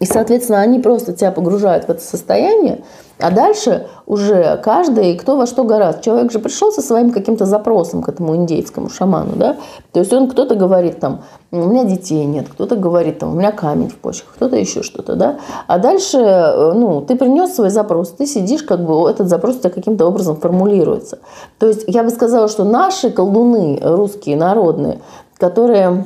И, 0.00 0.06
соответственно, 0.06 0.60
они 0.60 0.78
просто 0.78 1.12
тебя 1.12 1.30
погружают 1.30 1.84
в 1.84 1.90
это 1.90 2.02
состояние, 2.02 2.82
а 3.18 3.30
дальше 3.30 3.86
уже 4.06 4.60
каждый, 4.62 5.16
кто 5.16 5.36
во 5.36 5.46
что 5.46 5.62
гораздо. 5.62 6.02
Человек 6.02 6.32
же 6.32 6.40
пришел 6.40 6.72
со 6.72 6.82
своим 6.82 7.12
каким-то 7.12 7.46
запросом 7.46 8.02
к 8.02 8.08
этому 8.08 8.34
индейскому 8.34 8.90
шаману, 8.90 9.36
да? 9.36 9.56
То 9.92 10.00
есть 10.00 10.12
он 10.12 10.28
кто-то 10.28 10.56
говорит 10.56 10.98
там, 10.98 11.22
у 11.52 11.58
меня 11.58 11.84
детей 11.84 12.24
нет, 12.24 12.48
кто-то 12.48 12.74
говорит 12.74 13.20
там, 13.20 13.32
у 13.32 13.38
меня 13.38 13.52
камень 13.52 13.88
в 13.88 13.96
почках, 13.96 14.34
кто-то 14.34 14.56
еще 14.56 14.82
что-то, 14.82 15.14
да? 15.14 15.38
А 15.68 15.78
дальше, 15.78 16.18
э, 16.18 16.72
ну, 16.74 17.02
ты 17.02 17.14
принес 17.14 17.54
свой 17.54 17.70
запрос, 17.70 18.10
ты 18.10 18.26
сидишь, 18.26 18.64
как 18.64 18.84
бы 18.84 19.08
этот 19.08 19.28
запрос 19.28 19.56
у 19.56 19.58
тебя 19.60 19.70
каким-то 19.70 20.06
образом 20.06 20.36
формулируется. 20.36 21.20
То 21.58 21.68
есть 21.68 21.84
я 21.86 22.02
бы 22.02 22.10
сказала, 22.10 22.48
что 22.48 22.64
наши 22.64 23.10
колдуны, 23.10 23.78
русские, 23.80 24.36
народные, 24.36 24.98
которые 25.38 26.04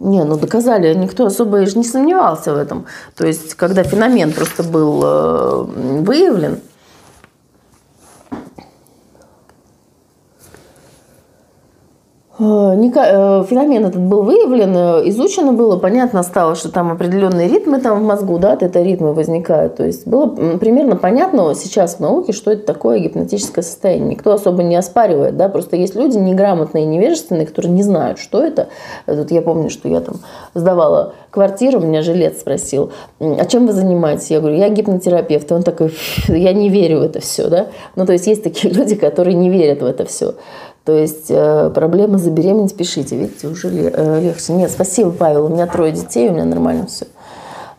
не, 0.00 0.24
ну 0.24 0.36
доказали, 0.36 0.94
никто 0.94 1.26
особо 1.26 1.62
и 1.62 1.78
не 1.78 1.84
сомневался 1.84 2.54
в 2.54 2.58
этом. 2.58 2.86
То 3.16 3.26
есть, 3.26 3.54
когда 3.54 3.82
феномен 3.82 4.32
просто 4.32 4.62
был 4.62 5.02
э, 5.04 5.62
выявлен, 6.02 6.58
Э, 6.58 6.58
э, 6.58 6.62
феномен 12.38 13.86
этот 13.86 14.00
был 14.00 14.22
выявлен, 14.22 14.76
э, 14.76 15.08
изучено 15.08 15.52
было, 15.54 15.78
понятно 15.78 16.22
стало, 16.22 16.54
что 16.54 16.70
там 16.70 16.92
определенные 16.92 17.48
ритмы 17.48 17.80
там 17.80 18.00
в 18.00 18.02
мозгу, 18.02 18.38
да, 18.38 18.58
это 18.60 18.82
ритмы 18.82 19.14
возникают. 19.14 19.76
То 19.76 19.86
есть 19.86 20.06
было 20.06 20.26
примерно 20.58 20.96
понятно 20.96 21.54
сейчас 21.54 21.96
в 21.96 22.00
науке, 22.00 22.32
что 22.32 22.50
это 22.50 22.66
такое 22.66 22.98
гипнотическое 22.98 23.64
состояние. 23.64 24.10
Никто 24.10 24.32
особо 24.32 24.62
не 24.62 24.76
оспаривает, 24.76 25.36
да, 25.38 25.48
просто 25.48 25.76
есть 25.76 25.94
люди 25.94 26.18
неграмотные, 26.18 26.84
невежественные, 26.84 27.46
которые 27.46 27.72
не 27.72 27.82
знают, 27.82 28.18
что 28.18 28.42
это. 28.42 28.68
Тут 29.06 29.30
я 29.30 29.40
помню, 29.40 29.70
что 29.70 29.88
я 29.88 30.00
там 30.00 30.16
сдавала 30.52 31.14
квартиру, 31.30 31.80
меня 31.80 32.02
жилец 32.02 32.40
спросил, 32.40 32.92
а 33.18 33.44
чем 33.44 33.66
вы 33.66 33.72
занимаетесь? 33.72 34.30
Я 34.30 34.40
говорю, 34.40 34.56
я 34.56 34.68
гипнотерапевт. 34.68 35.50
И 35.50 35.54
он 35.54 35.62
такой, 35.62 35.94
я 36.28 36.52
не 36.52 36.68
верю 36.68 37.00
в 37.00 37.02
это 37.02 37.20
все, 37.20 37.48
да. 37.48 37.66
Ну, 37.94 38.06
то 38.06 38.12
есть 38.12 38.26
есть 38.26 38.42
такие 38.42 38.72
люди, 38.74 38.94
которые 38.94 39.34
не 39.34 39.50
верят 39.50 39.82
в 39.82 39.84
это 39.86 40.04
все. 40.04 40.34
То 40.86 40.92
есть 40.92 41.26
э, 41.30 41.70
проблема 41.74 42.16
забеременеть, 42.16 42.76
пишите. 42.76 43.16
Видите, 43.16 43.48
уже 43.48 43.68
э, 43.68 44.20
легче. 44.20 44.52
Нет, 44.52 44.70
спасибо, 44.70 45.10
Павел. 45.10 45.46
У 45.46 45.48
меня 45.48 45.66
трое 45.66 45.90
детей, 45.90 46.28
у 46.28 46.32
меня 46.32 46.44
нормально 46.44 46.86
все. 46.86 47.06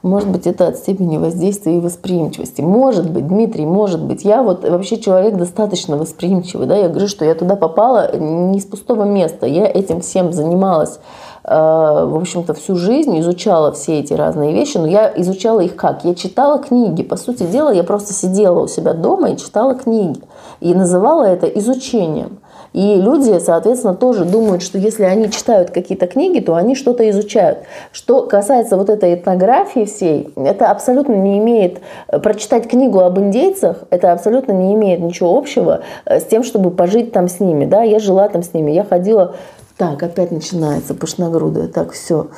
Может 0.03 0.29
быть, 0.29 0.45
это 0.45 0.67
от 0.67 0.75
степени 0.75 1.17
воздействия 1.17 1.77
и 1.77 1.79
восприимчивости. 1.79 2.59
Может 2.59 3.09
быть, 3.09 3.25
Дмитрий, 3.25 3.65
может 3.65 4.03
быть. 4.03 4.25
Я 4.25 4.43
вот 4.43 4.67
вообще 4.67 4.97
человек 4.97 5.37
достаточно 5.37 5.95
восприимчивый. 5.95 6.67
Да? 6.67 6.75
Я 6.75 6.89
говорю, 6.89 7.07
что 7.07 7.23
я 7.23 7.33
туда 7.33 7.55
попала 7.55 8.13
не 8.13 8.59
с 8.59 8.65
пустого 8.65 9.05
места. 9.05 9.45
Я 9.47 9.67
этим 9.67 10.01
всем 10.01 10.33
занималась 10.33 10.99
э, 11.45 11.49
в 11.49 12.17
общем-то, 12.17 12.53
всю 12.55 12.75
жизнь 12.75 13.17
изучала 13.21 13.71
все 13.71 14.01
эти 14.01 14.11
разные 14.11 14.53
вещи, 14.53 14.79
но 14.79 14.85
я 14.85 15.13
изучала 15.15 15.61
их 15.61 15.77
как? 15.77 16.03
Я 16.03 16.13
читала 16.13 16.59
книги. 16.59 17.03
По 17.03 17.15
сути 17.15 17.43
дела, 17.43 17.69
я 17.69 17.85
просто 17.85 18.11
сидела 18.11 18.59
у 18.59 18.67
себя 18.67 18.93
дома 18.93 19.29
и 19.29 19.37
читала 19.37 19.75
книги. 19.75 20.19
И 20.59 20.75
называла 20.75 21.23
это 21.23 21.47
изучением. 21.47 22.39
И 22.73 22.95
люди, 22.95 23.39
соответственно, 23.39 23.95
тоже 23.95 24.25
думают, 24.25 24.61
что 24.61 24.77
если 24.77 25.03
они 25.03 25.31
читают 25.31 25.71
какие-то 25.71 26.07
книги, 26.07 26.39
то 26.39 26.55
они 26.55 26.75
что-то 26.75 27.09
изучают. 27.09 27.59
Что 27.91 28.23
касается 28.23 28.77
вот 28.77 28.89
этой 28.89 29.15
этнографии 29.15 29.85
всей, 29.85 30.33
это 30.35 30.69
абсолютно 30.69 31.13
не 31.13 31.39
имеет... 31.39 31.79
Э, 32.07 32.19
прочитать 32.19 32.67
книгу 32.67 32.99
об 32.99 33.19
индейцах, 33.19 33.83
это 33.89 34.11
абсолютно 34.11 34.51
не 34.51 34.73
имеет 34.73 34.99
ничего 34.99 35.37
общего 35.37 35.81
э, 36.05 36.19
с 36.19 36.25
тем, 36.25 36.43
чтобы 36.43 36.71
пожить 36.71 37.11
там 37.11 37.27
с 37.27 37.39
ними. 37.39 37.65
Да, 37.65 37.83
я 37.83 37.99
жила 37.99 38.27
там 38.29 38.43
с 38.43 38.53
ними, 38.53 38.71
я 38.71 38.83
ходила... 38.83 39.35
Так, 39.77 40.01
опять 40.01 40.31
начинается 40.31 40.95
пышногрудая. 40.95 41.67
Так, 41.67 41.91
все. 41.91 42.29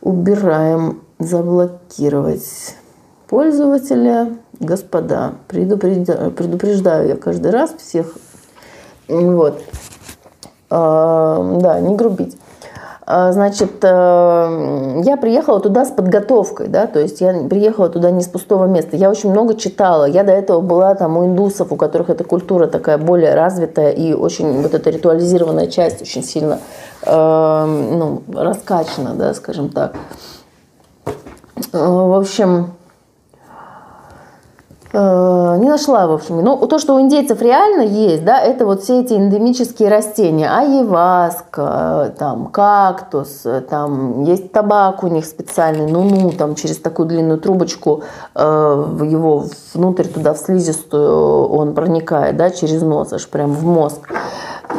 Убираем, 0.00 1.02
заблокировать 1.20 2.74
пользователя. 3.28 4.36
Господа, 4.60 5.34
предупреждаю, 5.48 6.30
предупреждаю 6.30 7.08
я 7.08 7.16
каждый 7.16 7.50
раз 7.50 7.74
всех 7.78 8.16
вот. 9.08 9.62
А, 10.70 11.58
да, 11.60 11.80
не 11.80 11.94
грубить. 11.94 12.36
А, 13.06 13.32
значит, 13.32 13.72
э, 13.82 15.02
я 15.04 15.16
приехала 15.18 15.60
туда 15.60 15.84
с 15.84 15.90
подготовкой, 15.90 16.68
да, 16.68 16.86
то 16.86 17.00
есть 17.00 17.20
я 17.20 17.34
приехала 17.50 17.90
туда 17.90 18.10
не 18.10 18.22
с 18.22 18.28
пустого 18.28 18.64
места. 18.64 18.96
Я 18.96 19.10
очень 19.10 19.30
много 19.30 19.56
читала. 19.56 20.06
Я 20.06 20.24
до 20.24 20.32
этого 20.32 20.62
была 20.62 20.94
там 20.94 21.18
у 21.18 21.26
индусов, 21.26 21.70
у 21.70 21.76
которых 21.76 22.08
эта 22.08 22.24
культура 22.24 22.66
такая 22.66 22.96
более 22.96 23.34
развитая 23.34 23.90
и 23.90 24.14
очень 24.14 24.62
вот 24.62 24.72
эта 24.72 24.88
ритуализированная 24.88 25.66
часть 25.66 26.00
очень 26.00 26.22
сильно 26.22 26.60
э, 27.02 27.64
ну, 27.66 28.22
раскачана, 28.32 29.14
да, 29.14 29.34
скажем 29.34 29.68
так. 29.68 29.94
Э, 31.06 31.12
в 31.72 32.18
общем, 32.18 32.72
не 34.94 35.68
нашла, 35.68 36.06
в 36.06 36.12
общем. 36.12 36.40
Но 36.40 36.56
то, 36.66 36.78
что 36.78 36.94
у 36.94 37.00
индейцев 37.00 37.42
реально 37.42 37.82
есть, 37.82 38.24
да, 38.24 38.40
это 38.40 38.64
вот 38.64 38.82
все 38.82 39.00
эти 39.00 39.14
эндемические 39.14 39.88
растения. 39.88 40.48
Айваска, 40.48 42.14
там, 42.18 42.46
кактус, 42.46 43.44
там, 43.68 44.22
есть 44.22 44.52
табак 44.52 45.02
у 45.02 45.08
них 45.08 45.24
специальный, 45.24 45.90
ну-ну, 45.90 46.30
там, 46.32 46.54
через 46.54 46.78
такую 46.78 47.08
длинную 47.08 47.40
трубочку 47.40 48.02
э, 48.34 48.40
его 48.40 49.46
внутрь 49.74 50.04
туда, 50.04 50.34
в 50.34 50.38
слизистую 50.38 51.48
он 51.48 51.74
проникает, 51.74 52.36
да, 52.36 52.50
через 52.50 52.82
нос, 52.82 53.12
аж 53.12 53.28
прям 53.28 53.52
в 53.52 53.64
мозг. 53.64 54.08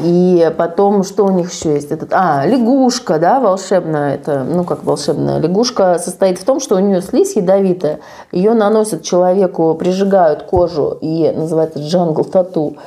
И 0.03 0.51
потом, 0.57 1.03
что 1.03 1.25
у 1.25 1.31
них 1.31 1.51
еще 1.51 1.73
есть? 1.73 1.91
Этот, 1.91 2.09
а, 2.13 2.45
лягушка, 2.45 3.19
да, 3.19 3.39
волшебная. 3.39 4.15
Это, 4.15 4.43
ну, 4.43 4.63
как 4.63 4.83
волшебная. 4.83 5.39
Лягушка 5.39 5.97
состоит 5.99 6.37
в 6.37 6.43
том, 6.43 6.59
что 6.59 6.75
у 6.75 6.79
нее 6.79 7.01
слизь 7.01 7.35
ядовитая. 7.35 7.99
Ее 8.31 8.53
наносят 8.53 9.03
человеку, 9.03 9.73
прижигают 9.75 10.43
кожу 10.43 10.97
и 11.01 11.31
называется 11.31 11.79
джангл 11.79 12.25
тату. 12.25 12.77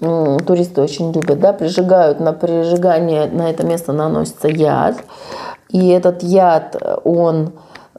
Туристы 0.00 0.80
очень 0.80 1.12
любят, 1.12 1.38
да, 1.40 1.52
прижигают 1.52 2.18
на 2.18 2.32
прижигание, 2.32 3.26
на 3.26 3.50
это 3.50 3.64
место 3.64 3.92
наносится 3.92 4.48
яд. 4.48 4.96
И 5.68 5.88
этот 5.88 6.22
яд, 6.22 6.76
он 7.04 7.52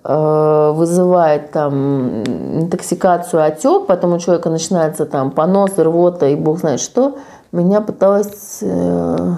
э, 0.03 0.71
вызывает 0.75 1.51
там 1.51 2.23
интоксикацию, 2.23 3.43
отек, 3.43 3.85
потом 3.85 4.13
у 4.13 4.19
человека 4.19 4.49
начинается 4.49 5.05
там 5.05 5.31
понос, 5.31 5.77
рвота 5.77 6.27
и 6.27 6.35
бог 6.35 6.59
знает 6.59 6.79
что– 6.79 7.15
меня 7.51 7.81
пыталась 7.81 8.59
э, 8.61 9.35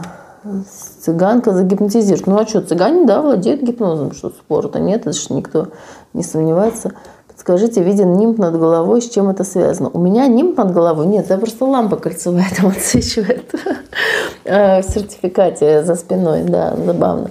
цыганка 1.02 1.54
загипнотизировать. 1.54 2.28
Ну 2.28 2.38
а 2.38 2.48
что, 2.48 2.62
цыгане, 2.62 3.06
да, 3.06 3.22
владеют 3.22 3.62
гипнозом, 3.62 4.14
что 4.14 4.30
спорта 4.30 4.80
нет, 4.80 5.02
это 5.02 5.14
же 5.14 5.34
никто 5.34 5.68
не 6.14 6.24
сомневается. 6.24 6.94
Подскажите, 7.28 7.84
виден 7.84 8.18
нимб 8.18 8.40
над 8.40 8.58
головой, 8.58 9.02
с 9.02 9.10
чем 9.10 9.30
это 9.30 9.44
связано? 9.44 9.90
У 9.94 10.00
меня 10.00 10.28
нимб 10.28 10.58
над 10.58 10.74
головой 10.74 11.06
нет, 11.06 11.26
это 11.26 11.38
просто 11.38 11.66
лампа 11.66 11.98
кольцевая 11.98 12.48
там 12.58 12.70
отсвечивает 12.70 13.54
э, 14.44 14.82
в 14.82 14.86
сертификате 14.86 15.84
за 15.84 15.96
спиной, 15.96 16.44
да, 16.44 16.76
забавно. 16.76 17.30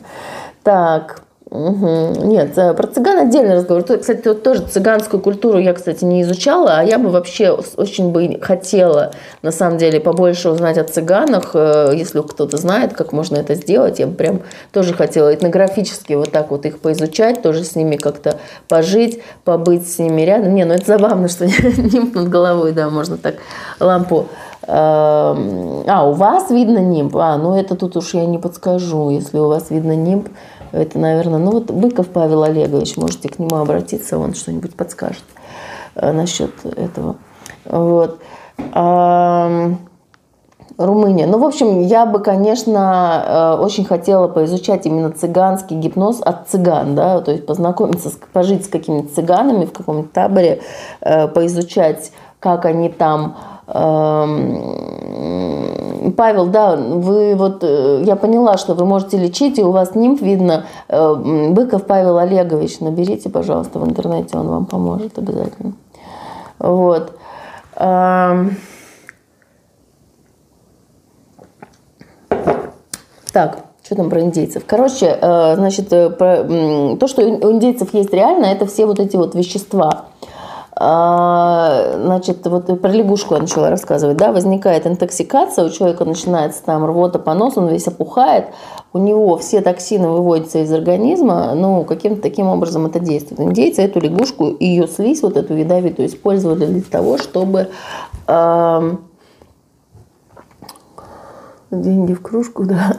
Так, 0.62 1.23
Угу. 1.57 2.27
Нет, 2.27 2.57
э, 2.59 2.74
про 2.74 2.87
цыган 2.87 3.19
отдельный 3.19 3.55
разговор. 3.55 3.83
Кстати, 3.83 4.28
вот 4.28 4.43
тоже 4.43 4.62
цыганскую 4.62 5.20
культуру 5.20 5.59
я, 5.59 5.73
кстати, 5.73 6.05
не 6.05 6.23
изучала, 6.23 6.78
а 6.78 6.83
я 6.83 6.99
бы 6.99 7.09
вообще 7.09 7.59
очень 7.77 8.12
бы 8.12 8.39
хотела, 8.43 9.12
на 9.43 9.53
самом 9.53 9.78
деле, 9.78 9.99
побольше 9.99 10.51
узнать 10.51 10.77
о 10.77 10.85
цыганах. 10.85 11.53
Э, 11.55 11.93
если 11.95 12.20
кто-то 12.20 12.59
знает, 12.59 12.93
как 12.93 13.12
можно 13.12 13.37
это 13.37 13.55
сделать, 13.55 13.99
я 13.99 14.07
бы 14.07 14.15
прям 14.15 14.43
тоже 14.73 14.93
хотела 14.93 15.35
этнографически 15.35 16.12
вот 16.12 16.31
так 16.31 16.51
вот 16.51 16.66
их 16.66 16.78
поизучать, 16.81 17.41
тоже 17.41 17.65
с 17.65 17.74
ними 17.74 17.97
как-то 17.97 18.39
пожить, 18.69 19.23
побыть 19.45 19.91
с 19.91 19.99
ними 19.99 20.23
рядом. 20.23 20.55
Не, 20.55 20.65
ну 20.65 20.74
это 20.74 20.85
забавно, 20.85 21.28
что 21.28 21.47
нимб 21.47 22.15
над 22.15 22.28
головой, 22.28 22.73
да, 22.73 22.91
можно 22.91 23.16
так 23.16 23.37
лампу 23.81 24.27
эм, 24.66 25.85
а, 25.87 26.05
у 26.07 26.12
вас 26.12 26.51
видно 26.51 26.78
нимб? 26.78 27.16
А, 27.16 27.37
ну 27.37 27.57
это 27.57 27.77
тут 27.77 27.97
уж 27.97 28.15
я 28.15 28.27
не 28.27 28.39
подскажу. 28.39 29.11
Если 29.11 29.39
у 29.39 29.49
вас 29.49 29.70
видно 29.70 29.95
нимб, 29.95 30.28
это, 30.73 30.99
наверное, 30.99 31.39
ну 31.39 31.53
вот 31.53 31.71
Быков 31.71 32.09
Павел 32.09 32.43
Олегович, 32.43 32.97
можете 32.97 33.29
к 33.29 33.39
нему 33.39 33.57
обратиться, 33.57 34.19
он 34.19 34.35
что-нибудь 34.35 34.75
подскажет 34.75 35.25
э, 35.95 36.13
насчет 36.13 36.53
этого. 36.65 37.17
Вот. 37.65 38.21
А, 38.73 39.75
Румыния. 40.79 41.27
Ну, 41.27 41.39
в 41.39 41.45
общем, 41.45 41.81
я 41.83 42.05
бы, 42.05 42.19
конечно, 42.19 43.57
э, 43.59 43.63
очень 43.63 43.87
хотела 43.87 44.29
поизучать 44.29 44.85
именно 44.85 45.11
цыганский 45.11 45.77
гипноз 45.77 46.21
от 46.21 46.49
цыган, 46.49 46.95
да, 46.95 47.21
то 47.23 47.33
есть 47.33 47.47
познакомиться, 47.47 48.11
пожить 48.33 48.67
с 48.67 48.69
какими-то 48.69 49.15
цыганами 49.15 49.65
в 49.65 49.73
каком-то 49.73 50.09
таборе, 50.13 50.61
э, 51.01 51.29
поизучать, 51.29 52.13
как 52.41 52.67
они 52.67 52.91
там 52.91 53.37
Павел, 56.16 56.47
да, 56.47 56.77
вы 56.77 57.35
вот, 57.35 57.62
э, 57.62 58.02
я 58.05 58.16
поняла, 58.16 58.56
что 58.56 58.74
вы 58.74 58.85
можете 58.85 59.18
лечить, 59.18 59.59
и 59.59 59.62
у 59.62 59.70
вас 59.70 59.94
нимф 59.94 60.20
видно. 60.20 60.64
Э, 60.89 61.14
Быков 61.51 61.86
Павел 61.86 62.18
Олегович, 62.18 62.81
наберите, 62.81 63.28
пожалуйста, 63.31 63.78
в 63.78 63.89
интернете, 63.89 64.36
он 64.36 64.48
вам 64.48 64.66
поможет 64.66 65.18
обязательно. 65.18 65.73
Вот. 66.59 67.12
Так, 73.32 73.59
что 73.85 73.94
там 73.94 74.09
про 74.09 74.20
индейцев? 74.23 74.64
Короче, 74.66 75.06
э, 75.20 75.55
значит, 75.56 75.89
то, 75.90 77.06
что 77.06 77.23
у 77.23 77.52
индейцев 77.52 77.93
есть 77.94 78.12
реально, 78.12 78.47
это 78.47 78.66
все 78.66 78.86
вот 78.86 78.98
эти 78.98 79.16
вот 79.16 79.35
вещества. 79.35 80.06
А, 80.78 81.94
значит, 81.97 82.47
вот 82.47 82.82
про 82.82 82.90
лягушку 82.90 83.35
я 83.35 83.40
начала 83.40 83.70
рассказывать, 83.70 84.19
да, 84.19 84.31
возникает 84.31 84.86
интоксикация, 84.86 85.65
у 85.65 85.70
человека 85.70 86.05
начинается 86.05 86.62
там 86.62 86.85
рвота, 86.85 87.19
понос, 87.19 87.57
он 87.57 87.69
весь 87.69 87.86
опухает, 87.89 88.48
у 88.93 88.98
него 88.98 89.39
все 89.39 89.62
токсины 89.62 90.09
выводятся 90.09 90.59
из 90.59 90.70
организма, 90.70 91.55
ну, 91.55 91.85
каким-то 91.85 92.20
таким 92.20 92.48
образом 92.48 92.85
это 92.85 93.01
действует. 93.01 93.40
Индейцы 93.40 93.82
эту 93.82 94.01
лягушку 94.01 94.48
и 94.48 94.66
ее 94.66 94.86
слизь, 94.86 95.23
вот 95.23 95.39
эту 95.39 95.55
ядовитую, 95.55 96.09
использовали 96.09 96.66
для 96.66 96.82
того, 96.82 97.16
чтобы 97.16 97.69
э, 98.27 98.97
деньги 101.71 102.15
в 102.15 102.23
кружку, 102.23 102.65
да, 102.67 102.97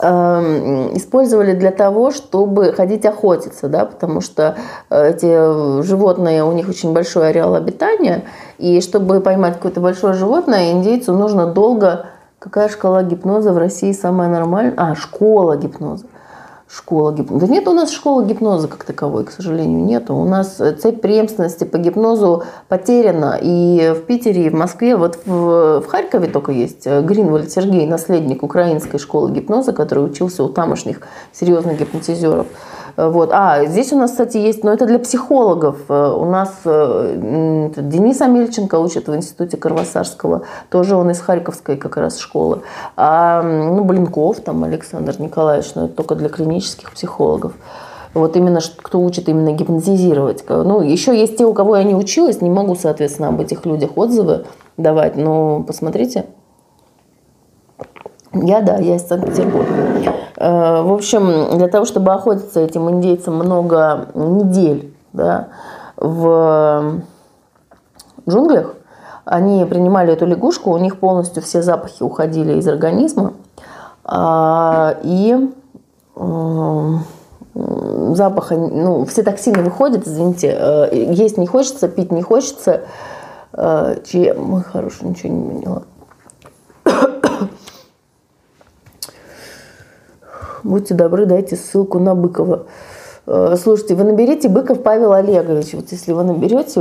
эм, 0.00 0.96
использовали 0.96 1.52
для 1.52 1.70
того, 1.70 2.10
чтобы 2.10 2.72
ходить 2.72 3.04
охотиться, 3.04 3.68
да, 3.68 3.84
потому 3.84 4.20
что 4.20 4.56
э, 4.90 5.10
эти 5.10 5.82
животные, 5.82 6.44
у 6.44 6.52
них 6.52 6.68
очень 6.68 6.92
большой 6.92 7.30
ареал 7.30 7.54
обитания, 7.54 8.24
и 8.58 8.80
чтобы 8.80 9.20
поймать 9.20 9.54
какое-то 9.54 9.80
большое 9.80 10.14
животное, 10.14 10.72
индейцу 10.72 11.12
нужно 11.12 11.46
долго... 11.46 12.06
Какая 12.40 12.68
шкала 12.68 13.02
гипноза 13.02 13.52
в 13.52 13.58
России 13.58 13.90
самая 13.90 14.28
нормальная? 14.28 14.72
А, 14.76 14.94
школа 14.94 15.56
гипноза 15.56 16.04
школа 16.70 17.12
гипноза. 17.12 17.46
Нет 17.46 17.66
у 17.66 17.72
нас 17.72 17.90
школы 17.90 18.26
гипноза 18.26 18.68
как 18.68 18.84
таковой, 18.84 19.24
к 19.24 19.30
сожалению, 19.30 19.84
нету. 19.84 20.14
У 20.14 20.24
нас 20.24 20.56
цепь 20.56 21.00
преемственности 21.00 21.64
по 21.64 21.78
гипнозу 21.78 22.44
потеряна. 22.68 23.38
И 23.40 23.94
в 23.96 24.06
Питере, 24.06 24.46
и 24.46 24.50
в 24.50 24.54
Москве, 24.54 24.96
вот 24.96 25.18
в, 25.24 25.80
в 25.80 25.86
Харькове 25.86 26.28
только 26.28 26.52
есть 26.52 26.86
Гринвальд 26.86 27.50
Сергей, 27.50 27.86
наследник 27.86 28.42
украинской 28.42 28.98
школы 28.98 29.30
гипноза, 29.30 29.72
который 29.72 30.04
учился 30.04 30.44
у 30.44 30.48
тамошних 30.48 31.00
серьезных 31.32 31.78
гипнотизеров. 31.78 32.46
Вот. 32.98 33.30
А, 33.32 33.64
здесь 33.64 33.92
у 33.92 33.96
нас, 33.96 34.10
кстати, 34.10 34.38
есть, 34.38 34.64
но 34.64 34.72
это 34.72 34.84
для 34.84 34.98
психологов. 34.98 35.82
Э, 35.88 36.10
у 36.10 36.24
нас 36.24 36.52
э, 36.64 37.70
Денис 37.76 38.20
Амельченко 38.20 38.74
учит 38.74 39.06
в 39.06 39.14
институте 39.14 39.56
Карвасарского, 39.56 40.42
тоже 40.68 40.96
он 40.96 41.08
из 41.12 41.20
Харьковской 41.20 41.76
как 41.76 41.96
раз 41.96 42.18
школы. 42.18 42.62
А, 42.96 43.40
ну, 43.42 43.84
Блинков, 43.84 44.40
там 44.40 44.64
Александр 44.64 45.14
Николаевич, 45.20 45.76
но 45.76 45.84
это 45.84 45.94
только 45.94 46.16
для 46.16 46.28
клинических 46.28 46.90
психологов. 46.90 47.52
Вот 48.14 48.36
именно 48.36 48.58
кто 48.82 49.00
учит 49.00 49.28
именно 49.28 49.52
гипнотизировать. 49.52 50.42
Ну, 50.48 50.80
еще 50.80 51.16
есть 51.16 51.36
те, 51.36 51.44
у 51.44 51.54
кого 51.54 51.76
я 51.76 51.84
не 51.84 51.94
училась, 51.94 52.40
не 52.40 52.50
могу, 52.50 52.74
соответственно, 52.74 53.28
об 53.28 53.40
этих 53.40 53.64
людях 53.64 53.96
отзывы 53.96 54.46
давать, 54.76 55.14
но 55.14 55.62
посмотрите. 55.62 56.24
Я, 58.32 58.60
да, 58.60 58.76
я 58.76 58.96
из 58.96 59.06
Санкт-Петербурга. 59.06 59.72
Э, 60.36 60.82
в 60.82 60.92
общем, 60.92 61.56
для 61.56 61.68
того, 61.68 61.84
чтобы 61.84 62.12
охотиться 62.12 62.60
этим 62.60 62.90
индейцам 62.90 63.36
много 63.36 64.08
недель 64.14 64.94
да, 65.12 65.48
в 65.96 67.00
джунглях, 68.28 68.74
они 69.24 69.64
принимали 69.64 70.12
эту 70.12 70.26
лягушку, 70.26 70.70
у 70.70 70.78
них 70.78 70.98
полностью 70.98 71.42
все 71.42 71.62
запахи 71.62 72.02
уходили 72.02 72.54
из 72.54 72.68
организма, 72.68 73.34
а, 74.04 74.96
и 75.02 75.50
запаха, 78.14 78.56
ну, 78.56 79.04
все 79.04 79.22
токсины 79.22 79.62
выходят, 79.62 80.06
извините, 80.06 80.56
э, 80.58 80.88
есть 81.12 81.38
не 81.38 81.46
хочется, 81.46 81.88
пить 81.88 82.12
не 82.12 82.22
хочется, 82.22 82.82
э, 83.52 83.96
чем, 84.06 84.44
мой 84.44 84.62
хороший, 84.62 85.08
ничего 85.08 85.32
не 85.32 85.60
поняла. 85.60 85.82
Будьте 90.68 90.94
добры, 90.94 91.26
дайте 91.26 91.56
ссылку 91.56 91.98
на 91.98 92.14
Быкова. 92.14 92.66
Э, 93.26 93.56
слушайте, 93.62 93.94
вы 93.94 94.04
наберите 94.04 94.48
Быков 94.48 94.82
Павел 94.82 95.12
Олегович. 95.12 95.74
Вот 95.74 95.90
если 95.90 96.12
вы 96.12 96.24
наберете, 96.24 96.80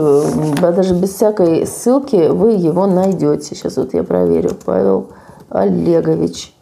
даже 0.61 0.93
без 0.93 1.13
всякой 1.13 1.65
ссылки, 1.65 2.29
вы 2.29 2.51
его 2.51 2.85
найдете. 2.85 3.55
Сейчас 3.55 3.77
вот 3.77 3.93
я 3.93 4.03
проверю. 4.03 4.51
Павел 4.65 5.07
Олегович. 5.49 6.53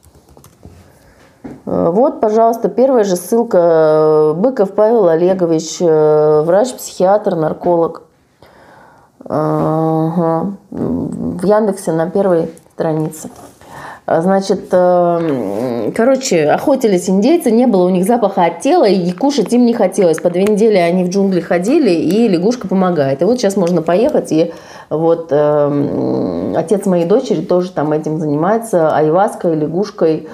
Э, 1.66 1.90
вот, 1.92 2.20
пожалуйста, 2.20 2.70
первая 2.70 3.04
же 3.04 3.16
ссылка. 3.16 4.34
Быков 4.36 4.72
Павел 4.72 5.08
Олегович, 5.08 5.78
э, 5.82 6.42
врач-психиатр, 6.42 7.36
нарколог. 7.36 8.04
Ага. 9.28 10.54
В 10.70 11.46
Яндексе 11.46 11.92
на 11.92 12.10
первой 12.10 12.52
странице. 12.74 13.30
А, 14.08 14.22
значит, 14.22 14.68
э, 14.72 15.92
короче, 15.96 16.44
охотились 16.50 17.10
индейцы, 17.10 17.50
не 17.50 17.66
было 17.66 17.86
у 17.86 17.90
них 17.90 18.06
запаха 18.06 18.46
от 18.46 18.60
тела, 18.60 18.86
и 18.86 19.12
кушать 19.12 19.52
им 19.52 19.66
не 19.66 19.74
хотелось. 19.74 20.20
По 20.20 20.30
две 20.30 20.44
недели 20.44 20.78
они 20.78 21.04
в 21.04 21.10
джунгли 21.10 21.40
ходили, 21.40 21.90
и 21.90 22.28
лягушка 22.28 22.68
помогает. 22.68 23.24
И 23.24 23.26
вот 23.26 23.40
сейчас 23.40 23.58
можно 23.58 23.82
поехать, 23.82 24.32
и 24.32 24.54
вот 24.92 25.30
э, 25.32 26.54
отец 26.56 26.86
моей 26.86 27.06
дочери 27.06 27.42
тоже 27.42 27.72
там 27.72 27.94
этим 27.94 28.20
занимается, 28.20 28.96
айваской, 28.96 29.56
лягушкой 29.56 30.28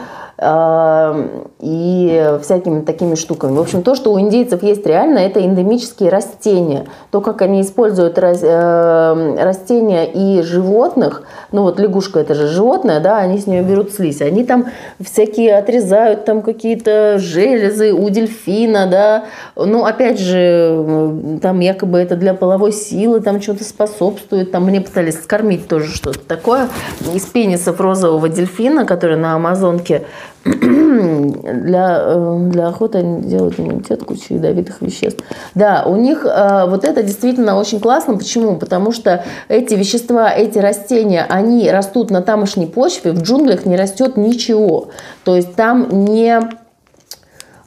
и 0.44 2.38
всякими 2.42 2.82
такими 2.82 3.14
штуками. 3.14 3.56
В 3.56 3.60
общем, 3.60 3.84
то, 3.84 3.94
что 3.94 4.12
у 4.12 4.20
индейцев 4.20 4.64
есть 4.64 4.86
реально, 4.88 5.20
это 5.20 5.40
эндемические 5.40 6.10
растения. 6.10 6.88
То, 7.12 7.22
как 7.22 7.44
они 7.44 7.62
используют 7.62 8.18
э, 8.18 9.36
растения 9.44 10.06
и 10.06 10.42
животных, 10.42 11.24
ну 11.52 11.62
вот 11.62 11.80
лягушка 11.80 12.20
это 12.20 12.34
же 12.34 12.48
животное, 12.48 13.00
да, 13.00 13.18
они 13.18 13.38
с 13.38 13.46
нее 13.46 13.62
берут 13.62 13.92
слизь, 13.92 14.22
они 14.22 14.44
там 14.44 14.66
всякие 15.00 15.58
отрезают 15.58 16.26
там 16.26 16.42
какие-то 16.42 17.20
железы 17.20 17.94
у 17.94 18.10
дельфина, 18.10 18.88
да, 18.88 19.26
ну 19.56 19.86
опять 19.86 20.20
же, 20.20 21.40
там 21.42 21.60
якобы 21.60 22.00
это 22.00 22.16
для 22.16 22.34
половой 22.34 22.72
силы, 22.72 23.22
там 23.22 23.42
что-то 23.42 23.64
способствует, 23.64 24.52
там 24.52 24.66
мне 24.66 24.82
пытались 24.82 25.22
скормить 25.22 25.68
тоже 25.68 25.94
что-то 25.94 26.20
такое 26.20 26.68
из 27.14 27.28
пенисов 27.28 27.80
розового 27.80 28.28
дельфина, 28.28 28.86
который 28.86 29.18
на 29.18 29.36
Амазонке 29.36 30.06
для, 30.44 32.00
э, 32.02 32.38
для 32.50 32.68
охоты 32.68 33.00
они 33.00 33.22
делают 33.22 33.60
иммунитет 33.60 34.04
кучу 34.04 34.34
ядовитых 34.34 34.82
веществ. 34.82 35.24
Да, 35.54 35.84
у 35.86 35.96
них 35.96 36.26
э, 36.26 36.66
вот 36.68 36.84
это 36.84 37.04
действительно 37.04 37.58
очень 37.58 37.80
классно. 37.80 38.18
Почему? 38.18 38.58
Потому 38.58 38.92
что 38.92 39.24
эти 39.50 39.76
вещества, 39.76 40.32
эти 40.32 40.58
растения, 40.58 41.26
они 41.30 41.70
растут 41.70 42.10
на 42.10 42.22
тамошней 42.22 42.68
почве, 42.68 43.12
в 43.12 43.22
джунглях 43.22 43.66
не 43.66 43.76
растет 43.76 44.18
ничего. 44.18 44.90
То 45.24 45.36
есть 45.36 45.54
там 45.56 46.06
не 46.06 46.40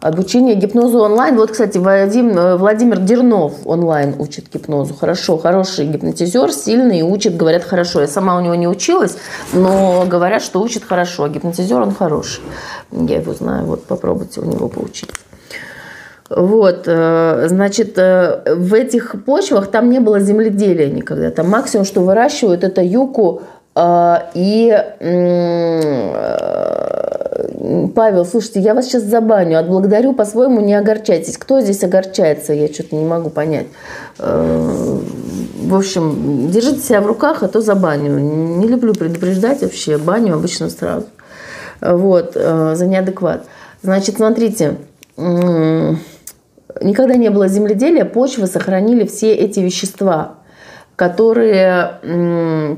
Обучение 0.05 0.55
гипнозу 0.55 0.99
онлайн. 0.99 1.35
Вот, 1.35 1.53
кстати, 1.53 1.79
Вадим, 1.79 2.37
э, 2.37 2.57
Владимир 2.57 2.99
Дернов 2.99 3.55
онлайн 3.65 4.15
учит 4.19 4.53
гипнозу. 4.53 4.93
Хорошо, 4.93 5.39
хороший 5.39 5.87
гипнотизер, 5.87 6.53
сильный, 6.53 7.01
учит, 7.01 7.39
говорят, 7.39 7.65
хорошо. 7.65 8.03
Я 8.03 8.07
сама 8.07 8.37
у 8.37 8.43
него 8.43 8.55
не 8.55 8.69
училась, 8.69 9.17
но 9.55 10.05
говорят, 10.07 10.43
что 10.43 10.61
учит 10.61 10.85
хорошо. 10.85 11.27
Гипнотизер 11.29 11.81
он 11.81 11.95
хороший. 11.95 12.43
Я 12.93 13.17
его 13.17 13.33
знаю, 13.33 13.65
вот 13.65 13.85
попробуйте 13.85 14.43
у 14.43 14.45
него 14.45 14.69
поучиться. 14.69 15.17
Вот, 16.29 16.83
э, 16.85 17.47
значит, 17.49 17.97
э, 17.97 18.57
в 18.57 18.75
этих 18.75 19.25
почвах 19.25 19.71
там 19.71 19.89
не 19.89 20.01
было 20.01 20.21
земледелия 20.21 20.91
никогда. 20.91 21.31
Там 21.31 21.49
максимум, 21.49 21.87
что 21.87 22.03
выращивают, 22.03 22.63
это 22.63 22.83
юку 22.83 23.41
и 23.75 24.79
Павел, 27.95 28.27
слушайте, 28.27 28.61
я 28.61 28.75
вас 28.75 28.87
сейчас 28.87 29.05
забаню, 29.05 29.59
отблагодарю, 29.59 30.13
по-своему 30.13 30.61
не 30.61 30.75
огорчайтесь. 30.75 31.39
Кто 31.39 31.61
здесь 31.61 31.83
огорчается, 31.83 32.53
я 32.53 32.69
что-то 32.69 32.97
не 32.97 33.05
могу 33.05 33.31
понять. 33.31 33.67
Э, 34.19 34.99
в 35.63 35.75
общем, 35.75 36.51
держите 36.51 36.81
себя 36.81 37.01
в 37.01 37.07
руках, 37.07 37.43
а 37.43 37.49
то 37.49 37.61
забаню. 37.61 38.19
Не 38.19 38.67
люблю 38.67 38.93
предупреждать 38.93 39.63
вообще, 39.63 39.99
баню 39.99 40.35
обычно 40.35 40.69
сразу. 40.69 41.07
Вот, 41.81 42.33
э, 42.35 42.75
за 42.75 42.87
неадекват. 42.87 43.47
Значит, 43.83 44.17
смотрите, 44.17 44.77
никогда 45.17 47.15
не 47.17 47.31
было 47.31 47.49
земледелия, 47.49 48.05
почвы 48.05 48.47
сохранили 48.47 49.07
все 49.07 49.33
эти 49.35 49.61
вещества 49.61 50.37
которые 50.97 51.99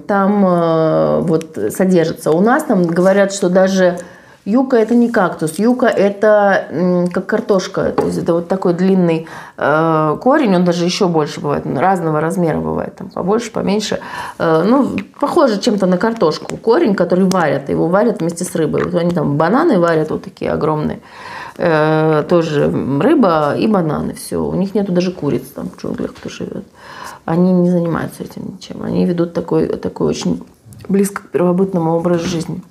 там 0.07 0.47
э, 0.47 1.21
вот 1.21 1.59
содержатся. 1.69 2.31
У 2.31 2.41
нас 2.41 2.63
там 2.63 2.87
говорят, 2.87 3.31
что 3.31 3.51
даже 3.51 3.99
Юка 4.47 4.77
это 4.77 4.95
не 4.95 5.11
кактус, 5.11 5.59
юка 5.59 5.87
это 5.87 7.09
как 7.13 7.27
картошка, 7.27 7.91
то 7.91 8.07
есть 8.07 8.19
это 8.19 8.33
вот 8.33 8.47
такой 8.47 8.75
длинный 8.75 9.27
э, 9.57 10.17
корень, 10.23 10.55
он 10.55 10.65
даже 10.65 10.85
еще 10.85 11.09
больше 11.09 11.41
бывает, 11.41 11.67
разного 11.67 12.21
размера 12.21 12.61
бывает, 12.61 12.95
там 12.95 13.11
побольше, 13.11 13.51
поменьше, 13.51 13.99
э, 14.39 14.63
ну 14.65 14.97
похоже 15.19 15.59
чем-то 15.59 15.87
на 15.87 15.99
картошку, 15.99 16.57
корень, 16.59 16.95
который 16.95 17.25
варят, 17.25 17.69
его 17.71 17.89
варят 17.89 18.21
вместе 18.21 18.45
с 18.45 18.55
рыбой, 18.55 18.85
вот 18.85 18.95
они 18.95 19.11
там 19.11 19.37
бананы 19.37 19.81
варят 19.81 20.11
вот 20.11 20.23
такие 20.23 20.53
огромные, 20.53 21.01
э, 21.59 22.23
тоже 22.29 22.71
рыба 23.01 23.57
и 23.57 23.67
бананы, 23.67 24.15
все, 24.15 24.37
у 24.37 24.55
них 24.55 24.77
нету 24.77 24.93
даже 24.93 25.11
куриц 25.11 25.49
там 25.57 25.71
в 25.71 25.83
джунглях, 25.83 26.15
кто 26.15 26.29
живет, 26.29 26.67
они 27.25 27.53
не 27.53 27.69
занимаются 27.69 28.23
этим 28.23 28.53
ничем, 28.53 28.85
они 28.85 29.07
ведут 29.07 29.33
такой, 29.33 29.67
такой 29.67 30.07
очень 30.07 30.41
близко 30.89 31.23
к 31.23 31.31
первобытному 31.31 31.97
образу 31.97 32.29
жизни. 32.29 32.63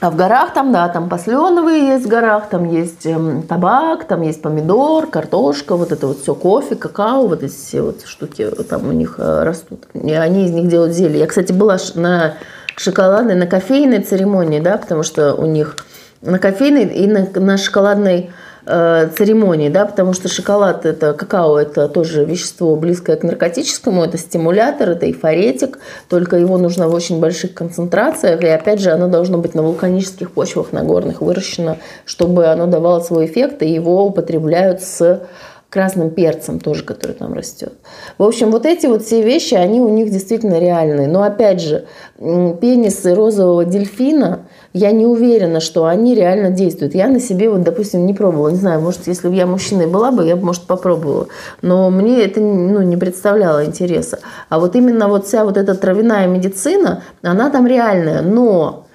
А 0.00 0.10
в 0.10 0.16
горах 0.16 0.54
там, 0.54 0.72
да, 0.72 0.88
там 0.88 1.10
посленовые 1.10 1.88
есть 1.88 2.06
в 2.06 2.08
горах, 2.08 2.48
там 2.48 2.64
есть 2.64 3.04
эм, 3.04 3.42
табак, 3.42 4.04
там 4.04 4.22
есть 4.22 4.40
помидор, 4.40 5.06
картошка, 5.06 5.76
вот 5.76 5.92
это 5.92 6.06
вот 6.06 6.20
все, 6.20 6.34
кофе, 6.34 6.74
какао, 6.74 7.26
вот 7.26 7.42
эти 7.42 7.52
все 7.52 7.82
вот 7.82 8.06
штуки 8.06 8.48
там 8.68 8.88
у 8.88 8.92
них 8.92 9.16
э, 9.18 9.42
растут. 9.42 9.84
И 9.92 10.12
они 10.12 10.46
из 10.46 10.52
них 10.52 10.68
делают 10.68 10.94
зелье. 10.94 11.18
Я, 11.18 11.26
кстати, 11.26 11.52
была 11.52 11.76
на 11.96 12.34
шоколадной, 12.76 13.34
на 13.34 13.46
кофейной 13.46 14.00
церемонии, 14.00 14.60
да, 14.60 14.78
потому 14.78 15.02
что 15.02 15.34
у 15.34 15.44
них 15.44 15.76
на 16.22 16.38
кофейной 16.38 16.84
и 16.84 17.06
на, 17.06 17.28
на 17.38 17.58
шоколадной 17.58 18.30
церемонии, 18.64 19.68
да, 19.68 19.86
потому 19.86 20.12
что 20.12 20.28
шоколад 20.28 20.86
это 20.86 21.12
какао 21.14 21.58
это 21.58 21.88
тоже 21.88 22.24
вещество 22.24 22.76
близкое 22.76 23.16
к 23.16 23.22
наркотическому, 23.22 24.04
это 24.04 24.18
стимулятор, 24.18 24.90
это 24.90 25.06
эйфоретик, 25.06 25.78
только 26.08 26.36
его 26.36 26.58
нужно 26.58 26.88
в 26.88 26.94
очень 26.94 27.20
больших 27.20 27.54
концентрациях, 27.54 28.42
и 28.42 28.46
опять 28.46 28.80
же 28.80 28.90
оно 28.90 29.08
должно 29.08 29.38
быть 29.38 29.54
на 29.54 29.62
вулканических 29.62 30.32
почвах, 30.32 30.72
на 30.72 30.84
горных 30.84 31.20
выращено, 31.20 31.78
чтобы 32.04 32.46
оно 32.46 32.66
давало 32.66 33.00
свой 33.00 33.26
эффект, 33.26 33.62
и 33.62 33.70
его 33.70 34.04
употребляют 34.04 34.82
с 34.82 35.22
красным 35.70 36.10
перцем 36.10 36.58
тоже, 36.58 36.84
который 36.84 37.12
там 37.12 37.32
растет. 37.32 37.72
В 38.18 38.24
общем, 38.24 38.50
вот 38.50 38.66
эти 38.66 38.86
вот 38.86 39.04
все 39.04 39.22
вещи, 39.22 39.54
они 39.54 39.80
у 39.80 39.88
них 39.88 40.10
действительно 40.10 40.58
реальные. 40.58 41.06
Но 41.06 41.22
опять 41.22 41.60
же, 41.60 41.86
пенисы 42.18 43.14
розового 43.14 43.64
дельфина, 43.64 44.46
я 44.72 44.92
не 44.92 45.04
уверена, 45.04 45.60
что 45.60 45.86
они 45.86 46.14
реально 46.14 46.50
действуют. 46.50 46.94
Я 46.94 47.08
на 47.08 47.18
себе, 47.18 47.50
вот, 47.50 47.62
допустим, 47.62 48.06
не 48.06 48.14
пробовала. 48.14 48.50
Не 48.50 48.56
знаю, 48.56 48.80
может, 48.80 49.06
если 49.08 49.28
бы 49.28 49.34
я 49.34 49.46
мужчиной 49.46 49.86
была 49.86 50.12
бы, 50.12 50.24
я 50.24 50.36
бы, 50.36 50.44
может, 50.46 50.62
попробовала. 50.62 51.26
Но 51.60 51.90
мне 51.90 52.22
это 52.22 52.40
ну, 52.40 52.82
не 52.82 52.96
представляло 52.96 53.64
интереса. 53.64 54.20
А 54.48 54.60
вот 54.60 54.76
именно 54.76 55.08
вот 55.08 55.26
вся 55.26 55.44
вот 55.44 55.56
эта 55.56 55.74
травяная 55.74 56.28
медицина, 56.28 57.02
она 57.22 57.50
там 57.50 57.66
реальная. 57.66 58.22
Но 58.22 58.86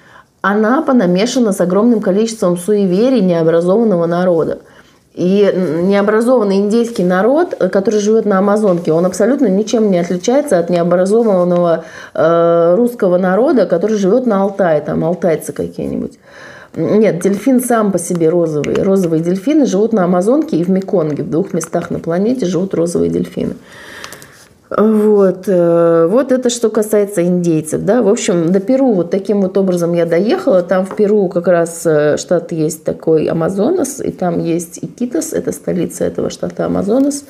она 0.41 0.81
понамешана 0.81 1.51
с 1.51 1.59
огромным 1.59 1.99
количеством 1.99 2.57
суеверий 2.57 3.21
необразованного 3.21 4.05
народа. 4.05 4.59
И 5.15 5.49
необразованный 5.83 6.57
индейский 6.57 7.05
народ, 7.05 7.55
который 7.55 8.01
живет 8.01 8.25
на 8.25 8.39
Амазонке, 8.39 8.91
он 8.91 9.05
абсолютно 9.05 9.47
ничем 9.47 9.89
не 9.89 9.97
отличается 9.97 10.59
от 10.59 10.69
необразованного 10.69 11.85
э, 12.13 12.75
русского 12.75 13.17
народа, 13.17 13.65
который 13.65 13.97
живет 13.97 14.25
на 14.25 14.41
Алтае, 14.41 14.81
там 14.81 15.05
алтайцы 15.05 15.53
какие-нибудь. 15.53 16.19
Нет, 16.75 17.21
дельфин 17.21 17.61
сам 17.61 17.93
по 17.93 17.97
себе 17.97 18.27
розовый. 18.27 18.75
Розовые 18.75 19.23
дельфины 19.23 19.65
живут 19.65 19.93
на 19.93 20.03
Амазонке 20.03 20.57
и 20.57 20.63
в 20.65 20.69
Меконге. 20.69 21.23
В 21.23 21.29
двух 21.29 21.53
местах 21.53 21.91
на 21.91 21.99
планете 21.99 22.45
живут 22.45 22.73
розовые 22.73 23.09
дельфины. 23.09 23.53
Э, 23.53 23.94
вот 24.69 26.31
это 26.31 26.49
что 26.49 26.69
касается 26.69 27.23
индейцев, 27.23 27.83
да. 27.83 28.01
В 28.01 28.07
общем, 28.07 28.51
до 28.51 28.59
Перу 28.59 28.93
вот 28.93 29.11
таким 29.11 29.41
вот 29.41 29.57
образом 29.57 29.93
я 29.93 30.05
доехала. 30.05 30.63
Там 30.63 30.85
в 30.85 30.95
Перу 30.95 31.27
как 31.29 31.47
раз 31.47 31.85
э, 31.85 32.17
штат 32.17 32.51
есть 32.51 32.83
такой 32.83 33.27
Амазонас, 33.27 34.01
и 34.01 34.11
там 34.11 34.43
есть 34.43 34.79
Икитос, 34.81 35.33
это 35.33 35.51
столица 35.51 36.05
этого 36.05 36.31
штата 36.31 36.65
Амазонас. 36.65 37.25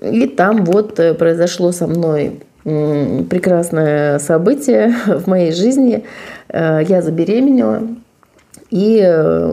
И 0.00 0.26
там 0.26 0.64
вот 0.64 0.98
э, 0.98 1.12
произошло 1.14 1.72
со 1.72 1.86
мной 1.86 2.40
прекрасное 2.62 4.18
событие 4.18 4.94
в 5.06 5.26
моей 5.26 5.52
жизни. 5.52 6.04
Я 6.52 7.00
забеременела. 7.02 7.82
И 8.70 9.00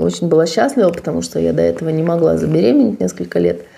очень 0.01 0.27
была 0.27 0.45
счастлива, 0.45 0.89
потому 0.89 1.21
что 1.21 1.39
я 1.39 1.53
до 1.53 1.61
этого 1.61 1.89
не 1.89 2.03
могла 2.03 2.37
забеременеть 2.37 2.99
несколько 2.99 3.39
лет– 3.39 3.61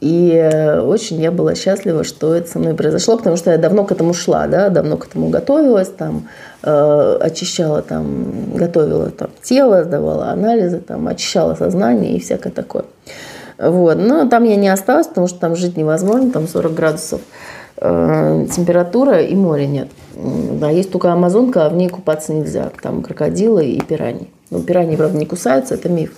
и 0.00 0.30
э, 0.30 0.80
очень 0.80 1.20
я 1.22 1.30
была 1.30 1.54
счастлива, 1.54 2.04
что 2.04 2.34
это 2.34 2.50
со 2.50 2.58
мной 2.58 2.74
произошло, 2.74 3.16
потому 3.16 3.36
что 3.36 3.50
я 3.50 3.56
давно 3.56 3.84
к 3.84 3.92
этому 3.92 4.12
шла, 4.12 4.46
да, 4.46 4.68
давно 4.68 4.98
к 4.98 5.06
этому 5.06 5.30
готовилась, 5.30 5.88
там, 5.88 6.28
э, 6.62 7.18
очищала, 7.20 7.80
там, 7.80 8.54
готовила 8.54 9.10
там, 9.10 9.30
тело, 9.42 9.84
сдавала 9.84 10.28
анализы, 10.28 10.80
там, 10.80 11.08
очищала 11.08 11.54
сознание 11.54 12.16
и 12.16 12.20
всякое 12.20 12.52
такое. 12.52 12.84
Вот. 13.58 13.96
Но 13.96 14.28
там 14.28 14.44
я 14.44 14.56
не 14.56 14.68
осталась, 14.68 15.06
потому 15.06 15.28
что 15.28 15.38
там 15.38 15.56
жить 15.56 15.78
невозможно, 15.78 16.30
там 16.30 16.46
40 16.46 16.74
градусов 16.74 17.22
э, 17.78 18.46
температура 18.54 19.22
и 19.22 19.34
моря 19.34 19.66
нет. 19.66 19.88
Да, 20.14 20.68
есть 20.68 20.92
только 20.92 21.10
Амазонка, 21.10 21.64
а 21.64 21.70
в 21.70 21.74
ней 21.74 21.88
купаться 21.88 22.34
нельзя. 22.34 22.70
Там 22.82 23.02
крокодилы 23.02 23.64
и 23.64 23.80
пираньи. 23.80 24.28
Ну, 24.50 24.60
пираньи, 24.60 24.96
правда, 24.96 25.16
не 25.16 25.26
кусаются, 25.26 25.74
это 25.74 25.88
миф. 25.88 26.12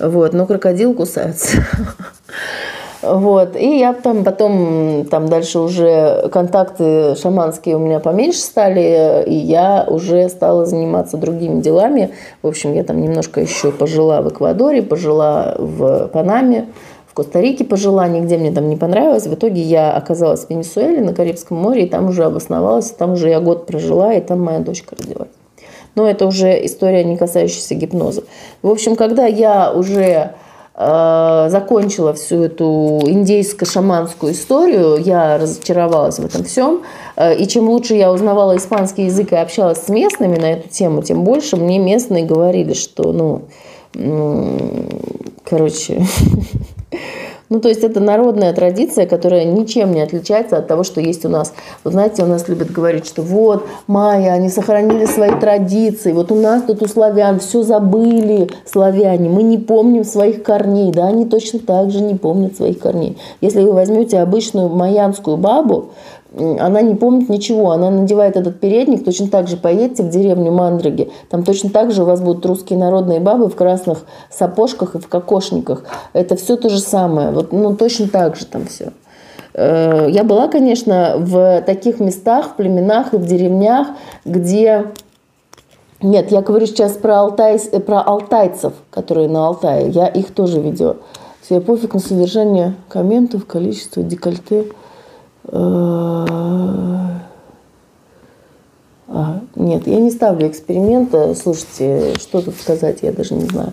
Вот, 0.00 0.32
но 0.32 0.46
крокодил 0.46 0.94
кусается. 0.94 1.58
Вот. 3.02 3.56
И 3.56 3.78
я 3.78 3.94
там 3.94 4.24
потом, 4.24 5.06
там 5.10 5.28
дальше 5.28 5.58
уже 5.58 6.28
контакты 6.30 7.14
шаманские 7.16 7.76
у 7.76 7.78
меня 7.78 7.98
поменьше 7.98 8.40
стали, 8.40 9.24
и 9.26 9.34
я 9.34 9.86
уже 9.88 10.28
стала 10.28 10.66
заниматься 10.66 11.16
другими 11.16 11.60
делами. 11.60 12.10
В 12.42 12.46
общем, 12.46 12.74
я 12.74 12.84
там 12.84 13.00
немножко 13.00 13.40
еще 13.40 13.72
пожила 13.72 14.20
в 14.20 14.28
Эквадоре, 14.28 14.82
пожила 14.82 15.54
в 15.58 16.08
Панаме, 16.08 16.66
в 17.06 17.14
Коста-Рике 17.14 17.64
пожила, 17.64 18.06
нигде 18.06 18.36
мне 18.36 18.52
там 18.52 18.68
не 18.68 18.76
понравилось. 18.76 19.26
В 19.26 19.34
итоге 19.34 19.62
я 19.62 19.92
оказалась 19.92 20.44
в 20.44 20.50
Венесуэле 20.50 21.00
на 21.00 21.14
Карибском 21.14 21.56
море, 21.56 21.84
и 21.84 21.88
там 21.88 22.08
уже 22.08 22.24
обосновалась, 22.24 22.90
там 22.90 23.12
уже 23.12 23.30
я 23.30 23.40
год 23.40 23.66
прожила, 23.66 24.12
и 24.12 24.20
там 24.20 24.42
моя 24.42 24.60
дочка 24.60 24.94
родилась. 24.96 25.30
Но 25.94 26.08
это 26.08 26.26
уже 26.26 26.64
история, 26.64 27.02
не 27.02 27.16
касающаяся 27.16 27.74
гипноза. 27.74 28.22
В 28.62 28.70
общем, 28.70 28.94
когда 28.94 29.26
я 29.26 29.72
уже 29.72 30.34
закончила 30.80 32.14
всю 32.14 32.44
эту 32.44 33.00
индейско-шаманскую 33.04 34.32
историю, 34.32 34.96
я 34.96 35.36
разочаровалась 35.36 36.18
в 36.18 36.24
этом 36.24 36.44
всем. 36.44 36.82
Э, 37.16 37.36
и 37.36 37.46
чем 37.46 37.68
лучше 37.68 37.94
я 37.94 38.10
узнавала 38.10 38.56
испанский 38.56 39.04
язык 39.04 39.32
и 39.32 39.36
общалась 39.36 39.82
с 39.84 39.88
местными 39.90 40.38
на 40.38 40.52
эту 40.52 40.70
тему, 40.70 41.02
тем 41.02 41.22
больше 41.22 41.56
мне 41.56 41.78
местные 41.78 42.24
говорили, 42.24 42.72
что, 42.72 43.12
ну, 43.12 43.42
короче, 45.44 46.06
Ну, 47.50 47.58
то 47.58 47.68
есть 47.68 47.82
это 47.82 47.98
народная 47.98 48.52
традиция, 48.52 49.06
которая 49.06 49.44
ничем 49.44 49.92
не 49.92 50.00
отличается 50.00 50.56
от 50.56 50.68
того, 50.68 50.84
что 50.84 51.00
есть 51.00 51.24
у 51.24 51.28
нас. 51.28 51.52
Вот 51.82 51.92
знаете, 51.94 52.22
у 52.22 52.26
нас 52.26 52.46
любят 52.48 52.70
говорить, 52.70 53.06
что 53.06 53.22
вот, 53.22 53.66
майя, 53.88 54.34
они 54.34 54.48
сохранили 54.48 55.04
свои 55.04 55.32
традиции. 55.32 56.12
Вот 56.12 56.30
у 56.30 56.36
нас 56.36 56.62
тут 56.62 56.80
у 56.80 56.86
славян 56.86 57.40
все 57.40 57.64
забыли, 57.64 58.48
славяне. 58.64 59.28
Мы 59.28 59.42
не 59.42 59.58
помним 59.58 60.04
своих 60.04 60.44
корней. 60.44 60.92
Да, 60.92 61.08
они 61.08 61.24
точно 61.24 61.58
так 61.58 61.90
же 61.90 62.00
не 62.00 62.14
помнят 62.14 62.56
своих 62.56 62.78
корней. 62.78 63.18
Если 63.40 63.60
вы 63.62 63.72
возьмете 63.72 64.20
обычную 64.20 64.68
майянскую 64.68 65.36
бабу, 65.36 65.90
она 66.36 66.80
не 66.80 66.94
помнит 66.94 67.28
ничего, 67.28 67.72
она 67.72 67.90
надевает 67.90 68.36
этот 68.36 68.60
передник, 68.60 69.04
точно 69.04 69.28
так 69.28 69.48
же 69.48 69.56
поедете 69.56 70.04
в 70.04 70.10
деревню 70.10 70.52
Мандраги, 70.52 71.10
там 71.28 71.42
точно 71.42 71.70
так 71.70 71.90
же 71.90 72.02
у 72.02 72.06
вас 72.06 72.20
будут 72.20 72.46
русские 72.46 72.78
народные 72.78 73.20
бабы 73.20 73.48
в 73.48 73.56
красных 73.56 74.04
сапожках 74.30 74.94
и 74.94 74.98
в 74.98 75.08
кокошниках. 75.08 75.84
Это 76.12 76.36
все 76.36 76.56
то 76.56 76.68
же 76.68 76.78
самое, 76.78 77.30
вот, 77.30 77.52
ну 77.52 77.74
точно 77.74 78.08
так 78.08 78.36
же 78.36 78.46
там 78.46 78.66
все. 78.66 78.92
Э, 79.54 80.06
я 80.08 80.24
была, 80.24 80.48
конечно, 80.48 81.14
в 81.18 81.62
таких 81.62 82.00
местах, 82.00 82.50
в 82.50 82.56
племенах 82.56 83.12
и 83.14 83.16
в 83.16 83.26
деревнях, 83.26 83.88
где... 84.24 84.86
Нет, 86.02 86.30
я 86.32 86.40
говорю 86.40 86.66
сейчас 86.66 86.92
про, 86.92 87.20
алтай... 87.20 87.58
про 87.58 88.00
алтайцев, 88.00 88.72
которые 88.90 89.28
на 89.28 89.48
Алтае. 89.48 89.90
Я 89.90 90.06
их 90.06 90.32
тоже 90.32 90.58
видела. 90.60 90.96
Все, 91.42 91.60
пофиг 91.60 91.92
на 91.92 92.00
содержание 92.00 92.74
комментов, 92.88 93.44
количество 93.44 94.02
декольте. 94.02 94.66
А, 95.52 97.30
нет, 99.56 99.86
я 99.86 100.00
не 100.00 100.10
ставлю 100.10 100.48
эксперимента. 100.48 101.34
Слушайте, 101.34 102.14
что 102.18 102.40
тут 102.40 102.56
сказать, 102.56 102.98
я 103.02 103.12
даже 103.12 103.34
не 103.34 103.46
знаю. 103.46 103.72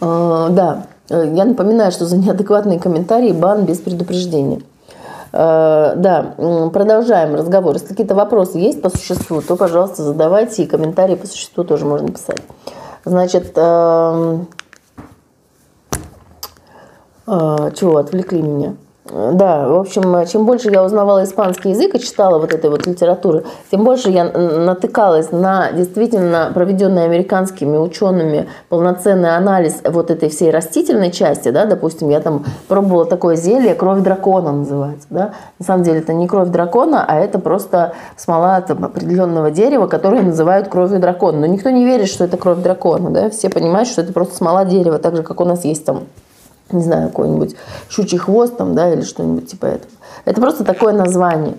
А, 0.00 0.48
да, 0.48 0.86
я 1.10 1.44
напоминаю, 1.44 1.92
что 1.92 2.06
за 2.06 2.16
неадекватные 2.16 2.78
комментарии 2.78 3.32
бан 3.32 3.64
без 3.64 3.78
предупреждения. 3.78 4.62
А, 5.32 5.94
да, 5.96 6.34
продолжаем 6.72 7.34
разговор. 7.34 7.74
Если 7.74 7.88
какие-то 7.88 8.14
вопросы 8.14 8.58
есть 8.58 8.80
по 8.80 8.88
существу, 8.88 9.42
то, 9.42 9.56
пожалуйста, 9.56 10.02
задавайте, 10.02 10.62
и 10.62 10.66
комментарии 10.66 11.16
по 11.16 11.26
существу 11.26 11.64
тоже 11.64 11.84
можно 11.84 12.08
писать. 12.08 12.40
Значит, 13.04 13.52
а, 13.56 14.40
чего, 17.74 17.98
отвлекли 17.98 18.42
меня. 18.42 18.74
Да, 19.10 19.68
в 19.68 19.76
общем, 19.76 20.26
чем 20.26 20.44
больше 20.44 20.70
я 20.70 20.84
узнавала 20.84 21.24
испанский 21.24 21.70
язык 21.70 21.94
и 21.94 22.00
читала 22.00 22.38
вот 22.38 22.52
этой 22.52 22.68
вот 22.68 22.86
литературы, 22.86 23.44
тем 23.70 23.84
больше 23.84 24.10
я 24.10 24.24
натыкалась 24.24 25.32
на 25.32 25.72
действительно 25.72 26.50
проведенный 26.52 27.04
американскими 27.04 27.78
учеными 27.78 28.48
полноценный 28.68 29.34
анализ 29.34 29.80
вот 29.84 30.10
этой 30.10 30.28
всей 30.28 30.50
растительной 30.50 31.10
части, 31.10 31.50
да, 31.50 31.64
допустим, 31.64 32.10
я 32.10 32.20
там 32.20 32.44
пробовала 32.68 33.06
такое 33.06 33.36
зелье, 33.36 33.74
кровь 33.74 34.02
дракона 34.02 34.52
называется, 34.52 35.06
да, 35.10 35.32
на 35.58 35.64
самом 35.64 35.84
деле 35.84 36.00
это 36.00 36.12
не 36.12 36.28
кровь 36.28 36.48
дракона, 36.48 37.04
а 37.06 37.18
это 37.18 37.38
просто 37.38 37.94
смола 38.16 38.60
там, 38.60 38.84
определенного 38.84 39.50
дерева, 39.50 39.86
которое 39.86 40.22
называют 40.22 40.68
кровью 40.68 41.00
дракона, 41.00 41.40
но 41.40 41.46
никто 41.46 41.70
не 41.70 41.84
верит, 41.84 42.08
что 42.08 42.24
это 42.24 42.36
кровь 42.36 42.58
дракона, 42.58 43.10
да, 43.10 43.30
все 43.30 43.48
понимают, 43.48 43.88
что 43.88 44.02
это 44.02 44.12
просто 44.12 44.36
смола 44.36 44.66
дерева, 44.66 44.98
так 44.98 45.16
же, 45.16 45.22
как 45.22 45.40
у 45.40 45.44
нас 45.44 45.64
есть 45.64 45.86
там 45.86 46.00
не 46.72 46.82
знаю, 46.82 47.08
какой-нибудь 47.08 47.56
щучий 47.88 48.18
хвост 48.18 48.56
там, 48.56 48.74
да, 48.74 48.92
или 48.92 49.02
что-нибудь 49.02 49.50
типа 49.50 49.66
этого. 49.66 49.92
Это 50.24 50.40
просто 50.40 50.64
такое 50.64 50.92
название. 50.92 51.54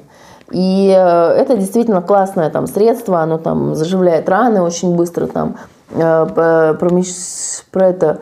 И 0.52 0.88
это 0.88 1.58
действительно 1.58 2.02
классное 2.02 2.50
там 2.50 2.66
средство, 2.68 3.22
оно 3.22 3.38
там 3.38 3.76
заживляет 3.76 4.28
раны 4.28 4.62
очень 4.62 4.96
быстро, 4.96 5.28
там 5.28 5.58
про, 5.90 6.76
про 7.72 7.88
это 7.88 8.20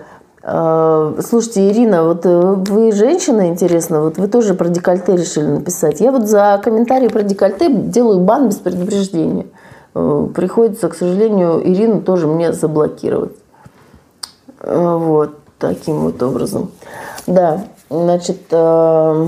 Слушайте, 0.49 1.69
Ирина, 1.69 2.05
вот 2.05 2.23
вы 2.23 2.93
женщина, 2.93 3.49
интересно, 3.49 3.99
вот 3.99 4.17
вы 4.17 4.29
тоже 4.29 4.53
про 4.53 4.69
декольте 4.69 5.17
решили 5.17 5.45
написать. 5.45 5.99
Я 5.99 6.13
вот 6.13 6.25
за 6.25 6.57
комментарий 6.63 7.09
про 7.09 7.21
декольте 7.21 7.69
делаю 7.69 8.21
бан 8.21 8.47
без 8.47 8.55
предупреждения. 8.55 9.47
Приходится, 9.93 10.87
к 10.87 10.95
сожалению, 10.95 11.61
Ирину 11.69 12.01
тоже 12.01 12.27
мне 12.27 12.53
заблокировать. 12.53 13.35
Вот 14.63 15.31
таким 15.59 16.01
вот 16.01 16.21
образом. 16.21 16.71
Да, 17.25 17.63
значит, 17.89 18.41
э, 18.51 19.27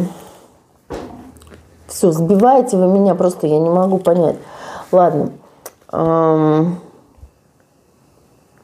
все, 1.87 2.11
сбиваете 2.11 2.77
вы 2.77 2.87
меня 2.87 3.15
просто, 3.15 3.47
я 3.47 3.59
не 3.59 3.69
могу 3.69 3.97
понять. 3.97 4.37
Ладно. 4.91 5.31
Э, 5.91 6.65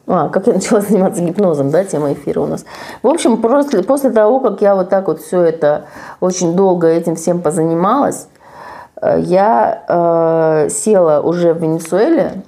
а, 0.07 0.29
как 0.29 0.47
я 0.47 0.53
начала 0.53 0.81
заниматься 0.87 1.21
гипнозом, 1.21 1.71
да, 1.71 1.83
тема 1.83 2.13
эфира 2.13 2.41
у 2.41 2.47
нас. 2.47 2.65
В 3.01 3.07
общем, 3.07 3.41
после, 3.41 3.83
после 3.83 4.11
того, 4.11 4.39
как 4.39 4.61
я 4.61 4.75
вот 4.75 4.89
так 4.89 5.07
вот 5.07 5.21
все 5.21 5.41
это 5.41 5.85
очень 6.19 6.55
долго 6.55 6.87
этим 6.87 7.15
всем 7.15 7.41
позанималась, 7.41 8.27
я 9.17 9.83
э, 9.87 10.69
села 10.69 11.21
уже 11.21 11.53
в 11.53 11.61
Венесуэле 11.61 12.43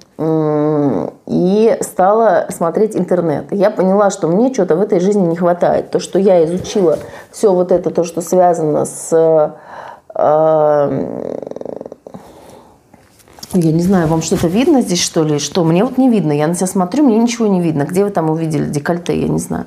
и 1.26 1.78
стала 1.80 2.46
смотреть 2.50 2.96
интернет. 2.96 3.52
я 3.52 3.70
поняла, 3.70 4.10
что 4.10 4.26
мне 4.26 4.52
что-то 4.52 4.74
в 4.74 4.80
этой 4.80 4.98
жизни 4.98 5.24
не 5.26 5.36
хватает. 5.36 5.90
То, 5.90 6.00
что 6.00 6.18
я 6.18 6.44
изучила, 6.44 6.98
все 7.30 7.52
вот 7.52 7.70
это, 7.70 7.90
то, 7.90 8.04
что 8.04 8.20
связано 8.20 8.84
с... 8.84 9.54
Э, 10.14 11.06
я 13.54 13.72
не 13.72 13.82
знаю, 13.82 14.08
вам 14.08 14.20
что-то 14.20 14.46
видно 14.46 14.82
здесь, 14.82 15.02
что 15.02 15.22
ли? 15.22 15.38
Что? 15.38 15.64
Мне 15.64 15.82
вот 15.82 15.96
не 15.96 16.10
видно. 16.10 16.32
Я 16.32 16.48
на 16.48 16.54
себя 16.54 16.66
смотрю, 16.66 17.04
мне 17.04 17.16
ничего 17.16 17.46
не 17.46 17.60
видно. 17.60 17.84
Где 17.84 18.04
вы 18.04 18.10
там 18.10 18.28
увидели 18.28 18.66
декольте? 18.66 19.18
Я 19.18 19.28
не 19.28 19.38
знаю. 19.38 19.66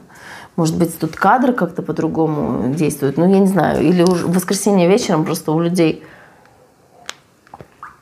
Может 0.56 0.78
быть, 0.78 1.00
тут 1.00 1.16
кадр 1.16 1.54
как-то 1.54 1.82
по-другому 1.82 2.74
действует. 2.76 3.18
Ну, 3.18 3.28
я 3.28 3.40
не 3.40 3.48
знаю. 3.48 3.82
Или 3.82 4.04
уже 4.04 4.28
в 4.28 4.34
воскресенье 4.34 4.88
вечером 4.88 5.26
просто 5.26 5.52
у 5.52 5.60
людей 5.60 6.04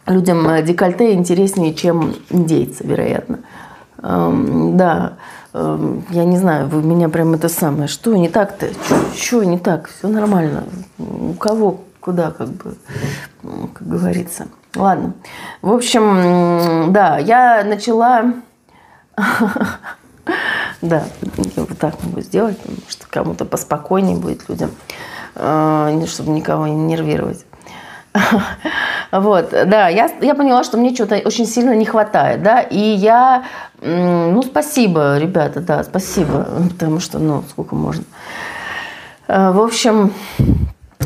людям 0.10 0.48
э, 0.50 0.64
декольте 0.64 1.14
интереснее, 1.14 1.74
чем 1.74 2.16
индейцы, 2.30 2.86
вероятно. 2.86 3.40
Эм, 4.02 4.76
да, 4.78 5.14
эм, 5.54 6.04
я 6.10 6.26
не 6.26 6.38
знаю, 6.38 6.68
вы 6.68 6.82
меня 6.84 7.10
прям 7.10 7.34
это 7.34 7.50
самое. 7.50 7.88
Что 7.88 8.16
не 8.16 8.30
так-то? 8.30 8.68
Что 9.16 9.44
не 9.44 9.60
так? 9.60 9.90
Все 9.90 10.08
нормально. 10.08 10.64
У 10.98 11.34
кого, 11.34 11.82
куда, 12.00 12.32
как 12.32 12.50
бы, 12.50 12.76
как 13.74 13.88
говорится. 13.88 14.48
Ладно. 14.76 15.14
В 15.62 15.72
общем, 15.72 16.92
да, 16.92 17.18
я 17.18 17.64
начала... 17.64 18.34
Да, 20.82 21.04
вот 21.58 21.78
так 21.78 22.02
могу 22.04 22.22
сделать, 22.22 22.58
потому 22.60 22.78
что 22.88 23.06
кому-то 23.10 23.44
поспокойнее 23.44 24.16
будет 24.16 24.48
людям, 24.48 24.72
э, 25.36 26.06
чтобы 26.08 26.32
никого 26.32 26.68
не 26.68 26.76
нервировать. 26.76 27.46
Вот, 29.12 29.50
да, 29.50 29.88
я, 29.88 30.08
я 30.22 30.36
поняла, 30.36 30.64
что 30.64 30.78
мне 30.78 30.94
чего-то 30.94 31.16
очень 31.16 31.48
сильно 31.48 31.76
не 31.76 31.86
хватает, 31.86 32.44
да, 32.44 32.62
и 32.62 32.78
я, 32.78 33.44
ну, 33.82 34.44
спасибо, 34.44 35.18
ребята, 35.18 35.62
да, 35.62 35.84
спасибо, 35.84 36.48
потому 36.70 37.00
что, 37.00 37.18
ну, 37.18 37.44
сколько 37.50 37.74
можно. 37.74 38.04
Э, 39.28 39.52
в 39.52 39.62
общем, 39.62 40.14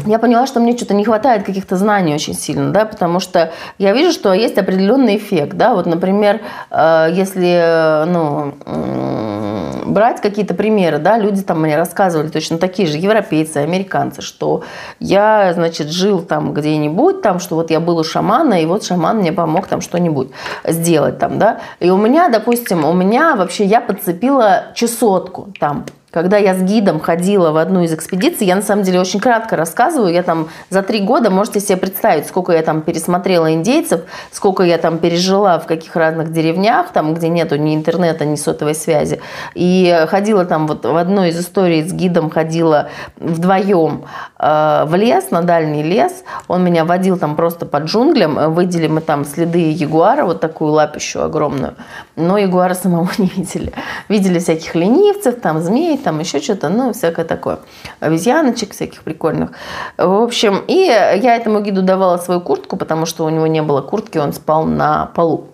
я 0.06 0.20
поняла, 0.20 0.48
что 0.48 0.60
мне 0.60 0.76
что-то 0.76 0.94
не 0.94 1.06
хватает 1.06 1.44
каких-то 1.44 1.78
знаний 1.78 2.14
очень 2.14 2.34
сильно, 2.34 2.72
да, 2.72 2.86
потому 2.86 3.20
что 3.20 3.52
я 3.78 3.94
вижу, 3.94 4.12
что 4.12 4.34
есть 4.34 4.58
определенный 4.58 5.18
эффект, 5.18 5.56
да, 5.56 5.74
вот, 5.74 5.86
например, 5.86 6.42
э, 6.70 7.10
если, 7.12 8.06
ну, 8.08 8.54
брать 9.86 10.22
какие-то 10.22 10.54
примеры, 10.54 10.98
да, 10.98 11.18
люди 11.18 11.42
там 11.42 11.62
мне 11.62 11.78
рассказывали 11.78 12.28
точно 12.30 12.58
такие 12.58 12.88
же, 12.88 12.98
европейцы, 12.98 13.58
американцы, 13.58 14.22
что 14.22 14.64
я, 15.00 15.54
значит, 15.54 15.90
жил 15.90 16.22
там 16.22 16.54
где-нибудь, 16.54 17.22
там, 17.22 17.40
что 17.40 17.56
вот 17.56 17.72
я 17.72 17.80
был 17.80 17.98
у 17.98 18.04
шамана, 18.04 18.62
и 18.62 18.66
вот 18.66 18.84
шаман 18.84 19.18
мне 19.18 19.32
помог 19.32 19.68
там 19.68 19.82
что-нибудь 19.82 20.30
сделать 20.66 21.20
там, 21.20 21.40
да, 21.40 21.60
и 21.80 21.90
у 21.90 21.98
меня, 21.98 22.30
допустим, 22.30 22.86
у 22.86 22.94
меня 22.94 23.36
вообще, 23.36 23.66
я 23.66 23.82
подцепила 23.82 24.66
чесотку 24.76 25.50
там, 25.60 25.86
когда 26.14 26.38
я 26.38 26.54
с 26.54 26.62
гидом 26.62 27.00
ходила 27.00 27.52
в 27.52 27.58
одну 27.58 27.82
из 27.82 27.92
экспедиций, 27.92 28.46
я 28.46 28.56
на 28.56 28.62
самом 28.62 28.84
деле 28.84 29.00
очень 29.00 29.20
кратко 29.20 29.56
рассказываю, 29.56 30.14
я 30.14 30.22
там 30.22 30.50
за 30.70 30.84
три 30.84 31.00
года, 31.00 31.32
можете 31.32 31.60
себе 31.60 31.76
представить, 31.76 32.28
сколько 32.28 32.52
я 32.52 32.62
там 32.62 32.84
пересмотрела 32.84 33.52
индейцев, 33.52 34.02
сколько 34.32 34.62
я 34.62 34.78
там 34.78 35.00
пережила 35.00 35.58
в 35.58 35.66
каких 35.66 35.96
разных 35.96 36.32
деревнях, 36.32 36.92
там, 36.92 37.16
где 37.16 37.30
нету 37.30 37.56
ни 37.56 37.74
интернета, 37.74 38.26
ни 38.26 38.36
сотовой 38.36 38.76
связи. 38.76 39.22
И 39.56 40.06
ходила 40.08 40.46
там 40.46 40.68
вот 40.68 40.86
в 40.86 40.96
одной 40.96 41.30
из 41.30 41.40
историй 41.40 41.84
с 41.84 41.92
гидом, 41.92 42.30
ходила 42.30 42.90
вдвоем 43.18 44.06
э, 44.38 44.84
в 44.86 44.96
лес, 44.96 45.32
на 45.32 45.42
дальний 45.42 45.82
лес. 45.82 46.24
Он 46.48 46.64
меня 46.64 46.86
водил 46.86 47.18
там 47.18 47.36
просто 47.36 47.66
по 47.66 47.78
джунглям, 47.78 48.54
выделили 48.54 48.88
мы 48.88 49.02
там 49.02 49.26
следы 49.26 49.72
ягуара, 49.72 50.26
вот 50.26 50.42
такую 50.42 50.74
лапищу 50.74 51.24
огромную, 51.24 51.74
но 52.16 52.38
ягуара 52.38 52.74
самого 52.76 53.10
не 53.18 53.32
видели. 53.36 53.74
Видели 54.10 54.38
всяких 54.38 54.76
ленивцев, 54.76 55.42
там 55.42 55.60
змей, 55.60 56.03
там 56.04 56.20
еще 56.20 56.40
что-то, 56.40 56.70
ну, 56.70 56.94
всякое 56.94 57.26
такое. 57.26 57.60
Обезьяночек 58.00 58.72
всяких 58.74 59.02
прикольных. 59.04 59.52
В 59.98 60.22
общем, 60.22 60.64
и 60.68 60.76
я 60.76 61.36
этому 61.36 61.62
гиду 61.62 61.82
давала 61.82 62.18
свою 62.18 62.42
куртку, 62.42 62.78
потому 62.78 63.06
что 63.06 63.26
у 63.26 63.30
него 63.30 63.48
не 63.48 63.62
было 63.62 63.82
куртки, 63.82 64.18
он 64.18 64.34
спал 64.34 64.66
на 64.66 65.08
полу. 65.16 65.48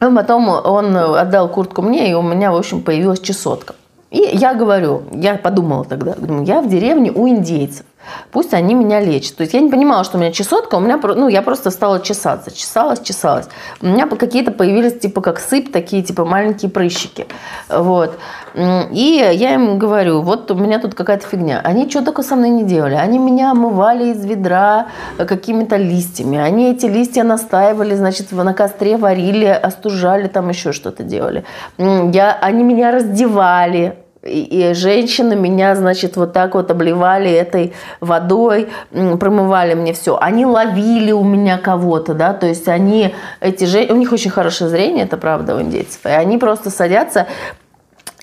И 0.00 0.14
потом 0.14 0.48
он 0.48 0.96
отдал 0.96 1.48
куртку 1.48 1.82
мне, 1.82 2.10
и 2.10 2.14
у 2.14 2.22
меня, 2.22 2.52
в 2.52 2.56
общем, 2.56 2.82
появилась 2.82 3.20
чесотка. 3.20 3.74
И 4.10 4.18
я 4.18 4.54
говорю, 4.54 5.02
я 5.12 5.36
подумала 5.36 5.84
тогда, 5.84 6.14
думаю, 6.14 6.44
я 6.44 6.60
в 6.60 6.68
деревне 6.68 7.10
у 7.10 7.28
индейцев 7.28 7.84
пусть 8.30 8.54
они 8.54 8.74
меня 8.74 9.00
лечат. 9.00 9.36
То 9.36 9.42
есть 9.42 9.54
я 9.54 9.60
не 9.60 9.70
понимала, 9.70 10.04
что 10.04 10.16
у 10.16 10.20
меня 10.20 10.32
чесотка, 10.32 10.76
у 10.76 10.80
меня, 10.80 10.98
ну, 10.98 11.28
я 11.28 11.42
просто 11.42 11.70
стала 11.70 12.00
чесаться, 12.00 12.50
чесалась, 12.50 13.00
чесалась. 13.00 13.46
У 13.80 13.86
меня 13.86 14.06
какие-то 14.06 14.50
появились, 14.50 14.98
типа, 14.98 15.20
как 15.20 15.38
сыпь, 15.38 15.72
такие, 15.72 16.02
типа, 16.02 16.24
маленькие 16.24 16.70
прыщики. 16.70 17.26
Вот. 17.68 18.18
И 18.54 19.30
я 19.32 19.54
им 19.54 19.78
говорю, 19.78 20.22
вот 20.22 20.50
у 20.50 20.54
меня 20.54 20.78
тут 20.78 20.94
какая-то 20.94 21.26
фигня. 21.26 21.60
Они 21.62 21.88
что 21.90 22.02
только 22.02 22.22
со 22.22 22.36
мной 22.36 22.50
не 22.50 22.64
делали. 22.64 22.94
Они 22.94 23.18
меня 23.18 23.50
омывали 23.50 24.12
из 24.12 24.24
ведра 24.24 24.86
какими-то 25.18 25.76
листьями. 25.76 26.38
Они 26.38 26.70
эти 26.70 26.86
листья 26.86 27.22
настаивали, 27.22 27.94
значит, 27.94 28.32
на 28.32 28.54
костре 28.54 28.96
варили, 28.96 29.46
остужали, 29.46 30.28
там 30.28 30.48
еще 30.48 30.72
что-то 30.72 31.02
делали. 31.02 31.44
Я, 31.78 32.38
они 32.40 32.62
меня 32.62 32.90
раздевали, 32.92 33.98
и 34.26 34.74
женщины 34.74 35.36
меня, 35.36 35.74
значит, 35.74 36.16
вот 36.16 36.32
так 36.32 36.54
вот 36.54 36.70
обливали 36.70 37.30
этой 37.30 37.72
водой, 38.00 38.68
промывали 38.90 39.74
мне 39.74 39.92
все. 39.92 40.18
Они 40.20 40.46
ловили 40.46 41.12
у 41.12 41.24
меня 41.24 41.58
кого-то, 41.58 42.14
да, 42.14 42.32
то 42.32 42.46
есть 42.46 42.68
они, 42.68 43.14
эти 43.40 43.64
же, 43.64 43.86
у 43.90 43.96
них 43.96 44.12
очень 44.12 44.30
хорошее 44.30 44.70
зрение, 44.70 45.04
это 45.04 45.16
правда 45.16 45.56
у 45.56 45.60
индейцев, 45.60 46.00
и 46.04 46.10
они 46.10 46.38
просто 46.38 46.70
садятся 46.70 47.26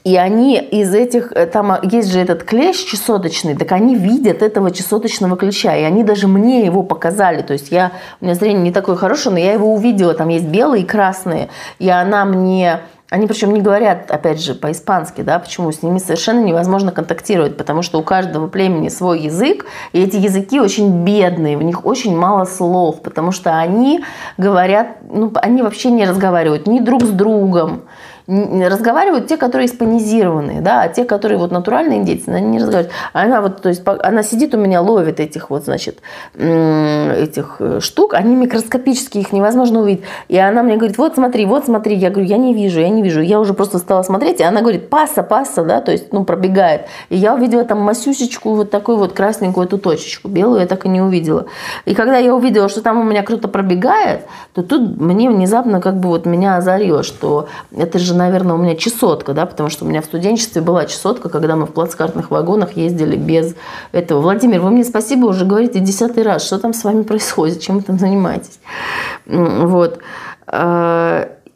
и 0.04 0.18
они 0.18 0.58
из 0.58 0.94
этих, 0.94 1.32
э, 1.32 1.46
там 1.46 1.78
есть 1.82 2.12
же 2.12 2.20
этот 2.20 2.44
клещ 2.44 2.86
чесоточный, 2.86 3.56
так 3.56 3.72
они 3.72 3.96
видят 3.96 4.42
этого 4.42 4.70
чесоточного 4.70 5.38
клеща. 5.38 5.76
И 5.78 5.84
они 5.84 6.04
даже 6.04 6.28
мне 6.28 6.66
его 6.66 6.84
показали. 6.84 7.42
То 7.42 7.54
есть 7.54 7.72
я, 7.72 7.94
у 8.20 8.26
меня 8.26 8.36
зрение 8.36 8.64
не 8.64 8.72
такое 8.72 8.98
хорошее, 8.98 9.34
но 9.34 9.40
я 9.40 9.54
его 9.54 9.74
увидела. 9.74 10.14
Там 10.14 10.28
есть 10.28 10.46
белые 10.46 10.84
и 10.84 10.86
красные. 10.86 11.50
И 11.80 11.90
она 11.90 12.26
мне 12.26 12.82
они 13.14 13.28
причем 13.28 13.54
не 13.54 13.62
говорят, 13.62 14.10
опять 14.10 14.42
же, 14.42 14.56
по-испански, 14.56 15.22
да, 15.22 15.38
почему 15.38 15.72
с 15.72 15.84
ними 15.84 16.00
совершенно 16.00 16.44
невозможно 16.44 16.92
контактировать, 16.92 17.58
потому 17.58 17.84
что 17.84 18.00
у 18.00 18.04
каждого 18.04 18.48
племени 18.48 18.90
свой 18.90 19.20
язык, 19.20 19.68
и 19.92 20.02
эти 20.02 20.16
языки 20.16 20.60
очень 20.60 21.04
бедные, 21.04 21.56
в 21.56 21.62
них 21.62 21.86
очень 21.86 22.18
мало 22.18 22.46
слов, 22.46 23.04
потому 23.04 23.32
что 23.32 23.56
они 23.56 24.04
говорят, 24.40 24.98
ну, 25.12 25.32
они 25.36 25.62
вообще 25.62 25.92
не 25.92 26.06
разговаривают 26.06 26.66
ни 26.66 26.80
друг 26.80 27.04
с 27.04 27.10
другом, 27.10 27.84
разговаривают 28.28 29.28
те, 29.28 29.38
которые 29.38 29.68
испанизированные, 29.68 30.62
да, 30.62 30.82
а 30.84 30.88
те, 30.88 31.04
которые 31.04 31.38
вот 31.38 31.52
натуральные 31.52 32.00
индейцы, 32.00 32.30
они 32.30 32.48
не 32.48 32.58
разговаривают. 32.60 32.94
Она 33.12 33.42
вот, 33.42 33.62
то 33.62 33.70
есть, 33.70 33.84
она 33.86 34.24
сидит 34.24 34.54
у 34.56 34.58
меня, 34.58 34.82
ловит 34.82 35.20
этих 35.20 35.50
вот, 35.50 35.66
значит, 35.66 36.00
этих 36.36 37.58
э, 37.60 37.80
штук, 37.82 38.14
они 38.14 38.36
микроскопические, 38.36 39.24
их 39.24 39.34
невозможно 39.34 39.82
увидеть. 39.82 40.04
И 40.30 40.38
она 40.38 40.64
мне 40.64 40.78
говорит, 40.78 40.98
вот 40.98 41.16
смотри, 41.16 41.46
вот 41.46 41.66
смотри. 41.66 41.96
Я 41.96 42.10
говорю, 42.10 42.28
я 42.28 42.38
не 42.38 42.54
вижу, 42.54 42.80
я 42.80 42.90
не 42.90 43.02
вижу. 43.02 43.22
Я 43.22 43.40
уже 43.40 43.54
просто 43.54 43.78
стала 43.78 44.04
смотреть, 44.04 44.40
и 44.40 44.44
она 44.44 44.62
говорит, 44.62 44.90
паса, 44.90 45.24
паса, 45.24 45.64
да, 45.64 45.82
то 45.82 45.92
есть, 45.92 46.14
ну, 46.14 46.24
пробегает. 46.24 46.84
И 47.10 47.18
я 47.18 47.34
увидела 47.34 47.66
там 47.66 47.80
масюсечку, 47.82 48.56
вот 48.56 48.72
такую 48.72 48.98
вот 48.98 49.14
красненькую 49.14 49.68
эту 49.68 49.78
точечку. 49.78 50.28
Белую 50.30 50.62
я 50.62 50.68
так 50.68 50.86
и 50.86 50.90
не 50.90 51.02
увидела. 51.02 51.46
И 51.86 51.94
когда 51.94 52.18
я 52.18 52.34
увидела, 52.34 52.70
что 52.70 52.82
там 52.82 53.00
у 53.00 53.04
меня 53.04 53.24
кто-то 53.24 53.48
пробегает, 53.48 54.22
то 54.54 54.64
тут 54.64 55.00
мне 55.00 55.30
внезапно 55.30 55.82
как 55.82 56.00
бы 56.00 56.10
вот 56.10 56.26
меня 56.26 56.58
озарило, 56.58 57.04
что 57.04 57.48
это 57.76 58.00
же 58.00 58.13
же, 58.14 58.20
наверное, 58.20 58.56
у 58.56 58.58
меня 58.58 58.76
чесотка, 58.76 59.34
да, 59.34 59.46
потому 59.46 59.70
что 59.70 59.86
у 59.86 59.88
меня 59.88 60.02
в 60.02 60.06
студенчестве 60.06 60.62
была 60.62 60.86
чесотка, 60.86 61.30
когда 61.30 61.56
мы 61.56 61.66
в 61.66 61.74
плацкартных 61.74 62.32
вагонах 62.32 62.78
ездили 62.78 63.16
без 63.16 63.56
этого. 63.92 64.22
Владимир, 64.22 64.62
вы 64.62 64.72
мне 64.72 64.84
спасибо 64.84 65.26
уже 65.26 65.46
говорите 65.46 65.80
десятый 65.80 66.24
раз, 66.24 66.46
что 66.46 66.60
там 66.60 66.74
с 66.74 66.84
вами 66.84 67.04
происходит, 67.04 67.60
чем 67.62 67.78
вы 67.78 67.84
там 67.84 68.00
занимаетесь. 68.00 68.60
Вот. 69.26 70.00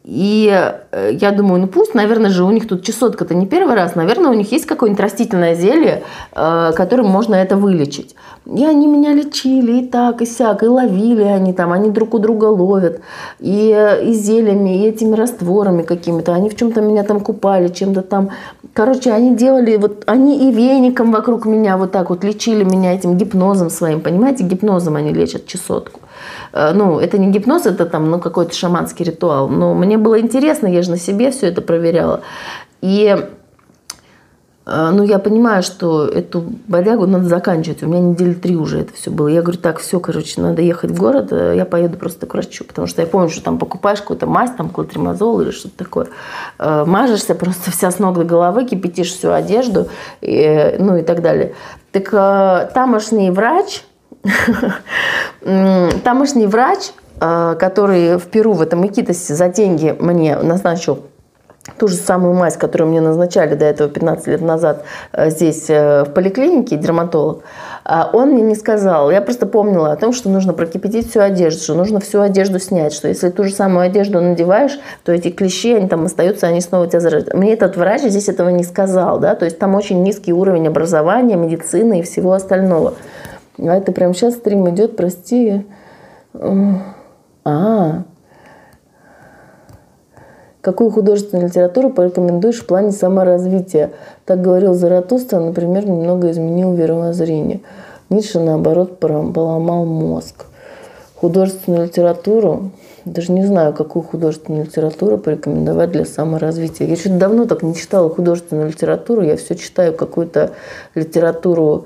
И 0.08 0.50
э, 0.92 1.12
я 1.20 1.32
думаю, 1.32 1.60
ну 1.60 1.68
пусть, 1.68 1.94
наверное 1.94 2.30
же, 2.30 2.46
у 2.46 2.52
них 2.52 2.66
тут 2.66 2.82
чесотка-то 2.82 3.36
не 3.36 3.46
первый 3.46 3.76
раз, 3.76 3.96
наверное, 3.96 4.32
у 4.32 4.34
них 4.34 4.50
есть 4.54 4.66
какое-нибудь 4.66 5.02
растительное 5.02 5.54
зелье, 5.54 6.04
э, 6.32 6.72
которым 6.78 7.08
можно 7.08 7.36
это 7.36 7.58
вылечить. 7.58 8.16
И 8.46 8.64
они 8.64 8.88
меня 8.88 9.12
лечили, 9.12 9.82
и 9.82 9.86
так, 9.86 10.22
и 10.22 10.26
сяк, 10.26 10.64
и 10.64 10.68
ловили 10.68 11.24
они 11.24 11.52
там, 11.52 11.74
они 11.74 11.90
друг 11.90 12.14
у 12.14 12.20
друга 12.20 12.46
ловят, 12.46 13.02
и, 13.42 13.74
э, 13.76 14.06
и 14.06 14.14
зельями, 14.14 14.82
и 14.82 14.88
этими 14.88 15.14
растворами 15.14 15.82
какими-то, 15.82 16.34
они 16.34 16.50
в 16.50 16.56
чем-то 16.56 16.80
меня 16.80 17.04
там 17.04 17.20
купали, 17.20 17.68
чем-то 17.68 18.02
там. 18.02 18.30
Короче, 18.72 19.12
они 19.12 19.36
делали, 19.36 19.76
вот 19.76 20.04
они 20.08 20.48
и 20.48 20.54
веником 20.54 21.12
вокруг 21.12 21.46
меня 21.46 21.76
вот 21.76 21.92
так 21.92 22.12
вот 22.12 22.24
лечили 22.24 22.64
меня 22.64 22.96
этим 22.96 23.18
гипнозом 23.18 23.70
своим, 23.70 24.00
понимаете, 24.00 24.46
гипнозом 24.46 24.96
они 24.96 25.12
лечат 25.12 25.48
чесотку. 25.48 26.00
Э, 26.54 26.74
ну, 26.74 27.00
это 27.00 27.18
не 27.18 27.32
гипноз, 27.32 27.66
это 27.66 27.86
там, 27.86 28.10
ну, 28.10 28.20
какой-то 28.20 28.54
шаманский 28.54 29.06
ритуал. 29.06 29.48
Но 29.48 29.74
мне 29.74 29.98
было 29.98 30.20
интересно, 30.20 30.68
я 30.68 30.82
же 30.82 30.92
на 30.92 30.98
себе 30.98 31.32
все 31.32 31.48
это 31.48 31.62
проверяла. 31.62 32.22
И 32.82 33.16
э, 34.66 34.90
ну, 34.92 35.04
я 35.04 35.20
понимаю, 35.20 35.64
что 35.64 36.08
эту 36.08 36.42
бодягу 36.68 37.06
надо 37.06 37.26
заканчивать. 37.26 37.84
У 37.84 37.88
меня 37.88 38.00
недели 38.00 38.34
три 38.34 38.56
уже 38.56 38.80
это 38.80 38.94
все 38.94 39.12
было. 39.12 39.28
Я 39.28 39.42
говорю, 39.42 39.60
так, 39.60 39.80
все, 39.80 40.00
короче, 40.00 40.42
надо 40.42 40.62
ехать 40.62 40.92
в 40.92 41.00
город, 41.00 41.28
э, 41.32 41.54
я 41.56 41.66
поеду 41.66 41.98
просто 41.98 42.26
к 42.26 42.34
врачу. 42.34 42.64
Потому 42.64 42.88
что 42.88 43.02
я 43.02 43.08
помню, 43.08 43.30
что 43.30 43.44
там 43.44 43.58
покупаешь 43.58 44.02
какую-то 44.02 44.28
мазь, 44.28 44.52
там 44.58 44.70
клотримазол 44.70 45.42
или 45.42 45.52
что-то 45.52 45.78
такое. 45.78 46.08
Мажешься 46.60 47.36
просто 47.36 47.72
вся 47.72 47.92
с 47.92 48.00
ног 48.00 48.16
до 48.18 48.24
головы, 48.24 48.66
кипятишь 48.66 49.14
всю 49.14 49.32
одежду, 49.32 49.90
и, 50.22 50.76
ну 50.80 50.98
и 50.98 51.04
так 51.04 51.22
далее. 51.22 51.54
Так 51.92 52.10
тамошний 52.74 53.32
врач, 53.32 53.84
Тамошний 56.04 56.48
врач, 56.48 56.92
э, 57.20 57.56
который 57.60 58.18
в 58.18 58.28
Перу, 58.28 58.54
в 58.54 58.62
этом 58.62 58.86
Икитосе, 58.86 59.34
за 59.34 59.50
деньги 59.50 59.96
мне 60.00 60.38
назначил 60.38 61.04
ту 61.78 61.88
же 61.88 61.96
самую 61.96 62.34
мазь, 62.34 62.56
которую 62.56 62.90
мне 62.90 63.02
назначали 63.02 63.56
до 63.56 63.66
этого 63.66 63.90
15 63.90 64.28
лет 64.28 64.42
назад 64.42 64.84
э, 65.12 65.30
здесь, 65.30 65.66
э, 65.70 66.04
в 66.04 66.14
поликлинике, 66.14 66.78
дерматолог, 66.78 67.44
он 68.12 68.32
мне 68.32 68.42
не 68.42 68.56
сказал. 68.56 69.12
Я 69.12 69.22
просто 69.22 69.46
помнила 69.46 69.94
о 69.94 69.96
том, 69.96 70.12
что 70.12 70.30
нужно 70.30 70.52
прокипятить 70.52 71.10
всю 71.10 71.22
одежду, 71.22 71.62
что 71.62 71.74
нужно 71.74 72.02
всю 72.02 72.20
одежду 72.20 72.60
снять, 72.60 72.94
что 72.94 73.08
если 73.08 73.30
ту 73.30 73.46
же 73.46 73.54
самую 73.54 73.86
одежду 73.86 74.20
надеваешь, 74.20 74.78
то 75.06 75.14
эти 75.14 75.30
клещи, 75.30 75.74
они 75.74 75.88
там 75.88 76.04
остаются, 76.04 76.48
они 76.48 76.60
снова 76.60 76.88
тебя 76.88 77.00
заражают. 77.00 77.34
Мне 77.34 77.54
этот 77.54 77.78
врач 77.78 78.02
здесь 78.02 78.28
этого 78.28 78.50
не 78.50 78.66
сказал, 78.66 79.20
да, 79.20 79.36
то 79.36 79.46
есть 79.46 79.58
там 79.58 79.74
очень 79.76 80.04
низкий 80.04 80.34
уровень 80.34 80.68
образования, 80.68 81.38
медицины 81.38 82.00
и 82.00 82.04
всего 82.04 82.34
остального. 82.34 82.96
А 83.60 83.76
это 83.76 83.92
прям 83.92 84.14
сейчас 84.14 84.36
стрим 84.36 84.70
идет, 84.70 84.96
прости. 84.96 85.66
А, 87.44 88.04
Какую 90.68 90.92
художественную 90.92 91.48
литературу 91.48 91.92
порекомендуешь 91.92 92.60
в 92.60 92.66
плане 92.66 92.92
саморазвития? 92.92 93.92
Так 94.26 94.42
говорил 94.42 94.74
Заратустра, 94.74 95.40
например, 95.40 95.88
немного 95.88 96.30
изменил 96.30 96.74
веровоззрение. 96.74 97.62
Ницше, 98.10 98.42
наоборот, 98.42 99.00
поломал 99.00 99.86
мозг. 99.86 100.46
Художественную 101.16 101.86
литературу, 101.86 102.72
даже 103.06 103.32
не 103.32 103.46
знаю, 103.46 103.72
какую 103.72 104.04
художественную 104.04 104.66
литературу 104.66 105.18
порекомендовать 105.18 105.92
для 105.92 106.04
саморазвития. 106.04 106.86
Я 106.86 106.98
что-то 106.98 107.18
давно 107.18 107.46
так 107.46 107.64
не 107.64 107.74
читала 107.74 108.10
художественную 108.10 108.68
литературу, 108.68 109.22
я 109.22 109.38
все 109.38 109.56
читаю 109.56 109.94
какую-то 109.94 110.52
литературу 110.96 111.86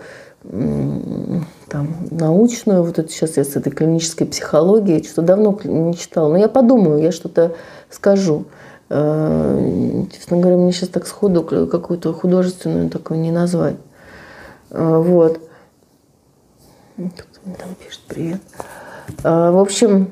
там, 1.72 1.96
научную, 2.12 2.84
вот 2.84 3.00
это 3.00 3.10
сейчас 3.10 3.38
я 3.38 3.46
с 3.46 3.56
этой 3.56 3.72
клинической 3.72 4.28
психологией, 4.28 5.04
что 5.04 5.22
давно 5.22 5.58
не 5.64 5.96
читала. 5.96 6.28
Но 6.28 6.38
я 6.38 6.50
подумаю, 6.50 7.02
я 7.02 7.14
что-то 7.14 7.56
скажу. 7.90 8.46
Э, 8.90 10.04
честно 10.14 10.38
говоря, 10.38 10.58
мне 10.58 10.74
сейчас 10.74 10.90
так 10.90 11.08
сходу 11.08 11.44
какую-то 11.44 12.12
художественную 12.12 12.90
такую 12.90 13.22
не 13.22 13.32
назвать. 13.32 13.78
Э, 14.72 14.98
вот. 14.98 15.40
Кто-то 16.98 17.40
мне 17.46 17.56
там 17.56 17.70
пишет 17.76 18.02
привет. 18.06 18.42
Э, 19.24 19.52
в 19.52 19.58
общем, 19.58 20.12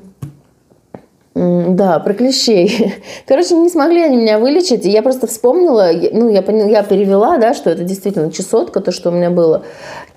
да, 1.34 1.98
про 2.00 2.14
клещей. 2.14 2.94
Короче, 3.26 3.54
не 3.54 3.68
смогли 3.68 4.02
они 4.02 4.16
меня 4.16 4.38
вылечить. 4.38 4.84
И 4.84 4.90
я 4.90 5.02
просто 5.02 5.26
вспомнила, 5.26 5.90
ну, 6.12 6.28
я, 6.28 6.42
поняла, 6.42 6.68
я 6.68 6.82
перевела, 6.82 7.38
да, 7.38 7.54
что 7.54 7.70
это 7.70 7.84
действительно 7.84 8.32
чесотка, 8.32 8.80
то, 8.80 8.92
что 8.92 9.10
у 9.10 9.12
меня 9.12 9.30
было. 9.30 9.62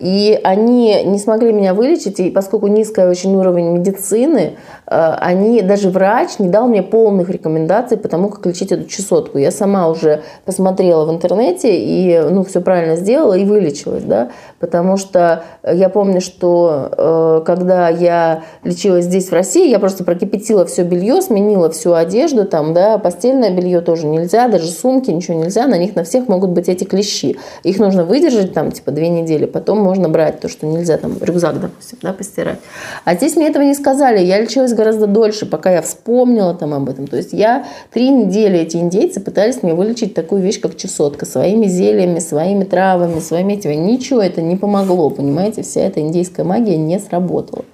И 0.03 0.37
они 0.43 1.01
не 1.05 1.17
смогли 1.17 1.53
меня 1.53 1.73
вылечить, 1.73 2.19
и 2.19 2.29
поскольку 2.29 2.67
низкий 2.67 3.03
очень 3.03 3.33
уровень 3.37 3.69
медицины, 3.77 4.57
э, 4.85 5.13
они, 5.19 5.61
даже 5.61 5.89
врач 5.89 6.39
не 6.39 6.49
дал 6.49 6.67
мне 6.67 6.83
полных 6.83 7.29
рекомендаций 7.29 7.95
по 7.95 8.09
тому, 8.09 8.27
как 8.27 8.45
лечить 8.45 8.73
эту 8.73 8.83
чесотку. 8.89 9.37
Я 9.37 9.49
сама 9.49 9.87
уже 9.87 10.21
посмотрела 10.43 11.05
в 11.05 11.09
интернете 11.09 11.77
и, 11.79 12.19
ну, 12.19 12.43
все 12.43 12.59
правильно 12.59 12.97
сделала 12.97 13.35
и 13.35 13.45
вылечилась, 13.45 14.03
да, 14.03 14.31
потому 14.59 14.97
что 14.97 15.45
я 15.63 15.87
помню, 15.87 16.19
что 16.19 16.89
э, 16.97 17.43
когда 17.45 17.87
я 17.87 18.43
лечилась 18.65 19.05
здесь, 19.05 19.29
в 19.29 19.33
России, 19.33 19.69
я 19.69 19.79
просто 19.79 20.03
прокипятила 20.03 20.65
все 20.65 20.83
белье 20.83 21.21
сменила 21.21 21.69
всю 21.69 21.93
одежду, 21.93 22.43
там, 22.43 22.73
да, 22.73 22.97
постельное 22.97 23.51
белье 23.51 23.79
тоже 23.79 24.05
нельзя, 24.05 24.49
даже 24.49 24.67
сумки, 24.67 25.11
ничего 25.11 25.39
нельзя, 25.39 25.65
на 25.65 25.77
них 25.77 25.95
на 25.95 26.03
всех 26.03 26.27
могут 26.27 26.49
быть 26.49 26.67
эти 26.67 26.83
клещи. 26.83 27.37
Их 27.63 27.79
нужно 27.79 28.03
выдержать 28.03 28.53
там, 28.53 28.73
типа, 28.73 28.91
две 28.91 29.07
недели, 29.07 29.45
потом 29.45 29.79
можно 29.79 29.92
брать 29.99 30.39
то, 30.39 30.49
что 30.49 30.65
нельзя, 30.65 30.97
там, 30.97 31.17
рюкзак, 31.19 31.59
допустим, 31.59 31.97
да, 32.01 32.13
постирать. 32.13 32.59
А 33.05 33.15
здесь 33.15 33.35
мне 33.35 33.47
этого 33.47 33.63
не 33.63 33.73
сказали, 33.73 34.19
я 34.23 34.39
лечилась 34.39 34.73
гораздо 34.73 35.07
дольше, 35.07 35.45
пока 35.45 35.71
я 35.71 35.81
вспомнила 35.81 36.53
там 36.53 36.73
об 36.73 36.89
этом. 36.89 37.07
То 37.07 37.17
есть 37.17 37.33
я 37.33 37.65
три 37.91 38.09
недели, 38.09 38.59
эти 38.59 38.77
индейцы 38.77 39.19
пытались 39.19 39.63
мне 39.63 39.73
вылечить 39.73 40.13
такую 40.13 40.41
вещь, 40.41 40.59
как 40.59 40.75
чесотка, 40.75 41.25
своими 41.25 41.67
зельями, 41.67 42.19
своими 42.19 42.63
травами, 42.63 43.19
своими 43.19 43.53
этими. 43.53 43.75
Ничего 43.75 44.21
это 44.21 44.41
не 44.41 44.55
помогло, 44.55 45.09
понимаете, 45.09 45.63
вся 45.63 45.81
эта 45.81 46.01
индейская 46.01 46.43
магия 46.43 46.77
не 46.77 46.99
сработала. 46.99 47.65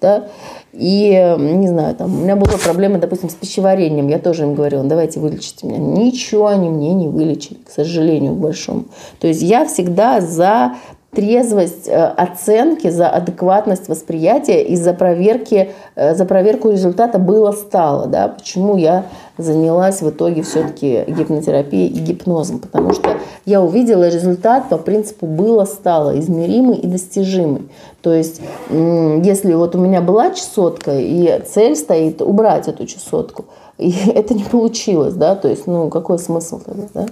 Да? 0.00 0.28
И, 0.72 1.36
не 1.38 1.66
знаю, 1.66 1.96
там, 1.96 2.14
у 2.14 2.22
меня 2.22 2.36
была 2.36 2.56
проблема, 2.62 2.98
допустим, 2.98 3.30
с 3.30 3.34
пищеварением. 3.34 4.06
Я 4.08 4.18
тоже 4.18 4.44
им 4.44 4.54
говорила, 4.54 4.84
давайте 4.84 5.18
вылечите 5.18 5.66
меня. 5.66 5.78
Ничего 5.78 6.46
они 6.46 6.68
мне 6.68 6.92
не 6.92 7.08
вылечили, 7.08 7.58
к 7.66 7.70
сожалению, 7.70 8.34
большому. 8.34 8.84
То 9.18 9.26
есть 9.26 9.42
я 9.42 9.66
всегда 9.66 10.20
за 10.20 10.74
трезвость 11.14 11.88
э, 11.88 12.04
оценки, 12.04 12.90
за 12.90 13.08
адекватность 13.08 13.88
восприятия 13.88 14.62
и 14.62 14.76
за, 14.76 14.92
проверки, 14.92 15.70
э, 15.94 16.14
за 16.14 16.24
проверку 16.26 16.70
результата 16.70 17.18
было-стало. 17.18 18.06
Да? 18.06 18.28
Почему 18.28 18.76
я 18.76 19.06
занялась 19.38 20.02
в 20.02 20.10
итоге 20.10 20.42
все-таки 20.42 21.04
гипнотерапией 21.08 21.88
и 21.88 21.98
гипнозом? 21.98 22.58
Потому 22.58 22.92
что 22.92 23.16
я 23.46 23.62
увидела 23.62 24.08
результат 24.08 24.68
по 24.68 24.76
принципу 24.76 25.26
было-стало, 25.26 26.18
измеримый 26.18 26.76
и 26.76 26.86
достижимый. 26.86 27.68
То 28.02 28.12
есть, 28.12 28.40
если 28.70 29.54
вот 29.54 29.74
у 29.74 29.78
меня 29.78 30.02
была 30.02 30.30
чесотка, 30.30 30.98
и 30.98 31.42
цель 31.46 31.74
стоит 31.74 32.20
убрать 32.20 32.68
эту 32.68 32.86
чесотку, 32.86 33.46
и 33.78 33.94
это 34.14 34.34
не 34.34 34.44
получилось, 34.44 35.14
да, 35.14 35.34
то 35.36 35.48
есть, 35.48 35.66
ну, 35.66 35.88
какой 35.88 36.18
смысл 36.18 36.60
тогда, 36.60 36.86
да? 36.92 37.06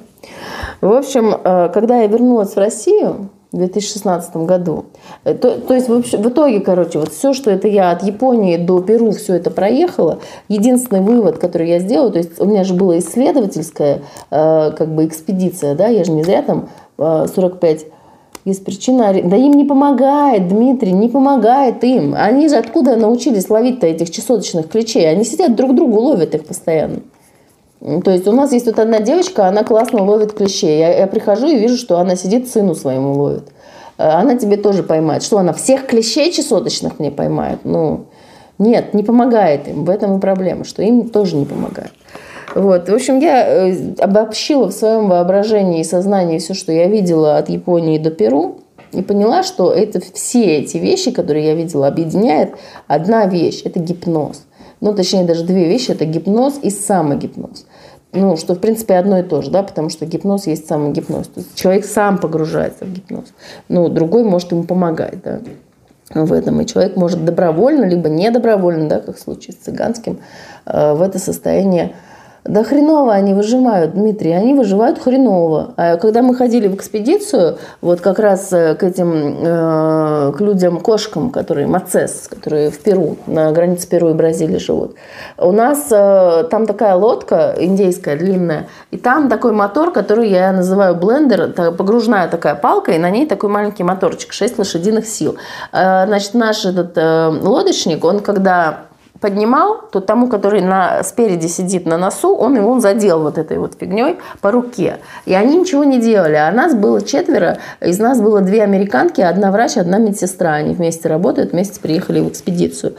В 0.80 0.92
общем, 0.92 1.34
э, 1.42 1.70
когда 1.72 2.00
я 2.00 2.06
вернулась 2.08 2.54
в 2.54 2.58
Россию, 2.58 3.30
в 3.56 3.58
2016 3.58 4.36
году. 4.36 4.84
Э, 5.24 5.34
то, 5.34 5.58
то 5.58 5.74
есть 5.74 5.88
в, 5.88 6.28
итоге, 6.28 6.60
короче, 6.60 6.98
вот 6.98 7.12
все, 7.12 7.32
что 7.32 7.50
это 7.50 7.68
я 7.68 7.90
от 7.90 8.02
Японии 8.02 8.56
до 8.56 8.80
Перу, 8.80 9.10
все 9.12 9.34
это 9.34 9.50
проехала. 9.50 10.18
Единственный 10.48 11.00
вывод, 11.00 11.38
который 11.38 11.68
я 11.68 11.78
сделала, 11.78 12.10
то 12.10 12.18
есть 12.18 12.40
у 12.40 12.44
меня 12.44 12.64
же 12.64 12.74
была 12.74 12.98
исследовательская 12.98 14.02
э, 14.30 14.70
как 14.76 14.94
бы 14.94 15.06
экспедиция, 15.06 15.74
да, 15.74 15.88
я 15.88 16.04
же 16.04 16.12
не 16.12 16.22
зря 16.22 16.42
там 16.42 16.68
э, 16.98 17.26
45 17.34 17.86
есть 18.44 18.64
причина, 18.64 19.12
да 19.24 19.36
им 19.36 19.54
не 19.54 19.64
помогает, 19.64 20.46
Дмитрий, 20.46 20.92
не 20.92 21.08
помогает 21.08 21.82
им. 21.82 22.14
Они 22.16 22.48
же 22.48 22.54
откуда 22.54 22.94
научились 22.94 23.50
ловить-то 23.50 23.88
этих 23.88 24.08
чесоточных 24.10 24.68
ключей? 24.68 25.10
Они 25.10 25.24
сидят 25.24 25.56
друг 25.56 25.74
другу, 25.74 25.98
ловят 25.98 26.32
их 26.32 26.46
постоянно. 26.46 27.00
То 27.80 28.10
есть 28.10 28.26
у 28.26 28.32
нас 28.32 28.52
есть 28.52 28.66
вот 28.66 28.78
одна 28.78 29.00
девочка, 29.00 29.46
она 29.46 29.62
классно 29.62 30.02
ловит 30.02 30.32
клещей. 30.32 30.78
Я, 30.78 30.98
я 30.98 31.06
прихожу 31.06 31.46
и 31.46 31.56
вижу, 31.56 31.76
что 31.76 31.98
она 31.98 32.16
сидит, 32.16 32.48
сыну 32.48 32.74
своему 32.74 33.12
ловит. 33.12 33.48
Э, 33.98 34.08
она 34.10 34.36
тебе 34.36 34.56
тоже 34.56 34.82
поймает. 34.82 35.22
Что 35.22 35.38
она 35.38 35.52
всех 35.52 35.86
клещей 35.86 36.32
чесоточных 36.32 36.98
мне 36.98 37.10
поймает? 37.10 37.60
Ну, 37.64 38.06
нет, 38.58 38.94
не 38.94 39.02
помогает 39.02 39.68
им. 39.68 39.84
В 39.84 39.90
этом 39.90 40.16
и 40.16 40.20
проблема, 40.20 40.64
что 40.64 40.82
им 40.82 41.10
тоже 41.10 41.36
не 41.36 41.44
помогает. 41.44 41.92
Вот. 42.54 42.88
В 42.88 42.94
общем, 42.94 43.18
я 43.18 43.68
э, 43.68 43.94
обобщила 43.98 44.68
в 44.68 44.72
своем 44.72 45.08
воображении 45.08 45.80
и 45.80 45.84
сознании 45.84 46.38
все, 46.38 46.54
что 46.54 46.72
я 46.72 46.86
видела 46.86 47.36
от 47.36 47.50
Японии 47.50 47.98
до 47.98 48.10
Перу, 48.10 48.60
и 48.92 49.02
поняла, 49.02 49.42
что 49.42 49.72
это 49.72 50.00
все 50.14 50.58
эти 50.58 50.78
вещи, 50.78 51.10
которые 51.10 51.44
я 51.46 51.54
видела, 51.54 51.88
объединяет 51.88 52.54
одна 52.86 53.26
вещь– 53.26 53.60
это 53.64 53.78
гипноз 53.80 54.45
ну, 54.80 54.94
точнее, 54.94 55.24
даже 55.24 55.44
две 55.44 55.68
вещи– 55.68 55.90
это 55.92 56.04
гипноз 56.04 56.58
и 56.62 56.70
самогипноз. 56.70 57.66
ну, 58.12 58.36
что, 58.36 58.54
в 58.54 58.60
принципе, 58.60 58.94
одно 58.94 59.18
и 59.18 59.22
то 59.22 59.42
же, 59.42 59.50
да, 59.50 59.62
потому 59.62 59.88
что 59.88 60.06
гипноз 60.06 60.46
есть 60.46 60.66
самый 60.66 60.92
гипноз. 60.92 61.28
То 61.28 61.40
есть 61.40 61.54
человек 61.54 61.84
сам 61.84 62.18
погружается 62.18 62.84
в 62.84 62.92
гипноз. 62.92 63.26
Ну, 63.68 63.88
другой 63.88 64.24
может 64.24 64.52
ему 64.52 64.64
помогать, 64.64 65.22
да, 65.22 65.40
в 66.14 66.32
этом. 66.32 66.60
И 66.60 66.66
человек 66.66 66.96
может 66.96 67.24
добровольно, 67.24 67.84
либо 67.84 68.08
недобровольно, 68.08 68.88
да, 68.88 69.00
как 69.00 69.16
в 69.16 69.20
случае 69.20 69.54
с 69.54 69.64
цыганским, 69.64 70.20
э, 70.66 70.92
в 70.94 71.02
это 71.02 71.18
состояние 71.18 71.94
да 72.48 72.64
хреново 72.64 73.12
они 73.12 73.34
выживают, 73.34 73.94
Дмитрий, 73.94 74.32
они 74.32 74.54
выживают 74.54 74.98
хреново. 74.98 75.74
А 75.76 75.96
когда 75.96 76.22
мы 76.22 76.34
ходили 76.34 76.68
в 76.68 76.74
экспедицию, 76.74 77.58
вот 77.80 78.00
как 78.00 78.18
раз 78.18 78.52
э, 78.52 78.74
к 78.74 78.82
этим, 78.82 79.36
э, 79.44 80.32
к 80.36 80.40
людям-кошкам, 80.40 81.30
которые 81.30 81.66
мацес, 81.66 82.28
которые 82.28 82.70
в 82.70 82.78
Перу, 82.80 83.16
на 83.26 83.52
границе 83.52 83.88
Перу 83.88 84.10
и 84.10 84.14
Бразилии 84.14 84.58
живут, 84.58 84.94
у 85.38 85.52
нас 85.52 85.88
э, 85.90 86.44
там 86.50 86.66
такая 86.66 86.94
лодка 86.94 87.54
индейская, 87.58 88.16
длинная, 88.16 88.68
и 88.90 88.96
там 88.96 89.28
такой 89.28 89.52
мотор, 89.52 89.92
который 89.92 90.28
я 90.28 90.52
называю 90.52 90.94
блендер, 90.94 91.52
погружная 91.72 92.28
такая 92.28 92.54
палка, 92.54 92.92
и 92.92 92.98
на 92.98 93.10
ней 93.10 93.26
такой 93.26 93.50
маленький 93.50 93.82
моторчик, 93.82 94.32
6 94.32 94.58
лошадиных 94.58 95.06
сил. 95.06 95.36
Значит, 95.72 96.34
наш 96.34 96.64
этот 96.64 96.96
лодочник, 96.96 98.04
он 98.04 98.20
когда 98.20 98.85
поднимал, 99.20 99.80
то 99.90 100.00
тому, 100.00 100.28
который 100.28 100.60
на, 100.60 101.02
спереди 101.02 101.46
сидит 101.46 101.86
на 101.86 101.96
носу, 101.96 102.34
он 102.34 102.56
его 102.56 102.78
задел 102.80 103.22
вот 103.22 103.38
этой 103.38 103.58
вот 103.58 103.74
фигней 103.78 104.18
по 104.40 104.50
руке. 104.50 104.98
И 105.24 105.34
они 105.34 105.58
ничего 105.58 105.84
не 105.84 106.00
делали. 106.00 106.34
А 106.34 106.50
нас 106.50 106.74
было 106.74 107.02
четверо, 107.02 107.58
из 107.80 107.98
нас 107.98 108.20
было 108.20 108.40
две 108.40 108.62
американки, 108.62 109.20
одна 109.20 109.50
врач, 109.50 109.76
одна 109.76 109.98
медсестра. 109.98 110.54
Они 110.54 110.74
вместе 110.74 111.08
работают, 111.08 111.52
вместе 111.52 111.80
приехали 111.80 112.20
в 112.20 112.28
экспедицию. 112.28 112.94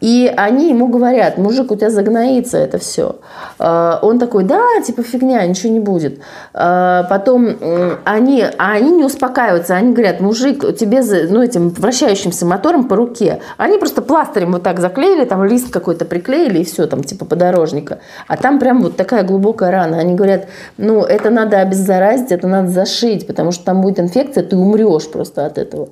И 0.00 0.32
они 0.36 0.68
ему 0.68 0.88
говорят, 0.88 1.38
мужик, 1.38 1.70
у 1.70 1.76
тебя 1.76 1.88
загноится 1.90 2.58
это 2.58 2.78
все. 2.78 3.16
А, 3.58 3.98
он 4.02 4.18
такой, 4.18 4.44
да, 4.44 4.62
типа 4.84 5.02
фигня, 5.02 5.44
ничего 5.46 5.72
не 5.72 5.80
будет. 5.80 6.20
А, 6.52 7.04
потом 7.04 7.56
они, 8.04 8.44
а 8.58 8.72
они 8.72 8.90
не 8.90 9.04
успокаиваются, 9.04 9.74
они 9.74 9.92
говорят, 9.92 10.20
мужик, 10.20 10.76
тебе 10.76 11.02
ну, 11.30 11.42
этим 11.42 11.70
вращающимся 11.70 12.44
мотором 12.44 12.88
по 12.88 12.96
руке. 12.96 13.40
Они 13.56 13.78
просто 13.78 14.02
пластырем 14.02 14.52
вот 14.52 14.62
так 14.62 14.80
заклеили, 14.80 15.24
там 15.24 15.44
лист 15.44 15.72
какой-то 15.72 16.04
приклеили 16.04 16.58
и 16.58 16.64
все, 16.64 16.86
там 16.86 17.02
типа 17.02 17.24
подорожника. 17.24 18.00
А 18.28 18.36
там 18.36 18.58
прям 18.58 18.82
вот 18.82 18.96
такая 18.96 19.22
глубокая 19.22 19.70
рана. 19.70 19.98
Они 19.98 20.14
говорят, 20.14 20.46
ну 20.76 21.02
это 21.02 21.30
надо 21.30 21.60
обеззаразить, 21.60 22.32
это 22.32 22.46
надо 22.46 22.68
зашить, 22.68 23.26
потому 23.26 23.50
что 23.50 23.64
там 23.64 23.80
будет 23.80 23.98
инфекция, 23.98 24.44
ты 24.44 24.56
умрешь 24.56 25.08
просто 25.08 25.46
от 25.46 25.56
этого. 25.56 25.88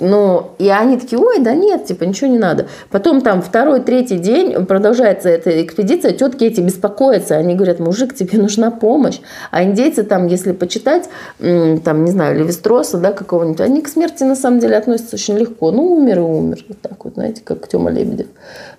Ну, 0.00 0.50
и 0.58 0.68
они 0.68 0.96
такие, 0.96 1.20
ой, 1.20 1.40
да 1.40 1.54
нет, 1.54 1.86
типа, 1.86 2.04
ничего 2.04 2.30
не 2.30 2.38
надо. 2.38 2.68
Потом 2.90 3.20
там 3.20 3.42
второй, 3.48 3.80
третий 3.80 4.18
день 4.18 4.66
продолжается 4.66 5.28
эта 5.28 5.62
экспедиция, 5.62 6.12
тетки 6.12 6.44
эти 6.44 6.60
беспокоятся, 6.60 7.36
они 7.36 7.54
говорят, 7.54 7.80
мужик, 7.80 8.14
тебе 8.14 8.38
нужна 8.38 8.70
помощь. 8.70 9.20
А 9.50 9.64
индейцы 9.64 10.04
там, 10.04 10.26
если 10.26 10.52
почитать, 10.52 11.08
там, 11.38 12.04
не 12.04 12.10
знаю, 12.10 12.38
Левистроса, 12.38 12.98
да, 12.98 13.12
какого-нибудь, 13.12 13.60
они 13.60 13.82
к 13.82 13.88
смерти 13.88 14.22
на 14.24 14.36
самом 14.36 14.60
деле 14.60 14.76
относятся 14.76 15.16
очень 15.16 15.38
легко. 15.38 15.70
Ну, 15.70 15.92
умер 15.92 16.18
и 16.18 16.22
умер. 16.22 16.64
Вот 16.68 16.80
так 16.80 17.04
вот, 17.04 17.14
знаете, 17.14 17.42
как 17.44 17.66
Тёма 17.66 17.90
Лебедев. 17.90 18.26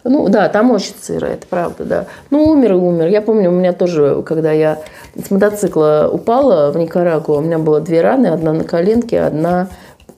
Ну, 0.04 0.30
да, 0.30 0.48
там 0.50 0.72
очень 0.72 0.94
сыро, 1.02 1.26
это 1.26 1.46
правда, 1.50 1.84
да. 1.84 2.06
Ну, 2.30 2.44
умер 2.46 2.74
и 2.74 2.76
умер. 2.76 3.08
Я 3.08 3.22
помню, 3.22 3.50
у 3.50 3.54
меня 3.54 3.74
тоже, 3.74 4.24
когда 4.26 4.52
я 4.52 4.80
с 5.16 5.32
мотоцикла 5.32 6.10
упала 6.12 6.72
в 6.72 6.78
Никарагуа, 6.78 7.38
у 7.38 7.42
меня 7.42 7.58
было 7.58 7.82
две 7.82 8.02
раны, 8.02 8.28
одна 8.28 8.54
на 8.54 8.64
коленке, 8.64 9.22
одна 9.22 9.68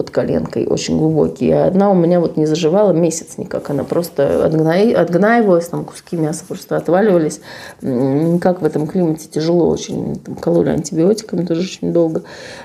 под 0.02 0.10
коленкой 0.10 0.65
очень 0.65 0.98
глубокие. 0.98 1.49
И 1.49 1.53
одна 1.53 1.91
у 1.91 1.94
меня 1.94 2.19
вот 2.19 2.36
не 2.36 2.48
заживала 2.48 2.91
месяц 2.91 3.38
никак. 3.38 3.69
Она 3.69 3.84
просто 3.84 4.44
отгна... 4.44 4.73
отгнаивалась, 4.99 5.68
там 5.68 5.86
куски 5.86 6.18
мяса 6.18 6.44
просто 6.48 6.76
отваливались. 6.76 7.40
Никак 7.84 8.64
в 8.64 8.65
этом 8.65 8.88
климате 8.88 9.28
тяжело 9.28 9.69
очень. 9.69 10.15
Там, 10.15 10.34
кололи 10.34 10.69
антибиотиками 10.69 11.45
тоже 11.45 11.61
очень 11.61 11.94
долго. 11.94 12.23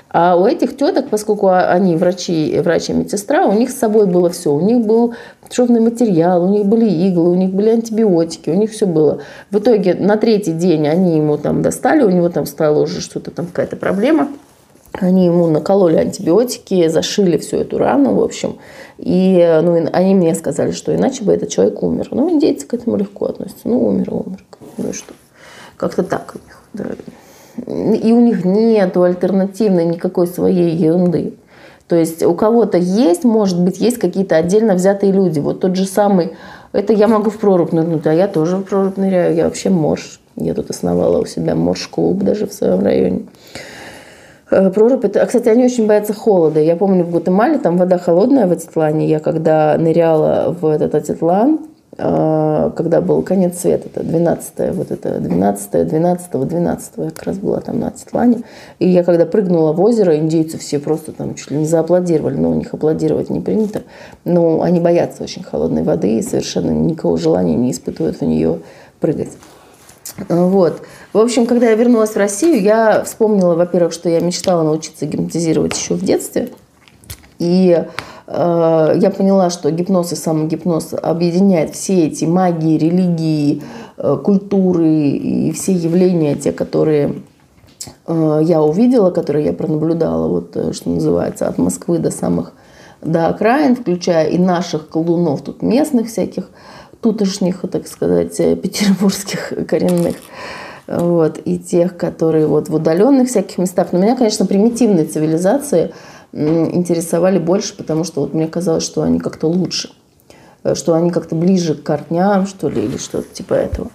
А 0.09 0.35
у 0.35 0.47
этих 0.47 0.75
теток, 0.77 1.09
поскольку 1.11 1.49
они 1.49 1.95
врачи, 1.95 2.59
врачи 2.59 2.91
медсестра, 2.91 3.45
у 3.45 3.53
них 3.53 3.69
с 3.69 3.75
собой 3.75 4.07
было 4.07 4.31
все. 4.31 4.51
У 4.51 4.61
них 4.61 4.83
был 4.83 5.13
шовный 5.51 5.79
материал, 5.79 6.43
у 6.43 6.49
них 6.49 6.65
были 6.65 6.89
иглы, 6.89 7.29
у 7.29 7.35
них 7.35 7.51
были 7.51 7.69
антибиотики, 7.69 8.49
у 8.49 8.55
них 8.55 8.71
все 8.71 8.87
было. 8.87 9.19
В 9.51 9.59
итоге 9.59 9.93
на 9.93 10.17
третий 10.17 10.53
день 10.53 10.87
они 10.87 11.17
ему 11.17 11.37
там 11.37 11.61
достали, 11.61 12.01
у 12.01 12.09
него 12.09 12.29
там 12.29 12.47
стало 12.47 12.81
уже 12.81 12.99
что-то 12.99 13.29
там 13.29 13.45
какая-то 13.45 13.75
проблема– 13.75 14.29
они 14.99 15.25
ему 15.25 15.47
накололи 15.47 15.95
антибиотики, 15.97 16.87
зашили 16.87 17.37
всю 17.37 17.57
эту 17.57 17.77
рану, 17.77 18.15
в 18.15 18.23
общем. 18.23 18.57
И 18.97 19.59
ну, 19.63 19.87
они 19.93 20.15
мне 20.15 20.33
сказали, 20.35 20.71
что 20.71 20.95
иначе 20.95 21.23
бы 21.23 21.33
этот 21.33 21.49
человек 21.49 21.81
умер. 21.83 22.07
Ну, 22.11 22.31
индейцы 22.31 22.65
к 22.65 22.73
этому 22.73 22.97
легко 22.97 23.25
относятся. 23.25 23.67
Ну, 23.67 23.87
умер, 23.87 24.13
умер. 24.13 24.43
Ну 24.77 24.89
и 24.89 24.93
что? 24.93 25.13
Как-то 25.77 26.03
так 26.03 26.35
у 26.35 26.39
них. 26.45 26.61
Да. 26.73 27.95
И 27.95 28.11
у 28.11 28.21
них 28.21 28.45
нет 28.45 28.97
альтернативной 28.97 29.85
никакой 29.85 30.27
своей 30.27 30.75
ерунды. 30.75 31.33
То 31.87 31.95
есть 31.95 32.23
у 32.23 32.33
кого-то 32.33 32.77
есть, 32.77 33.23
может 33.23 33.61
быть, 33.61 33.79
есть 33.79 33.97
какие-то 33.97 34.35
отдельно 34.35 34.73
взятые 34.73 35.11
люди. 35.11 35.39
Вот 35.39 35.61
тот 35.61 35.75
же 35.75 35.85
самый, 35.85 36.33
это 36.73 36.91
я 36.91 37.07
могу 37.07 37.29
в 37.29 37.37
прорубь 37.37 37.71
нырнуть, 37.71 38.05
а 38.07 38.13
я 38.13 38.27
тоже 38.27 38.57
в 38.57 38.63
прорубь 38.63 38.97
ныряю, 38.97 39.35
я 39.35 39.45
вообще 39.45 39.69
морж. 39.69 40.19
Я 40.35 40.53
тут 40.53 40.69
основала 40.69 41.19
у 41.19 41.25
себя 41.25 41.55
морж-клуб 41.55 42.23
даже 42.23 42.45
в 42.45 42.53
своем 42.53 42.83
районе. 42.83 43.25
Э, 44.49 44.69
прорубь. 44.69 45.03
Это, 45.03 45.25
кстати, 45.25 45.49
они 45.49 45.65
очень 45.65 45.87
боятся 45.87 46.13
холода. 46.13 46.59
Я 46.59 46.75
помню, 46.75 47.03
в 47.03 47.11
Гватемале 47.11 47.57
там 47.57 47.77
вода 47.77 47.97
холодная 47.97 48.47
в 48.47 48.51
Атитлане. 48.51 49.07
Я 49.07 49.19
когда 49.19 49.77
ныряла 49.77 50.55
в 50.59 50.65
этот 50.65 50.95
Атитлан, 50.95 51.59
э, 51.97 52.71
когда 52.77 53.01
был 53.01 53.23
конец 53.23 53.59
света, 53.59 53.89
это 53.93 54.03
12 54.05 54.73
вот 54.73 54.91
это 54.91 55.19
12 55.19 55.87
12 55.87 56.47
12 56.47 56.91
я 56.97 57.09
как 57.09 57.23
раз 57.23 57.37
была 57.39 57.59
там 57.59 57.79
на 57.79 57.89
Атитлане. 57.89 58.43
И 58.79 58.87
я 58.87 59.03
когда 59.03 59.25
прыгнула 59.25 59.73
в 59.73 59.81
озеро, 59.81 60.15
индейцы 60.15 60.57
все 60.57 60.79
просто 60.79 61.11
там 61.11 61.35
чуть 61.35 61.51
ли 61.51 61.57
не 61.57 61.65
зааплодировали. 61.65 62.37
Но 62.37 62.51
у 62.51 62.53
них 62.53 62.73
аплодировать 62.73 63.29
не 63.29 63.41
принято. 63.41 63.81
Но 64.23 64.61
они 64.61 64.79
боятся 64.79 65.23
очень 65.23 65.43
холодной 65.43 65.83
воды 65.83 66.19
и 66.19 66.21
совершенно 66.21 66.71
никакого 66.71 67.17
желания 67.17 67.55
не 67.55 67.71
испытывают 67.71 68.21
в 68.21 68.21
нее 68.21 68.59
прыгать. 69.01 69.31
Вот. 70.29 70.81
В 71.13 71.19
общем, 71.19 71.45
когда 71.45 71.69
я 71.69 71.75
вернулась 71.75 72.11
в 72.11 72.17
Россию, 72.17 72.61
я 72.61 73.03
вспомнила, 73.03 73.55
во-первых, 73.55 73.93
что 73.93 74.09
я 74.09 74.19
мечтала 74.19 74.63
научиться 74.63 75.05
гипнотизировать 75.05 75.77
еще 75.77 75.95
в 75.95 76.03
детстве. 76.03 76.49
И 77.39 77.85
э, 78.27 78.93
я 78.95 79.11
поняла, 79.15 79.49
что 79.49 79.71
гипноз 79.71 80.11
и 80.11 80.15
самогипноз 80.15 80.93
объединяет 80.93 81.73
все 81.75 82.07
эти 82.07 82.25
магии, 82.25 82.77
религии, 82.77 83.61
э, 83.97 84.17
культуры 84.23 84.87
и 84.89 85.51
все 85.53 85.73
явления, 85.73 86.35
те, 86.35 86.51
которые 86.51 87.15
э, 88.05 88.41
я 88.43 88.61
увидела, 88.61 89.11
которые 89.11 89.45
я 89.45 89.53
пронаблюдала, 89.53 90.27
вот 90.27 90.57
э, 90.57 90.73
что 90.73 90.89
называется, 90.89 91.47
от 91.47 91.57
Москвы 91.57 91.99
до 91.99 92.11
самых 92.11 92.53
до 93.01 93.27
окраин, 93.27 93.75
включая 93.75 94.27
и 94.29 94.37
наших 94.37 94.89
колдунов, 94.89 95.41
тут 95.41 95.61
местных 95.61 96.07
всяких, 96.07 96.49
тутошних, 97.01 97.61
так 97.71 97.87
сказать, 97.87 98.39
э, 98.39 98.55
петербургских 98.55 99.53
коренных. 99.67 100.15
Вот, 100.87 101.39
и 101.43 101.59
тех, 101.59 101.97
которые 101.97 102.47
вот 102.47 102.69
в 102.69 102.75
удаленных 102.75 103.27
всяких 103.27 103.57
местах. 103.57 103.89
Но 103.91 103.99
меня, 103.99 104.15
конечно, 104.15 104.45
примитивные 104.45 105.05
цивилизации 105.05 105.93
интересовали 106.31 107.39
больше, 107.39 107.75
потому 107.75 108.03
что 108.03 108.21
вот 108.21 108.33
мне 108.33 108.47
казалось, 108.47 108.83
что 108.83 109.01
они 109.01 109.19
как-то 109.19 109.47
лучше, 109.47 109.89
э, 110.63 110.75
что 110.75 110.93
они 110.93 111.11
как-то 111.11 111.35
ближе 111.35 111.75
к 111.75 111.83
корням, 111.83 112.47
что 112.47 112.69
ли, 112.69 112.85
или 112.85 112.97
что-то 112.97 113.33
типа 113.33 113.53
этого. 113.53 113.89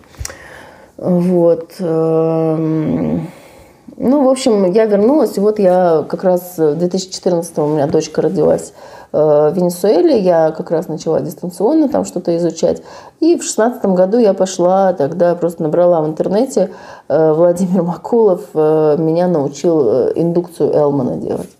Вот. 0.99 1.75
Ну, 4.05 4.25
в 4.25 4.29
общем, 4.29 4.73
я 4.73 4.87
вернулась, 4.87 5.37
и 5.37 5.41
вот 5.41 5.61
я 5.61 6.05
как 6.09 6.25
раз 6.25 6.59
в 6.59 6.75
2014 6.75 7.59
у 7.59 7.67
меня 7.69 7.87
дочка 7.87 8.21
родилась 8.21 8.73
Э, 9.13 9.51
в 9.51 9.57
Венесуэле. 9.57 10.19
Я 10.19 10.53
как 10.53 10.71
раз 10.71 10.89
начала 10.89 11.21
дистанционно 11.21 11.89
там 11.89 12.05
что-то 12.05 12.35
изучать. 12.37 12.83
И 13.21 13.37
в 13.39 13.43
шестнадцатом 13.43 13.95
году 13.95 14.19
я 14.19 14.33
пошла, 14.33 14.93
тогда 14.95 15.35
просто 15.35 15.63
набрала 15.63 16.01
в 16.01 16.09
интернете 16.09 16.71
э, 17.09 17.33
Владимир 17.33 17.83
Макулов 17.83 18.41
э, 18.55 18.97
меня 18.99 19.29
научил 19.29 20.11
индукцию 20.15 20.75
Элмана 20.75 21.17
делать. 21.17 21.51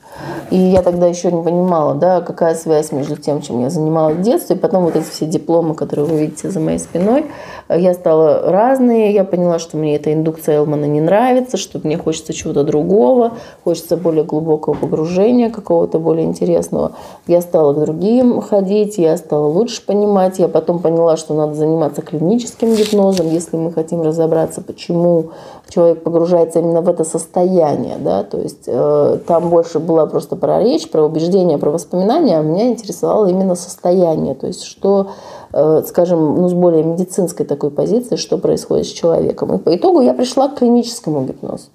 И 0.51 0.57
я 0.57 0.83
тогда 0.83 1.07
еще 1.07 1.33
не 1.33 1.43
понимала, 1.43 1.95
да, 1.95 2.21
какая 2.21 2.55
связь 2.55 2.93
между 2.93 3.17
тем, 3.17 3.41
чем 3.41 3.61
я 3.61 3.71
занималась 3.71 4.17
в 4.17 4.23
детстве, 4.23 4.57
и 4.57 4.59
потом 4.59 4.85
вот 4.85 4.97
эти 4.97 5.09
все 5.09 5.27
дипломы, 5.27 5.75
которые 5.75 6.07
вы 6.07 6.19
видите 6.19 6.51
за 6.51 6.61
моей 6.61 6.79
спиной, 6.79 7.27
я 7.69 7.95
стала 7.95 8.51
разные, 8.51 9.13
я 9.13 9.25
поняла, 9.25 9.59
что 9.59 9.77
мне 9.77 9.97
эта 9.97 10.13
индукция 10.13 10.57
Элмана 10.57 10.85
не 10.85 11.01
нравится, 11.01 11.57
что 11.57 11.81
мне 11.83 11.97
хочется 11.97 12.33
чего-то 12.33 12.65
другого, 12.65 13.33
хочется 13.65 13.97
более 13.97 14.25
глубокого 14.25 14.75
погружения, 14.75 15.51
какого-то 15.51 15.99
более 15.99 16.27
интересного. 16.27 16.93
Я 17.27 17.41
стала 17.41 17.73
к 17.73 17.81
другим 17.81 18.41
ходить, 18.41 18.99
я 18.99 19.17
стала 19.17 19.47
лучше 19.47 19.85
понимать, 19.85 20.39
я 20.39 20.49
потом 20.49 20.81
поняла, 20.81 21.17
что 21.17 21.35
надо 21.35 21.55
заниматься 21.55 22.03
клиническим 22.03 22.75
гипнозом, 22.75 23.29
если 23.29 23.57
мы 23.57 23.73
хотим 23.73 24.03
разобраться, 24.03 24.61
почему 24.61 25.31
человек 25.73 26.03
погружается 26.03 26.59
именно 26.59 26.83
в 26.83 26.89
это 26.89 27.05
состояние, 27.05 27.97
да, 27.99 28.25
то 28.25 28.39
есть 28.39 28.65
э, 28.67 29.19
там 29.27 29.49
больше 29.49 29.79
была 29.79 30.07
просто 30.07 30.37
про 30.37 30.63
речь, 30.63 30.91
про 30.91 31.03
убеждения, 31.03 31.57
про 31.57 31.71
воспоминания, 31.71 32.39
а 32.39 32.43
меня 32.43 32.69
интересовало 32.69 33.27
именно 33.27 33.55
состояние, 33.55 34.35
то 34.35 34.47
есть 34.47 34.65
что 34.65 35.09
э, 35.53 35.83
скажем, 35.87 36.43
ну, 36.43 36.49
с 36.49 36.53
более 36.53 36.83
медицинской 36.83 37.47
такой 37.47 37.71
позиции, 37.71 38.17
что 38.17 38.37
происходит 38.37 38.87
с 38.87 38.91
человеком. 38.91 39.55
И 39.55 39.59
по 39.59 39.75
итогу 39.75 40.01
я 40.01 40.13
пришла 40.13 40.49
к 40.49 40.59
клиническому 40.59 41.25
гипнозу. 41.25 41.69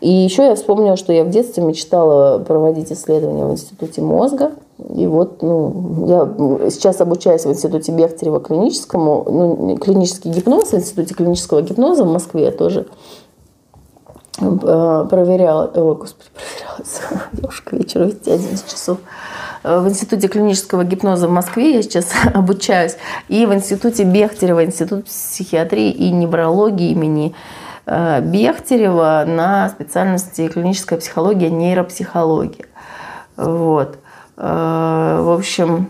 И 0.00 0.10
еще 0.10 0.44
я 0.44 0.54
вспомнила, 0.54 0.96
что 0.96 1.12
я 1.12 1.24
в 1.24 1.30
детстве 1.30 1.62
мечтала 1.62 2.38
проводить 2.38 2.92
исследования 2.92 3.46
в 3.46 3.52
Институте 3.52 4.02
мозга. 4.02 4.52
И 4.94 5.06
вот 5.06 5.42
ну, 5.42 6.06
я 6.60 6.70
сейчас 6.70 7.00
обучаюсь 7.00 7.44
в 7.44 7.50
Институте 7.50 7.92
Бехтерева 7.92 8.40
клиническому, 8.40 9.24
ну, 9.28 9.76
клинический 9.78 10.30
гипноз, 10.30 10.72
в 10.72 10.74
Институте 10.74 11.14
клинического 11.14 11.62
гипноза 11.62 12.04
в 12.04 12.12
Москве 12.12 12.44
я 12.44 12.50
тоже 12.52 12.86
э, 14.38 15.06
проверяла, 15.08 15.70
ой, 15.74 15.94
господи, 15.96 16.28
проверялась, 16.34 17.00
девушка, 17.32 17.76
вечер, 17.76 18.04
ведь 18.04 18.28
11 18.28 18.70
часов. 18.70 18.98
Э, 19.64 19.80
в 19.80 19.88
Институте 19.88 20.28
клинического 20.28 20.84
гипноза 20.84 21.26
в 21.26 21.30
Москве 21.30 21.76
я 21.76 21.82
сейчас 21.82 22.12
обучаюсь, 22.34 22.96
и 23.28 23.46
в 23.46 23.54
Институте 23.54 24.04
Бехтерева, 24.04 24.64
Институт 24.64 25.06
психиатрии 25.06 25.90
и 25.90 26.10
неврологии 26.10 26.90
имени 26.90 27.34
Э, 27.86 28.20
Бехтерева 28.20 29.24
на 29.26 29.68
специальности 29.68 30.48
клиническая 30.48 30.98
психология, 30.98 31.50
нейропсихология. 31.50 32.66
Вот. 33.36 33.98
Э, 34.36 35.20
в 35.22 35.30
общем, 35.30 35.88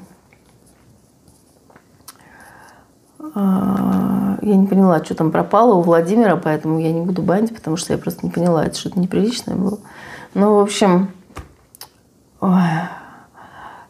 э, 3.18 4.38
я 4.42 4.56
не 4.56 4.66
поняла, 4.66 5.04
что 5.04 5.14
там 5.14 5.30
пропало 5.30 5.74
у 5.74 5.82
Владимира, 5.82 6.36
поэтому 6.36 6.78
я 6.78 6.92
не 6.92 7.00
буду 7.00 7.22
банить, 7.22 7.54
потому 7.54 7.76
что 7.76 7.92
я 7.92 7.98
просто 7.98 8.24
не 8.24 8.32
поняла, 8.32 8.64
это 8.64 8.76
что-то 8.78 9.00
неприличное 9.00 9.56
было. 9.56 9.78
Ну, 10.34 10.56
в 10.56 10.60
общем, 10.60 11.10
ой, 12.40 12.60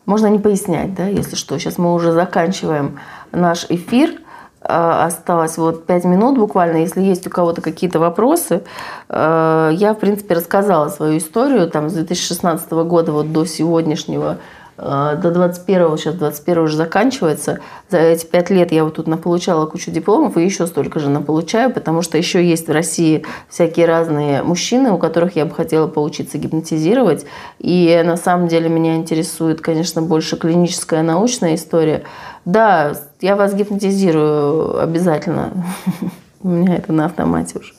можно 0.07 0.28
не 0.28 0.39
пояснять, 0.39 0.95
да, 0.95 1.07
если 1.07 1.37
что. 1.37 1.59
Сейчас 1.59 1.78
мы 1.78 1.93
уже 1.93 2.12
заканчиваем 2.12 2.99
наш 3.33 3.66
эфир– 3.69 4.20
осталось 4.66 5.59
вот 5.59 5.86
пять 5.86 6.05
минут 6.05 6.38
буквально. 6.38 6.78
Если 6.78 7.01
есть 7.01 7.26
у 7.26 7.30
кого-то 7.30 7.60
какие-то 7.60 7.98
вопросы, 7.98 8.62
э, 9.09 9.70
я, 9.72 9.94
в 9.94 9.98
принципе, 9.98 10.34
рассказала 10.34 10.88
свою 10.88 11.18
историю 11.18 11.70
там, 11.70 11.88
с 11.88 11.94
2016 11.94 12.70
года 12.84 13.12
вот 13.12 13.32
до 13.32 13.44
сегодняшнего 13.44 14.38
до 14.77 15.31
21 15.31 15.97
сейчас 15.97 16.15
21 16.16 16.62
уже 16.62 16.77
заканчивается. 16.77 17.61
За 17.89 17.98
эти 17.98 18.27
пять 18.27 18.51
лет 18.51 18.73
я 18.73 18.85
вот 18.85 18.97
тут 18.97 19.07
наполучала 19.07 19.66
кучу 19.66 19.90
дипломов 19.90 20.36
и 20.36 20.44
еще 20.44 20.66
столько 20.66 21.01
же 21.01 21.09
наполучаю, 21.09 21.73
потому 21.73 22.03
что 22.03 22.19
еще 22.19 22.44
есть 22.44 22.69
в 22.69 22.73
России 22.73 23.24
всякие 23.48 23.86
разные 23.86 24.43
мужчины, 24.43 24.93
у 24.93 24.98
которых 24.98 25.36
я 25.36 25.47
бы 25.47 25.55
хотела 25.55 25.86
поучиться 25.86 26.36
гипнотизировать. 26.36 27.24
И 27.59 28.03
на 28.05 28.16
самом 28.16 28.48
деле 28.48 28.69
меня 28.69 28.97
интересует, 28.97 29.62
конечно, 29.62 30.03
больше 30.03 30.36
клиническая 30.36 31.03
научная 31.03 31.55
история. 31.55 32.05
Да, 32.44 32.94
я 33.20 33.35
вас 33.35 33.55
гипнотизирую 33.55 34.78
обязательно. 34.78 35.53
У 36.43 36.48
меня 36.48 36.77
это 36.77 36.93
на 36.93 37.07
автомате 37.07 37.59
уже, 37.59 37.73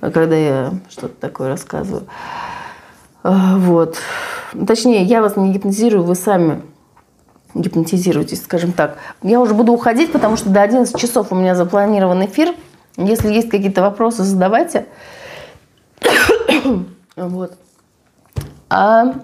когда 0.00 0.36
я 0.36 0.72
что-то 0.90 1.14
такое 1.20 1.48
рассказываю. 1.48 2.04
А, 3.22 3.56
вот. 3.58 3.98
Точнее, 4.66 5.02
я 5.02 5.20
вас 5.22 5.36
не 5.36 5.52
гипнотизирую, 5.52 6.04
вы 6.04 6.14
сами 6.14 6.62
гипнотизируетесь, 7.54 8.42
скажем 8.42 8.72
так. 8.72 8.98
Я 9.22 9.40
уже 9.40 9.54
буду 9.54 9.72
уходить, 9.72 10.12
потому 10.12 10.36
что 10.36 10.50
до 10.50 10.62
11 10.62 10.96
часов 10.96 11.32
у 11.32 11.34
меня 11.34 11.54
запланирован 11.54 12.24
эфир. 12.24 12.54
Если 12.96 13.32
есть 13.32 13.48
какие-то 13.48 13.82
вопросы, 13.82 14.22
задавайте. 14.22 14.86
вот. 17.16 17.56
А 18.70 19.14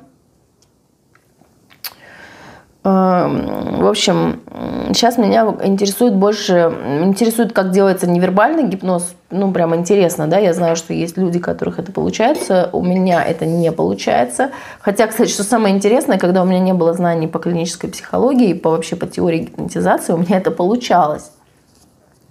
в 2.85 3.89
общем, 3.89 4.43
сейчас 4.89 5.17
меня 5.17 5.47
интересует 5.63 6.15
больше, 6.15 6.71
интересует, 7.03 7.55
как 7.55 7.71
делается 7.71 8.07
невербальный 8.07 8.65
гипноз. 8.65 9.15
Ну, 9.31 9.51
прям 9.53 9.75
интересно, 9.75 10.27
да, 10.27 10.39
я 10.39 10.53
знаю, 10.53 10.77
что 10.77 10.93
есть 10.93 11.17
люди, 11.17 11.39
которых 11.39 11.79
это 11.79 11.93
получается, 11.93 12.69
у 12.73 12.83
меня 12.83 13.25
это 13.25 13.47
не 13.47 13.73
получается. 13.73 14.51
Хотя, 14.81 15.07
кстати, 15.07 15.31
что 15.31 15.45
самое 15.45 15.75
интересное, 15.75 16.19
когда 16.19 16.43
у 16.43 16.45
меня 16.45 16.59
не 16.59 16.75
было 16.75 16.93
знаний 16.93 17.27
по 17.27 17.39
клинической 17.39 17.89
психологии, 17.89 18.53
по 18.53 18.71
вообще 18.71 18.97
по 18.97 19.07
теории 19.07 19.39
гипнотизации, 19.39 20.13
у 20.13 20.19
меня 20.19 20.37
это 20.37 20.51
получалось. 20.51 21.31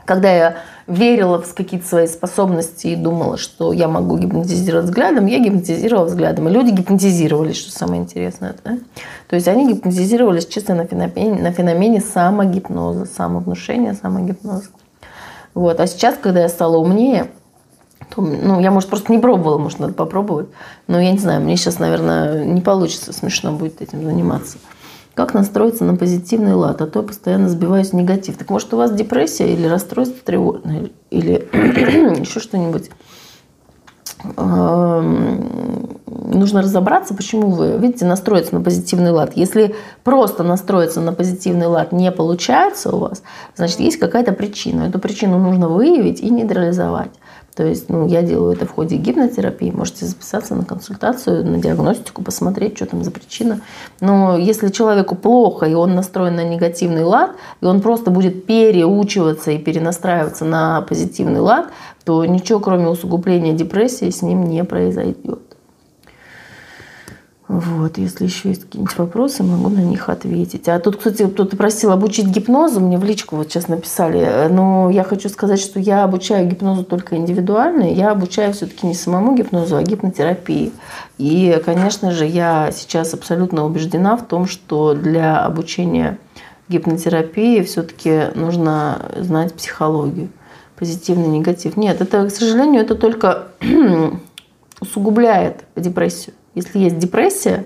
Когда 0.06 0.32
я 0.32 0.56
верила 0.88 1.42
в 1.42 1.54
какие-то 1.54 1.88
свои 1.88 2.08
способности 2.08 2.88
и 2.88 2.96
думала, 2.96 3.38
что 3.38 3.74
я 3.74 3.88
могу 3.88 4.18
гипнотизировать 4.18 4.86
взглядом, 4.86 5.26
я 5.28 5.40
гипнотизировала 5.40 6.06
взглядом. 6.06 6.50
И 6.50 6.52
люди 6.52 6.72
гипнотизировались, 6.72 7.58
что 7.58 7.72
самое 7.72 8.02
интересное. 8.02 8.56
Да? 8.64 8.78
То 9.30 9.36
есть 9.36 9.48
они 9.48 9.74
гипнотизировались 9.74 10.46
чисто 10.46 10.74
на 10.74 10.86
феномене, 10.86 11.42
на 11.42 11.52
феномене 11.52 12.02
самогипноза, 12.02 13.06
самовнушения, 13.06 13.94
самогипноза. 13.94 14.66
Вот. 15.54 15.80
А 15.80 15.88
сейчас, 15.88 16.16
когда 16.22 16.42
я 16.42 16.50
стала 16.50 16.78
умнее, 16.78 17.28
то, 18.14 18.22
ну, 18.22 18.60
я, 18.60 18.72
может, 18.72 18.90
просто 18.90 19.12
не 19.12 19.20
пробовала, 19.20 19.58
может, 19.58 19.80
надо 19.80 19.94
попробовать. 19.94 20.48
Но 20.88 21.00
я 21.00 21.12
не 21.12 21.20
знаю, 21.20 21.42
мне 21.42 21.56
сейчас, 21.56 21.80
наверное, 21.80 22.44
не 22.44 22.62
получится 22.62 23.14
смешно 23.14 23.54
будет 23.54 23.82
этим 23.82 24.04
заниматься. 24.04 24.58
Как 25.16 25.36
настроиться 25.36 25.84
на 25.84 25.96
позитивный 25.96 26.54
лад, 26.54 26.82
а 26.82 26.88
то 26.88 27.02
я 27.02 27.08
постоянно 27.08 27.48
сбиваюсь 27.48 27.90
в 27.90 27.94
негатив. 27.94 28.38
Так 28.38 28.50
может 28.50 28.74
у 28.74 28.78
вас 28.78 28.92
депрессия 28.92 29.54
или 29.54 29.68
расстройство 29.68 30.18
тревожное, 30.24 30.90
или 31.12 31.48
еще 32.20 32.40
что-нибудь. 32.40 32.90
Нужно 36.06 36.62
разобраться, 36.62 37.14
почему 37.14 37.50
вы, 37.50 37.78
видите, 37.78 38.06
настроиться 38.06 38.56
на 38.56 38.62
позитивный 38.62 39.12
лад. 39.12 39.34
Если 39.36 39.76
просто 40.04 40.44
настроиться 40.44 41.02
на 41.02 41.14
позитивный 41.14 41.68
лад 41.68 41.92
не 41.92 42.12
получается 42.12 42.96
у 42.96 43.00
вас, 43.00 43.22
значит, 43.56 43.82
есть 43.82 43.98
какая-то 43.98 44.32
причина. 44.32 44.84
Эту 44.84 45.00
причину 45.00 45.38
нужно 45.38 45.68
выявить 45.68 46.22
и 46.22 46.30
нейтрализовать. 46.30 47.12
То 47.56 47.64
есть 47.64 47.90
ну, 47.90 48.08
я 48.08 48.24
делаю 48.24 48.54
это 48.54 48.66
в 48.66 48.72
ходе 48.72 48.96
гипнотерапии. 48.96 49.72
Можете 49.72 50.06
записаться 50.06 50.56
на 50.56 50.66
консультацию, 50.66 51.46
на 51.46 51.60
диагностику, 51.60 52.24
посмотреть, 52.24 52.78
что 52.78 52.88
там 52.88 53.04
за 53.04 53.12
причина. 53.12 53.62
Но 54.00 54.38
если 54.38 54.70
человеку 54.70 55.16
плохо, 55.16 55.68
и 55.68 55.74
он 55.74 55.94
настроен 55.94 56.36
на 56.36 56.44
негативный 56.44 57.04
лад, 57.04 57.32
и 57.62 57.66
он 57.66 57.82
просто 57.82 58.10
будет 58.10 58.46
переучиваться 58.46 59.52
и 59.52 59.58
перенастраиваться 59.60 60.46
на 60.46 60.82
позитивный 60.82 61.42
лад, 61.42 61.68
то 62.06 62.26
ничего, 62.26 62.60
кроме 62.60 62.88
усугубления 62.88 63.54
депрессии, 63.54 64.10
с 64.10 64.22
ним 64.22 64.46
не 64.46 64.64
произойдет. 64.64 65.53
Вот, 67.60 68.00
если 68.00 68.24
еще 68.24 68.50
есть 68.50 68.64
какие-нибудь 68.64 68.98
вопросы, 68.98 69.44
могу 69.44 69.70
на 69.70 69.82
них 69.82 70.10
ответить. 70.10 70.68
А 70.68 70.80
тут, 70.80 70.98
кстати, 70.98 71.28
кто-то 71.28 71.56
просил 71.56 71.92
обучить 71.92 72.26
гипнозу, 72.26 72.80
мне 72.80 72.98
в 72.98 73.04
личку 73.04 73.36
вот 73.36 73.50
сейчас 73.50 73.68
написали. 73.68 74.48
Но 74.50 74.90
я 74.90 75.04
хочу 75.04 75.30
сказать, 75.30 75.60
что 75.60 75.80
я 75.80 76.04
обучаю 76.04 76.48
гипнозу 76.48 76.84
только 76.84 77.16
индивидуально. 77.16 77.94
Я 77.94 78.10
обучаю 78.10 78.54
все-таки 78.54 78.88
не 78.88 78.96
самому 78.96 79.36
гипнозу, 79.36 79.76
а 79.76 79.84
гипнотерапии. 79.84 80.72
И, 81.20 81.62
конечно 81.64 82.10
же, 82.10 82.26
я 82.26 82.72
сейчас 82.74 83.14
абсолютно 83.14 83.66
убеждена 83.66 84.18
в 84.18 84.26
том, 84.26 84.48
что 84.48 84.96
для 84.96 85.46
обучения 85.46 86.18
гипнотерапии 86.70 87.62
все-таки 87.62 88.32
нужно 88.34 89.12
знать 89.16 89.54
психологию. 89.54 90.30
Позитивный, 90.76 91.28
негатив. 91.28 91.78
Нет, 91.78 92.02
это, 92.02 92.28
к 92.28 92.32
сожалению, 92.32 92.82
это 92.82 92.96
только 92.96 93.50
усугубляет 94.82 95.66
депрессию. 95.76 96.34
Если 96.56 96.80
есть 96.80 97.00
депрессия, 97.00 97.66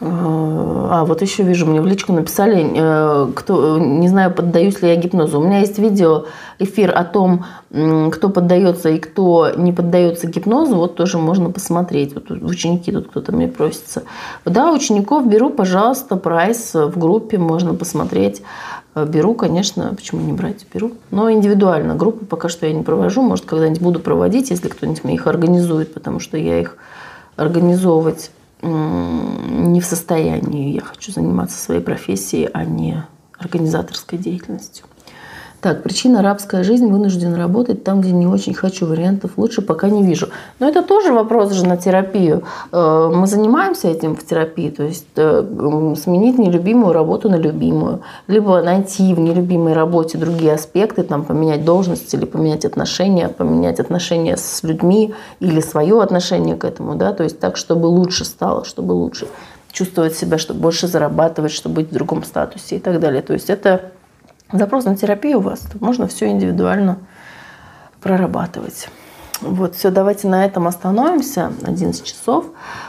э, 0.00 0.04
а, 0.04 1.04
вот 1.04 1.22
еще 1.22 1.42
вижу, 1.42 1.66
мне 1.66 1.80
в 1.80 1.86
личку 1.86 2.12
написали, 2.12 2.70
э, 2.74 3.32
кто, 3.34 3.78
не 3.78 4.08
знаю, 4.08 4.32
поддаюсь 4.32 4.80
ли 4.80 4.88
я 4.88 4.96
гипнозу. 4.96 5.40
У 5.40 5.44
меня 5.44 5.60
есть 5.60 5.78
видео, 5.78 6.26
эфир 6.58 6.96
о 6.96 7.04
том, 7.04 7.44
кто 7.70 8.30
поддается 8.30 8.88
и 8.88 8.98
кто 8.98 9.50
не 9.56 9.72
поддается 9.72 10.26
гипнозу. 10.28 10.76
Вот 10.76 10.94
тоже 10.94 11.18
можно 11.18 11.50
посмотреть. 11.50 12.14
Вот 12.14 12.30
ученики 12.30 12.92
тут 12.92 13.08
кто-то 13.08 13.32
мне 13.32 13.48
просится. 13.48 14.04
Да, 14.44 14.72
учеников 14.72 15.28
беру, 15.28 15.50
пожалуйста, 15.50 16.16
прайс 16.16 16.74
в 16.74 16.98
группе, 16.98 17.38
можно 17.38 17.74
посмотреть. 17.74 18.42
Э, 18.98 19.06
беру, 19.06 19.34
конечно, 19.34 19.94
почему 19.94 20.20
не 20.20 20.32
брать, 20.32 20.66
беру. 20.72 20.92
Но 21.10 21.30
индивидуально. 21.30 21.94
Группы 21.94 22.24
пока 22.24 22.48
что 22.48 22.66
я 22.66 22.72
не 22.72 22.82
провожу. 22.82 23.22
Может, 23.22 23.44
когда-нибудь 23.44 23.82
буду 23.82 24.00
проводить, 24.00 24.50
если 24.50 24.68
кто-нибудь 24.68 25.04
мне 25.04 25.14
их 25.14 25.26
организует, 25.26 25.94
потому 25.94 26.20
что 26.20 26.36
я 26.36 26.60
их 26.60 26.76
организовывать 27.36 28.30
не 28.60 29.80
в 29.80 29.84
состоянии. 29.84 30.72
Я 30.72 30.80
хочу 30.80 31.12
заниматься 31.12 31.58
своей 31.58 31.80
профессией, 31.80 32.48
а 32.52 32.64
не 32.64 33.04
организаторской 33.38 34.18
деятельностью. 34.18 34.86
Так, 35.60 35.82
причина 35.82 36.22
рабская 36.22 36.62
жизнь, 36.62 36.86
вынужден 36.86 37.34
работать 37.34 37.82
там, 37.82 38.00
где 38.00 38.12
не 38.12 38.28
очень 38.28 38.54
хочу, 38.54 38.86
вариантов 38.86 39.32
лучше 39.36 39.60
пока 39.60 39.88
не 39.88 40.04
вижу. 40.04 40.28
Но 40.60 40.68
это 40.68 40.82
тоже 40.82 41.12
вопрос 41.12 41.50
же 41.50 41.66
на 41.66 41.76
терапию. 41.76 42.44
Э, 42.70 43.10
мы 43.12 43.26
занимаемся 43.26 43.88
этим 43.88 44.14
в 44.14 44.24
терапии, 44.24 44.70
то 44.70 44.84
есть 44.84 45.06
э, 45.16 45.94
сменить 46.00 46.38
нелюбимую 46.38 46.92
работу 46.92 47.28
на 47.28 47.34
любимую, 47.34 48.02
либо 48.28 48.62
найти 48.62 49.12
в 49.14 49.18
нелюбимой 49.18 49.72
работе 49.72 50.16
другие 50.16 50.52
аспекты, 50.52 51.02
там, 51.02 51.24
поменять 51.24 51.64
должность 51.64 52.14
или 52.14 52.24
поменять 52.24 52.64
отношения, 52.64 53.28
поменять 53.28 53.80
отношения 53.80 54.36
с 54.36 54.62
людьми 54.62 55.12
или 55.40 55.60
свое 55.60 56.00
отношение 56.00 56.54
к 56.54 56.64
этому, 56.64 56.94
да, 56.94 57.12
то 57.12 57.24
есть 57.24 57.40
так, 57.40 57.56
чтобы 57.56 57.86
лучше 57.86 58.24
стало, 58.24 58.64
чтобы 58.64 58.92
лучше. 58.92 59.26
чувствовать 59.72 60.16
себя, 60.16 60.38
чтобы 60.38 60.60
больше 60.60 60.86
зарабатывать, 60.86 61.52
чтобы 61.52 61.76
быть 61.76 61.90
в 61.90 61.94
другом 61.94 62.24
статусе 62.24 62.76
и 62.76 62.78
так 62.78 63.00
далее. 63.00 63.22
То 63.22 63.34
есть 63.34 63.50
это 63.50 63.92
запрос 64.52 64.84
на 64.84 64.96
терапию 64.96 65.38
у 65.38 65.42
вас. 65.42 65.60
Тут 65.60 65.80
можно 65.80 66.06
все 66.06 66.28
индивидуально 66.28 66.98
прорабатывать. 68.00 68.88
Вот, 69.40 69.76
все, 69.76 69.90
давайте 69.90 70.26
на 70.26 70.44
этом 70.44 70.66
остановимся. 70.66 71.52
11 71.62 72.04
часов. 72.04 72.46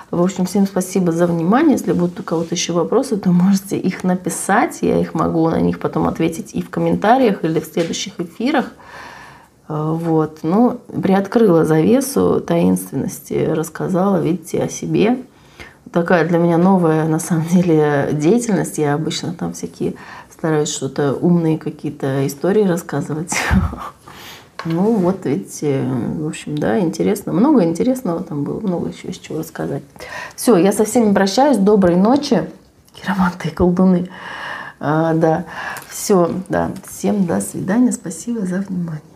В 0.10 0.22
общем, 0.22 0.46
всем 0.46 0.66
спасибо 0.66 1.12
за 1.12 1.28
внимание. 1.28 1.74
Если 1.74 1.94
будут 1.94 2.20
у 2.20 2.24
кого-то 2.24 2.56
еще 2.56 2.74
вопросы, 2.74 3.18
то 3.18 3.30
можете 3.32 3.78
их 3.78 4.04
написать. 4.04 4.80
Я 4.82 5.00
их 5.00 5.14
могу 5.14 5.50
на 5.50 5.60
них 5.60 5.80
потом 5.80 6.08
ответить 6.08 6.56
и 6.56 6.62
в 6.62 6.70
комментариях, 6.70 7.44
или 7.44 7.60
в 7.60 7.66
следующих 7.66 8.20
эфирах. 8.20 8.72
Э, 9.68 9.92
вот. 9.94 10.40
Ну, 10.42 10.80
приоткрыла 10.88 11.66
завесу 11.66 12.42
таинственности, 12.42 13.48
рассказала, 13.52 14.18
видите, 14.18 14.64
о 14.64 14.70
себе. 14.70 15.20
Такая 15.92 16.28
для 16.28 16.38
меня 16.38 16.58
новая, 16.58 17.08
на 17.08 17.20
самом 17.20 17.46
деле, 17.48 18.10
деятельность. 18.14 18.80
Я 18.80 18.96
обычно 18.96 19.34
там 19.34 19.54
всякие 19.54 19.94
стараюсь 20.40 20.70
что-то 20.70 21.14
умные 21.14 21.58
какие-то 21.58 22.26
истории 22.26 22.64
рассказывать. 22.64 23.34
Ну, 24.66 24.96
вот 24.96 25.26
видите, 25.26 25.86
в 26.18 26.28
общем, 26.28 26.58
да, 26.58 26.82
интересно. 26.82 27.32
Много 27.32 27.64
интересного 27.64 28.22
там 28.22 28.44
было, 28.44 28.60
много 28.60 28.90
еще 28.90 29.08
из 29.08 29.18
чего 29.18 29.40
рассказать. 29.40 29.84
Все, 30.36 30.58
я 30.58 30.74
со 30.74 30.84
всеми 30.84 31.14
прощаюсь. 31.14 31.56
Доброй 31.56 31.96
ночи, 31.96 32.46
хироманты 32.94 33.48
и 33.48 33.52
колдуны. 33.52 34.10
А, 34.82 35.14
да, 35.14 35.46
все, 35.88 36.30
да, 36.50 36.72
всем 36.86 37.26
до 37.26 37.40
свидания. 37.40 37.94
Спасибо 37.94 38.42
за 38.42 38.58
внимание. 38.58 39.09